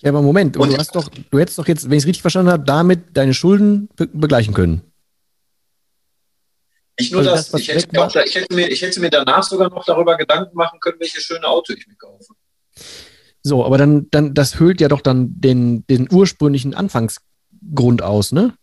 Ja, 0.00 0.10
aber 0.10 0.22
Moment, 0.22 0.56
und 0.56 0.72
du 0.72 0.76
hast 0.76 0.96
doch, 0.96 1.08
du 1.08 1.38
hättest 1.38 1.58
doch 1.58 1.68
jetzt, 1.68 1.84
wenn 1.84 1.92
ich 1.92 2.02
es 2.02 2.06
richtig 2.06 2.22
verstanden 2.22 2.50
habe, 2.50 2.64
damit 2.64 3.16
deine 3.16 3.34
Schulden 3.34 3.88
be 3.94 4.08
begleichen 4.08 4.52
können. 4.52 4.82
Nicht 6.98 7.12
nur 7.12 7.20
also 7.20 7.32
das, 7.32 7.50
das 7.50 7.60
ich, 7.60 7.68
hätte 7.68 8.02
auch, 8.02 8.14
ich, 8.14 8.34
hätte 8.34 8.54
mir, 8.54 8.68
ich 8.68 8.82
hätte 8.82 9.00
mir 9.00 9.10
danach 9.10 9.42
sogar 9.42 9.70
noch 9.70 9.84
darüber 9.84 10.16
Gedanken 10.16 10.56
machen 10.56 10.78
können, 10.80 11.00
welches 11.00 11.22
schöne 11.22 11.46
Auto 11.46 11.72
ich 11.72 11.86
mir 11.86 11.96
kaufe. 11.96 12.34
So, 13.42 13.64
aber 13.64 13.78
dann, 13.78 14.08
dann, 14.10 14.34
das 14.34 14.60
hüllt 14.60 14.80
ja 14.80 14.88
doch 14.88 15.00
dann 15.00 15.40
den, 15.40 15.86
den 15.86 16.08
ursprünglichen 16.10 16.74
Anfangsgrund 16.74 18.02
aus, 18.02 18.32
ne? 18.32 18.54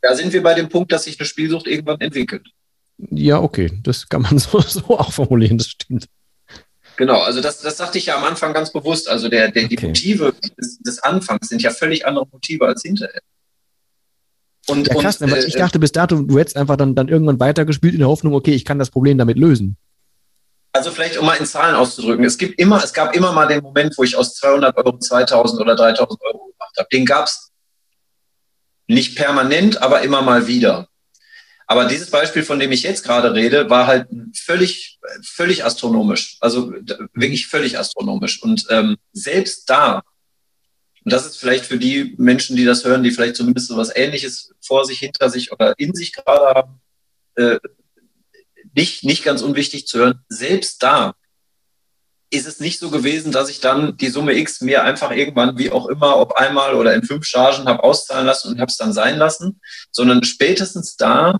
Da 0.00 0.14
sind 0.14 0.32
wir 0.32 0.42
bei 0.42 0.54
dem 0.54 0.68
Punkt, 0.68 0.92
dass 0.92 1.04
sich 1.04 1.18
eine 1.18 1.26
Spielsucht 1.26 1.66
irgendwann 1.66 2.00
entwickelt. 2.00 2.46
Ja, 2.98 3.40
okay, 3.40 3.70
das 3.82 4.08
kann 4.08 4.22
man 4.22 4.38
so, 4.38 4.60
so 4.60 4.98
auch 4.98 5.12
formulieren, 5.12 5.58
das 5.58 5.68
stimmt. 5.68 6.06
Genau, 6.96 7.20
also 7.20 7.40
das, 7.40 7.60
das 7.60 7.76
sagte 7.76 7.98
ich 7.98 8.06
ja 8.06 8.16
am 8.16 8.24
Anfang 8.24 8.52
ganz 8.52 8.72
bewusst. 8.72 9.08
Also 9.08 9.28
der, 9.28 9.52
der, 9.52 9.64
okay. 9.64 9.76
die 9.76 9.86
Motive 9.86 10.34
des, 10.56 10.78
des, 10.80 10.98
Anfangs 10.98 11.48
sind 11.48 11.62
ja 11.62 11.70
völlig 11.70 12.04
andere 12.04 12.26
Motive 12.26 12.66
als 12.66 12.82
hinterher. 12.82 13.22
Und, 14.68 14.86
ja, 14.86 14.94
krass, 14.94 15.20
und, 15.20 15.32
äh, 15.32 15.46
ich 15.46 15.54
dachte 15.54 15.78
bis 15.78 15.92
dato, 15.92 16.22
du 16.22 16.38
hättest 16.38 16.56
einfach 16.56 16.76
dann, 16.76 16.94
dann 16.94 17.08
irgendwann 17.08 17.40
weitergespielt 17.40 17.94
in 17.94 18.00
der 18.00 18.08
Hoffnung, 18.08 18.34
okay, 18.34 18.52
ich 18.52 18.64
kann 18.64 18.78
das 18.78 18.90
Problem 18.90 19.18
damit 19.18 19.38
lösen. 19.38 19.76
Also 20.72 20.90
vielleicht, 20.90 21.16
um 21.18 21.26
mal 21.26 21.34
in 21.34 21.46
Zahlen 21.46 21.74
auszudrücken, 21.74 22.24
es 22.24 22.38
gibt 22.38 22.58
immer, 22.60 22.82
es 22.84 22.92
gab 22.92 23.16
immer 23.16 23.32
mal 23.32 23.46
den 23.46 23.62
Moment, 23.62 23.96
wo 23.96 24.04
ich 24.04 24.16
aus 24.16 24.34
200 24.36 24.76
Euro 24.76 24.98
2000 24.98 25.60
oder 25.60 25.74
3000 25.74 26.20
Euro 26.22 26.52
gemacht 26.52 26.74
habe. 26.78 26.88
Den 26.92 27.06
gab 27.06 27.26
es 27.26 27.50
nicht 28.86 29.16
permanent, 29.16 29.80
aber 29.82 30.02
immer 30.02 30.22
mal 30.22 30.46
wieder. 30.46 30.88
Aber 31.66 31.84
dieses 31.84 32.10
Beispiel, 32.10 32.42
von 32.44 32.58
dem 32.58 32.72
ich 32.72 32.82
jetzt 32.82 33.04
gerade 33.04 33.34
rede, 33.34 33.68
war 33.68 33.86
halt 33.86 34.08
völlig, 34.34 34.98
völlig 35.22 35.64
astronomisch. 35.64 36.38
Also 36.40 36.72
wirklich 37.12 37.46
völlig 37.46 37.78
astronomisch. 37.78 38.42
Und 38.42 38.66
ähm, 38.70 38.96
selbst 39.12 39.68
da, 39.68 40.02
und 41.08 41.12
das 41.14 41.24
ist 41.24 41.38
vielleicht 41.38 41.64
für 41.64 41.78
die 41.78 42.14
Menschen, 42.18 42.54
die 42.54 42.66
das 42.66 42.84
hören, 42.84 43.02
die 43.02 43.10
vielleicht 43.10 43.36
zumindest 43.36 43.68
so 43.68 43.78
was 43.78 43.96
Ähnliches 43.96 44.52
vor 44.60 44.84
sich, 44.84 44.98
hinter 44.98 45.30
sich 45.30 45.50
oder 45.52 45.72
in 45.78 45.94
sich 45.94 46.12
gerade 46.12 46.54
haben, 46.54 46.82
äh, 47.36 47.58
nicht, 48.74 49.04
nicht 49.04 49.24
ganz 49.24 49.40
unwichtig 49.40 49.86
zu 49.86 50.00
hören, 50.00 50.22
selbst 50.28 50.82
da 50.82 51.14
ist 52.28 52.46
es 52.46 52.60
nicht 52.60 52.78
so 52.78 52.90
gewesen, 52.90 53.32
dass 53.32 53.48
ich 53.48 53.60
dann 53.60 53.96
die 53.96 54.10
Summe 54.10 54.34
X 54.34 54.60
mir 54.60 54.82
einfach 54.84 55.10
irgendwann, 55.10 55.56
wie 55.56 55.70
auch 55.70 55.86
immer, 55.86 56.18
ob 56.18 56.34
einmal 56.34 56.74
oder 56.74 56.94
in 56.94 57.02
fünf 57.02 57.24
Chargen 57.24 57.64
habe 57.64 57.84
auszahlen 57.84 58.26
lassen 58.26 58.48
und 58.52 58.60
habe 58.60 58.70
es 58.70 58.76
dann 58.76 58.92
sein 58.92 59.16
lassen, 59.16 59.62
sondern 59.90 60.24
spätestens 60.24 60.98
da 60.98 61.38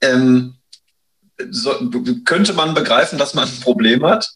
ähm, 0.00 0.56
so, 1.50 1.90
könnte 2.24 2.54
man 2.54 2.72
begreifen, 2.72 3.18
dass 3.18 3.34
man 3.34 3.46
ein 3.46 3.60
Problem 3.60 4.06
hat, 4.06 4.30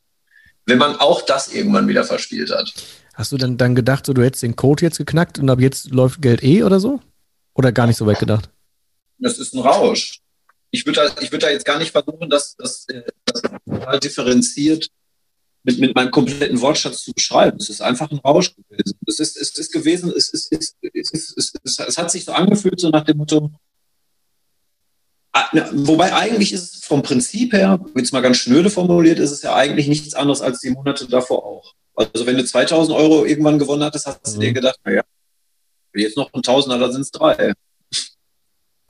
wenn 0.67 0.77
man 0.77 0.97
auch 0.97 1.23
das 1.23 1.49
irgendwann 1.49 1.89
wieder 1.89 2.05
verspielt 2.05 2.51
hat. 2.51 2.75
Hast 3.19 3.33
du 3.33 3.37
dann, 3.37 3.59
dann 3.59 3.75
gedacht, 3.75 4.07
so, 4.07 4.15
du 4.15 4.23
hättest 4.23 4.45
den 4.45 4.57
Code 4.57 4.85
jetzt 4.85 4.97
geknackt 4.97 5.39
und 5.39 5.51
ab 5.51 5.61
jetzt 5.61 5.91
läuft 5.91 6.23
Geld 6.23 6.43
eh 6.43 6.63
oder 6.63 6.81
so? 6.81 7.01
Oder 7.53 7.73
gar 7.73 7.87
nicht 7.87 7.97
so 7.97 8.07
weit 8.07 8.21
gedacht? 8.21 8.49
Das 9.19 9.39
ist 9.39 9.55
ein 9.55 9.61
Rausch 9.61 10.23
ich 10.71 10.85
würde 10.87 11.01
da, 11.15 11.33
würd 11.33 11.43
da 11.43 11.51
jetzt 11.51 11.65
gar 11.65 11.79
nicht 11.79 11.93
versuchen, 11.93 12.29
das, 12.29 12.57
das, 12.57 12.87
das 13.25 13.43
total 13.65 14.01
differenziert 14.01 14.89
mit, 15.63 15.79
mit 15.79 15.95
meinem 15.95 16.11
kompletten 16.11 16.61
Wortschatz 16.61 17.03
zu 17.03 17.13
beschreiben. 17.13 17.59
Es 17.59 17.69
ist 17.69 17.81
einfach 17.81 18.11
ein 18.11 18.19
Rausch 18.19 18.55
gewesen. 18.55 18.99
Es 19.07 19.19
ist, 19.19 19.37
es 19.37 19.59
ist 19.59 19.73
gewesen, 19.73 20.13
es, 20.17 20.31
ist, 20.31 20.53
es, 20.53 20.75
ist, 20.93 21.11
es, 21.11 21.11
ist, 21.37 21.59
es, 21.63 21.79
es 21.79 21.99
hat 21.99 22.11
sich 22.11 22.25
so 22.25 22.33
angefühlt, 22.33 22.81
so 22.81 22.91
nach 22.91 23.05
dem 23.05 23.19
Motto, 23.19 23.51
Wobei 25.73 26.15
eigentlich 26.15 26.53
ist 26.53 26.75
es 26.75 26.85
vom 26.85 27.03
Prinzip 27.03 27.53
her, 27.53 27.81
jetzt 27.97 28.13
mal 28.13 28.21
ganz 28.21 28.39
schnöde 28.39 28.71
formuliert, 28.71 29.19
ist 29.19 29.31
es 29.31 29.43
ja 29.43 29.55
eigentlich 29.55 29.89
nichts 29.89 30.15
anderes 30.15 30.41
als 30.41 30.61
die 30.61 30.71
Monate 30.71 31.07
davor 31.07 31.45
auch. 31.45 31.75
Also 31.95 32.27
wenn 32.27 32.37
du 32.37 32.45
2000 32.45 32.97
Euro 32.97 33.25
irgendwann 33.25 33.59
gewonnen 33.59 33.83
hattest, 33.83 34.07
hast 34.07 34.27
du 34.27 34.37
mhm. 34.37 34.41
dir 34.41 34.53
gedacht, 34.53 34.79
naja, 34.85 35.03
jetzt 35.95 36.17
noch 36.17 36.33
ein 36.33 36.43
Tausender, 36.43 36.79
da 36.79 36.93
sind 36.93 37.03
es 37.03 37.11
drei. 37.11 37.53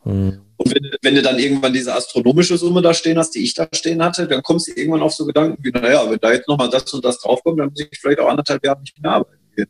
Mhm. 0.05 0.43
Und 0.57 0.75
wenn, 0.75 0.91
wenn, 1.03 1.15
du 1.15 1.23
dann 1.23 1.39
irgendwann 1.39 1.73
diese 1.73 1.95
astronomische 1.95 2.59
Summe 2.59 2.83
da 2.83 2.93
stehen 2.93 3.19
hast, 3.19 3.35
die 3.35 3.45
ich 3.45 3.55
da 3.55 3.69
stehen 3.73 4.03
hatte, 4.03 4.27
dann 4.27 4.43
kommst 4.43 4.69
du 4.69 4.73
irgendwann 4.73 5.03
auf 5.03 5.15
so 5.15 5.25
Gedanken 5.25 5.63
wie, 5.63 5.71
naja, 5.71 6.11
wenn 6.11 6.19
da 6.19 6.33
jetzt 6.33 6.49
nochmal 6.49 6.69
das 6.69 6.93
und 6.93 7.05
das 7.05 7.21
draufkommt, 7.21 7.61
dann 7.61 7.71
muss 7.71 7.81
ich 7.81 7.99
vielleicht 7.99 8.21
auch 8.21 8.29
anderthalb 8.29 8.65
Jahre 8.65 8.81
nicht 8.81 9.01
mehr 9.01 9.13
arbeiten 9.13 9.51
gehen. 9.55 9.69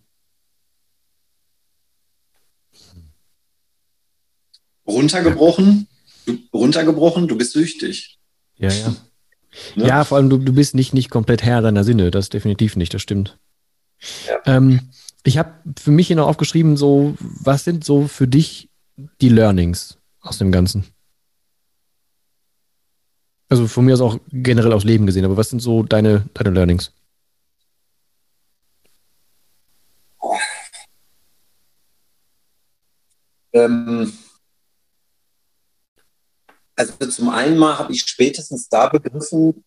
Runtergebrochen, 4.86 5.88
runtergebrochen, 6.52 7.28
du 7.28 7.36
bist 7.36 7.52
süchtig. 7.52 8.18
Ja, 8.56 8.70
ja. 8.70 8.94
Ne? 9.76 9.86
Ja, 9.86 10.04
vor 10.04 10.18
allem 10.18 10.30
du, 10.30 10.38
du 10.38 10.52
bist 10.52 10.74
nicht, 10.74 10.94
nicht 10.94 11.10
komplett 11.10 11.42
Herr 11.42 11.62
deiner 11.62 11.84
Sinne, 11.84 12.10
das 12.10 12.28
definitiv 12.28 12.76
nicht, 12.76 12.94
das 12.94 13.02
stimmt. 13.02 13.38
Ja. 14.26 14.56
Ähm, 14.56 14.90
ich 15.24 15.38
habe 15.38 15.52
für 15.78 15.90
mich 15.90 16.06
hier 16.06 16.16
noch 16.16 16.28
aufgeschrieben, 16.28 16.76
so, 16.76 17.16
was 17.18 17.64
sind 17.64 17.84
so 17.84 18.06
für 18.06 18.28
dich 18.28 18.70
die 19.20 19.28
Learnings 19.28 19.98
aus 20.20 20.38
dem 20.38 20.52
Ganzen? 20.52 20.84
Also 23.48 23.66
von 23.66 23.84
mir 23.84 23.94
aus 23.94 24.00
auch 24.00 24.18
generell 24.30 24.72
aus 24.72 24.84
Leben 24.84 25.06
gesehen, 25.06 25.24
aber 25.24 25.36
was 25.36 25.50
sind 25.50 25.60
so 25.60 25.82
deine, 25.82 26.24
deine 26.34 26.50
Learnings? 26.50 26.92
Ähm, 33.52 34.12
also 36.78 36.94
zum 37.10 37.28
einen 37.28 37.58
mal 37.58 37.78
habe 37.78 37.92
ich 37.92 38.02
spätestens 38.02 38.68
da 38.68 38.88
begriffen, 38.88 39.64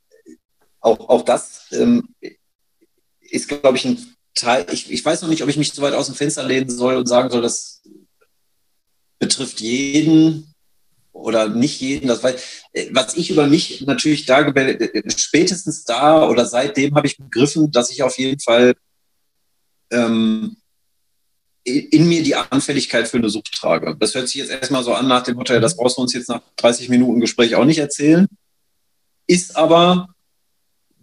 auch, 0.79 1.09
auch 1.09 1.23
das 1.23 1.67
ähm, 1.71 2.15
ist, 3.19 3.47
glaube 3.47 3.77
ich, 3.77 3.85
ein 3.85 4.15
Teil, 4.33 4.65
ich, 4.71 4.91
ich 4.91 5.03
weiß 5.03 5.21
noch 5.21 5.29
nicht, 5.29 5.43
ob 5.43 5.49
ich 5.49 5.57
mich 5.57 5.73
so 5.73 5.81
weit 5.81 5.93
aus 5.93 6.07
dem 6.07 6.15
Fenster 6.15 6.43
lehnen 6.43 6.69
soll 6.69 6.95
und 6.95 7.07
sagen 7.07 7.29
soll, 7.29 7.41
das 7.41 7.81
betrifft 9.19 9.59
jeden, 9.59 10.51
oder 11.11 11.49
nicht 11.49 11.81
jeden, 11.81 12.07
das 12.07 12.23
weiß, 12.23 12.41
äh, 12.73 12.87
was 12.91 13.15
ich 13.15 13.29
über 13.29 13.45
mich 13.47 13.81
natürlich 13.81 14.25
da, 14.25 14.41
äh, 14.41 15.03
spätestens 15.15 15.83
da 15.83 16.27
oder 16.27 16.45
seitdem 16.45 16.95
habe 16.95 17.07
ich 17.07 17.17
begriffen, 17.17 17.71
dass 17.71 17.91
ich 17.91 18.03
auf 18.03 18.17
jeden 18.17 18.39
Fall 18.39 18.73
ähm, 19.91 20.55
in 21.63 22.07
mir 22.07 22.23
die 22.23 22.35
Anfälligkeit 22.35 23.07
für 23.07 23.17
eine 23.17 23.29
Sucht 23.29 23.53
trage. 23.53 23.95
Das 23.99 24.15
hört 24.15 24.27
sich 24.27 24.35
jetzt 24.35 24.51
erstmal 24.51 24.83
so 24.83 24.93
an 24.93 25.07
nach 25.07 25.23
dem 25.23 25.35
Motto, 25.35 25.59
das 25.59 25.75
brauchst 25.75 25.97
du 25.97 26.01
uns 26.01 26.13
jetzt 26.13 26.29
nach 26.29 26.41
30 26.57 26.89
Minuten 26.89 27.19
Gespräch 27.19 27.55
auch 27.55 27.65
nicht 27.65 27.77
erzählen. 27.77 28.27
Ist 29.27 29.55
aber 29.55 30.09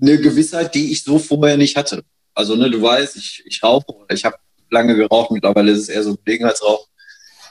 eine 0.01 0.19
Gewissheit, 0.19 0.75
die 0.75 0.91
ich 0.93 1.05
so 1.05 1.19
vorher 1.19 1.57
nicht 1.57 1.77
hatte. 1.77 2.03
Also, 2.35 2.57
ne, 2.57 2.71
du 2.71 2.81
weißt, 2.83 3.17
ich, 3.17 3.43
ich 3.47 3.63
rauche, 3.63 3.85
ich 4.11 4.25
habe 4.25 4.37
lange 4.71 4.95
geraucht, 4.95 5.31
mittlerweile 5.31 5.73
ist 5.73 5.79
es 5.79 5.89
eher 5.89 6.03
so 6.03 6.11
ein 6.11 6.19
Gelegenheitsrauch. 6.25 6.87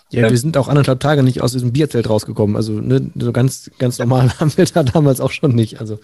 Ja, 0.09 0.29
wir 0.29 0.37
sind 0.37 0.55
auch 0.55 0.69
anderthalb 0.69 1.01
Tage 1.01 1.23
nicht 1.23 1.41
aus 1.41 1.51
diesem 1.51 1.73
Bierzelt 1.73 2.09
rausgekommen. 2.09 2.55
Also 2.55 2.73
ne, 2.73 3.11
so 3.15 3.31
ganz, 3.31 3.71
ganz 3.77 3.99
normal 3.99 4.31
haben 4.39 4.55
wir 4.55 4.65
da 4.65 4.83
damals 4.83 5.19
auch 5.21 5.31
schon 5.31 5.55
nicht. 5.55 5.79
Also. 5.79 5.99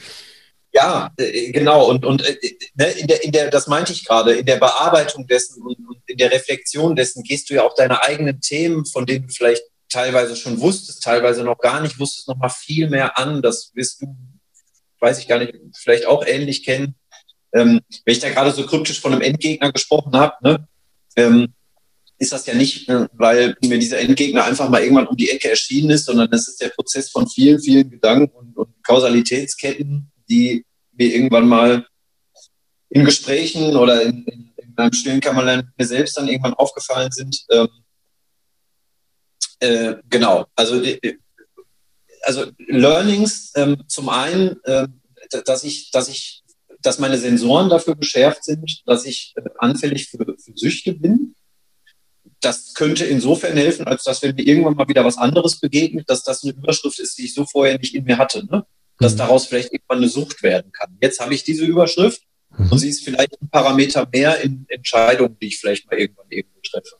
Ja, 0.74 1.11
äh, 1.17 1.51
genau. 1.51 1.88
Und, 1.89 2.03
und 2.03 2.26
äh, 2.26 2.36
ne, 2.74 2.88
in 2.91 3.07
der, 3.07 3.24
in 3.24 3.32
der, 3.32 3.49
das 3.49 3.67
meinte 3.67 3.93
ich 3.93 4.05
gerade, 4.05 4.34
in 4.34 4.45
der 4.45 4.57
Bearbeitung 4.57 5.28
dessen 5.28 5.61
und, 5.61 5.78
und 5.88 5.97
in 6.07 6.17
der 6.17 6.32
Reflexion 6.32 6.95
dessen 6.95 7.24
gehst 7.24 7.49
du 7.49 7.53
ja 7.53 7.63
auch 7.63 7.76
deine 7.76 8.01
eigenen 8.01 8.41
Themen, 8.41 8.86
von 8.86 9.05
denen 9.05 9.28
du 9.28 9.34
vielleicht 9.34 9.61
teilweise 9.89 10.36
schon 10.36 10.59
wusstest, 10.59 11.03
teilweise 11.03 11.43
noch 11.43 11.59
gar 11.59 11.80
nicht 11.80 11.99
wusstest, 11.99 12.28
noch 12.28 12.38
mal 12.38 12.49
viel 12.49 12.89
mehr 12.89 13.17
an. 13.19 13.43
Das 13.43 13.71
wirst 13.76 14.01
du, 14.01 14.15
weiß 14.99 15.19
ich 15.19 15.28
gar 15.28 15.38
nicht, 15.38 15.53
vielleicht 15.76 16.07
auch 16.07 16.26
ähnlich 16.26 16.65
kennen. 16.65 16.95
Ähm, 17.53 17.82
wenn 18.03 18.13
ich 18.13 18.19
da 18.19 18.30
gerade 18.30 18.51
so 18.51 18.65
kryptisch 18.65 18.99
von 18.99 19.13
einem 19.13 19.21
Endgegner 19.21 19.71
gesprochen 19.71 20.15
habe, 20.15 20.34
ne, 20.41 20.67
ähm, 21.15 21.53
ist 22.17 22.34
das 22.34 22.47
ja 22.47 22.55
nicht, 22.55 22.89
äh, 22.89 23.07
weil 23.13 23.55
mir 23.63 23.78
dieser 23.78 23.99
Endgegner 23.99 24.45
einfach 24.45 24.69
mal 24.69 24.82
irgendwann 24.82 25.07
um 25.07 25.15
die 25.15 25.30
Ecke 25.30 25.51
erschienen 25.51 25.91
ist, 25.91 26.05
sondern 26.05 26.32
das 26.32 26.47
ist 26.47 26.59
der 26.59 26.69
Prozess 26.69 27.11
von 27.11 27.28
vielen, 27.28 27.61
vielen 27.61 27.91
Gedanken 27.91 28.36
und, 28.36 28.57
und 28.57 28.84
Kausalitätsketten, 28.84 30.11
die 30.30 30.65
mir 30.91 31.15
irgendwann 31.15 31.47
mal 31.47 31.88
in 32.89 33.05
Gesprächen 33.05 33.76
oder 33.76 34.01
in, 34.03 34.24
in, 34.26 34.53
in 34.57 34.74
meinem 34.76 34.93
stillen 34.93 35.19
Kämmerlein 35.19 35.71
mir 35.78 35.86
selbst 35.86 36.17
dann 36.17 36.28
irgendwann 36.28 36.53
aufgefallen 36.53 37.11
sind. 37.11 37.43
Ähm, 37.49 37.67
äh, 39.59 39.95
genau, 40.09 40.45
also, 40.55 40.82
äh, 40.82 41.17
also 42.21 42.45
Learnings 42.67 43.51
ähm, 43.55 43.84
zum 43.88 44.09
einen, 44.09 44.61
äh, 44.63 44.88
dass 45.45 45.63
ich, 45.63 45.91
dass 45.91 46.09
ich, 46.09 46.43
dass 46.82 46.99
meine 46.99 47.17
Sensoren 47.17 47.69
dafür 47.69 47.95
geschärft 47.95 48.43
sind, 48.43 48.82
dass 48.86 49.05
ich 49.05 49.34
äh, 49.36 49.49
anfällig 49.57 50.09
für, 50.09 50.26
für 50.38 50.53
Süchte 50.55 50.93
bin 50.93 51.36
das 52.43 52.74
könnte 52.74 53.05
insofern 53.05 53.55
helfen, 53.55 53.86
als 53.86 54.03
dass 54.03 54.21
wenn 54.21 54.36
mir 54.36 54.45
irgendwann 54.45 54.76
mal 54.76 54.88
wieder 54.88 55.05
was 55.05 55.17
anderes 55.17 55.59
begegnet, 55.59 56.09
dass 56.09 56.24
das 56.24 56.43
eine 56.43 56.53
Überschrift 56.53 56.99
ist, 56.99 57.17
die 57.17 57.26
ich 57.26 57.34
so 57.34 57.45
vorher 57.45 57.78
nicht 57.78 57.95
in 57.95 58.03
mir 58.03 58.17
hatte. 58.17 58.45
Ne? 58.45 58.65
Dass 59.00 59.14
mhm. 59.14 59.18
daraus 59.18 59.48
vielleicht 59.48 59.74
irgendwann 59.74 59.98
eine 59.98 60.10
Sucht 60.10 60.44
werden 60.44 60.72
kann. 60.72 60.98
Jetzt 61.02 61.20
habe 61.20 61.34
ich 61.34 61.44
diese 61.44 61.66
Überschrift 61.66 62.22
mhm. 62.58 62.72
und 62.72 62.78
sie 62.78 62.89
ist 62.89 63.04
vielleicht 63.04 63.41
ein 63.41 63.50
Parameter 63.50 64.08
mehr 64.12 64.39
in 64.41 64.66
Entscheidungen, 64.70 65.38
die 65.39 65.48
ich 65.48 65.60
vielleicht 65.60 65.89
mal 65.89 65.98
irgendwann 65.98 66.28
irgendwo 66.30 66.60
treffe. 66.62 66.96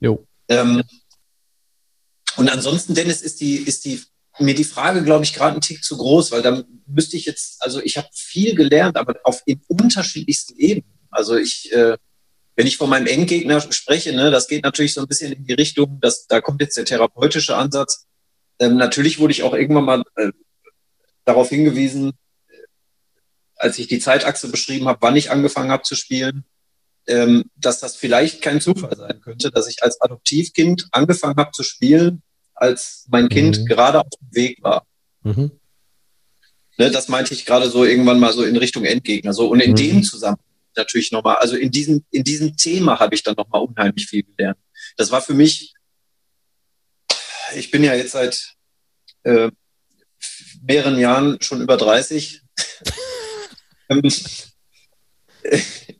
Jo. 0.00 0.26
Ähm, 0.48 0.82
und 2.36 2.48
ansonsten, 2.48 2.94
Dennis, 2.94 3.22
ist 3.22 3.40
die, 3.40 3.56
ist 3.56 3.84
die, 3.84 4.00
mir 4.38 4.54
die 4.54 4.64
Frage, 4.64 5.02
glaube 5.02 5.24
ich, 5.24 5.34
gerade 5.34 5.56
ein 5.56 5.60
Tick 5.60 5.84
zu 5.84 5.96
groß, 5.96 6.32
weil 6.32 6.42
da 6.42 6.62
müsste 6.86 7.16
ich 7.16 7.26
jetzt, 7.26 7.62
also 7.62 7.80
ich 7.82 7.96
habe 7.96 8.08
viel 8.12 8.54
gelernt, 8.54 8.96
aber 8.96 9.16
auf 9.24 9.42
in 9.46 9.60
unterschiedlichsten 9.68 10.56
Ebenen. 10.58 10.98
Also 11.10 11.36
ich, 11.36 11.70
äh, 11.72 11.96
wenn 12.56 12.66
ich 12.66 12.76
von 12.76 12.88
meinem 12.88 13.06
Endgegner 13.06 13.60
spreche, 13.60 14.12
ne, 14.14 14.30
das 14.30 14.48
geht 14.48 14.64
natürlich 14.64 14.94
so 14.94 15.00
ein 15.00 15.08
bisschen 15.08 15.32
in 15.32 15.44
die 15.44 15.54
Richtung, 15.54 15.98
dass 16.00 16.26
da 16.26 16.40
kommt 16.40 16.60
jetzt 16.60 16.76
der 16.76 16.84
therapeutische 16.84 17.56
Ansatz. 17.56 18.06
Ähm, 18.58 18.76
natürlich 18.76 19.18
wurde 19.18 19.32
ich 19.32 19.42
auch 19.42 19.54
irgendwann 19.54 19.84
mal 19.84 20.02
äh, 20.16 20.30
darauf 21.24 21.48
hingewiesen, 21.48 22.12
als 23.56 23.78
ich 23.78 23.86
die 23.86 24.00
Zeitachse 24.00 24.48
beschrieben 24.48 24.88
habe, 24.88 24.98
wann 25.02 25.16
ich 25.16 25.30
angefangen 25.30 25.70
habe 25.70 25.84
zu 25.84 25.94
spielen, 25.94 26.44
ähm, 27.06 27.44
dass 27.56 27.80
das 27.80 27.96
vielleicht 27.96 28.42
kein 28.42 28.60
Zufall 28.60 28.96
sein 28.96 29.20
könnte, 29.20 29.50
dass 29.50 29.68
ich 29.68 29.82
als 29.82 30.00
Adoptivkind 30.00 30.88
angefangen 30.92 31.36
habe 31.36 31.52
zu 31.52 31.62
spielen, 31.62 32.22
als 32.54 33.06
mein 33.10 33.28
Kind 33.28 33.60
mhm. 33.60 33.66
gerade 33.66 34.00
auf 34.00 34.08
dem 34.20 34.34
Weg 34.34 34.62
war. 34.62 34.86
Mhm. 35.22 35.52
Ne, 36.78 36.90
das 36.90 37.08
meinte 37.08 37.34
ich 37.34 37.44
gerade 37.44 37.68
so 37.68 37.84
irgendwann 37.84 38.18
mal 38.18 38.32
so 38.32 38.42
in 38.44 38.56
Richtung 38.56 38.84
Endgegner. 38.84 39.32
So 39.32 39.48
und 39.48 39.60
in 39.60 39.72
mhm. 39.72 39.76
dem 39.76 40.02
Zusammenhang 40.02 40.44
natürlich 40.76 41.12
nochmal, 41.12 41.36
also 41.36 41.56
in 41.56 41.70
diesem 41.70 42.04
in 42.10 42.24
diesem 42.24 42.56
Thema 42.56 42.98
habe 42.98 43.14
ich 43.14 43.22
dann 43.22 43.34
nochmal 43.36 43.62
unheimlich 43.62 44.06
viel 44.06 44.22
gelernt. 44.22 44.58
Das 44.96 45.10
war 45.10 45.20
für 45.20 45.34
mich, 45.34 45.74
ich 47.54 47.70
bin 47.70 47.84
ja 47.84 47.94
jetzt 47.94 48.12
seit 48.12 48.54
äh, 49.24 49.50
mehreren 50.66 50.98
Jahren 50.98 51.38
schon 51.40 51.60
über 51.60 51.76
30. 51.76 52.42
Ähm, 53.88 54.00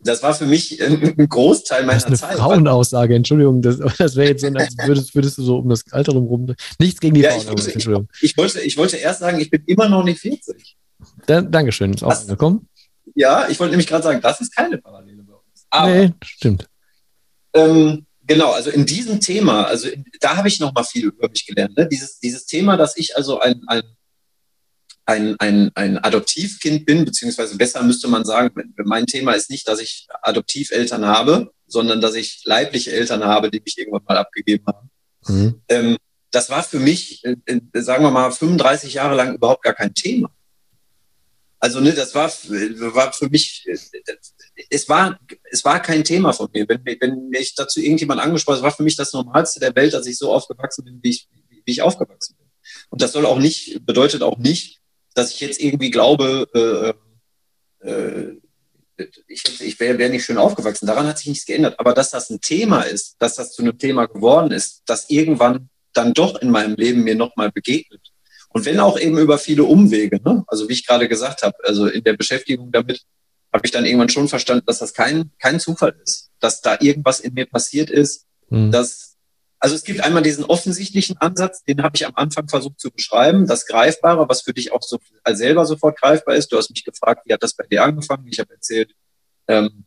das 0.04 0.22
war 0.22 0.34
für 0.34 0.46
mich 0.46 0.82
ein 0.82 1.28
Großteil 1.28 1.84
meiner 1.84 1.98
Zeit. 1.98 2.12
das 2.12 2.20
ist 2.20 2.24
eine 2.24 2.32
Zeit. 2.32 2.40
Frauenaussage, 2.40 3.14
Entschuldigung, 3.14 3.62
das, 3.62 3.78
das 3.98 4.16
wäre 4.16 4.30
jetzt 4.30 4.42
so, 4.42 4.48
als 4.48 4.76
würdest, 4.86 5.14
würdest, 5.14 5.38
du 5.38 5.42
so 5.42 5.58
um 5.58 5.68
das 5.68 5.84
Alter 5.90 6.12
rum. 6.12 6.54
Nichts 6.78 7.00
gegen 7.00 7.14
die 7.14 7.22
ja, 7.22 7.32
Frauen, 7.32 7.58
ich, 7.58 7.72
Entschuldigung. 7.72 8.08
Ich, 8.20 8.36
wollte, 8.36 8.60
ich 8.60 8.76
wollte 8.76 8.96
erst 8.96 9.20
sagen, 9.20 9.40
ich 9.40 9.50
bin 9.50 9.62
immer 9.66 9.88
noch 9.88 10.04
nicht 10.04 10.20
40. 10.20 10.76
Da, 11.26 11.40
Dankeschön, 11.40 11.92
ist 11.92 12.02
auch 12.02 12.20
angekommen. 12.20 12.68
Ja, 13.14 13.48
ich 13.48 13.58
wollte 13.58 13.72
nämlich 13.72 13.88
gerade 13.88 14.04
sagen, 14.04 14.20
das 14.20 14.40
ist 14.40 14.54
keine 14.54 14.78
Parallele 14.78 15.22
bei 15.22 15.34
uns. 15.34 15.66
Aber, 15.70 15.88
nee, 15.88 16.12
stimmt. 16.24 16.68
Ähm, 17.54 18.06
genau, 18.26 18.52
also 18.52 18.70
in 18.70 18.86
diesem 18.86 19.20
Thema, 19.20 19.64
also 19.64 19.88
in, 19.88 20.04
da 20.20 20.36
habe 20.36 20.48
ich 20.48 20.60
noch 20.60 20.72
mal 20.72 20.84
viel 20.84 21.06
über 21.06 21.28
mich 21.28 21.46
gelernt. 21.46 21.76
Ne? 21.76 21.88
Dieses, 21.88 22.18
dieses 22.20 22.46
Thema, 22.46 22.76
dass 22.76 22.96
ich 22.96 23.16
also 23.16 23.40
ein, 23.40 23.62
ein 23.66 23.82
ein, 25.12 25.36
ein, 25.38 25.70
ein 25.74 25.98
Adoptivkind 25.98 26.86
bin, 26.86 27.04
beziehungsweise 27.04 27.56
besser 27.56 27.82
müsste 27.82 28.08
man 28.08 28.24
sagen, 28.24 28.50
mein 28.84 29.06
Thema 29.06 29.32
ist 29.32 29.50
nicht, 29.50 29.68
dass 29.68 29.80
ich 29.80 30.06
Adoptiveltern 30.22 31.04
habe, 31.04 31.52
sondern 31.66 32.00
dass 32.00 32.14
ich 32.14 32.42
leibliche 32.44 32.92
Eltern 32.92 33.24
habe, 33.24 33.50
die 33.50 33.60
mich 33.60 33.78
irgendwann 33.78 34.04
mal 34.06 34.16
abgegeben 34.16 34.64
haben. 34.66 34.90
Mhm. 35.26 35.62
Ähm, 35.68 35.96
das 36.30 36.48
war 36.50 36.62
für 36.62 36.78
mich, 36.78 37.22
äh, 37.24 37.36
sagen 37.74 38.04
wir 38.04 38.10
mal, 38.10 38.30
35 38.30 38.94
Jahre 38.94 39.14
lang 39.14 39.34
überhaupt 39.34 39.62
gar 39.62 39.74
kein 39.74 39.94
Thema. 39.94 40.30
Also 41.60 41.78
ne, 41.78 41.92
das 41.92 42.14
war, 42.14 42.28
war 42.28 43.12
für 43.12 43.28
mich, 43.28 43.64
äh, 43.66 43.76
es 44.70 44.88
war, 44.88 45.18
es 45.50 45.64
war 45.64 45.80
kein 45.80 46.02
Thema 46.02 46.32
von 46.32 46.48
mir. 46.52 46.66
Wenn, 46.68 46.84
wenn 46.84 47.28
mich 47.28 47.54
dazu 47.54 47.80
irgendjemand 47.80 48.20
angesprochen 48.20 48.56
hat, 48.56 48.62
war 48.64 48.72
für 48.72 48.82
mich 48.82 48.96
das 48.96 49.12
Normalste 49.12 49.60
der 49.60 49.74
Welt, 49.76 49.92
dass 49.92 50.06
ich 50.06 50.18
so 50.18 50.32
aufgewachsen 50.32 50.84
bin, 50.84 51.00
wie 51.02 51.10
ich, 51.10 51.28
wie 51.64 51.72
ich 51.72 51.82
aufgewachsen 51.82 52.36
bin. 52.36 52.46
Und 52.90 53.02
das 53.02 53.12
soll 53.12 53.26
auch 53.26 53.38
nicht, 53.38 53.84
bedeutet 53.86 54.22
auch 54.22 54.38
nicht, 54.38 54.82
dass 55.14 55.30
ich 55.32 55.40
jetzt 55.40 55.60
irgendwie 55.60 55.90
glaube, 55.90 56.94
äh, 57.82 57.86
äh, 57.88 58.36
ich, 59.26 59.60
ich 59.60 59.80
wäre 59.80 59.98
wär 59.98 60.08
nicht 60.08 60.24
schön 60.24 60.38
aufgewachsen. 60.38 60.86
Daran 60.86 61.06
hat 61.06 61.18
sich 61.18 61.28
nichts 61.28 61.46
geändert. 61.46 61.78
Aber 61.78 61.92
dass 61.92 62.10
das 62.10 62.30
ein 62.30 62.40
Thema 62.40 62.82
ist, 62.82 63.16
dass 63.18 63.36
das 63.36 63.52
zu 63.52 63.62
einem 63.62 63.78
Thema 63.78 64.06
geworden 64.06 64.52
ist, 64.52 64.82
das 64.86 65.10
irgendwann 65.10 65.68
dann 65.92 66.14
doch 66.14 66.40
in 66.40 66.50
meinem 66.50 66.74
Leben 66.76 67.02
mir 67.02 67.14
nochmal 67.14 67.50
begegnet. 67.50 68.00
Und 68.50 68.64
wenn 68.64 68.80
auch 68.80 68.98
eben 68.98 69.18
über 69.18 69.38
viele 69.38 69.64
Umwege, 69.64 70.20
ne? 70.22 70.44
also 70.46 70.68
wie 70.68 70.74
ich 70.74 70.86
gerade 70.86 71.08
gesagt 71.08 71.42
habe, 71.42 71.56
also 71.64 71.86
in 71.86 72.04
der 72.04 72.14
Beschäftigung 72.14 72.70
damit 72.70 73.02
habe 73.52 73.66
ich 73.66 73.70
dann 73.70 73.84
irgendwann 73.84 74.08
schon 74.08 74.28
verstanden, 74.28 74.64
dass 74.66 74.78
das 74.78 74.94
kein, 74.94 75.30
kein 75.38 75.60
Zufall 75.60 75.94
ist, 76.02 76.30
dass 76.40 76.60
da 76.60 76.78
irgendwas 76.80 77.20
in 77.20 77.34
mir 77.34 77.46
passiert 77.46 77.90
ist, 77.90 78.26
mhm. 78.48 78.70
dass 78.70 79.11
also 79.62 79.76
es 79.76 79.84
gibt 79.84 80.00
einmal 80.00 80.24
diesen 80.24 80.44
offensichtlichen 80.44 81.18
Ansatz, 81.18 81.62
den 81.62 81.84
habe 81.84 81.94
ich 81.94 82.04
am 82.04 82.16
Anfang 82.16 82.48
versucht 82.48 82.80
zu 82.80 82.90
beschreiben, 82.90 83.46
das 83.46 83.64
Greifbare, 83.64 84.28
was 84.28 84.42
für 84.42 84.52
dich 84.52 84.72
auch 84.72 84.82
so 84.82 84.98
selber 85.24 85.66
sofort 85.66 86.00
greifbar 86.00 86.34
ist. 86.34 86.48
Du 86.48 86.56
hast 86.56 86.70
mich 86.70 86.84
gefragt, 86.84 87.22
wie 87.26 87.32
hat 87.32 87.44
das 87.44 87.54
bei 87.54 87.64
dir 87.70 87.84
angefangen? 87.84 88.26
Ich 88.26 88.40
habe 88.40 88.52
erzählt, 88.52 88.92
ähm, 89.46 89.84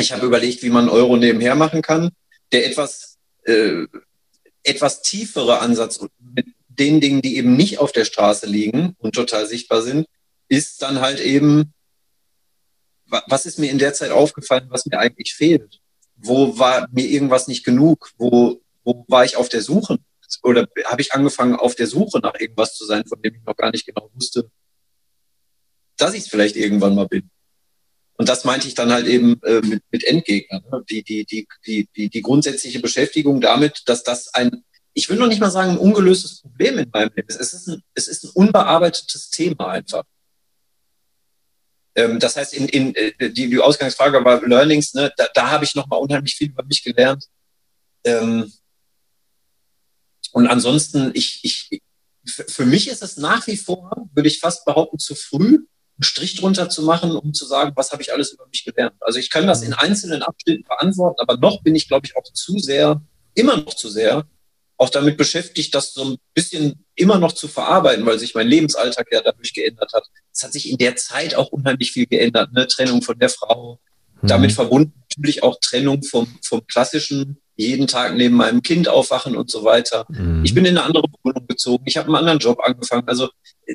ich 0.00 0.10
habe 0.10 0.26
überlegt, 0.26 0.64
wie 0.64 0.70
man 0.70 0.88
Euro 0.88 1.16
nebenher 1.16 1.54
machen 1.54 1.80
kann. 1.80 2.10
Der 2.50 2.66
etwas, 2.66 3.18
äh, 3.44 3.86
etwas 4.64 5.02
tiefere 5.02 5.60
Ansatz 5.60 6.04
mit 6.18 6.48
den 6.66 7.00
Dingen, 7.00 7.22
die 7.22 7.36
eben 7.36 7.54
nicht 7.54 7.78
auf 7.78 7.92
der 7.92 8.04
Straße 8.04 8.46
liegen 8.46 8.96
und 8.98 9.14
total 9.14 9.46
sichtbar 9.46 9.82
sind, 9.82 10.08
ist 10.48 10.82
dann 10.82 11.00
halt 11.00 11.20
eben, 11.20 11.72
was 13.06 13.46
ist 13.46 13.60
mir 13.60 13.70
in 13.70 13.78
der 13.78 13.94
Zeit 13.94 14.10
aufgefallen, 14.10 14.66
was 14.70 14.86
mir 14.86 14.98
eigentlich 14.98 15.34
fehlt? 15.34 15.78
Wo 16.16 16.58
war 16.58 16.88
mir 16.90 17.06
irgendwas 17.06 17.46
nicht 17.46 17.62
genug? 17.62 18.10
Wo 18.16 18.61
wo 18.84 19.04
war 19.08 19.24
ich 19.24 19.36
auf 19.36 19.48
der 19.48 19.62
Suche? 19.62 19.98
Oder 20.42 20.66
habe 20.86 21.02
ich 21.02 21.12
angefangen, 21.12 21.56
auf 21.56 21.74
der 21.74 21.86
Suche 21.86 22.18
nach 22.20 22.34
irgendwas 22.38 22.74
zu 22.74 22.86
sein, 22.86 23.04
von 23.06 23.20
dem 23.20 23.34
ich 23.34 23.42
noch 23.44 23.56
gar 23.56 23.70
nicht 23.70 23.86
genau 23.86 24.10
wusste, 24.14 24.50
dass 25.96 26.14
ich 26.14 26.24
es 26.24 26.28
vielleicht 26.28 26.56
irgendwann 26.56 26.94
mal 26.94 27.06
bin. 27.06 27.30
Und 28.14 28.28
das 28.28 28.44
meinte 28.44 28.68
ich 28.68 28.74
dann 28.74 28.92
halt 28.92 29.06
eben 29.06 29.40
äh, 29.42 29.60
mit, 29.60 29.82
mit 29.90 30.04
Endgegnern. 30.04 30.62
Ne? 30.70 30.84
Die, 30.88 31.02
die, 31.02 31.24
die, 31.24 31.46
die, 31.66 31.88
die, 31.96 32.08
die 32.08 32.22
grundsätzliche 32.22 32.80
Beschäftigung 32.80 33.40
damit, 33.40 33.82
dass 33.86 34.02
das 34.02 34.32
ein, 34.34 34.64
ich 34.94 35.08
will 35.08 35.16
noch 35.16 35.26
nicht 35.26 35.40
mal 35.40 35.50
sagen, 35.50 35.72
ein 35.72 35.78
ungelöstes 35.78 36.40
Problem 36.40 36.78
in 36.78 36.90
meinem 36.92 37.10
Leben 37.14 37.28
ist. 37.28 37.40
Es 37.40 37.52
ist 37.52 37.68
ein, 37.68 37.82
es 37.94 38.08
ist 38.08 38.24
ein 38.24 38.30
unbearbeitetes 38.34 39.30
Thema 39.30 39.68
einfach. 39.68 40.04
Ähm, 41.94 42.18
das 42.18 42.36
heißt, 42.36 42.54
in, 42.54 42.68
in, 42.68 42.94
äh, 42.94 43.30
die, 43.30 43.48
die 43.48 43.58
Ausgangsfrage 43.58 44.24
war 44.24 44.46
Learnings, 44.46 44.94
ne, 44.94 45.12
da, 45.16 45.28
da 45.34 45.50
habe 45.50 45.64
ich 45.64 45.74
noch 45.74 45.88
mal 45.88 45.96
unheimlich 45.96 46.34
viel 46.34 46.48
über 46.50 46.64
mich 46.64 46.82
gelernt. 46.82 47.26
Ähm, 48.04 48.52
und 50.32 50.46
ansonsten, 50.46 51.10
ich, 51.14 51.40
ich, 51.42 51.82
für 52.24 52.66
mich 52.66 52.88
ist 52.88 53.02
es 53.02 53.16
nach 53.16 53.46
wie 53.46 53.56
vor, 53.56 54.08
würde 54.14 54.28
ich 54.28 54.40
fast 54.40 54.64
behaupten, 54.64 54.98
zu 54.98 55.14
früh, 55.14 55.54
einen 55.56 56.02
Strich 56.02 56.36
drunter 56.36 56.68
zu 56.68 56.82
machen, 56.82 57.12
um 57.12 57.34
zu 57.34 57.44
sagen, 57.46 57.72
was 57.76 57.92
habe 57.92 58.02
ich 58.02 58.12
alles 58.12 58.32
über 58.32 58.46
mich 58.46 58.64
gelernt. 58.64 58.94
Also 59.00 59.18
ich 59.18 59.30
kann 59.30 59.46
das 59.46 59.62
in 59.62 59.74
einzelnen 59.74 60.22
Abschnitten 60.22 60.64
beantworten, 60.64 61.20
aber 61.20 61.36
noch 61.36 61.62
bin 61.62 61.74
ich, 61.74 61.86
glaube 61.86 62.06
ich, 62.06 62.16
auch 62.16 62.24
zu 62.32 62.58
sehr, 62.58 63.02
immer 63.34 63.58
noch 63.58 63.74
zu 63.74 63.88
sehr, 63.88 64.26
auch 64.78 64.90
damit 64.90 65.16
beschäftigt, 65.16 65.74
das 65.74 65.92
so 65.92 66.04
ein 66.04 66.16
bisschen 66.34 66.84
immer 66.94 67.18
noch 67.18 67.32
zu 67.32 67.46
verarbeiten, 67.46 68.04
weil 68.06 68.18
sich 68.18 68.34
mein 68.34 68.48
Lebensalltag 68.48 69.06
ja 69.12 69.20
dadurch 69.20 69.52
geändert 69.52 69.92
hat. 69.92 70.04
Es 70.32 70.42
hat 70.42 70.52
sich 70.52 70.68
in 70.68 70.78
der 70.78 70.96
Zeit 70.96 71.34
auch 71.34 71.52
unheimlich 71.52 71.92
viel 71.92 72.06
geändert, 72.06 72.52
ne? 72.52 72.66
Trennung 72.66 73.02
von 73.02 73.18
der 73.18 73.28
Frau, 73.28 73.78
mhm. 74.20 74.26
damit 74.26 74.52
verbunden 74.52 74.92
natürlich 75.10 75.42
auch 75.42 75.58
Trennung 75.60 76.02
vom, 76.02 76.38
vom 76.42 76.66
klassischen 76.66 77.41
jeden 77.56 77.86
Tag 77.86 78.14
neben 78.16 78.36
meinem 78.36 78.62
Kind 78.62 78.88
aufwachen 78.88 79.36
und 79.36 79.50
so 79.50 79.64
weiter. 79.64 80.06
Mhm. 80.08 80.44
Ich 80.44 80.54
bin 80.54 80.64
in 80.64 80.76
eine 80.76 80.86
andere 80.86 81.04
Wohnung 81.22 81.46
gezogen. 81.46 81.84
Ich 81.86 81.96
habe 81.96 82.06
einen 82.06 82.16
anderen 82.16 82.38
Job 82.38 82.58
angefangen. 82.60 83.06
Also 83.06 83.28
äh, 83.66 83.74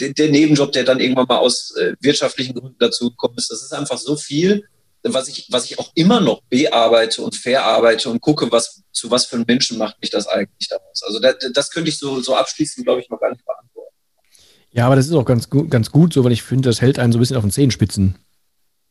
der, 0.00 0.12
der 0.12 0.30
Nebenjob, 0.30 0.72
der 0.72 0.84
dann 0.84 1.00
irgendwann 1.00 1.26
mal 1.28 1.38
aus 1.38 1.74
äh, 1.76 1.94
wirtschaftlichen 2.00 2.54
Gründen 2.54 2.76
dazu 2.78 3.10
gekommen 3.10 3.34
ist, 3.36 3.50
das 3.50 3.62
ist 3.62 3.72
einfach 3.72 3.98
so 3.98 4.16
viel, 4.16 4.64
was 5.02 5.28
ich, 5.28 5.46
was 5.50 5.66
ich 5.66 5.78
auch 5.78 5.92
immer 5.94 6.20
noch 6.20 6.42
bearbeite 6.48 7.22
und 7.22 7.36
verarbeite 7.36 8.08
und 8.08 8.20
gucke, 8.20 8.50
was 8.50 8.82
zu 8.92 9.10
was 9.10 9.26
für 9.26 9.36
einen 9.36 9.44
Menschen 9.46 9.78
macht 9.78 10.00
mich 10.00 10.10
das 10.10 10.26
eigentlich 10.26 10.68
daraus. 10.68 11.02
Also 11.06 11.20
das, 11.20 11.36
das 11.52 11.70
könnte 11.70 11.90
ich 11.90 11.98
so, 11.98 12.20
so 12.20 12.34
abschließend, 12.34 12.86
glaube 12.86 13.00
ich, 13.00 13.10
noch 13.10 13.20
gar 13.20 13.30
nicht 13.30 13.44
beantworten. 13.44 13.94
Ja, 14.72 14.86
aber 14.86 14.96
das 14.96 15.06
ist 15.06 15.12
auch 15.12 15.24
ganz 15.24 15.50
gut, 15.50 15.70
ganz 15.70 15.90
gut 15.90 16.12
so, 16.12 16.24
weil 16.24 16.32
ich 16.32 16.42
finde, 16.42 16.68
das 16.68 16.80
hält 16.80 16.98
einen 16.98 17.12
so 17.12 17.18
ein 17.18 17.20
bisschen 17.20 17.36
auf 17.36 17.44
den 17.44 17.52
Zehenspitzen. 17.52 18.16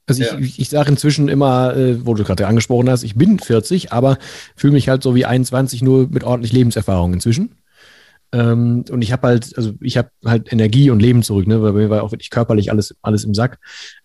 Also 0.06 0.24
ja. 0.24 0.38
ich, 0.38 0.60
ich 0.60 0.70
sage 0.70 0.90
inzwischen 0.90 1.30
immer, 1.30 1.76
äh, 1.76 2.06
wo 2.06 2.14
du 2.14 2.24
gerade 2.24 2.46
angesprochen 2.48 2.90
hast, 2.90 3.04
ich 3.04 3.16
bin 3.16 3.40
40, 3.40 3.94
aber 3.94 4.18
fühle 4.56 4.74
mich 4.74 4.90
halt 4.90 5.02
so 5.02 5.16
wie 5.16 5.26
21 5.26 5.82
nur 5.82 6.08
mit 6.10 6.24
ordentlich 6.24 6.52
Lebenserfahrung 6.52 7.14
inzwischen. 7.14 7.56
Ähm, 8.34 8.84
und 8.90 9.04
ich 9.04 9.12
habe 9.12 9.28
halt, 9.28 9.56
also 9.56 9.74
ich 9.80 9.96
habe 9.96 10.10
halt 10.26 10.52
Energie 10.52 10.90
und 10.90 11.00
Leben 11.00 11.22
zurück, 11.22 11.46
ne? 11.46 11.62
weil 11.62 11.74
bei 11.74 11.80
mir 11.82 11.90
war 11.92 12.02
auch 12.02 12.12
wirklich 12.12 12.32
körperlich 12.32 12.72
alles, 12.72 12.96
alles 13.04 13.24
im 13.24 13.36
Sack. 13.36 13.60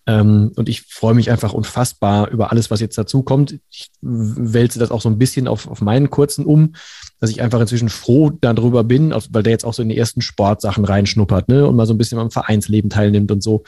Ähm, 0.07 0.53
und 0.55 0.69
ich 0.69 0.83
freue 0.83 1.15
mich 1.15 1.31
einfach 1.31 1.55
unfassbar 1.55 2.31
über 2.31 2.53
alles, 2.53 2.71
was 2.71 2.81
jetzt 2.81 2.99
dazu 2.99 3.23
kommt. 3.23 3.59
Ich 3.71 3.91
wälze 4.03 4.79
das 4.79 4.91
auch 4.91 5.01
so 5.01 5.09
ein 5.09 5.19
bisschen 5.19 5.49
auf, 5.49 5.67
auf 5.67 5.81
meinen 5.81 6.11
kurzen 6.11 6.45
um, 6.45 6.75
dass 7.21 7.31
ich 7.31 7.41
einfach 7.41 7.61
inzwischen 7.61 7.89
froh 7.89 8.31
darüber 8.31 8.85
bin, 8.85 9.15
weil 9.31 9.43
der 9.43 9.53
jetzt 9.53 9.65
auch 9.65 9.75
so 9.75 9.83
in 9.83 9.89
die 9.89 9.97
ersten 9.97 10.21
Sportsachen 10.21 10.85
reinschnuppert, 10.85 11.49
ne? 11.49 11.67
Und 11.67 11.77
mal 11.77 11.87
so 11.87 11.95
ein 11.95 11.99
bisschen 11.99 12.19
am 12.19 12.31
Vereinsleben 12.31 12.91
teilnimmt 12.91 13.33
und 13.33 13.43
so 13.43 13.65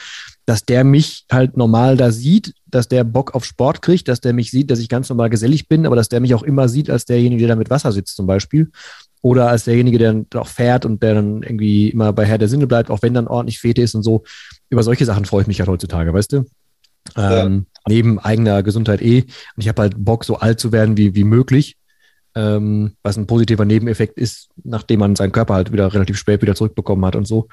dass 0.51 0.65
der 0.65 0.83
mich 0.83 1.27
halt 1.31 1.57
normal 1.57 1.97
da 1.97 2.11
sieht, 2.11 2.55
dass 2.67 2.89
der 2.89 3.05
Bock 3.05 3.37
auf 3.37 3.45
Sport 3.45 3.83
kriegt, 3.83 4.09
dass 4.09 4.21
der 4.21 4.33
mich 4.33 4.51
sieht, 4.51 4.69
dass 4.69 4.81
ich 4.81 4.89
ganz 4.89 5.09
normal 5.09 5.31
gesellig 5.31 5.69
bin, 5.69 5.87
aber 5.87 5.95
dass 5.95 6.09
der 6.09 6.19
mich 6.19 6.35
auch 6.35 6.43
immer 6.43 6.69
sieht 6.69 6.91
als 6.91 7.05
derjenige, 7.05 7.47
der 7.47 7.55
da 7.55 7.57
mit 7.57 7.71
Wasser 7.71 7.93
sitzt 7.93 8.17
zum 8.17 8.27
Beispiel. 8.27 8.73
Oder 9.23 9.49
als 9.49 9.65
derjenige, 9.65 9.99
der 9.99 10.13
dann 10.13 10.27
auch 10.35 10.49
fährt 10.49 10.87
und 10.87 11.03
der 11.03 11.15
dann 11.15 11.43
irgendwie 11.43 11.91
immer 11.91 12.13
bei 12.13 12.25
Herr 12.25 12.39
der 12.39 12.49
Sinne 12.49 12.67
bleibt, 12.67 12.91
auch 12.91 13.03
wenn 13.03 13.15
dann 13.15 13.29
ordentlich 13.29 13.59
Fete 13.59 13.83
ist 13.83 13.95
und 13.95 14.03
so. 14.03 14.25
Über 14.71 14.83
solche 14.83 15.05
Sachen 15.05 15.25
freue 15.25 15.43
ich 15.43 15.49
mich 15.49 15.61
halt 15.61 15.69
heutzutage, 15.69 16.13
weißt 16.15 16.33
du? 16.33 16.45
Ähm, 17.17 17.67
Neben 17.89 18.19
eigener 18.19 18.63
Gesundheit 18.63 19.03
eh. 19.03 19.23
Und 19.23 19.63
ich 19.63 19.69
habe 19.69 19.83
halt 19.83 19.95
Bock, 19.97 20.25
so 20.25 20.37
alt 20.37 20.61
zu 20.61 20.73
werden 20.73 20.97
wie, 20.97 21.15
wie 21.15 21.25
möglich 21.25 21.77
ähm, 22.35 22.93
was 23.03 23.17
ein 23.17 23.27
positiver 23.27 23.65
Nebeneffekt 23.65 24.19
ist, 24.19 24.49
nachdem 24.63 25.01
man 25.01 25.17
seinen 25.17 25.33
Körper 25.33 25.55
halt 25.55 25.73
wieder 25.73 25.93
relativ 25.93 26.17
spät 26.17 26.43
wieder 26.43 26.55
zurückbekommen 26.55 27.05
hat 27.05 27.17
und 27.17 27.27
so. 27.27 27.49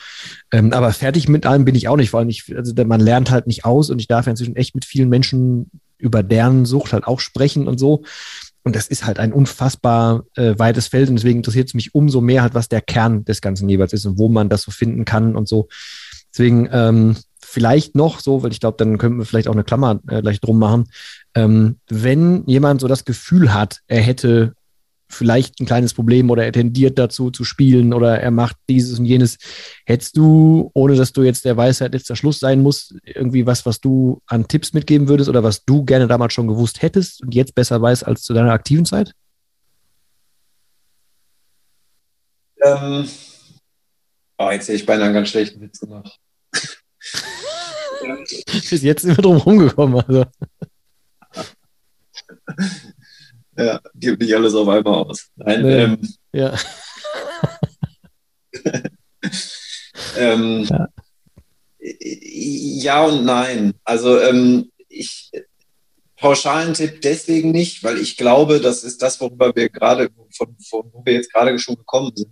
Ähm, 0.51 0.73
aber 0.73 0.91
fertig 0.93 1.27
mit 1.27 1.45
allem 1.45 1.65
bin 1.65 1.75
ich 1.75 1.87
auch 1.87 1.97
nicht, 1.97 2.11
vor 2.11 2.19
allem 2.19 2.29
ich, 2.29 2.55
also 2.55 2.73
man 2.85 3.01
lernt 3.01 3.31
halt 3.31 3.47
nicht 3.47 3.65
aus 3.65 3.89
und 3.89 3.99
ich 3.99 4.07
darf 4.07 4.25
ja 4.25 4.31
inzwischen 4.31 4.55
echt 4.55 4.75
mit 4.75 4.85
vielen 4.85 5.09
Menschen 5.09 5.71
über 5.97 6.21
deren 6.21 6.65
Sucht 6.65 6.93
halt 6.93 7.07
auch 7.07 7.19
sprechen 7.19 7.67
und 7.67 7.79
so. 7.79 8.03
Und 8.67 8.75
das 8.75 8.87
ist 8.87 9.05
halt 9.05 9.17
ein 9.17 9.31
unfassbar 9.31 10.25
äh, 10.35 10.53
weites 10.59 10.87
Feld 10.87 11.07
und 11.07 11.15
deswegen 11.15 11.39
interessiert 11.39 11.69
es 11.69 11.73
mich 11.73 11.95
umso 11.95 12.19
mehr 12.19 12.41
halt, 12.41 12.53
was 12.53 12.67
der 12.67 12.81
Kern 12.81 13.23
des 13.23 13.39
Ganzen 13.39 13.69
jeweils 13.69 13.93
ist 13.93 14.05
und 14.05 14.17
wo 14.17 14.27
man 14.27 14.49
das 14.49 14.63
so 14.63 14.71
finden 14.71 15.05
kann 15.05 15.37
und 15.37 15.47
so. 15.47 15.69
Deswegen, 16.33 16.67
ähm, 16.73 17.15
vielleicht 17.41 17.95
noch 17.95 18.19
so, 18.19 18.43
weil 18.43 18.51
ich 18.51 18.59
glaube, 18.59 18.75
dann 18.77 18.97
könnten 18.97 19.19
wir 19.19 19.25
vielleicht 19.25 19.47
auch 19.47 19.53
eine 19.53 19.63
Klammer 19.63 20.01
äh, 20.09 20.21
gleich 20.21 20.41
drum 20.41 20.59
machen. 20.59 20.89
Ähm, 21.33 21.77
wenn 21.87 22.43
jemand 22.45 22.81
so 22.81 22.89
das 22.89 23.05
Gefühl 23.05 23.53
hat, 23.53 23.79
er 23.87 24.01
hätte 24.01 24.53
vielleicht 25.09 25.59
ein 25.59 25.65
kleines 25.65 25.93
Problem 25.93 26.29
oder 26.29 26.45
er 26.45 26.51
tendiert 26.51 26.99
dazu 26.99 27.31
zu 27.31 27.43
spielen 27.43 27.93
oder 27.93 28.19
er 28.19 28.31
macht 28.31 28.57
dieses 28.69 28.99
und 28.99 29.05
jenes. 29.05 29.37
Hättest 29.85 30.17
du, 30.17 30.71
ohne 30.73 30.95
dass 30.95 31.13
du 31.13 31.23
jetzt 31.23 31.45
der 31.45 31.57
Weisheit 31.57 31.93
letzter 31.93 32.15
Schluss 32.15 32.39
sein 32.39 32.61
musst, 32.61 32.95
irgendwie 33.03 33.45
was, 33.45 33.65
was 33.65 33.79
du 33.79 34.21
an 34.27 34.47
Tipps 34.47 34.73
mitgeben 34.73 35.07
würdest 35.07 35.29
oder 35.29 35.43
was 35.43 35.63
du 35.65 35.85
gerne 35.85 36.07
damals 36.07 36.33
schon 36.33 36.47
gewusst 36.47 36.81
hättest 36.81 37.23
und 37.23 37.33
jetzt 37.33 37.55
besser 37.55 37.81
weißt 37.81 38.05
als 38.05 38.23
zu 38.23 38.33
deiner 38.33 38.51
aktiven 38.51 38.85
Zeit? 38.85 39.13
Ähm, 42.61 43.07
oh, 44.37 44.49
jetzt 44.51 44.67
hätte 44.67 44.77
ich 44.77 44.85
beinahe 44.85 45.05
einen 45.05 45.13
ganz 45.13 45.29
schlechten 45.29 45.61
Witz 45.61 45.79
gemacht. 45.79 46.19
Bis 48.69 48.81
jetzt 48.81 49.03
sind 49.03 49.15
wir 49.15 49.21
drum 49.21 49.37
rumgekommen. 49.37 50.03
Also. 50.05 50.25
Ja, 53.57 53.81
gibt 53.95 54.21
nicht 54.21 54.35
alles 54.35 54.53
auf 54.53 54.67
einmal 54.67 54.93
aus. 54.93 55.29
Nein, 55.35 55.61
nee. 55.61 55.83
ähm, 55.83 56.15
ja. 56.31 56.55
ähm, 60.17 60.63
ja. 60.69 60.87
ja. 61.79 63.05
und 63.05 63.25
nein. 63.25 63.73
Also 63.83 64.19
ähm, 64.19 64.71
ich 64.89 65.31
pauschalen 66.17 66.73
Tipp 66.73 67.01
deswegen 67.01 67.51
nicht, 67.51 67.83
weil 67.83 67.97
ich 67.99 68.17
glaube, 68.17 68.59
das 68.59 68.83
ist 68.83 69.01
das, 69.01 69.21
worüber 69.21 69.55
wir 69.55 69.69
gerade, 69.69 70.09
von, 70.31 70.57
von 70.59 70.89
wo 70.91 71.05
wir 71.05 71.13
jetzt 71.13 71.31
gerade 71.31 71.57
schon 71.59 71.75
gekommen 71.75 72.11
sind. 72.15 72.31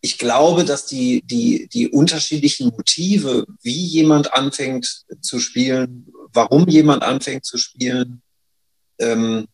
Ich 0.00 0.18
glaube, 0.18 0.64
dass 0.64 0.84
die, 0.84 1.22
die, 1.22 1.68
die 1.72 1.88
unterschiedlichen 1.88 2.68
Motive, 2.68 3.46
wie 3.62 3.86
jemand 3.86 4.34
anfängt 4.34 5.04
zu 5.20 5.38
spielen, 5.38 6.12
warum 6.32 6.68
jemand 6.68 7.02
anfängt 7.02 7.44
zu 7.46 7.56
spielen, 7.56 8.20
ähm, 8.98 9.46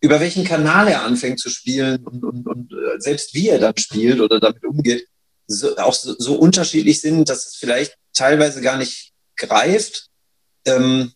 über 0.00 0.20
welchen 0.20 0.44
Kanal 0.44 0.88
er 0.88 1.04
anfängt 1.04 1.40
zu 1.40 1.50
spielen 1.50 2.04
und, 2.04 2.24
und, 2.24 2.46
und 2.46 2.72
äh, 2.72 3.00
selbst 3.00 3.34
wie 3.34 3.48
er 3.48 3.58
dann 3.58 3.76
spielt 3.76 4.20
oder 4.20 4.38
damit 4.38 4.64
umgeht, 4.64 5.06
so, 5.46 5.76
auch 5.78 5.94
so, 5.94 6.14
so 6.18 6.36
unterschiedlich 6.36 7.00
sind, 7.00 7.28
dass 7.28 7.46
es 7.46 7.56
vielleicht 7.56 7.96
teilweise 8.12 8.60
gar 8.60 8.76
nicht 8.76 9.12
greift. 9.36 10.08
Ähm, 10.66 11.12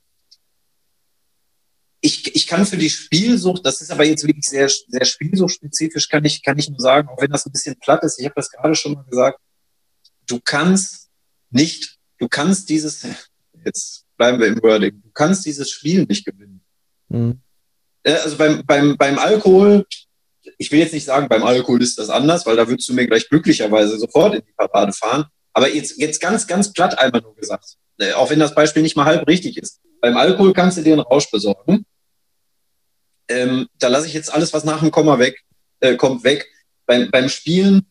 ich, 2.01 2.35
ich 2.35 2.47
kann 2.49 2.67
für 2.67 2.77
die 2.77 2.91
Spielsucht, 2.91 3.65
das 3.65 3.81
ist 3.81 3.93
aber 3.93 4.05
jetzt 4.05 4.27
wirklich 4.27 4.47
sehr, 4.47 4.69
sehr 4.69 5.05
spielsuchtspezifisch, 5.05 6.09
kann 6.09 6.25
ich, 6.25 6.43
kann 6.43 6.59
ich 6.59 6.69
nur 6.69 6.81
sagen, 6.81 7.09
auch 7.09 7.21
wenn 7.21 7.31
das 7.31 7.47
ein 7.47 7.53
bisschen 7.53 7.79
platt 7.79 8.03
ist, 8.03 8.19
ich 8.19 8.25
habe 8.25 8.35
das 8.35 8.51
gerade 8.51 8.75
schon 8.75 8.95
mal 8.95 9.05
gesagt, 9.05 9.39
du 10.27 10.41
kannst 10.41 11.11
nicht, 11.51 11.99
du 12.19 12.29
kannst 12.29 12.69
dieses, 12.71 13.07
jetzt 13.65 14.07
bleiben 14.17 14.41
wir 14.41 14.49
im 14.49 14.61
Wording, 14.63 15.01
du 15.01 15.11
kannst 15.13 15.47
dieses 15.47 15.71
Spiel 15.71 16.05
nicht 16.05 16.25
gewinnen. 16.25 16.65
Mhm. 17.09 17.41
Äh, 18.03 18.15
also 18.15 18.37
beim, 18.37 18.65
beim, 18.67 18.97
beim 18.97 19.19
Alkohol, 19.19 19.87
ich 20.59 20.71
will 20.73 20.81
jetzt 20.81 20.93
nicht 20.93 21.05
sagen, 21.05 21.29
beim 21.29 21.45
Alkohol 21.45 21.83
ist 21.83 21.99
das 21.99 22.11
anders, 22.11 22.47
weil 22.47 22.57
da 22.57 22.67
würdest 22.69 22.89
du 22.89 22.95
mir 22.95 23.07
gleich 23.07 23.29
glücklicherweise 23.29 23.99
sofort 23.99 24.35
in 24.35 24.43
die 24.45 24.53
Parade 24.53 24.93
fahren. 24.93 25.27
Aber 25.53 25.73
jetzt, 25.73 25.99
jetzt 25.99 26.21
ganz, 26.21 26.47
ganz 26.47 26.73
platt 26.73 26.99
einmal 26.99 27.21
nur 27.21 27.37
gesagt, 27.37 27.77
äh, 27.99 28.13
auch 28.13 28.31
wenn 28.31 28.41
das 28.41 28.55
Beispiel 28.55 28.83
nicht 28.83 28.97
mal 28.97 29.05
halb 29.05 29.27
richtig 29.29 29.57
ist. 29.59 29.81
Beim 30.01 30.17
Alkohol 30.17 30.53
kannst 30.53 30.79
du 30.79 30.83
dir 30.83 30.95
einen 30.95 31.03
Rausch 31.03 31.31
besorgen. 31.31 31.85
Ähm, 33.29 33.69
da 33.79 33.89
lasse 33.89 34.07
ich 34.07 34.15
jetzt 34.15 34.33
alles, 34.33 34.53
was 34.53 34.65
nach 34.65 34.81
dem 34.81 34.91
Komma 34.91 35.19
weg, 35.19 35.41
äh, 35.81 35.97
kommt, 35.97 36.25
weg. 36.25 36.49
Beim, 36.87 37.11
beim 37.11 37.29
Spielen, 37.29 37.87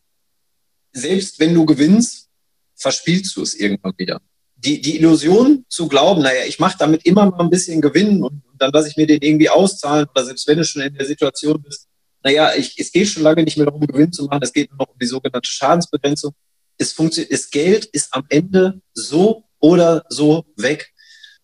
selbst 0.92 1.40
wenn 1.40 1.54
du 1.54 1.66
gewinnst, 1.66 2.28
verspielst 2.76 3.36
du 3.38 3.44
es 3.44 3.54
irgendwann 3.56 3.94
wieder 3.98 4.22
die, 4.64 4.80
die 4.80 4.98
Illusion 4.98 5.66
zu 5.70 5.88
glauben, 5.88 6.22
naja, 6.22 6.44
ich 6.48 6.60
mache 6.60 6.78
damit 6.78 7.06
immer 7.06 7.26
mal 7.26 7.40
ein 7.40 7.50
bisschen 7.50 7.82
Gewinn 7.82 8.24
und, 8.24 8.42
dann 8.60 8.72
lasse 8.72 8.90
ich 8.90 8.96
mir 8.96 9.08
den 9.08 9.22
irgendwie 9.24 9.50
auszahlen 9.50 10.06
oder 10.14 10.24
selbst 10.24 10.48
wenn 10.48 10.60
du 10.60 10.64
schon 10.64 10.84
in 10.84 10.94
der 10.94 11.08
Situation 11.08 11.60
bist, 11.64 11.88
naja, 12.24 12.54
ich, 12.56 12.78
es 12.78 12.92
geht 12.92 13.08
schon 13.08 13.24
lange 13.24 13.42
nicht 13.42 13.58
mehr 13.58 13.66
darum, 13.66 13.88
Gewinn 13.88 14.14
zu 14.14 14.26
machen, 14.26 14.44
es 14.44 14.54
geht 14.54 14.70
nur 14.70 14.78
noch 14.78 14.94
um 14.94 15.00
die 15.00 15.08
sogenannte 15.08 15.50
Schadensbegrenzung. 15.50 16.34
Es 16.78 16.94
funktioniert, 16.94 17.34
das 17.34 17.50
Geld 17.50 17.86
ist 17.86 18.10
am 18.12 18.24
Ende 18.30 18.80
so 18.94 19.46
oder 19.60 20.06
so 20.10 20.46
weg. 20.58 20.92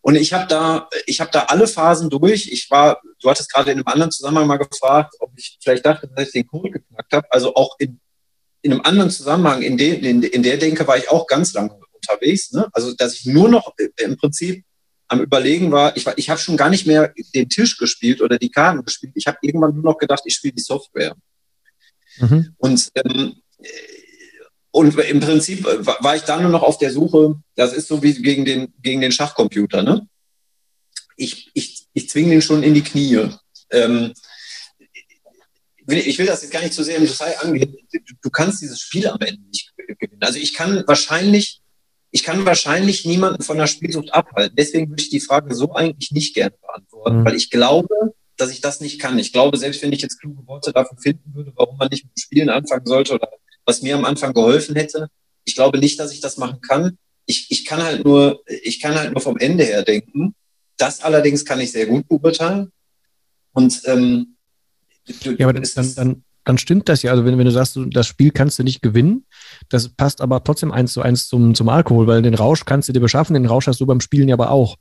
Und 0.01 0.15
ich 0.15 0.31
habe 0.31 0.45
da, 0.47 0.87
ich 1.07 1.19
habe 1.19 1.31
da 1.31 1.45
alle 1.45 1.67
Phasen 1.67 2.11
durch. 2.11 2.47
Ich 2.51 2.69
war, 2.69 3.01
du 3.19 3.29
hattest 3.31 3.51
gerade 3.51 3.71
in 3.71 3.79
einem 3.79 3.87
anderen 3.87 4.11
Zusammenhang 4.11 4.45
mal 4.45 4.57
gefragt, 4.57 5.15
ob 5.19 5.31
ich 5.35 5.57
vielleicht 5.59 5.87
dachte, 5.87 6.07
dass 6.15 6.27
ich 6.27 6.33
den 6.33 6.47
Code 6.47 6.69
geknackt 6.69 7.13
habe. 7.13 7.27
Also 7.31 7.55
auch 7.55 7.75
in, 7.79 7.99
in 8.61 8.73
einem 8.73 8.81
anderen 8.81 9.09
Zusammenhang, 9.09 9.63
in, 9.63 9.77
de, 9.77 9.95
in, 9.95 10.21
in 10.21 10.43
der 10.43 10.57
Denke 10.57 10.87
war 10.87 10.97
ich 10.97 11.09
auch 11.09 11.25
ganz 11.25 11.53
lange 11.53 11.79
unterwegs. 12.07 12.51
Ne? 12.51 12.67
Also, 12.73 12.93
dass 12.93 13.15
ich 13.15 13.25
nur 13.25 13.49
noch 13.49 13.73
äh, 13.77 13.89
im 14.03 14.17
Prinzip 14.17 14.63
am 15.07 15.21
Überlegen 15.21 15.71
war, 15.71 15.95
ich, 15.95 16.05
war, 16.05 16.17
ich 16.17 16.29
habe 16.29 16.39
schon 16.39 16.57
gar 16.57 16.69
nicht 16.69 16.85
mehr 16.85 17.13
den 17.33 17.49
Tisch 17.49 17.77
gespielt 17.77 18.21
oder 18.21 18.37
die 18.37 18.51
Karten 18.51 18.83
gespielt. 18.83 19.13
Ich 19.15 19.27
habe 19.27 19.37
irgendwann 19.41 19.73
nur 19.73 19.83
noch 19.83 19.97
gedacht, 19.97 20.23
ich 20.25 20.35
spiele 20.35 20.53
die 20.53 20.61
Software. 20.61 21.15
Mhm. 22.17 22.53
Und, 22.57 22.91
ähm, 22.95 23.41
und 24.71 24.99
im 24.99 25.19
Prinzip 25.19 25.65
äh, 25.65 25.85
war 25.85 26.15
ich 26.15 26.23
dann 26.23 26.41
nur 26.41 26.51
noch 26.51 26.63
auf 26.63 26.77
der 26.77 26.91
Suche, 26.91 27.35
das 27.55 27.73
ist 27.73 27.87
so 27.87 28.03
wie 28.03 28.13
gegen 28.21 28.45
den, 28.45 28.73
gegen 28.81 29.01
den 29.01 29.11
Schachcomputer. 29.11 29.81
Ne? 29.81 30.07
Ich, 31.15 31.51
ich, 31.53 31.87
ich 31.93 32.09
zwinge 32.09 32.31
den 32.31 32.41
schon 32.41 32.63
in 32.63 32.73
die 32.73 32.83
Knie. 32.83 33.29
Ähm, 33.71 34.13
ich 35.89 36.19
will 36.19 36.25
das 36.25 36.41
jetzt 36.41 36.51
gar 36.51 36.61
nicht 36.61 36.73
zu 36.73 36.83
sehr 36.83 36.97
im 36.97 37.05
Detail 37.05 37.39
angehen. 37.39 37.77
Du 38.21 38.29
kannst 38.29 38.61
dieses 38.61 38.81
Spiel 38.81 39.07
am 39.07 39.21
Ende 39.21 39.41
nicht 39.47 39.73
gewinnen. 39.77 40.21
Also 40.21 40.37
ich 40.37 40.53
kann 40.53 40.83
wahrscheinlich 40.85 41.61
ich 42.11 42.23
kann 42.23 42.45
wahrscheinlich 42.45 43.05
niemanden 43.05 43.43
von 43.43 43.57
der 43.57 43.67
Spielsucht 43.67 44.13
abhalten. 44.13 44.55
Deswegen 44.55 44.89
würde 44.89 45.01
ich 45.01 45.09
die 45.09 45.19
Frage 45.19 45.53
so 45.53 45.73
eigentlich 45.73 46.11
nicht 46.11 46.33
gerne 46.33 46.55
beantworten, 46.61 47.19
mhm. 47.19 47.25
weil 47.25 47.35
ich 47.35 47.49
glaube, 47.49 48.13
dass 48.37 48.51
ich 48.51 48.61
das 48.61 48.79
nicht 48.79 48.99
kann. 48.99 49.19
Ich 49.19 49.33
glaube, 49.33 49.57
selbst 49.57 49.81
wenn 49.81 49.91
ich 49.91 50.01
jetzt 50.01 50.19
kluge 50.19 50.45
Worte 50.47 50.71
dafür 50.71 50.97
finden 50.97 51.33
würde, 51.33 51.51
warum 51.55 51.77
man 51.77 51.89
nicht 51.89 52.05
mit 52.05 52.15
dem 52.15 52.21
Spielen 52.21 52.49
anfangen 52.49 52.85
sollte 52.85 53.15
oder 53.15 53.29
was 53.65 53.81
mir 53.81 53.95
am 53.95 54.05
Anfang 54.05 54.33
geholfen 54.33 54.75
hätte, 54.75 55.07
ich 55.43 55.55
glaube 55.55 55.79
nicht, 55.79 55.99
dass 55.99 56.13
ich 56.13 56.21
das 56.21 56.37
machen 56.37 56.61
kann. 56.61 56.97
Ich, 57.25 57.51
ich 57.51 57.65
kann 57.65 57.83
halt 57.83 58.05
nur, 58.05 58.41
ich 58.47 58.79
kann 58.79 58.95
halt 58.95 59.11
nur 59.11 59.21
vom 59.21 59.37
Ende 59.37 59.63
her 59.63 59.83
denken. 59.83 60.35
Das 60.77 61.01
allerdings 61.01 61.43
kann 61.43 61.59
ich 61.59 61.71
sehr 61.71 61.87
gut 61.87 62.07
beurteilen. 62.07 62.71
Und 63.53 63.81
ähm, 63.85 64.37
ja, 65.23 65.47
aber 65.47 65.53
dann, 65.53 65.95
dann, 65.95 66.23
dann 66.47 66.57
stimmt 66.57 66.87
das 66.87 67.03
ja. 67.03 67.11
Also 67.11 67.25
wenn, 67.25 67.37
wenn 67.37 67.45
du 67.45 67.51
sagst, 67.51 67.77
das 67.89 68.07
Spiel 68.07 68.31
kannst 68.31 68.57
du 68.57 68.63
nicht 68.63 68.81
gewinnen, 68.81 69.25
das 69.67 69.89
passt 69.89 70.21
aber 70.21 70.41
trotzdem 70.45 70.71
eins 70.71 70.93
zu 70.93 71.01
eins 71.01 71.27
zum, 71.27 71.53
zum 71.55 71.67
Alkohol, 71.67 72.07
weil 72.07 72.21
den 72.21 72.35
Rausch 72.35 72.63
kannst 72.63 72.87
du 72.87 72.93
dir 72.93 73.01
beschaffen, 73.01 73.33
den 73.33 73.45
Rausch 73.45 73.67
hast 73.67 73.81
du 73.81 73.85
beim 73.85 73.99
Spielen 73.99 74.29
ja 74.29 74.35
aber 74.35 74.51
auch. 74.51 74.77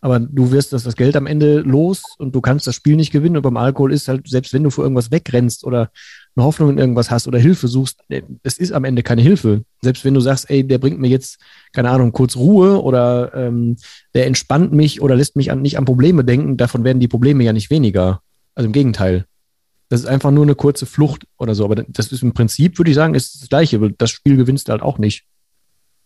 Aber 0.00 0.18
du 0.18 0.50
wirst 0.50 0.72
das, 0.72 0.84
das 0.84 0.96
Geld 0.96 1.14
am 1.16 1.26
Ende 1.26 1.60
los 1.60 2.02
und 2.16 2.34
du 2.34 2.40
kannst 2.40 2.66
das 2.66 2.74
Spiel 2.74 2.96
nicht 2.96 3.12
gewinnen. 3.12 3.36
Und 3.36 3.42
beim 3.42 3.58
Alkohol 3.58 3.92
ist 3.92 4.08
halt, 4.08 4.26
selbst 4.26 4.54
wenn 4.54 4.64
du 4.64 4.70
vor 4.70 4.82
irgendwas 4.82 5.10
wegrennst 5.10 5.62
oder 5.62 5.90
eine 6.36 6.46
Hoffnung 6.46 6.70
in 6.70 6.78
irgendwas 6.78 7.10
hast 7.10 7.28
oder 7.28 7.38
Hilfe 7.38 7.68
suchst, 7.68 8.00
äh, 8.08 8.22
es 8.42 8.56
ist 8.56 8.72
am 8.72 8.84
Ende 8.84 9.02
keine 9.02 9.20
Hilfe. 9.20 9.64
Selbst 9.82 10.06
wenn 10.06 10.14
du 10.14 10.20
sagst, 10.20 10.48
ey, 10.48 10.66
der 10.66 10.78
bringt 10.78 11.00
mir 11.00 11.08
jetzt, 11.08 11.38
keine 11.74 11.90
Ahnung, 11.90 12.12
kurz 12.12 12.34
Ruhe 12.34 12.82
oder 12.82 13.34
ähm, 13.34 13.76
der 14.14 14.26
entspannt 14.26 14.72
mich 14.72 15.02
oder 15.02 15.16
lässt 15.16 15.36
mich 15.36 15.50
an, 15.50 15.60
nicht 15.60 15.76
an 15.76 15.84
Probleme 15.84 16.24
denken, 16.24 16.56
davon 16.56 16.82
werden 16.82 17.00
die 17.00 17.08
Probleme 17.08 17.44
ja 17.44 17.52
nicht 17.52 17.68
weniger. 17.68 18.22
Also 18.54 18.66
im 18.68 18.72
Gegenteil. 18.72 19.26
Das 19.90 20.00
ist 20.00 20.06
einfach 20.06 20.30
nur 20.30 20.44
eine 20.44 20.54
kurze 20.54 20.86
Flucht 20.86 21.24
oder 21.36 21.54
so. 21.54 21.64
Aber 21.64 21.74
das 21.74 22.12
ist 22.12 22.22
im 22.22 22.32
Prinzip, 22.32 22.78
würde 22.78 22.92
ich 22.92 22.94
sagen, 22.94 23.14
ist 23.14 23.42
das 23.42 23.48
Gleiche, 23.48 23.80
weil 23.80 23.92
das 23.92 24.10
Spiel 24.10 24.36
gewinnst 24.36 24.68
du 24.68 24.72
halt 24.72 24.82
auch 24.82 24.98
nicht. 24.98 25.24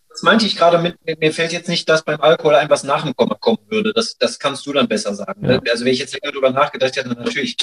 Das 0.08 0.22
meinte 0.22 0.46
ich 0.46 0.56
gerade 0.56 0.78
mit, 0.78 0.96
mir 1.20 1.32
fällt 1.32 1.52
jetzt 1.52 1.68
nicht, 1.68 1.88
dass 1.88 2.02
beim 2.02 2.20
Alkohol 2.20 2.54
ein 2.54 2.70
was 2.70 2.84
nach 2.84 3.04
dem 3.04 3.14
Komma 3.14 3.34
kommen 3.34 3.58
würde. 3.68 3.92
Das, 3.92 4.16
das 4.16 4.38
kannst 4.38 4.64
du 4.64 4.72
dann 4.72 4.88
besser 4.88 5.14
sagen. 5.14 5.44
Ja. 5.44 5.60
Also 5.70 5.84
wenn 5.84 5.92
ich 5.92 5.98
jetzt 5.98 6.14
länger 6.14 6.32
darüber 6.32 6.50
nachgedacht 6.50 6.96
hätte, 6.96 7.10
natürlich 7.10 7.56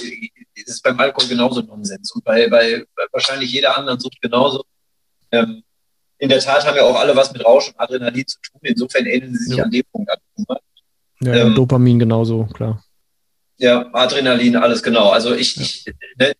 ist 0.53 0.69
es 0.69 0.81
beim 0.81 0.99
Alkohol 0.99 1.27
genauso 1.27 1.61
Nonsens. 1.61 2.11
Und 2.11 2.23
bei, 2.23 2.48
bei, 2.49 2.85
bei 2.95 3.03
wahrscheinlich 3.11 3.52
jeder 3.52 3.77
anderen 3.77 3.99
Sucht 3.99 4.22
genauso. 4.22 4.64
Ähm, 5.31 5.64
in 6.19 6.30
der 6.30 6.39
Tat 6.39 6.68
haben 6.68 6.76
ja 6.76 6.84
auch 6.84 6.99
alle 6.99 7.15
was 7.15 7.34
mit 7.34 7.43
Rausch 7.43 7.69
und 7.69 7.80
Adrenalin 7.80 8.27
zu 8.27 8.38
tun. 8.41 8.60
Insofern 8.61 9.07
ähneln 9.07 9.34
sie 9.34 9.45
sich 9.45 9.57
ja. 9.57 9.64
an 9.64 9.72
dem 9.72 9.84
Punkt 9.91 10.11
an. 10.11 10.57
Ja, 11.22 11.34
ähm, 11.34 11.56
Dopamin 11.56 11.98
genauso, 11.98 12.45
klar. 12.45 12.84
Ja, 13.61 13.93
Adrenalin, 13.93 14.55
alles 14.55 14.81
genau. 14.81 15.11
Also 15.11 15.35
ich, 15.35 15.55
ja. 15.55 15.61
ich 15.61 15.85
ne, 16.17 16.33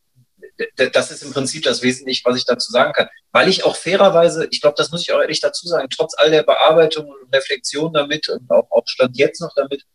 das 0.92 1.12
ist 1.12 1.22
im 1.22 1.32
Prinzip 1.32 1.62
das 1.62 1.84
Wesentliche, 1.84 2.24
was 2.26 2.36
ich 2.36 2.46
dazu 2.46 2.72
sagen 2.72 2.94
kann. 2.94 3.10
Weil 3.32 3.48
ich 3.48 3.64
auch 3.64 3.76
fairerweise, 3.76 4.48
ich 4.50 4.60
glaube, 4.60 4.74
das 4.76 4.90
muss 4.90 5.04
ich 5.04 5.14
auch 5.14 5.22
ehrlich 5.22 5.40
dazu 5.40 5.68
sagen, 5.68 5.88
trotz 5.96 6.16
all 6.18 6.32
der 6.32 6.42
Bearbeitung 6.42 7.06
und 7.06 7.34
Reflexion 7.34 7.94
damit 7.94 8.28
und 8.28 8.50
auch, 8.50 8.68
auch 8.72 8.84
Stand 8.88 9.18
jetzt 9.18 9.40
noch 9.40 9.54
damit, 9.56 9.86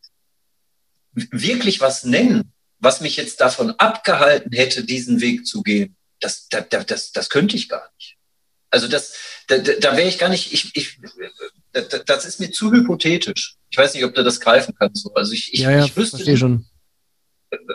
wirklich 1.14 1.80
was 1.80 2.04
nennen, 2.04 2.52
was 2.78 3.00
mich 3.00 3.16
jetzt 3.16 3.40
davon 3.40 3.70
abgehalten 3.72 4.52
hätte, 4.52 4.84
diesen 4.84 5.20
Weg 5.20 5.46
zu 5.46 5.64
gehen, 5.64 5.96
das, 6.20 6.46
das, 6.48 6.86
das, 6.86 7.10
das 7.10 7.28
könnte 7.28 7.56
ich 7.56 7.68
gar 7.68 7.90
nicht. 7.96 8.18
Also 8.70 8.86
das, 8.86 9.16
da, 9.48 9.58
da 9.58 9.96
wäre 9.96 10.08
ich 10.08 10.18
gar 10.18 10.28
nicht, 10.28 10.52
ich, 10.52 10.70
ich, 10.76 11.00
das 11.72 12.24
ist 12.24 12.38
mir 12.38 12.52
zu 12.52 12.70
hypothetisch. 12.70 13.56
Ich 13.70 13.78
weiß 13.78 13.94
nicht, 13.94 14.04
ob 14.04 14.14
du 14.14 14.22
das 14.22 14.38
greifen 14.38 14.76
kannst. 14.78 15.08
Also 15.16 15.32
ich, 15.32 15.52
ich, 15.52 15.60
ja, 15.60 15.72
ja, 15.72 15.84
ich 15.84 15.96
wüsste 15.96 16.18
verstehe 16.18 16.36
schon 16.36 16.66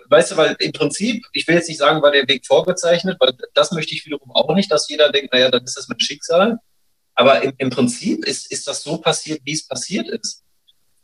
weißt 0.09 0.31
du, 0.31 0.37
weil 0.37 0.55
im 0.59 0.71
Prinzip, 0.71 1.25
ich 1.33 1.47
will 1.47 1.55
jetzt 1.55 1.69
nicht 1.69 1.77
sagen, 1.77 2.01
war 2.01 2.11
der 2.11 2.27
Weg 2.27 2.45
vorgezeichnet, 2.45 3.17
weil 3.19 3.33
das 3.53 3.71
möchte 3.71 3.93
ich 3.93 4.05
wiederum 4.05 4.31
auch 4.31 4.53
nicht, 4.55 4.71
dass 4.71 4.89
jeder 4.89 5.11
denkt, 5.11 5.33
naja, 5.33 5.49
dann 5.49 5.63
ist 5.63 5.77
das 5.77 5.87
mein 5.87 5.99
Schicksal. 5.99 6.57
Aber 7.15 7.41
im, 7.41 7.53
im 7.57 7.69
Prinzip 7.69 8.25
ist, 8.25 8.51
ist 8.51 8.67
das 8.67 8.83
so 8.83 8.97
passiert, 8.97 9.41
wie 9.43 9.53
es 9.53 9.67
passiert 9.67 10.07
ist. 10.07 10.43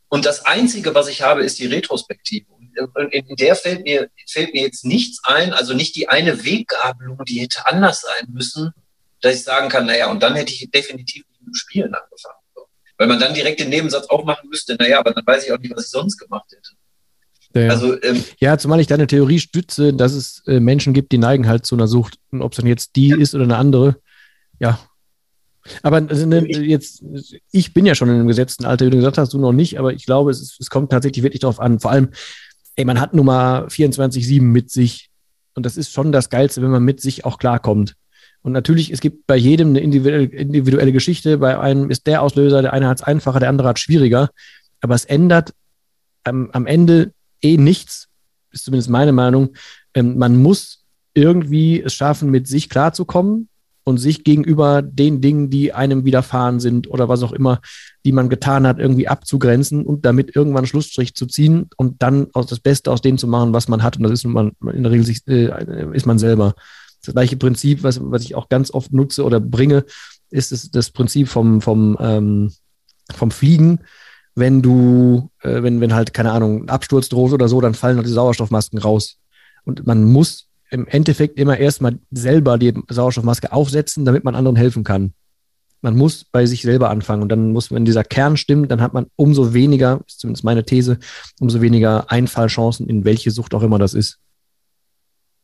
Und 0.09 0.25
das 0.25 0.45
Einzige, 0.45 0.95
was 0.95 1.07
ich 1.07 1.21
habe, 1.21 1.43
ist 1.43 1.59
die 1.59 1.67
Retrospektive. 1.67 2.45
Und 2.53 3.13
in 3.13 3.35
der 3.35 3.55
fällt 3.55 3.83
mir, 3.83 4.09
fällt 4.29 4.53
mir 4.53 4.61
jetzt 4.61 4.85
nichts 4.85 5.19
ein, 5.23 5.53
also 5.53 5.73
nicht 5.73 5.95
die 5.95 6.09
eine 6.09 6.45
Weggabelung, 6.45 7.23
die 7.25 7.41
hätte 7.41 7.65
anders 7.65 8.01
sein 8.01 8.29
müssen, 8.31 8.71
dass 9.21 9.35
ich 9.35 9.43
sagen 9.43 9.69
kann, 9.69 9.85
naja, 9.85 10.09
und 10.09 10.21
dann 10.21 10.35
hätte 10.35 10.53
ich 10.53 10.69
definitiv 10.71 11.25
mit 11.31 11.47
dem 11.47 11.53
Spielen 11.53 11.93
angefangen. 11.93 12.37
Weil 12.97 13.07
man 13.07 13.19
dann 13.19 13.33
direkt 13.33 13.59
den 13.59 13.69
Nebensatz 13.69 14.07
aufmachen 14.07 14.49
müsste, 14.49 14.75
naja, 14.75 14.99
aber 14.99 15.11
dann 15.11 15.25
weiß 15.25 15.45
ich 15.45 15.51
auch 15.51 15.59
nicht, 15.59 15.75
was 15.75 15.85
ich 15.85 15.91
sonst 15.91 16.17
gemacht 16.17 16.51
hätte. 16.51 16.76
Ja. 17.65 17.69
Also, 17.69 18.01
ähm, 18.01 18.23
ja, 18.39 18.57
zumal 18.57 18.79
ich 18.79 18.87
deine 18.87 19.07
Theorie 19.07 19.39
stütze, 19.39 19.93
dass 19.93 20.13
es 20.13 20.43
äh, 20.47 20.59
Menschen 20.59 20.93
gibt, 20.93 21.11
die 21.11 21.17
neigen 21.17 21.47
halt 21.47 21.65
zu 21.65 21.75
einer 21.75 21.87
Sucht. 21.87 22.17
Und 22.31 22.41
ob 22.41 22.51
es 22.51 22.57
dann 22.57 22.67
jetzt 22.67 22.95
die 22.95 23.09
ja. 23.09 23.17
ist 23.17 23.35
oder 23.35 23.43
eine 23.43 23.57
andere, 23.57 23.97
ja. 24.59 24.79
Aber 25.81 25.97
also, 25.97 26.25
ne, 26.25 26.45
jetzt, 26.47 27.03
ich 27.51 27.73
bin 27.73 27.85
ja 27.85 27.95
schon 27.95 28.09
in 28.09 28.15
einem 28.15 28.27
gesetzten 28.27 28.65
Alter, 28.65 28.85
wie 28.85 28.89
du 28.89 28.97
gesagt 28.97 29.17
hast, 29.17 29.33
du 29.33 29.39
noch 29.39 29.51
nicht, 29.51 29.77
aber 29.79 29.93
ich 29.93 30.05
glaube, 30.05 30.31
es, 30.31 30.57
es 30.59 30.69
kommt 30.69 30.91
tatsächlich 30.91 31.23
wirklich 31.23 31.41
darauf 31.41 31.59
an. 31.59 31.79
Vor 31.79 31.91
allem, 31.91 32.09
ey, 32.75 32.85
man 32.85 32.99
hat 32.99 33.13
Nummer 33.13 33.67
24-7 33.69 34.41
mit 34.41 34.71
sich. 34.71 35.09
Und 35.55 35.65
das 35.65 35.75
ist 35.75 35.91
schon 35.91 36.11
das 36.11 36.29
Geilste, 36.29 36.61
wenn 36.61 36.69
man 36.69 36.83
mit 36.83 37.01
sich 37.01 37.25
auch 37.25 37.39
klarkommt. 37.39 37.95
Und 38.43 38.53
natürlich, 38.53 38.91
es 38.91 39.01
gibt 39.01 39.27
bei 39.27 39.35
jedem 39.35 39.69
eine 39.69 39.79
individuelle, 39.79 40.25
individuelle 40.25 40.91
Geschichte. 40.91 41.39
Bei 41.39 41.59
einem 41.59 41.89
ist 41.89 42.07
der 42.07 42.21
Auslöser, 42.21 42.61
der 42.61 42.73
eine 42.73 42.87
hat 42.87 42.99
es 42.99 43.03
einfacher, 43.03 43.39
der 43.39 43.49
andere 43.49 43.67
hat 43.67 43.77
es 43.77 43.83
schwieriger. 43.83 44.29
Aber 44.79 44.95
es 44.95 45.05
ändert 45.05 45.53
am, 46.23 46.49
am 46.51 46.65
Ende 46.65 47.11
eh 47.41 47.57
nichts, 47.57 48.07
ist 48.51 48.65
zumindest 48.65 48.89
meine 48.89 49.11
Meinung. 49.11 49.53
Ähm, 49.93 50.17
man 50.17 50.37
muss 50.37 50.85
irgendwie 51.13 51.81
es 51.81 51.93
schaffen, 51.93 52.29
mit 52.29 52.47
sich 52.47 52.69
klarzukommen 52.69 53.49
und 53.83 53.97
sich 53.99 54.23
gegenüber 54.23 54.81
den 54.81 55.21
Dingen, 55.21 55.49
die 55.49 55.73
einem 55.73 56.03
widerfahren 56.03 56.59
sind 56.59 56.89
oder 56.89 57.07
was 57.07 57.23
auch 57.23 57.31
immer, 57.31 57.61
die 58.05 58.11
man 58.11 58.27
getan 58.27 58.67
hat, 58.67 58.79
irgendwie 58.79 59.07
abzugrenzen 59.07 59.85
und 59.85 60.05
damit 60.05 60.35
irgendwann 60.35 60.59
einen 60.59 60.67
Schlussstrich 60.67 61.15
zu 61.15 61.25
ziehen 61.25 61.69
und 61.77 62.01
dann 62.03 62.27
aus 62.33 62.47
das 62.47 62.59
Beste 62.59 62.91
aus 62.91 63.01
dem 63.01 63.17
zu 63.17 63.27
machen, 63.27 63.53
was 63.53 63.69
man 63.69 63.83
hat. 63.83 63.97
Und 63.97 64.03
das 64.03 64.11
ist 64.11 64.25
man 64.25 64.51
in 64.73 64.83
der 64.83 64.91
Regel 64.91 65.05
sich, 65.05 65.25
äh, 65.27 65.87
ist 65.93 66.05
man 66.05 66.19
selber. 66.19 66.53
Das 67.03 67.13
gleiche 67.13 67.37
Prinzip, 67.37 67.83
was, 67.83 68.01
was 68.03 68.23
ich 68.23 68.35
auch 68.35 68.49
ganz 68.49 68.71
oft 68.71 68.91
nutze 68.91 69.23
oder 69.23 69.39
bringe, 69.39 69.85
ist 70.29 70.51
das, 70.51 70.69
das 70.69 70.91
Prinzip 70.91 71.29
vom, 71.29 71.61
vom, 71.61 71.97
ähm, 72.01 72.51
vom 73.15 73.31
Fliegen 73.31 73.79
wenn 74.37 74.61
du, 74.61 75.31
äh, 75.41 75.63
wenn, 75.63 75.81
wenn 75.81 75.95
halt, 75.95 76.13
keine 76.13 76.31
Ahnung, 76.31 76.63
ein 76.63 76.69
Absturz 76.69 77.09
droht 77.09 77.33
oder 77.33 77.49
so, 77.49 77.59
dann 77.59 77.73
fallen 77.73 77.97
halt 77.97 78.05
die 78.05 78.11
Sauerstoffmasken 78.11 78.77
raus. 78.77 79.17
Und 79.65 79.87
man 79.87 80.03
muss 80.03 80.47
im 80.69 80.85
Endeffekt 80.87 81.39
immer 81.39 81.57
erstmal 81.57 81.97
selber 82.11 82.59
die 82.59 82.73
Sauerstoffmaske 82.87 83.51
aufsetzen, 83.51 84.05
damit 84.05 84.23
man 84.23 84.35
anderen 84.35 84.55
helfen 84.55 84.83
kann. 84.83 85.13
Man 85.81 85.97
muss 85.97 86.23
bei 86.23 86.45
sich 86.45 86.61
selber 86.61 86.91
anfangen 86.91 87.23
und 87.23 87.29
dann 87.29 87.51
muss, 87.51 87.71
wenn 87.71 87.83
dieser 87.83 88.03
Kern 88.03 88.37
stimmt, 88.37 88.69
dann 88.69 88.81
hat 88.81 88.93
man 88.93 89.07
umso 89.15 89.55
weniger, 89.55 90.01
ist 90.05 90.19
zumindest 90.19 90.43
meine 90.43 90.63
These, 90.63 90.99
umso 91.39 91.61
weniger 91.61 92.11
Einfallchancen, 92.11 92.87
in 92.87 93.05
welche 93.05 93.31
Sucht 93.31 93.55
auch 93.55 93.63
immer 93.63 93.79
das 93.79 93.95
ist. 93.95 94.19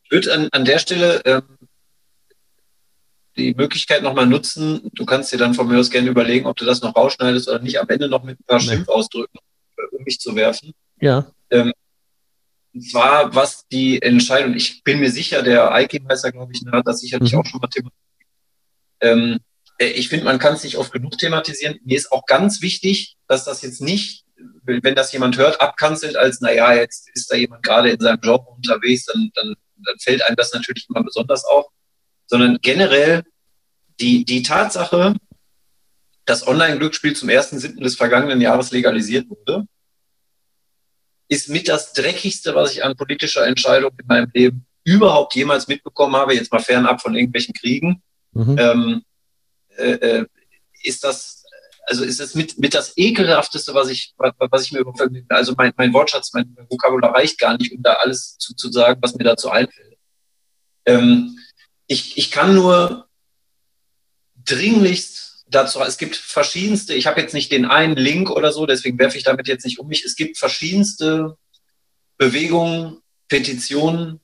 Ich 0.04 0.12
würde 0.12 0.34
an, 0.34 0.50
an 0.52 0.66
der 0.66 0.78
Stelle 0.78 1.22
ähm, 1.26 1.42
die 3.36 3.54
Möglichkeit 3.54 4.04
nochmal 4.04 4.28
nutzen. 4.28 4.90
Du 4.94 5.06
kannst 5.06 5.32
dir 5.32 5.38
dann 5.38 5.54
von 5.54 5.68
mir 5.68 5.80
aus 5.80 5.90
gerne 5.90 6.10
überlegen, 6.10 6.46
ob 6.46 6.58
du 6.58 6.66
das 6.66 6.82
noch 6.82 6.96
rausschneidest 6.96 7.50
oder 7.50 7.60
nicht. 7.60 7.80
Am 7.80 7.90
Ende 7.90 8.08
noch 8.08 8.24
mit 8.24 8.40
ein 8.40 8.44
paar 8.46 8.60
nee. 8.60 8.66
Schimpfausdrücken 8.66 9.40
äh, 9.78 9.96
um 9.96 10.04
mich 10.04 10.20
zu 10.20 10.36
werfen. 10.36 10.74
Ja. 11.00 11.32
Ähm, 11.50 11.74
und 12.74 12.90
zwar, 12.90 13.34
was 13.36 13.68
die 13.68 14.02
Entscheidung, 14.02 14.56
ich 14.56 14.84
bin 14.84 15.00
mir 15.00 15.12
sicher, 15.12 15.44
der 15.44 15.72
Eiki-Meister, 15.72 16.32
glaube 16.32 16.54
ich, 16.54 16.64
hat 16.72 16.88
das 16.88 17.00
sicherlich 17.02 17.34
mhm. 17.34 17.40
auch 17.40 17.46
schon 17.46 17.60
mal 17.60 17.68
thematisiert. 17.68 18.04
Ähm, 19.02 19.40
äh, 19.78 19.88
ich 19.88 20.10
finde, 20.10 20.26
man 20.26 20.40
kann 20.40 20.56
es 20.56 20.64
nicht 20.64 20.78
oft 20.78 20.92
genug 20.92 21.18
thematisieren. 21.18 21.80
Mir 21.84 21.98
ist 21.98 22.12
auch 22.12 22.26
ganz 22.26 22.62
wichtig, 22.62 23.18
dass 23.28 23.46
das 23.46 23.62
jetzt 23.62 23.82
nicht, 23.82 24.26
wenn 24.64 24.96
das 24.96 25.12
jemand 25.12 25.38
hört, 25.38 25.62
abkanzelt 25.62 26.16
als, 26.16 26.42
naja, 26.42 26.74
jetzt 26.74 27.10
ist 27.14 27.32
da 27.32 27.36
jemand 27.36 27.64
gerade 27.64 27.92
in 27.92 28.00
seinem 28.00 28.22
Job 28.22 28.46
unterwegs, 28.48 29.06
dann, 29.06 29.32
dann, 29.36 29.56
dann 29.86 30.00
fällt 30.00 30.26
einem 30.26 30.36
das 30.36 30.54
natürlich 30.54 30.88
immer 30.90 31.04
besonders 31.04 31.46
auf 31.46 31.66
sondern 32.34 32.58
generell 32.64 33.22
die, 34.00 34.26
die 34.26 34.42
Tatsache, 34.42 35.16
dass 36.26 36.48
Online-Glücksspiel 36.48 37.16
zum 37.16 37.30
1.7. 37.30 37.80
des 37.80 37.96
vergangenen 37.96 38.42
Jahres 38.42 38.72
legalisiert 38.72 39.30
wurde, 39.30 39.68
ist 41.28 41.48
mit 41.50 41.68
das 41.68 41.94
Dreckigste, 41.94 42.56
was 42.56 42.72
ich 42.72 42.84
an 42.84 42.98
politischer 42.98 43.46
Entscheidung 43.46 43.92
in 44.00 44.08
meinem 44.08 44.32
Leben 44.34 44.66
überhaupt 44.84 45.36
jemals 45.36 45.68
mitbekommen 45.68 46.16
habe, 46.16 46.34
jetzt 46.34 46.52
mal 46.52 46.58
fernab 46.58 47.04
von 47.04 47.14
irgendwelchen 47.14 47.54
Kriegen, 47.54 48.02
mhm. 48.32 48.56
ähm, 48.58 49.04
äh, 49.78 49.92
äh 49.92 50.26
ist 50.82 51.04
das, 51.04 51.46
also 51.86 52.04
ist 52.04 52.20
es 52.20 52.34
mit, 52.34 52.58
mit 52.58 52.74
das 52.74 52.98
ekelhafteste, 52.98 53.76
was 53.76 53.90
ich, 53.90 54.16
was 54.18 54.66
ich 54.66 54.72
mir 54.72 54.80
überhaupt, 54.80 55.04
also 55.30 55.54
mein, 55.56 55.72
mein 55.78 55.94
Wortschatz, 55.94 56.34
mein 56.34 56.58
Vokabular 56.68 57.14
reicht 57.14 57.38
gar 57.38 57.56
nicht, 57.60 57.72
um 57.72 57.84
da 57.84 57.94
alles 57.94 58.40
zu, 58.40 58.56
zu 58.56 58.72
sagen, 58.72 59.00
was 59.04 59.14
mir 59.14 59.24
dazu 59.24 59.52
einfällt. 59.52 60.00
Ähm, 60.86 61.33
ich, 61.88 62.18
ich 62.18 62.32
kann 62.32 62.56
nur 62.56 63.08
dringlichst 64.46 65.46
dazu, 65.48 65.80
es 65.82 65.98
gibt 65.98 66.16
verschiedenste, 66.16 66.94
ich 66.94 67.08
habe 67.08 67.22
jetzt 67.22 67.34
nicht 67.34 67.52
den 67.52 67.66
einen 67.66 67.96
Link 67.96 68.30
oder 68.30 68.52
so, 68.52 68.66
deswegen 68.66 68.98
werfe 69.00 69.18
ich 69.18 69.24
damit 69.24 69.48
jetzt 69.48 69.66
nicht 69.66 69.80
um 69.80 69.88
mich. 69.88 70.04
Es 70.04 70.16
gibt 70.16 70.38
verschiedenste 70.38 71.38
Bewegungen, 72.18 73.00
Petitionen, 73.28 74.20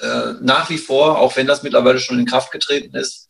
äh, 0.00 0.34
nach 0.40 0.70
wie 0.70 0.78
vor, 0.78 1.18
auch 1.18 1.36
wenn 1.36 1.46
das 1.46 1.62
mittlerweile 1.62 1.98
schon 1.98 2.18
in 2.18 2.26
Kraft 2.26 2.52
getreten 2.52 2.94
ist, 2.96 3.28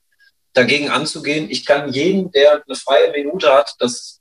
dagegen 0.52 0.90
anzugehen. 0.90 1.50
Ich 1.50 1.64
kann 1.64 1.92
jeden, 1.92 2.30
der 2.32 2.62
eine 2.66 2.76
freie 2.76 3.12
Minute 3.12 3.52
hat, 3.52 3.74
das 3.78 4.20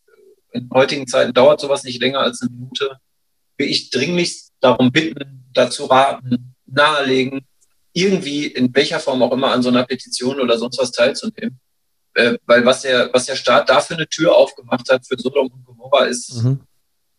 in 0.51 0.69
heutigen 0.73 1.07
Zeiten 1.07 1.33
dauert 1.33 1.59
sowas 1.59 1.83
nicht 1.83 2.01
länger 2.01 2.19
als 2.19 2.41
eine 2.41 2.51
Minute, 2.51 2.97
will 3.57 3.67
ich 3.67 3.89
dringlichst 3.89 4.53
darum 4.59 4.91
bitten, 4.91 5.45
dazu 5.53 5.85
raten, 5.85 6.55
nahelegen, 6.65 7.45
irgendwie 7.97 8.45
in 8.45 8.73
welcher 8.75 8.99
Form 8.99 9.23
auch 9.23 9.31
immer 9.31 9.51
an 9.51 9.63
so 9.63 9.69
einer 9.69 9.83
Petition 9.83 10.39
oder 10.39 10.59
sonst 10.59 10.77
was 10.77 10.91
teilzunehmen. 10.91 11.59
Äh, 12.13 12.37
weil 12.45 12.63
was 12.63 12.81
der, 12.83 13.11
was 13.11 13.25
der 13.25 13.35
Staat 13.35 13.69
da 13.69 13.81
für 13.81 13.95
eine 13.95 14.07
Tür 14.07 14.35
aufgemacht 14.35 14.87
hat 14.91 15.07
für 15.07 15.17
Sodom 15.17 15.47
und 15.47 15.65
Gomorra 15.65 16.05
ist, 16.05 16.43
mhm. 16.43 16.61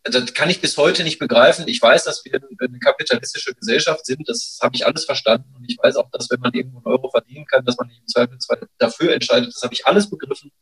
das 0.04 0.32
kann 0.34 0.50
ich 0.50 0.60
bis 0.60 0.76
heute 0.76 1.02
nicht 1.02 1.18
begreifen. 1.18 1.66
Ich 1.66 1.82
weiß, 1.82 2.04
dass 2.04 2.24
wir 2.24 2.40
eine 2.60 2.78
kapitalistische 2.78 3.54
Gesellschaft 3.54 4.06
sind, 4.06 4.28
das 4.28 4.58
habe 4.62 4.76
ich 4.76 4.86
alles 4.86 5.04
verstanden 5.04 5.52
und 5.56 5.64
ich 5.68 5.78
weiß 5.82 5.96
auch, 5.96 6.10
dass 6.12 6.30
wenn 6.30 6.40
man 6.40 6.54
irgendwo 6.54 6.78
einen 6.78 6.86
Euro 6.86 7.10
verdienen 7.10 7.46
kann, 7.46 7.64
dass 7.64 7.76
man 7.76 7.88
nicht 7.88 8.00
im 8.00 8.06
Zweifelsfall 8.06 8.68
dafür 8.78 9.12
entscheidet, 9.12 9.52
das 9.52 9.62
habe 9.62 9.74
ich 9.74 9.84
alles 9.84 10.08
begriffen. 10.08 10.52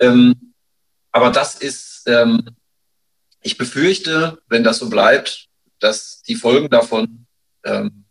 Ähm, 0.00 0.54
aber 1.12 1.30
das 1.30 1.54
ist, 1.54 2.02
ähm, 2.06 2.56
ich 3.40 3.56
befürchte, 3.56 4.38
wenn 4.48 4.64
das 4.64 4.78
so 4.78 4.90
bleibt, 4.90 5.46
dass 5.78 6.22
die 6.22 6.34
Folgen 6.34 6.70
davon 6.70 7.26
ähm, 7.64 8.04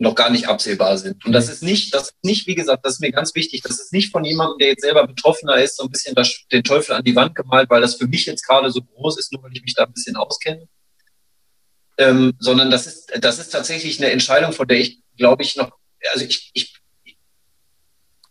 noch 0.00 0.14
gar 0.14 0.30
nicht 0.30 0.48
absehbar 0.48 0.96
sind. 0.96 1.24
Und 1.26 1.32
das 1.32 1.46
mhm. 1.46 1.52
ist 1.52 1.62
nicht, 1.62 1.94
das 1.94 2.04
ist 2.04 2.24
nicht, 2.24 2.46
wie 2.46 2.54
gesagt, 2.54 2.84
das 2.84 2.94
ist 2.94 3.00
mir 3.00 3.12
ganz 3.12 3.34
wichtig, 3.34 3.60
das 3.60 3.78
ist 3.78 3.92
nicht 3.92 4.10
von 4.10 4.24
jemandem, 4.24 4.58
der 4.58 4.68
jetzt 4.68 4.80
selber 4.80 5.06
Betroffener 5.06 5.56
ist, 5.56 5.76
so 5.76 5.84
ein 5.84 5.90
bisschen 5.90 6.14
das, 6.14 6.46
den 6.50 6.64
Teufel 6.64 6.94
an 6.94 7.04
die 7.04 7.14
Wand 7.14 7.34
gemalt, 7.34 7.68
weil 7.68 7.82
das 7.82 7.96
für 7.96 8.06
mich 8.06 8.24
jetzt 8.24 8.46
gerade 8.46 8.70
so 8.70 8.80
groß 8.80 9.18
ist, 9.18 9.30
nur 9.32 9.42
weil 9.42 9.52
ich 9.52 9.62
mich 9.62 9.74
da 9.74 9.84
ein 9.84 9.92
bisschen 9.92 10.16
auskenne. 10.16 10.66
Ähm, 11.98 12.32
sondern 12.38 12.70
das 12.70 12.86
ist, 12.86 13.12
das 13.20 13.38
ist 13.38 13.50
tatsächlich 13.50 14.00
eine 14.00 14.10
Entscheidung, 14.10 14.52
von 14.52 14.66
der 14.66 14.78
ich, 14.78 15.02
glaube 15.18 15.42
ich, 15.42 15.56
noch, 15.56 15.70
also 16.14 16.24
ich, 16.24 16.50
ich, 16.54 16.74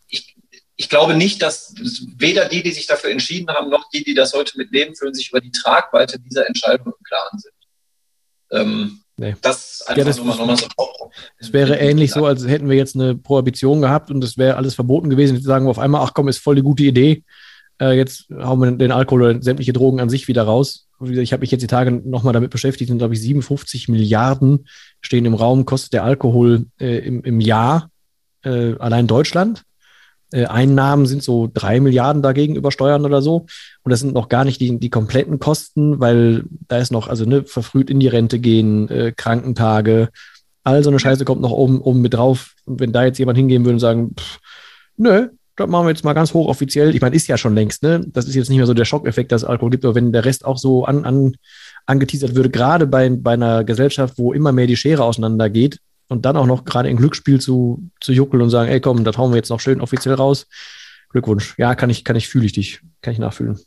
ich, 0.08 0.36
ich 0.74 0.88
glaube 0.88 1.14
nicht, 1.14 1.40
dass 1.40 1.72
weder 2.16 2.48
die, 2.48 2.64
die 2.64 2.72
sich 2.72 2.88
dafür 2.88 3.10
entschieden 3.10 3.48
haben, 3.48 3.70
noch 3.70 3.88
die, 3.90 4.02
die 4.02 4.14
das 4.14 4.32
heute 4.32 4.58
mit 4.58 4.72
Leben 4.72 4.96
fühlen, 4.96 5.14
sich 5.14 5.30
über 5.30 5.40
die 5.40 5.52
Tragweite 5.52 6.18
dieser 6.18 6.48
Entscheidung 6.48 6.86
im 6.86 7.04
Klaren 7.04 7.38
sind. 7.38 7.54
Ähm, 8.50 9.00
Nee. 9.20 9.34
Das 9.42 9.82
einfach 9.86 9.98
ja, 9.98 10.04
das, 10.04 10.16
nochmal, 10.16 10.38
nochmal 10.38 10.56
so. 10.56 10.66
Es 11.36 11.52
wäre 11.52 11.76
ähnlich 11.76 12.10
so, 12.10 12.24
als 12.24 12.46
hätten 12.46 12.70
wir 12.70 12.76
jetzt 12.76 12.94
eine 12.94 13.14
Prohibition 13.14 13.82
gehabt 13.82 14.10
und 14.10 14.24
es 14.24 14.38
wäre 14.38 14.56
alles 14.56 14.74
verboten 14.74 15.10
gewesen. 15.10 15.36
Jetzt 15.36 15.44
sagen 15.44 15.66
wir 15.66 15.70
auf 15.70 15.78
einmal, 15.78 16.00
ach 16.02 16.14
komm, 16.14 16.28
ist 16.28 16.38
voll 16.38 16.54
die 16.54 16.62
gute 16.62 16.84
Idee. 16.84 17.22
Äh, 17.78 17.98
jetzt 17.98 18.30
hauen 18.30 18.60
wir 18.60 18.70
den 18.70 18.92
Alkohol 18.92 19.22
oder 19.22 19.42
sämtliche 19.42 19.74
Drogen 19.74 20.00
an 20.00 20.08
sich 20.08 20.26
wieder 20.26 20.44
raus. 20.44 20.86
Ich 21.02 21.34
habe 21.34 21.40
mich 21.42 21.50
jetzt 21.50 21.60
die 21.60 21.66
Tage 21.66 21.90
nochmal 21.90 22.32
damit 22.32 22.50
beschäftigt, 22.50 22.88
sind, 22.88 22.96
glaube 22.96 23.12
ich, 23.12 23.20
57 23.20 23.88
Milliarden 23.88 24.66
stehen 25.02 25.26
im 25.26 25.34
Raum, 25.34 25.66
kostet 25.66 25.92
der 25.92 26.04
Alkohol 26.04 26.64
äh, 26.80 27.00
im, 27.00 27.22
im 27.22 27.40
Jahr 27.42 27.90
äh, 28.42 28.74
allein 28.78 29.06
Deutschland. 29.06 29.64
Äh, 30.32 30.46
Einnahmen 30.46 31.06
sind 31.06 31.22
so 31.22 31.50
drei 31.52 31.80
Milliarden 31.80 32.22
dagegen 32.22 32.56
über 32.56 32.70
Steuern 32.70 33.04
oder 33.04 33.22
so. 33.22 33.46
Und 33.82 33.90
das 33.90 34.00
sind 34.00 34.14
noch 34.14 34.28
gar 34.28 34.44
nicht 34.44 34.60
die, 34.60 34.78
die 34.78 34.90
kompletten 34.90 35.38
Kosten, 35.38 36.00
weil 36.00 36.44
da 36.68 36.78
ist 36.78 36.92
noch, 36.92 37.08
also 37.08 37.24
ne, 37.24 37.44
verfrüht 37.44 37.90
in 37.90 38.00
die 38.00 38.08
Rente 38.08 38.38
gehen, 38.38 38.88
äh, 38.88 39.12
Krankentage, 39.16 40.08
all 40.64 40.82
so 40.82 40.90
eine 40.90 40.98
Scheiße 40.98 41.24
kommt 41.24 41.40
noch 41.40 41.52
oben, 41.52 41.80
oben 41.80 42.00
mit 42.00 42.14
drauf. 42.14 42.54
Und 42.64 42.80
wenn 42.80 42.92
da 42.92 43.04
jetzt 43.04 43.18
jemand 43.18 43.38
hingehen 43.38 43.64
würde 43.64 43.74
und 43.74 43.80
sagen, 43.80 44.14
pff, 44.16 44.38
nö, 44.96 45.28
das 45.56 45.68
machen 45.68 45.86
wir 45.86 45.90
jetzt 45.90 46.04
mal 46.04 46.14
ganz 46.14 46.32
hochoffiziell. 46.32 46.94
Ich 46.94 47.00
meine, 47.00 47.16
ist 47.16 47.26
ja 47.26 47.36
schon 47.36 47.54
längst, 47.54 47.82
ne? 47.82 48.00
Das 48.06 48.26
ist 48.26 48.34
jetzt 48.34 48.48
nicht 48.48 48.58
mehr 48.58 48.66
so 48.66 48.74
der 48.74 48.84
Schockeffekt, 48.84 49.30
dass 49.32 49.42
es 49.42 49.48
Alkohol 49.48 49.70
gibt, 49.70 49.84
aber 49.84 49.94
wenn 49.94 50.12
der 50.12 50.24
Rest 50.24 50.44
auch 50.44 50.56
so 50.56 50.84
an, 50.84 51.04
an, 51.04 51.36
angeteasert 51.86 52.34
würde, 52.34 52.50
gerade 52.50 52.86
bei, 52.86 53.08
bei 53.10 53.32
einer 53.32 53.64
Gesellschaft, 53.64 54.14
wo 54.16 54.32
immer 54.32 54.52
mehr 54.52 54.66
die 54.66 54.76
Schere 54.76 55.04
auseinandergeht, 55.04 55.78
und 56.10 56.26
dann 56.26 56.36
auch 56.36 56.46
noch 56.46 56.64
gerade 56.64 56.90
in 56.90 56.96
Glücksspiel 56.96 57.40
zu, 57.40 57.88
zu 58.00 58.12
juckeln 58.12 58.42
und 58.42 58.50
sagen, 58.50 58.70
ey 58.70 58.80
komm, 58.80 59.04
das 59.04 59.16
hauen 59.16 59.32
wir 59.32 59.36
jetzt 59.36 59.48
noch 59.48 59.60
schön 59.60 59.80
offiziell 59.80 60.14
raus. 60.14 60.46
Glückwunsch. 61.08 61.54
Ja, 61.56 61.74
kann 61.74 61.88
ich, 61.88 62.04
kann 62.04 62.16
ich, 62.16 62.28
fühle 62.28 62.46
ich 62.46 62.52
dich. 62.52 62.80
Kann 63.00 63.12
ich 63.12 63.18
nachfühlen. 63.18 63.58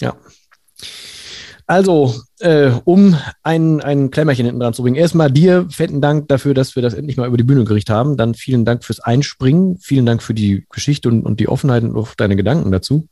Ja. 0.00 0.16
Also, 1.68 2.14
äh, 2.38 2.70
um 2.84 3.16
ein, 3.42 3.80
ein 3.80 4.10
Klemmerchen 4.10 4.46
hinten 4.46 4.60
dran 4.60 4.74
zu 4.74 4.82
bringen. 4.82 4.96
Erstmal 4.96 5.32
dir 5.32 5.66
fetten 5.70 6.00
Dank 6.00 6.28
dafür, 6.28 6.54
dass 6.54 6.76
wir 6.76 6.82
das 6.82 6.94
endlich 6.94 7.16
mal 7.16 7.26
über 7.26 7.36
die 7.36 7.44
Bühne 7.44 7.64
gerichtet 7.64 7.94
haben. 7.94 8.16
Dann 8.16 8.34
vielen 8.34 8.64
Dank 8.64 8.84
fürs 8.84 9.00
Einspringen. 9.00 9.78
Vielen 9.78 10.06
Dank 10.06 10.22
für 10.22 10.34
die 10.34 10.64
Geschichte 10.70 11.08
und, 11.08 11.24
und 11.24 11.40
die 11.40 11.48
Offenheit 11.48 11.82
und 11.82 11.96
auch 11.96 12.14
deine 12.14 12.36
Gedanken 12.36 12.70
dazu. 12.70 13.08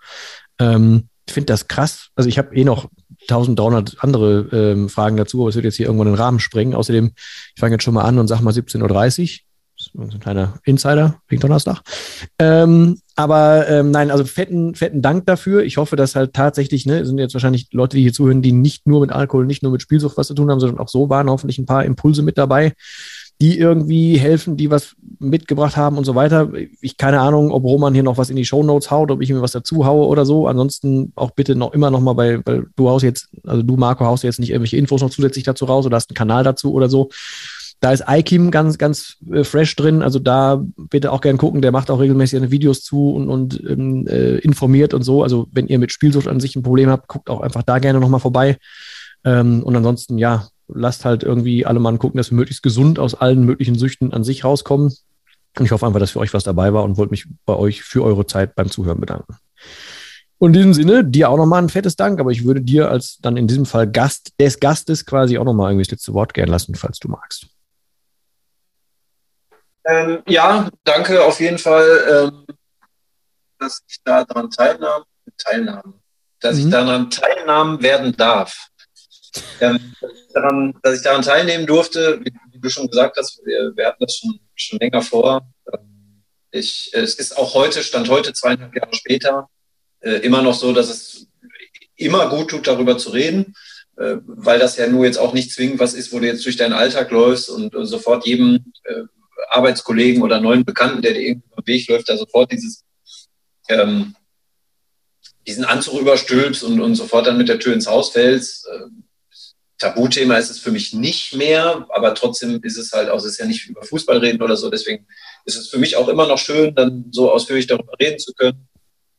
Ähm, 0.61 1.09
ich 1.27 1.33
finde 1.33 1.47
das 1.47 1.67
krass. 1.67 2.11
Also 2.15 2.29
ich 2.29 2.39
habe 2.39 2.55
eh 2.55 2.65
noch 2.65 2.89
1300 3.29 3.97
andere 4.01 4.49
ähm, 4.53 4.89
Fragen 4.89 5.17
dazu, 5.17 5.41
aber 5.41 5.49
es 5.49 5.55
wird 5.55 5.65
jetzt 5.65 5.77
hier 5.77 5.87
irgendwann 5.87 6.09
den 6.09 6.17
Rahmen 6.17 6.41
sprengen. 6.41 6.75
Außerdem, 6.75 7.13
ich 7.55 7.61
fange 7.61 7.75
jetzt 7.75 7.85
schon 7.85 7.95
mal 7.95 8.03
an 8.03 8.19
und 8.19 8.29
sag 8.29 8.41
mal 8.41 8.53
17.30 8.53 9.41
Uhr 9.95 10.05
ein 10.05 10.21
kleiner 10.21 10.55
Insider 10.65 11.21
wegen 11.29 11.41
Donnerstag. 11.41 11.83
Ähm, 12.39 12.99
aber 13.17 13.69
ähm, 13.69 13.91
nein, 13.91 14.11
also 14.11 14.25
fetten, 14.25 14.75
fetten 14.75 15.03
Dank 15.03 15.27
dafür. 15.27 15.65
Ich 15.65 15.77
hoffe, 15.77 15.97
dass 15.97 16.17
halt 16.17 16.33
tatsächlich, 16.33 16.87
ne, 16.87 17.05
sind 17.05 17.19
jetzt 17.19 17.35
wahrscheinlich 17.35 17.69
Leute, 17.73 17.97
die 17.97 18.03
hier 18.03 18.13
zuhören, 18.13 18.43
die 18.43 18.53
nicht 18.53 18.87
nur 18.87 19.01
mit 19.01 19.13
Alkohol, 19.13 19.47
nicht 19.47 19.63
nur 19.63 19.73
mit 19.73 19.83
Spielsucht 19.83 20.17
was 20.17 20.29
zu 20.29 20.35
tun 20.35 20.51
haben, 20.51 20.61
sondern 20.61 20.79
auch 20.79 20.89
so 20.89 21.09
waren 21.11 21.31
hoffentlich 21.31 21.59
ein 21.59 21.67
paar 21.67 21.85
Impulse 21.85 22.23
mit 22.23 22.39
dabei, 22.39 22.73
die 23.41 23.59
irgendwie 23.59 24.17
helfen, 24.17 24.57
die 24.57 24.71
was 24.71 24.95
mitgebracht 25.19 25.77
haben 25.77 25.99
und 25.99 26.05
so 26.05 26.15
weiter. 26.15 26.53
Ich 26.81 26.97
keine 26.97 27.21
Ahnung, 27.21 27.51
ob 27.51 27.65
Roman 27.65 27.95
hier 27.95 28.03
noch 28.03 28.17
was 28.17 28.31
in 28.31 28.37
die 28.37 28.45
Show 28.45 28.63
Notes 28.63 28.91
haut, 28.91 29.11
ob 29.11 29.21
ich 29.23 29.31
mir 29.31 29.43
was 29.43 29.53
dazu 29.53 29.85
haue 29.85 30.07
oder 30.07 30.25
so. 30.25 30.47
Ansonsten 30.47 31.13
auch 31.17 31.33
bitte 31.33 31.57
noch 31.57 31.73
immer 31.73 31.91
noch 31.91 32.01
mal 32.01 32.13
bei, 32.13 32.41
weil 32.45 32.67
du 32.77 32.89
haust 32.89 33.05
jetzt, 33.05 33.29
also 33.45 33.63
du 33.63 33.77
Marco 33.77 34.05
haust 34.05 34.25
jetzt 34.25 34.39
nicht 34.39 34.51
irgendwelche 34.51 34.77
Infos 34.77 35.03
noch 35.03 35.11
zusätzlich 35.11 35.45
dazu 35.45 35.65
raus 35.65 35.85
oder 35.85 35.97
hast 35.97 36.11
einen 36.11 36.17
Kanal 36.17 36.45
dazu 36.45 36.73
oder 36.73 36.89
so. 36.89 37.11
Da 37.81 37.93
ist 37.93 38.05
iKim 38.09 38.51
ganz, 38.51 38.79
ganz 38.79 39.17
äh, 39.31 39.45
fresh 39.45 39.75
drin. 39.77 40.03
Also 40.03 40.19
da 40.19 40.65
bitte 40.91 41.13
auch 41.13 41.21
gerne 41.21 41.39
gucken. 41.39 41.61
Der 41.61 41.73
macht 41.73 41.91
auch 41.91 42.01
regelmäßig 42.01 42.51
Videos 42.51 42.83
zu 42.83 43.11
und, 43.11 43.29
und 43.29 43.63
ähm, 43.69 44.07
äh, 44.07 44.37
informiert 44.39 44.95
und 44.95 45.03
so. 45.03 45.23
Also 45.23 45.49
wenn 45.53 45.67
ihr 45.67 45.79
mit 45.79 45.93
Spielsucht 45.93 46.29
an 46.29 46.41
sich 46.41 46.57
ein 46.57 46.63
Problem 46.63 46.89
habt, 46.89 47.09
guckt 47.09 47.29
auch 47.29 47.41
einfach 47.41 47.63
da 47.63 47.81
gerne 47.81 48.01
nochmal 48.01 48.21
vorbei. 48.21 48.57
Ähm, 49.25 49.63
und 49.65 49.75
ansonsten, 49.77 50.19
ja, 50.19 50.47
lasst 50.69 51.05
halt 51.05 51.23
irgendwie 51.23 51.67
alle 51.67 51.81
mal 51.81 51.97
gucken, 51.99 52.19
dass 52.19 52.31
wir 52.31 52.37
möglichst 52.37 52.63
gesund 52.63 52.99
aus 52.99 53.15
allen 53.15 53.45
möglichen 53.45 53.77
Süchten 53.77 54.13
an 54.13 54.25
sich 54.25 54.45
rauskommen. 54.45 54.95
Und 55.57 55.65
ich 55.65 55.71
hoffe 55.71 55.87
einfach, 55.87 56.01
dass 56.01 56.13
für 56.13 56.19
euch 56.19 56.35
was 56.35 56.45
dabei 56.45 56.73
war 56.73 56.85
und 56.85 56.97
wollte 56.97 57.11
mich 57.11 57.27
bei 57.45 57.55
euch 57.55 57.83
für 57.83 58.03
eure 58.03 58.27
Zeit 58.27 58.55
beim 58.55 58.71
Zuhören 58.71 59.01
bedanken. 59.01 59.37
Und 60.39 60.51
in 60.51 60.55
diesem 60.55 60.75
Sinne, 60.75 61.05
dir 61.05 61.31
auch 61.31 61.37
nochmal 61.37 61.63
ein 61.63 61.69
fettes 61.69 61.97
Dank, 61.97 62.19
aber 62.19 62.31
ich 62.31 62.45
würde 62.45 62.61
dir 62.61 62.91
als 62.91 63.19
dann 63.19 63.37
in 63.37 63.47
diesem 63.47 63.67
Fall 63.67 63.91
Gast 63.91 64.33
des 64.41 64.59
Gastes 64.59 65.07
quasi 65.07 65.39
auch 65.39 65.45
nochmal 65.45 65.71
irgendwie 65.71 65.85
das 65.85 65.93
letzte 65.93 66.13
Wort 66.13 66.35
gern 66.35 66.49
lassen, 66.49 66.75
falls 66.75 66.99
du 66.99 67.09
magst. 67.09 67.47
Ähm, 69.87 70.23
ja, 70.27 70.69
danke 70.83 71.23
auf 71.23 71.41
jeden 71.41 71.59
Fall, 71.59 71.87
ähm, 72.11 72.57
dass 73.59 73.83
ich 73.87 73.99
da 74.03 74.25
daran 74.25 74.51
teilnahm, 74.51 75.05
teilnahm 75.39 75.95
dass 76.45 76.57
mhm. 76.57 76.61
ich 76.61 76.71
daran 76.71 77.11
teilnahmen 77.11 77.83
werden 77.83 78.15
darf. 78.17 78.69
Ähm, 79.61 79.95
dass, 80.01 80.13
ich 80.13 80.33
daran, 80.33 80.75
dass, 80.83 80.97
ich 80.97 81.03
daran, 81.03 81.23
teilnehmen 81.23 81.67
durfte, 81.67 82.21
wie, 82.23 82.59
du 82.59 82.71
schon 82.71 82.89
gesagt 82.89 83.17
hast, 83.19 83.45
wir, 83.45 83.73
wir 83.77 83.87
hatten 83.87 84.05
das 84.05 84.17
schon, 84.17 84.39
schon 84.55 84.79
länger 84.79 85.03
vor. 85.03 85.47
Ähm, 85.73 86.23
ich, 86.51 86.91
es 86.93 87.15
ist 87.15 87.37
auch 87.37 87.55
heute, 87.55 87.83
Stand 87.83 88.09
heute, 88.09 88.33
zweieinhalb 88.33 88.75
Jahre 88.75 88.95
später, 88.95 89.49
äh, 90.01 90.17
immer 90.19 90.43
noch 90.43 90.55
so, 90.55 90.73
dass 90.73 90.89
es 90.89 91.27
immer 91.97 92.29
gut 92.29 92.51
tut, 92.51 92.67
darüber 92.67 92.97
zu 92.97 93.11
reden, 93.11 93.55
äh, 93.97 94.17
weil 94.25 94.59
das 94.59 94.77
ja 94.77 94.87
nur 94.87 95.05
jetzt 95.05 95.19
auch 95.19 95.33
nicht 95.35 95.53
zwingend 95.53 95.81
was 95.81 95.95
ist, 95.95 96.13
wo 96.13 96.21
du 96.21 96.27
jetzt 96.27 96.45
durch 96.45 96.57
deinen 96.57 96.73
Alltag 96.73 97.11
läufst 97.11 97.51
und, 97.51 97.75
sofort 97.87 98.27
jedem 98.27 98.73
äh, 98.85 99.03
Arbeitskollegen 99.51 100.23
oder 100.23 100.41
neuen 100.41 100.65
Bekannten, 100.65 101.03
der 101.03 101.13
dir 101.13 101.23
irgendwie 101.23 101.49
den 101.57 101.67
Weg 101.67 101.89
läuft, 101.89 102.09
da 102.09 102.17
sofort 102.17 102.51
dieses, 102.51 102.85
ähm, 103.69 104.15
diesen 105.47 105.65
Anzug 105.65 106.01
überstülpst 106.01 106.65
und, 106.65 106.81
und 106.81 106.95
sofort 106.95 107.27
dann 107.27 107.37
mit 107.37 107.49
der 107.49 107.59
Tür 107.59 107.75
ins 107.75 107.87
Haus 107.87 108.11
fällst. 108.11 108.67
Ähm, 109.83 109.95
Tabuthema 109.95 110.37
ist 110.37 110.51
es 110.51 110.59
für 110.59 110.71
mich 110.71 110.95
nicht 110.95 111.35
mehr, 111.35 111.87
aber 111.91 112.15
trotzdem 112.15 112.63
ist 112.63 112.79
es 112.79 112.93
halt 112.93 113.09
auch, 113.09 113.19
es 113.19 113.25
ist 113.25 113.39
ja 113.39 113.47
nicht 113.47 113.69
über 113.69 113.83
Fußball 113.83 114.19
reden 114.19 114.43
oder 114.43 114.57
so, 114.57 114.71
deswegen 114.71 115.07
ist 115.45 115.57
es 115.57 115.69
für 115.69 115.79
mich 115.79 115.97
auch 115.97 116.09
immer 116.09 116.27
noch 116.27 116.39
schön, 116.39 116.75
dann 116.75 117.07
so 117.11 117.31
ausführlich 117.31 117.67
darüber 117.67 117.93
reden 118.01 118.19
zu 118.19 118.33
können. 118.35 118.69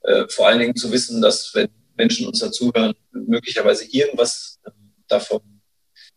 Äh, 0.01 0.27
vor 0.29 0.47
allen 0.47 0.59
Dingen 0.59 0.75
zu 0.75 0.91
wissen, 0.91 1.21
dass 1.21 1.51
wenn 1.53 1.69
Menschen 1.97 2.27
uns 2.27 2.39
dazuhören, 2.39 2.93
möglicherweise 3.11 3.85
irgendwas 3.85 4.59
äh, 4.65 4.71
davon 5.07 5.41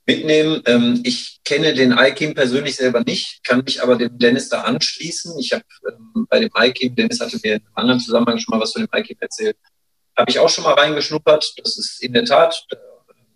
mitnehmen. 0.06 0.62
Ähm, 0.66 1.01
ich 1.05 1.40
kenne 1.44 1.74
den 1.74 1.93
IKEAM 1.93 2.35
persönlich 2.35 2.77
selber 2.77 3.01
nicht, 3.01 3.44
kann 3.44 3.62
mich 3.65 3.82
aber 3.82 3.97
dem 3.97 4.19
Dennis 4.19 4.48
da 4.48 4.62
anschließen. 4.62 5.39
Ich 5.39 5.52
habe 5.52 5.65
ähm, 5.89 6.27
bei 6.28 6.40
dem 6.40 6.51
IKEAM, 6.56 6.97
Dennis 6.97 7.20
hatte 7.20 7.39
mir 7.43 7.56
in 7.56 7.60
einem 7.60 7.73
anderen 7.74 8.01
Zusammenhang 8.01 8.39
schon 8.39 8.56
mal 8.56 8.62
was 8.62 8.73
von 8.73 8.82
dem 8.82 8.98
IKEAM 8.98 9.19
erzählt, 9.20 9.56
habe 10.16 10.31
ich 10.31 10.39
auch 10.39 10.48
schon 10.48 10.65
mal 10.65 10.74
reingeschnuppert. 10.74 11.55
Das 11.62 11.78
ist 11.78 12.02
in 12.02 12.12
der 12.15 12.24
Tat, 12.24 12.65
da 12.70 12.78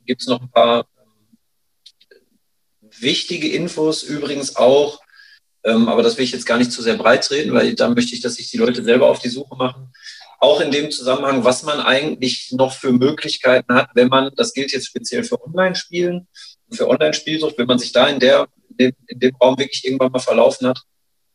gibt 0.06 0.22
es 0.22 0.28
noch 0.28 0.40
ein 0.40 0.50
paar 0.50 0.86
ähm, 0.98 1.38
wichtige 2.98 3.48
Infos, 3.48 4.02
übrigens 4.02 4.56
auch, 4.56 5.00
ähm, 5.64 5.88
aber 5.88 6.02
das 6.02 6.16
will 6.16 6.24
ich 6.24 6.32
jetzt 6.32 6.46
gar 6.46 6.58
nicht 6.58 6.72
zu 6.72 6.82
sehr 6.82 6.96
breit 6.96 7.30
reden, 7.30 7.52
weil 7.54 7.74
da 7.74 7.88
möchte 7.88 8.14
ich, 8.14 8.20
dass 8.20 8.34
sich 8.34 8.50
die 8.50 8.58
Leute 8.58 8.82
selber 8.82 9.08
auf 9.08 9.20
die 9.20 9.28
Suche 9.28 9.56
machen. 9.56 9.92
Auch 10.40 10.60
in 10.60 10.72
dem 10.72 10.90
Zusammenhang, 10.90 11.44
was 11.44 11.62
man 11.62 11.80
eigentlich 11.80 12.50
noch 12.52 12.72
für 12.72 12.92
Möglichkeiten 12.92 13.74
hat, 13.74 13.90
wenn 13.94 14.08
man, 14.08 14.32
das 14.36 14.52
gilt 14.52 14.72
jetzt 14.72 14.86
speziell 14.86 15.22
für 15.22 15.40
Online-Spielen, 15.40 16.26
für 16.70 16.88
Online-Spielsucht, 16.88 17.56
wenn 17.58 17.68
man 17.68 17.78
sich 17.78 17.92
da 17.92 18.08
in, 18.08 18.18
der, 18.18 18.48
in, 18.70 18.76
dem, 18.76 18.92
in 19.06 19.20
dem 19.20 19.36
Raum 19.36 19.56
wirklich 19.56 19.84
irgendwann 19.84 20.10
mal 20.10 20.18
verlaufen 20.18 20.66
hat, 20.66 20.82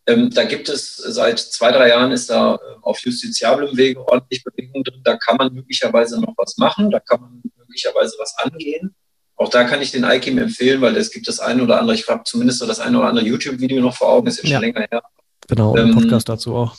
ähm, 0.08 0.30
da 0.30 0.46
gibt 0.46 0.70
es 0.70 0.96
seit 0.96 1.38
zwei, 1.38 1.72
drei 1.72 1.90
Jahren 1.90 2.12
ist 2.12 2.30
da 2.30 2.56
äh, 2.56 2.60
auf 2.82 3.00
justiziablem 3.00 3.76
Wege 3.76 4.00
ordentlich 4.08 4.42
Bewegung 4.42 4.84
drin. 4.84 5.02
Da 5.04 5.18
kann 5.18 5.36
man 5.36 5.54
möglicherweise 5.54 6.20
noch 6.20 6.34
was 6.38 6.58
machen, 6.58 6.90
da 6.90 7.00
kann 7.02 7.20
man 7.20 7.42
möglicherweise 7.78 8.16
was 8.20 8.36
angehen. 8.38 8.96
Auch 9.36 9.50
da 9.50 9.66
kann 9.66 9.82
ich 9.82 9.92
den 9.92 10.04
IKEM 10.04 10.40
empfehlen, 10.40 10.82
weil 10.82 10.98
es 10.98 11.12
gibt 11.12 11.28
das 11.28 11.40
eine 11.40 11.62
oder 11.62 11.80
andere, 11.80 11.96
ich 11.96 12.08
habe 12.08 12.24
zumindest 12.26 12.60
so 12.60 12.66
das 12.66 12.80
eine 12.80 12.98
oder 12.98 13.08
andere 13.08 13.26
YouTube-Video 13.26 13.82
noch 13.82 13.96
vor 13.96 14.10
Augen, 14.10 14.28
ist 14.28 14.44
ja. 14.44 14.50
schon 14.50 14.62
länger 14.62 14.88
her. 14.90 15.04
Genau, 15.48 15.72
und 15.72 15.80
ähm, 15.80 15.94
Podcast 15.94 16.28
dazu 16.28 16.56
auch. 16.56 16.76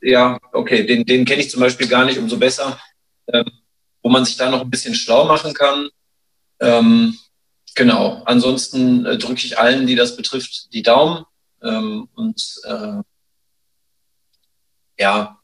Ja, 0.00 0.38
okay, 0.52 0.86
den, 0.86 1.04
den 1.04 1.24
kenne 1.24 1.42
ich 1.42 1.50
zum 1.50 1.60
Beispiel 1.60 1.88
gar 1.88 2.04
nicht, 2.04 2.18
umso 2.18 2.36
besser. 2.36 2.78
Ähm, 3.32 3.50
wo 4.02 4.10
man 4.10 4.24
sich 4.24 4.36
da 4.36 4.50
noch 4.50 4.60
ein 4.60 4.70
bisschen 4.70 4.94
schlau 4.94 5.24
machen 5.24 5.54
kann. 5.54 5.88
Ähm, 6.60 7.18
Genau. 7.74 8.22
Ansonsten 8.24 9.04
äh, 9.04 9.18
drücke 9.18 9.44
ich 9.44 9.58
allen, 9.58 9.86
die 9.86 9.96
das 9.96 10.16
betrifft, 10.16 10.72
die 10.72 10.82
Daumen 10.82 11.24
ähm, 11.62 12.08
und 12.14 12.60
äh, 12.64 13.02
ja, 14.98 15.40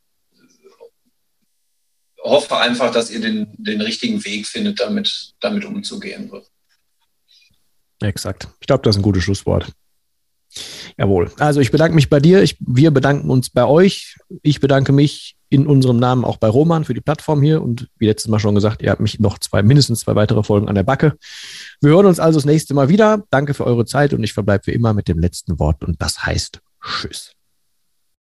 hoffe 2.23 2.57
einfach, 2.57 2.93
dass 2.93 3.11
ihr 3.11 3.21
den, 3.21 3.49
den 3.57 3.81
richtigen 3.81 4.25
Weg 4.25 4.47
findet, 4.47 4.81
damit, 4.81 5.33
damit 5.41 5.65
umzugehen. 5.65 6.31
Exakt. 8.01 8.49
Ich 8.61 8.67
glaube, 8.67 8.83
das 8.83 8.97
ist 8.97 9.01
ein 9.01 9.03
gutes 9.03 9.25
Schlusswort. 9.25 9.73
Jawohl. 10.99 11.31
Also 11.39 11.61
ich 11.61 11.71
bedanke 11.71 11.95
mich 11.95 12.11
bei 12.11 12.19
dir. 12.19 12.43
Ich, 12.43 12.57
wir 12.61 12.91
bedanken 12.91 13.31
uns 13.31 13.51
bei 13.51 13.65
euch. 13.65 14.17
Ich 14.43 14.61
bedanke 14.61 14.93
mich 14.93 15.37
in 15.49 15.67
unserem 15.67 15.99
Namen 15.99 16.25
auch 16.25 16.37
bei 16.37 16.49
Roman 16.49 16.85
für 16.85 16.95
die 16.95 17.01
Plattform 17.01 17.43
hier. 17.43 17.63
Und 17.63 17.89
wie 17.99 18.07
letztes 18.07 18.29
Mal 18.29 18.39
schon 18.39 18.55
gesagt, 18.55 18.83
ihr 18.83 18.91
habt 18.91 19.01
mich 19.01 19.21
noch 19.21 19.39
zwei, 19.39 19.63
mindestens 19.63 20.01
zwei 20.01 20.15
weitere 20.15 20.43
Folgen 20.43 20.69
an 20.69 20.75
der 20.75 20.83
Backe. 20.83 21.17
Wir 21.81 21.91
hören 21.93 22.07
uns 22.07 22.21
also 22.21 22.39
das 22.39 22.47
nächste 22.47 22.75
Mal 22.75 22.89
wieder. 22.89 23.25
Danke 23.31 23.55
für 23.55 23.67
eure 23.67 23.85
Zeit 23.85 24.13
und 24.13 24.23
ich 24.25 24.33
verbleibe 24.33 24.67
wie 24.67 24.73
immer 24.73 24.93
mit 24.93 25.09
dem 25.09 25.19
letzten 25.19 25.59
Wort 25.59 25.85
und 25.85 26.01
das 26.01 26.25
heißt 26.25 26.61
Tschüss. 26.83 27.35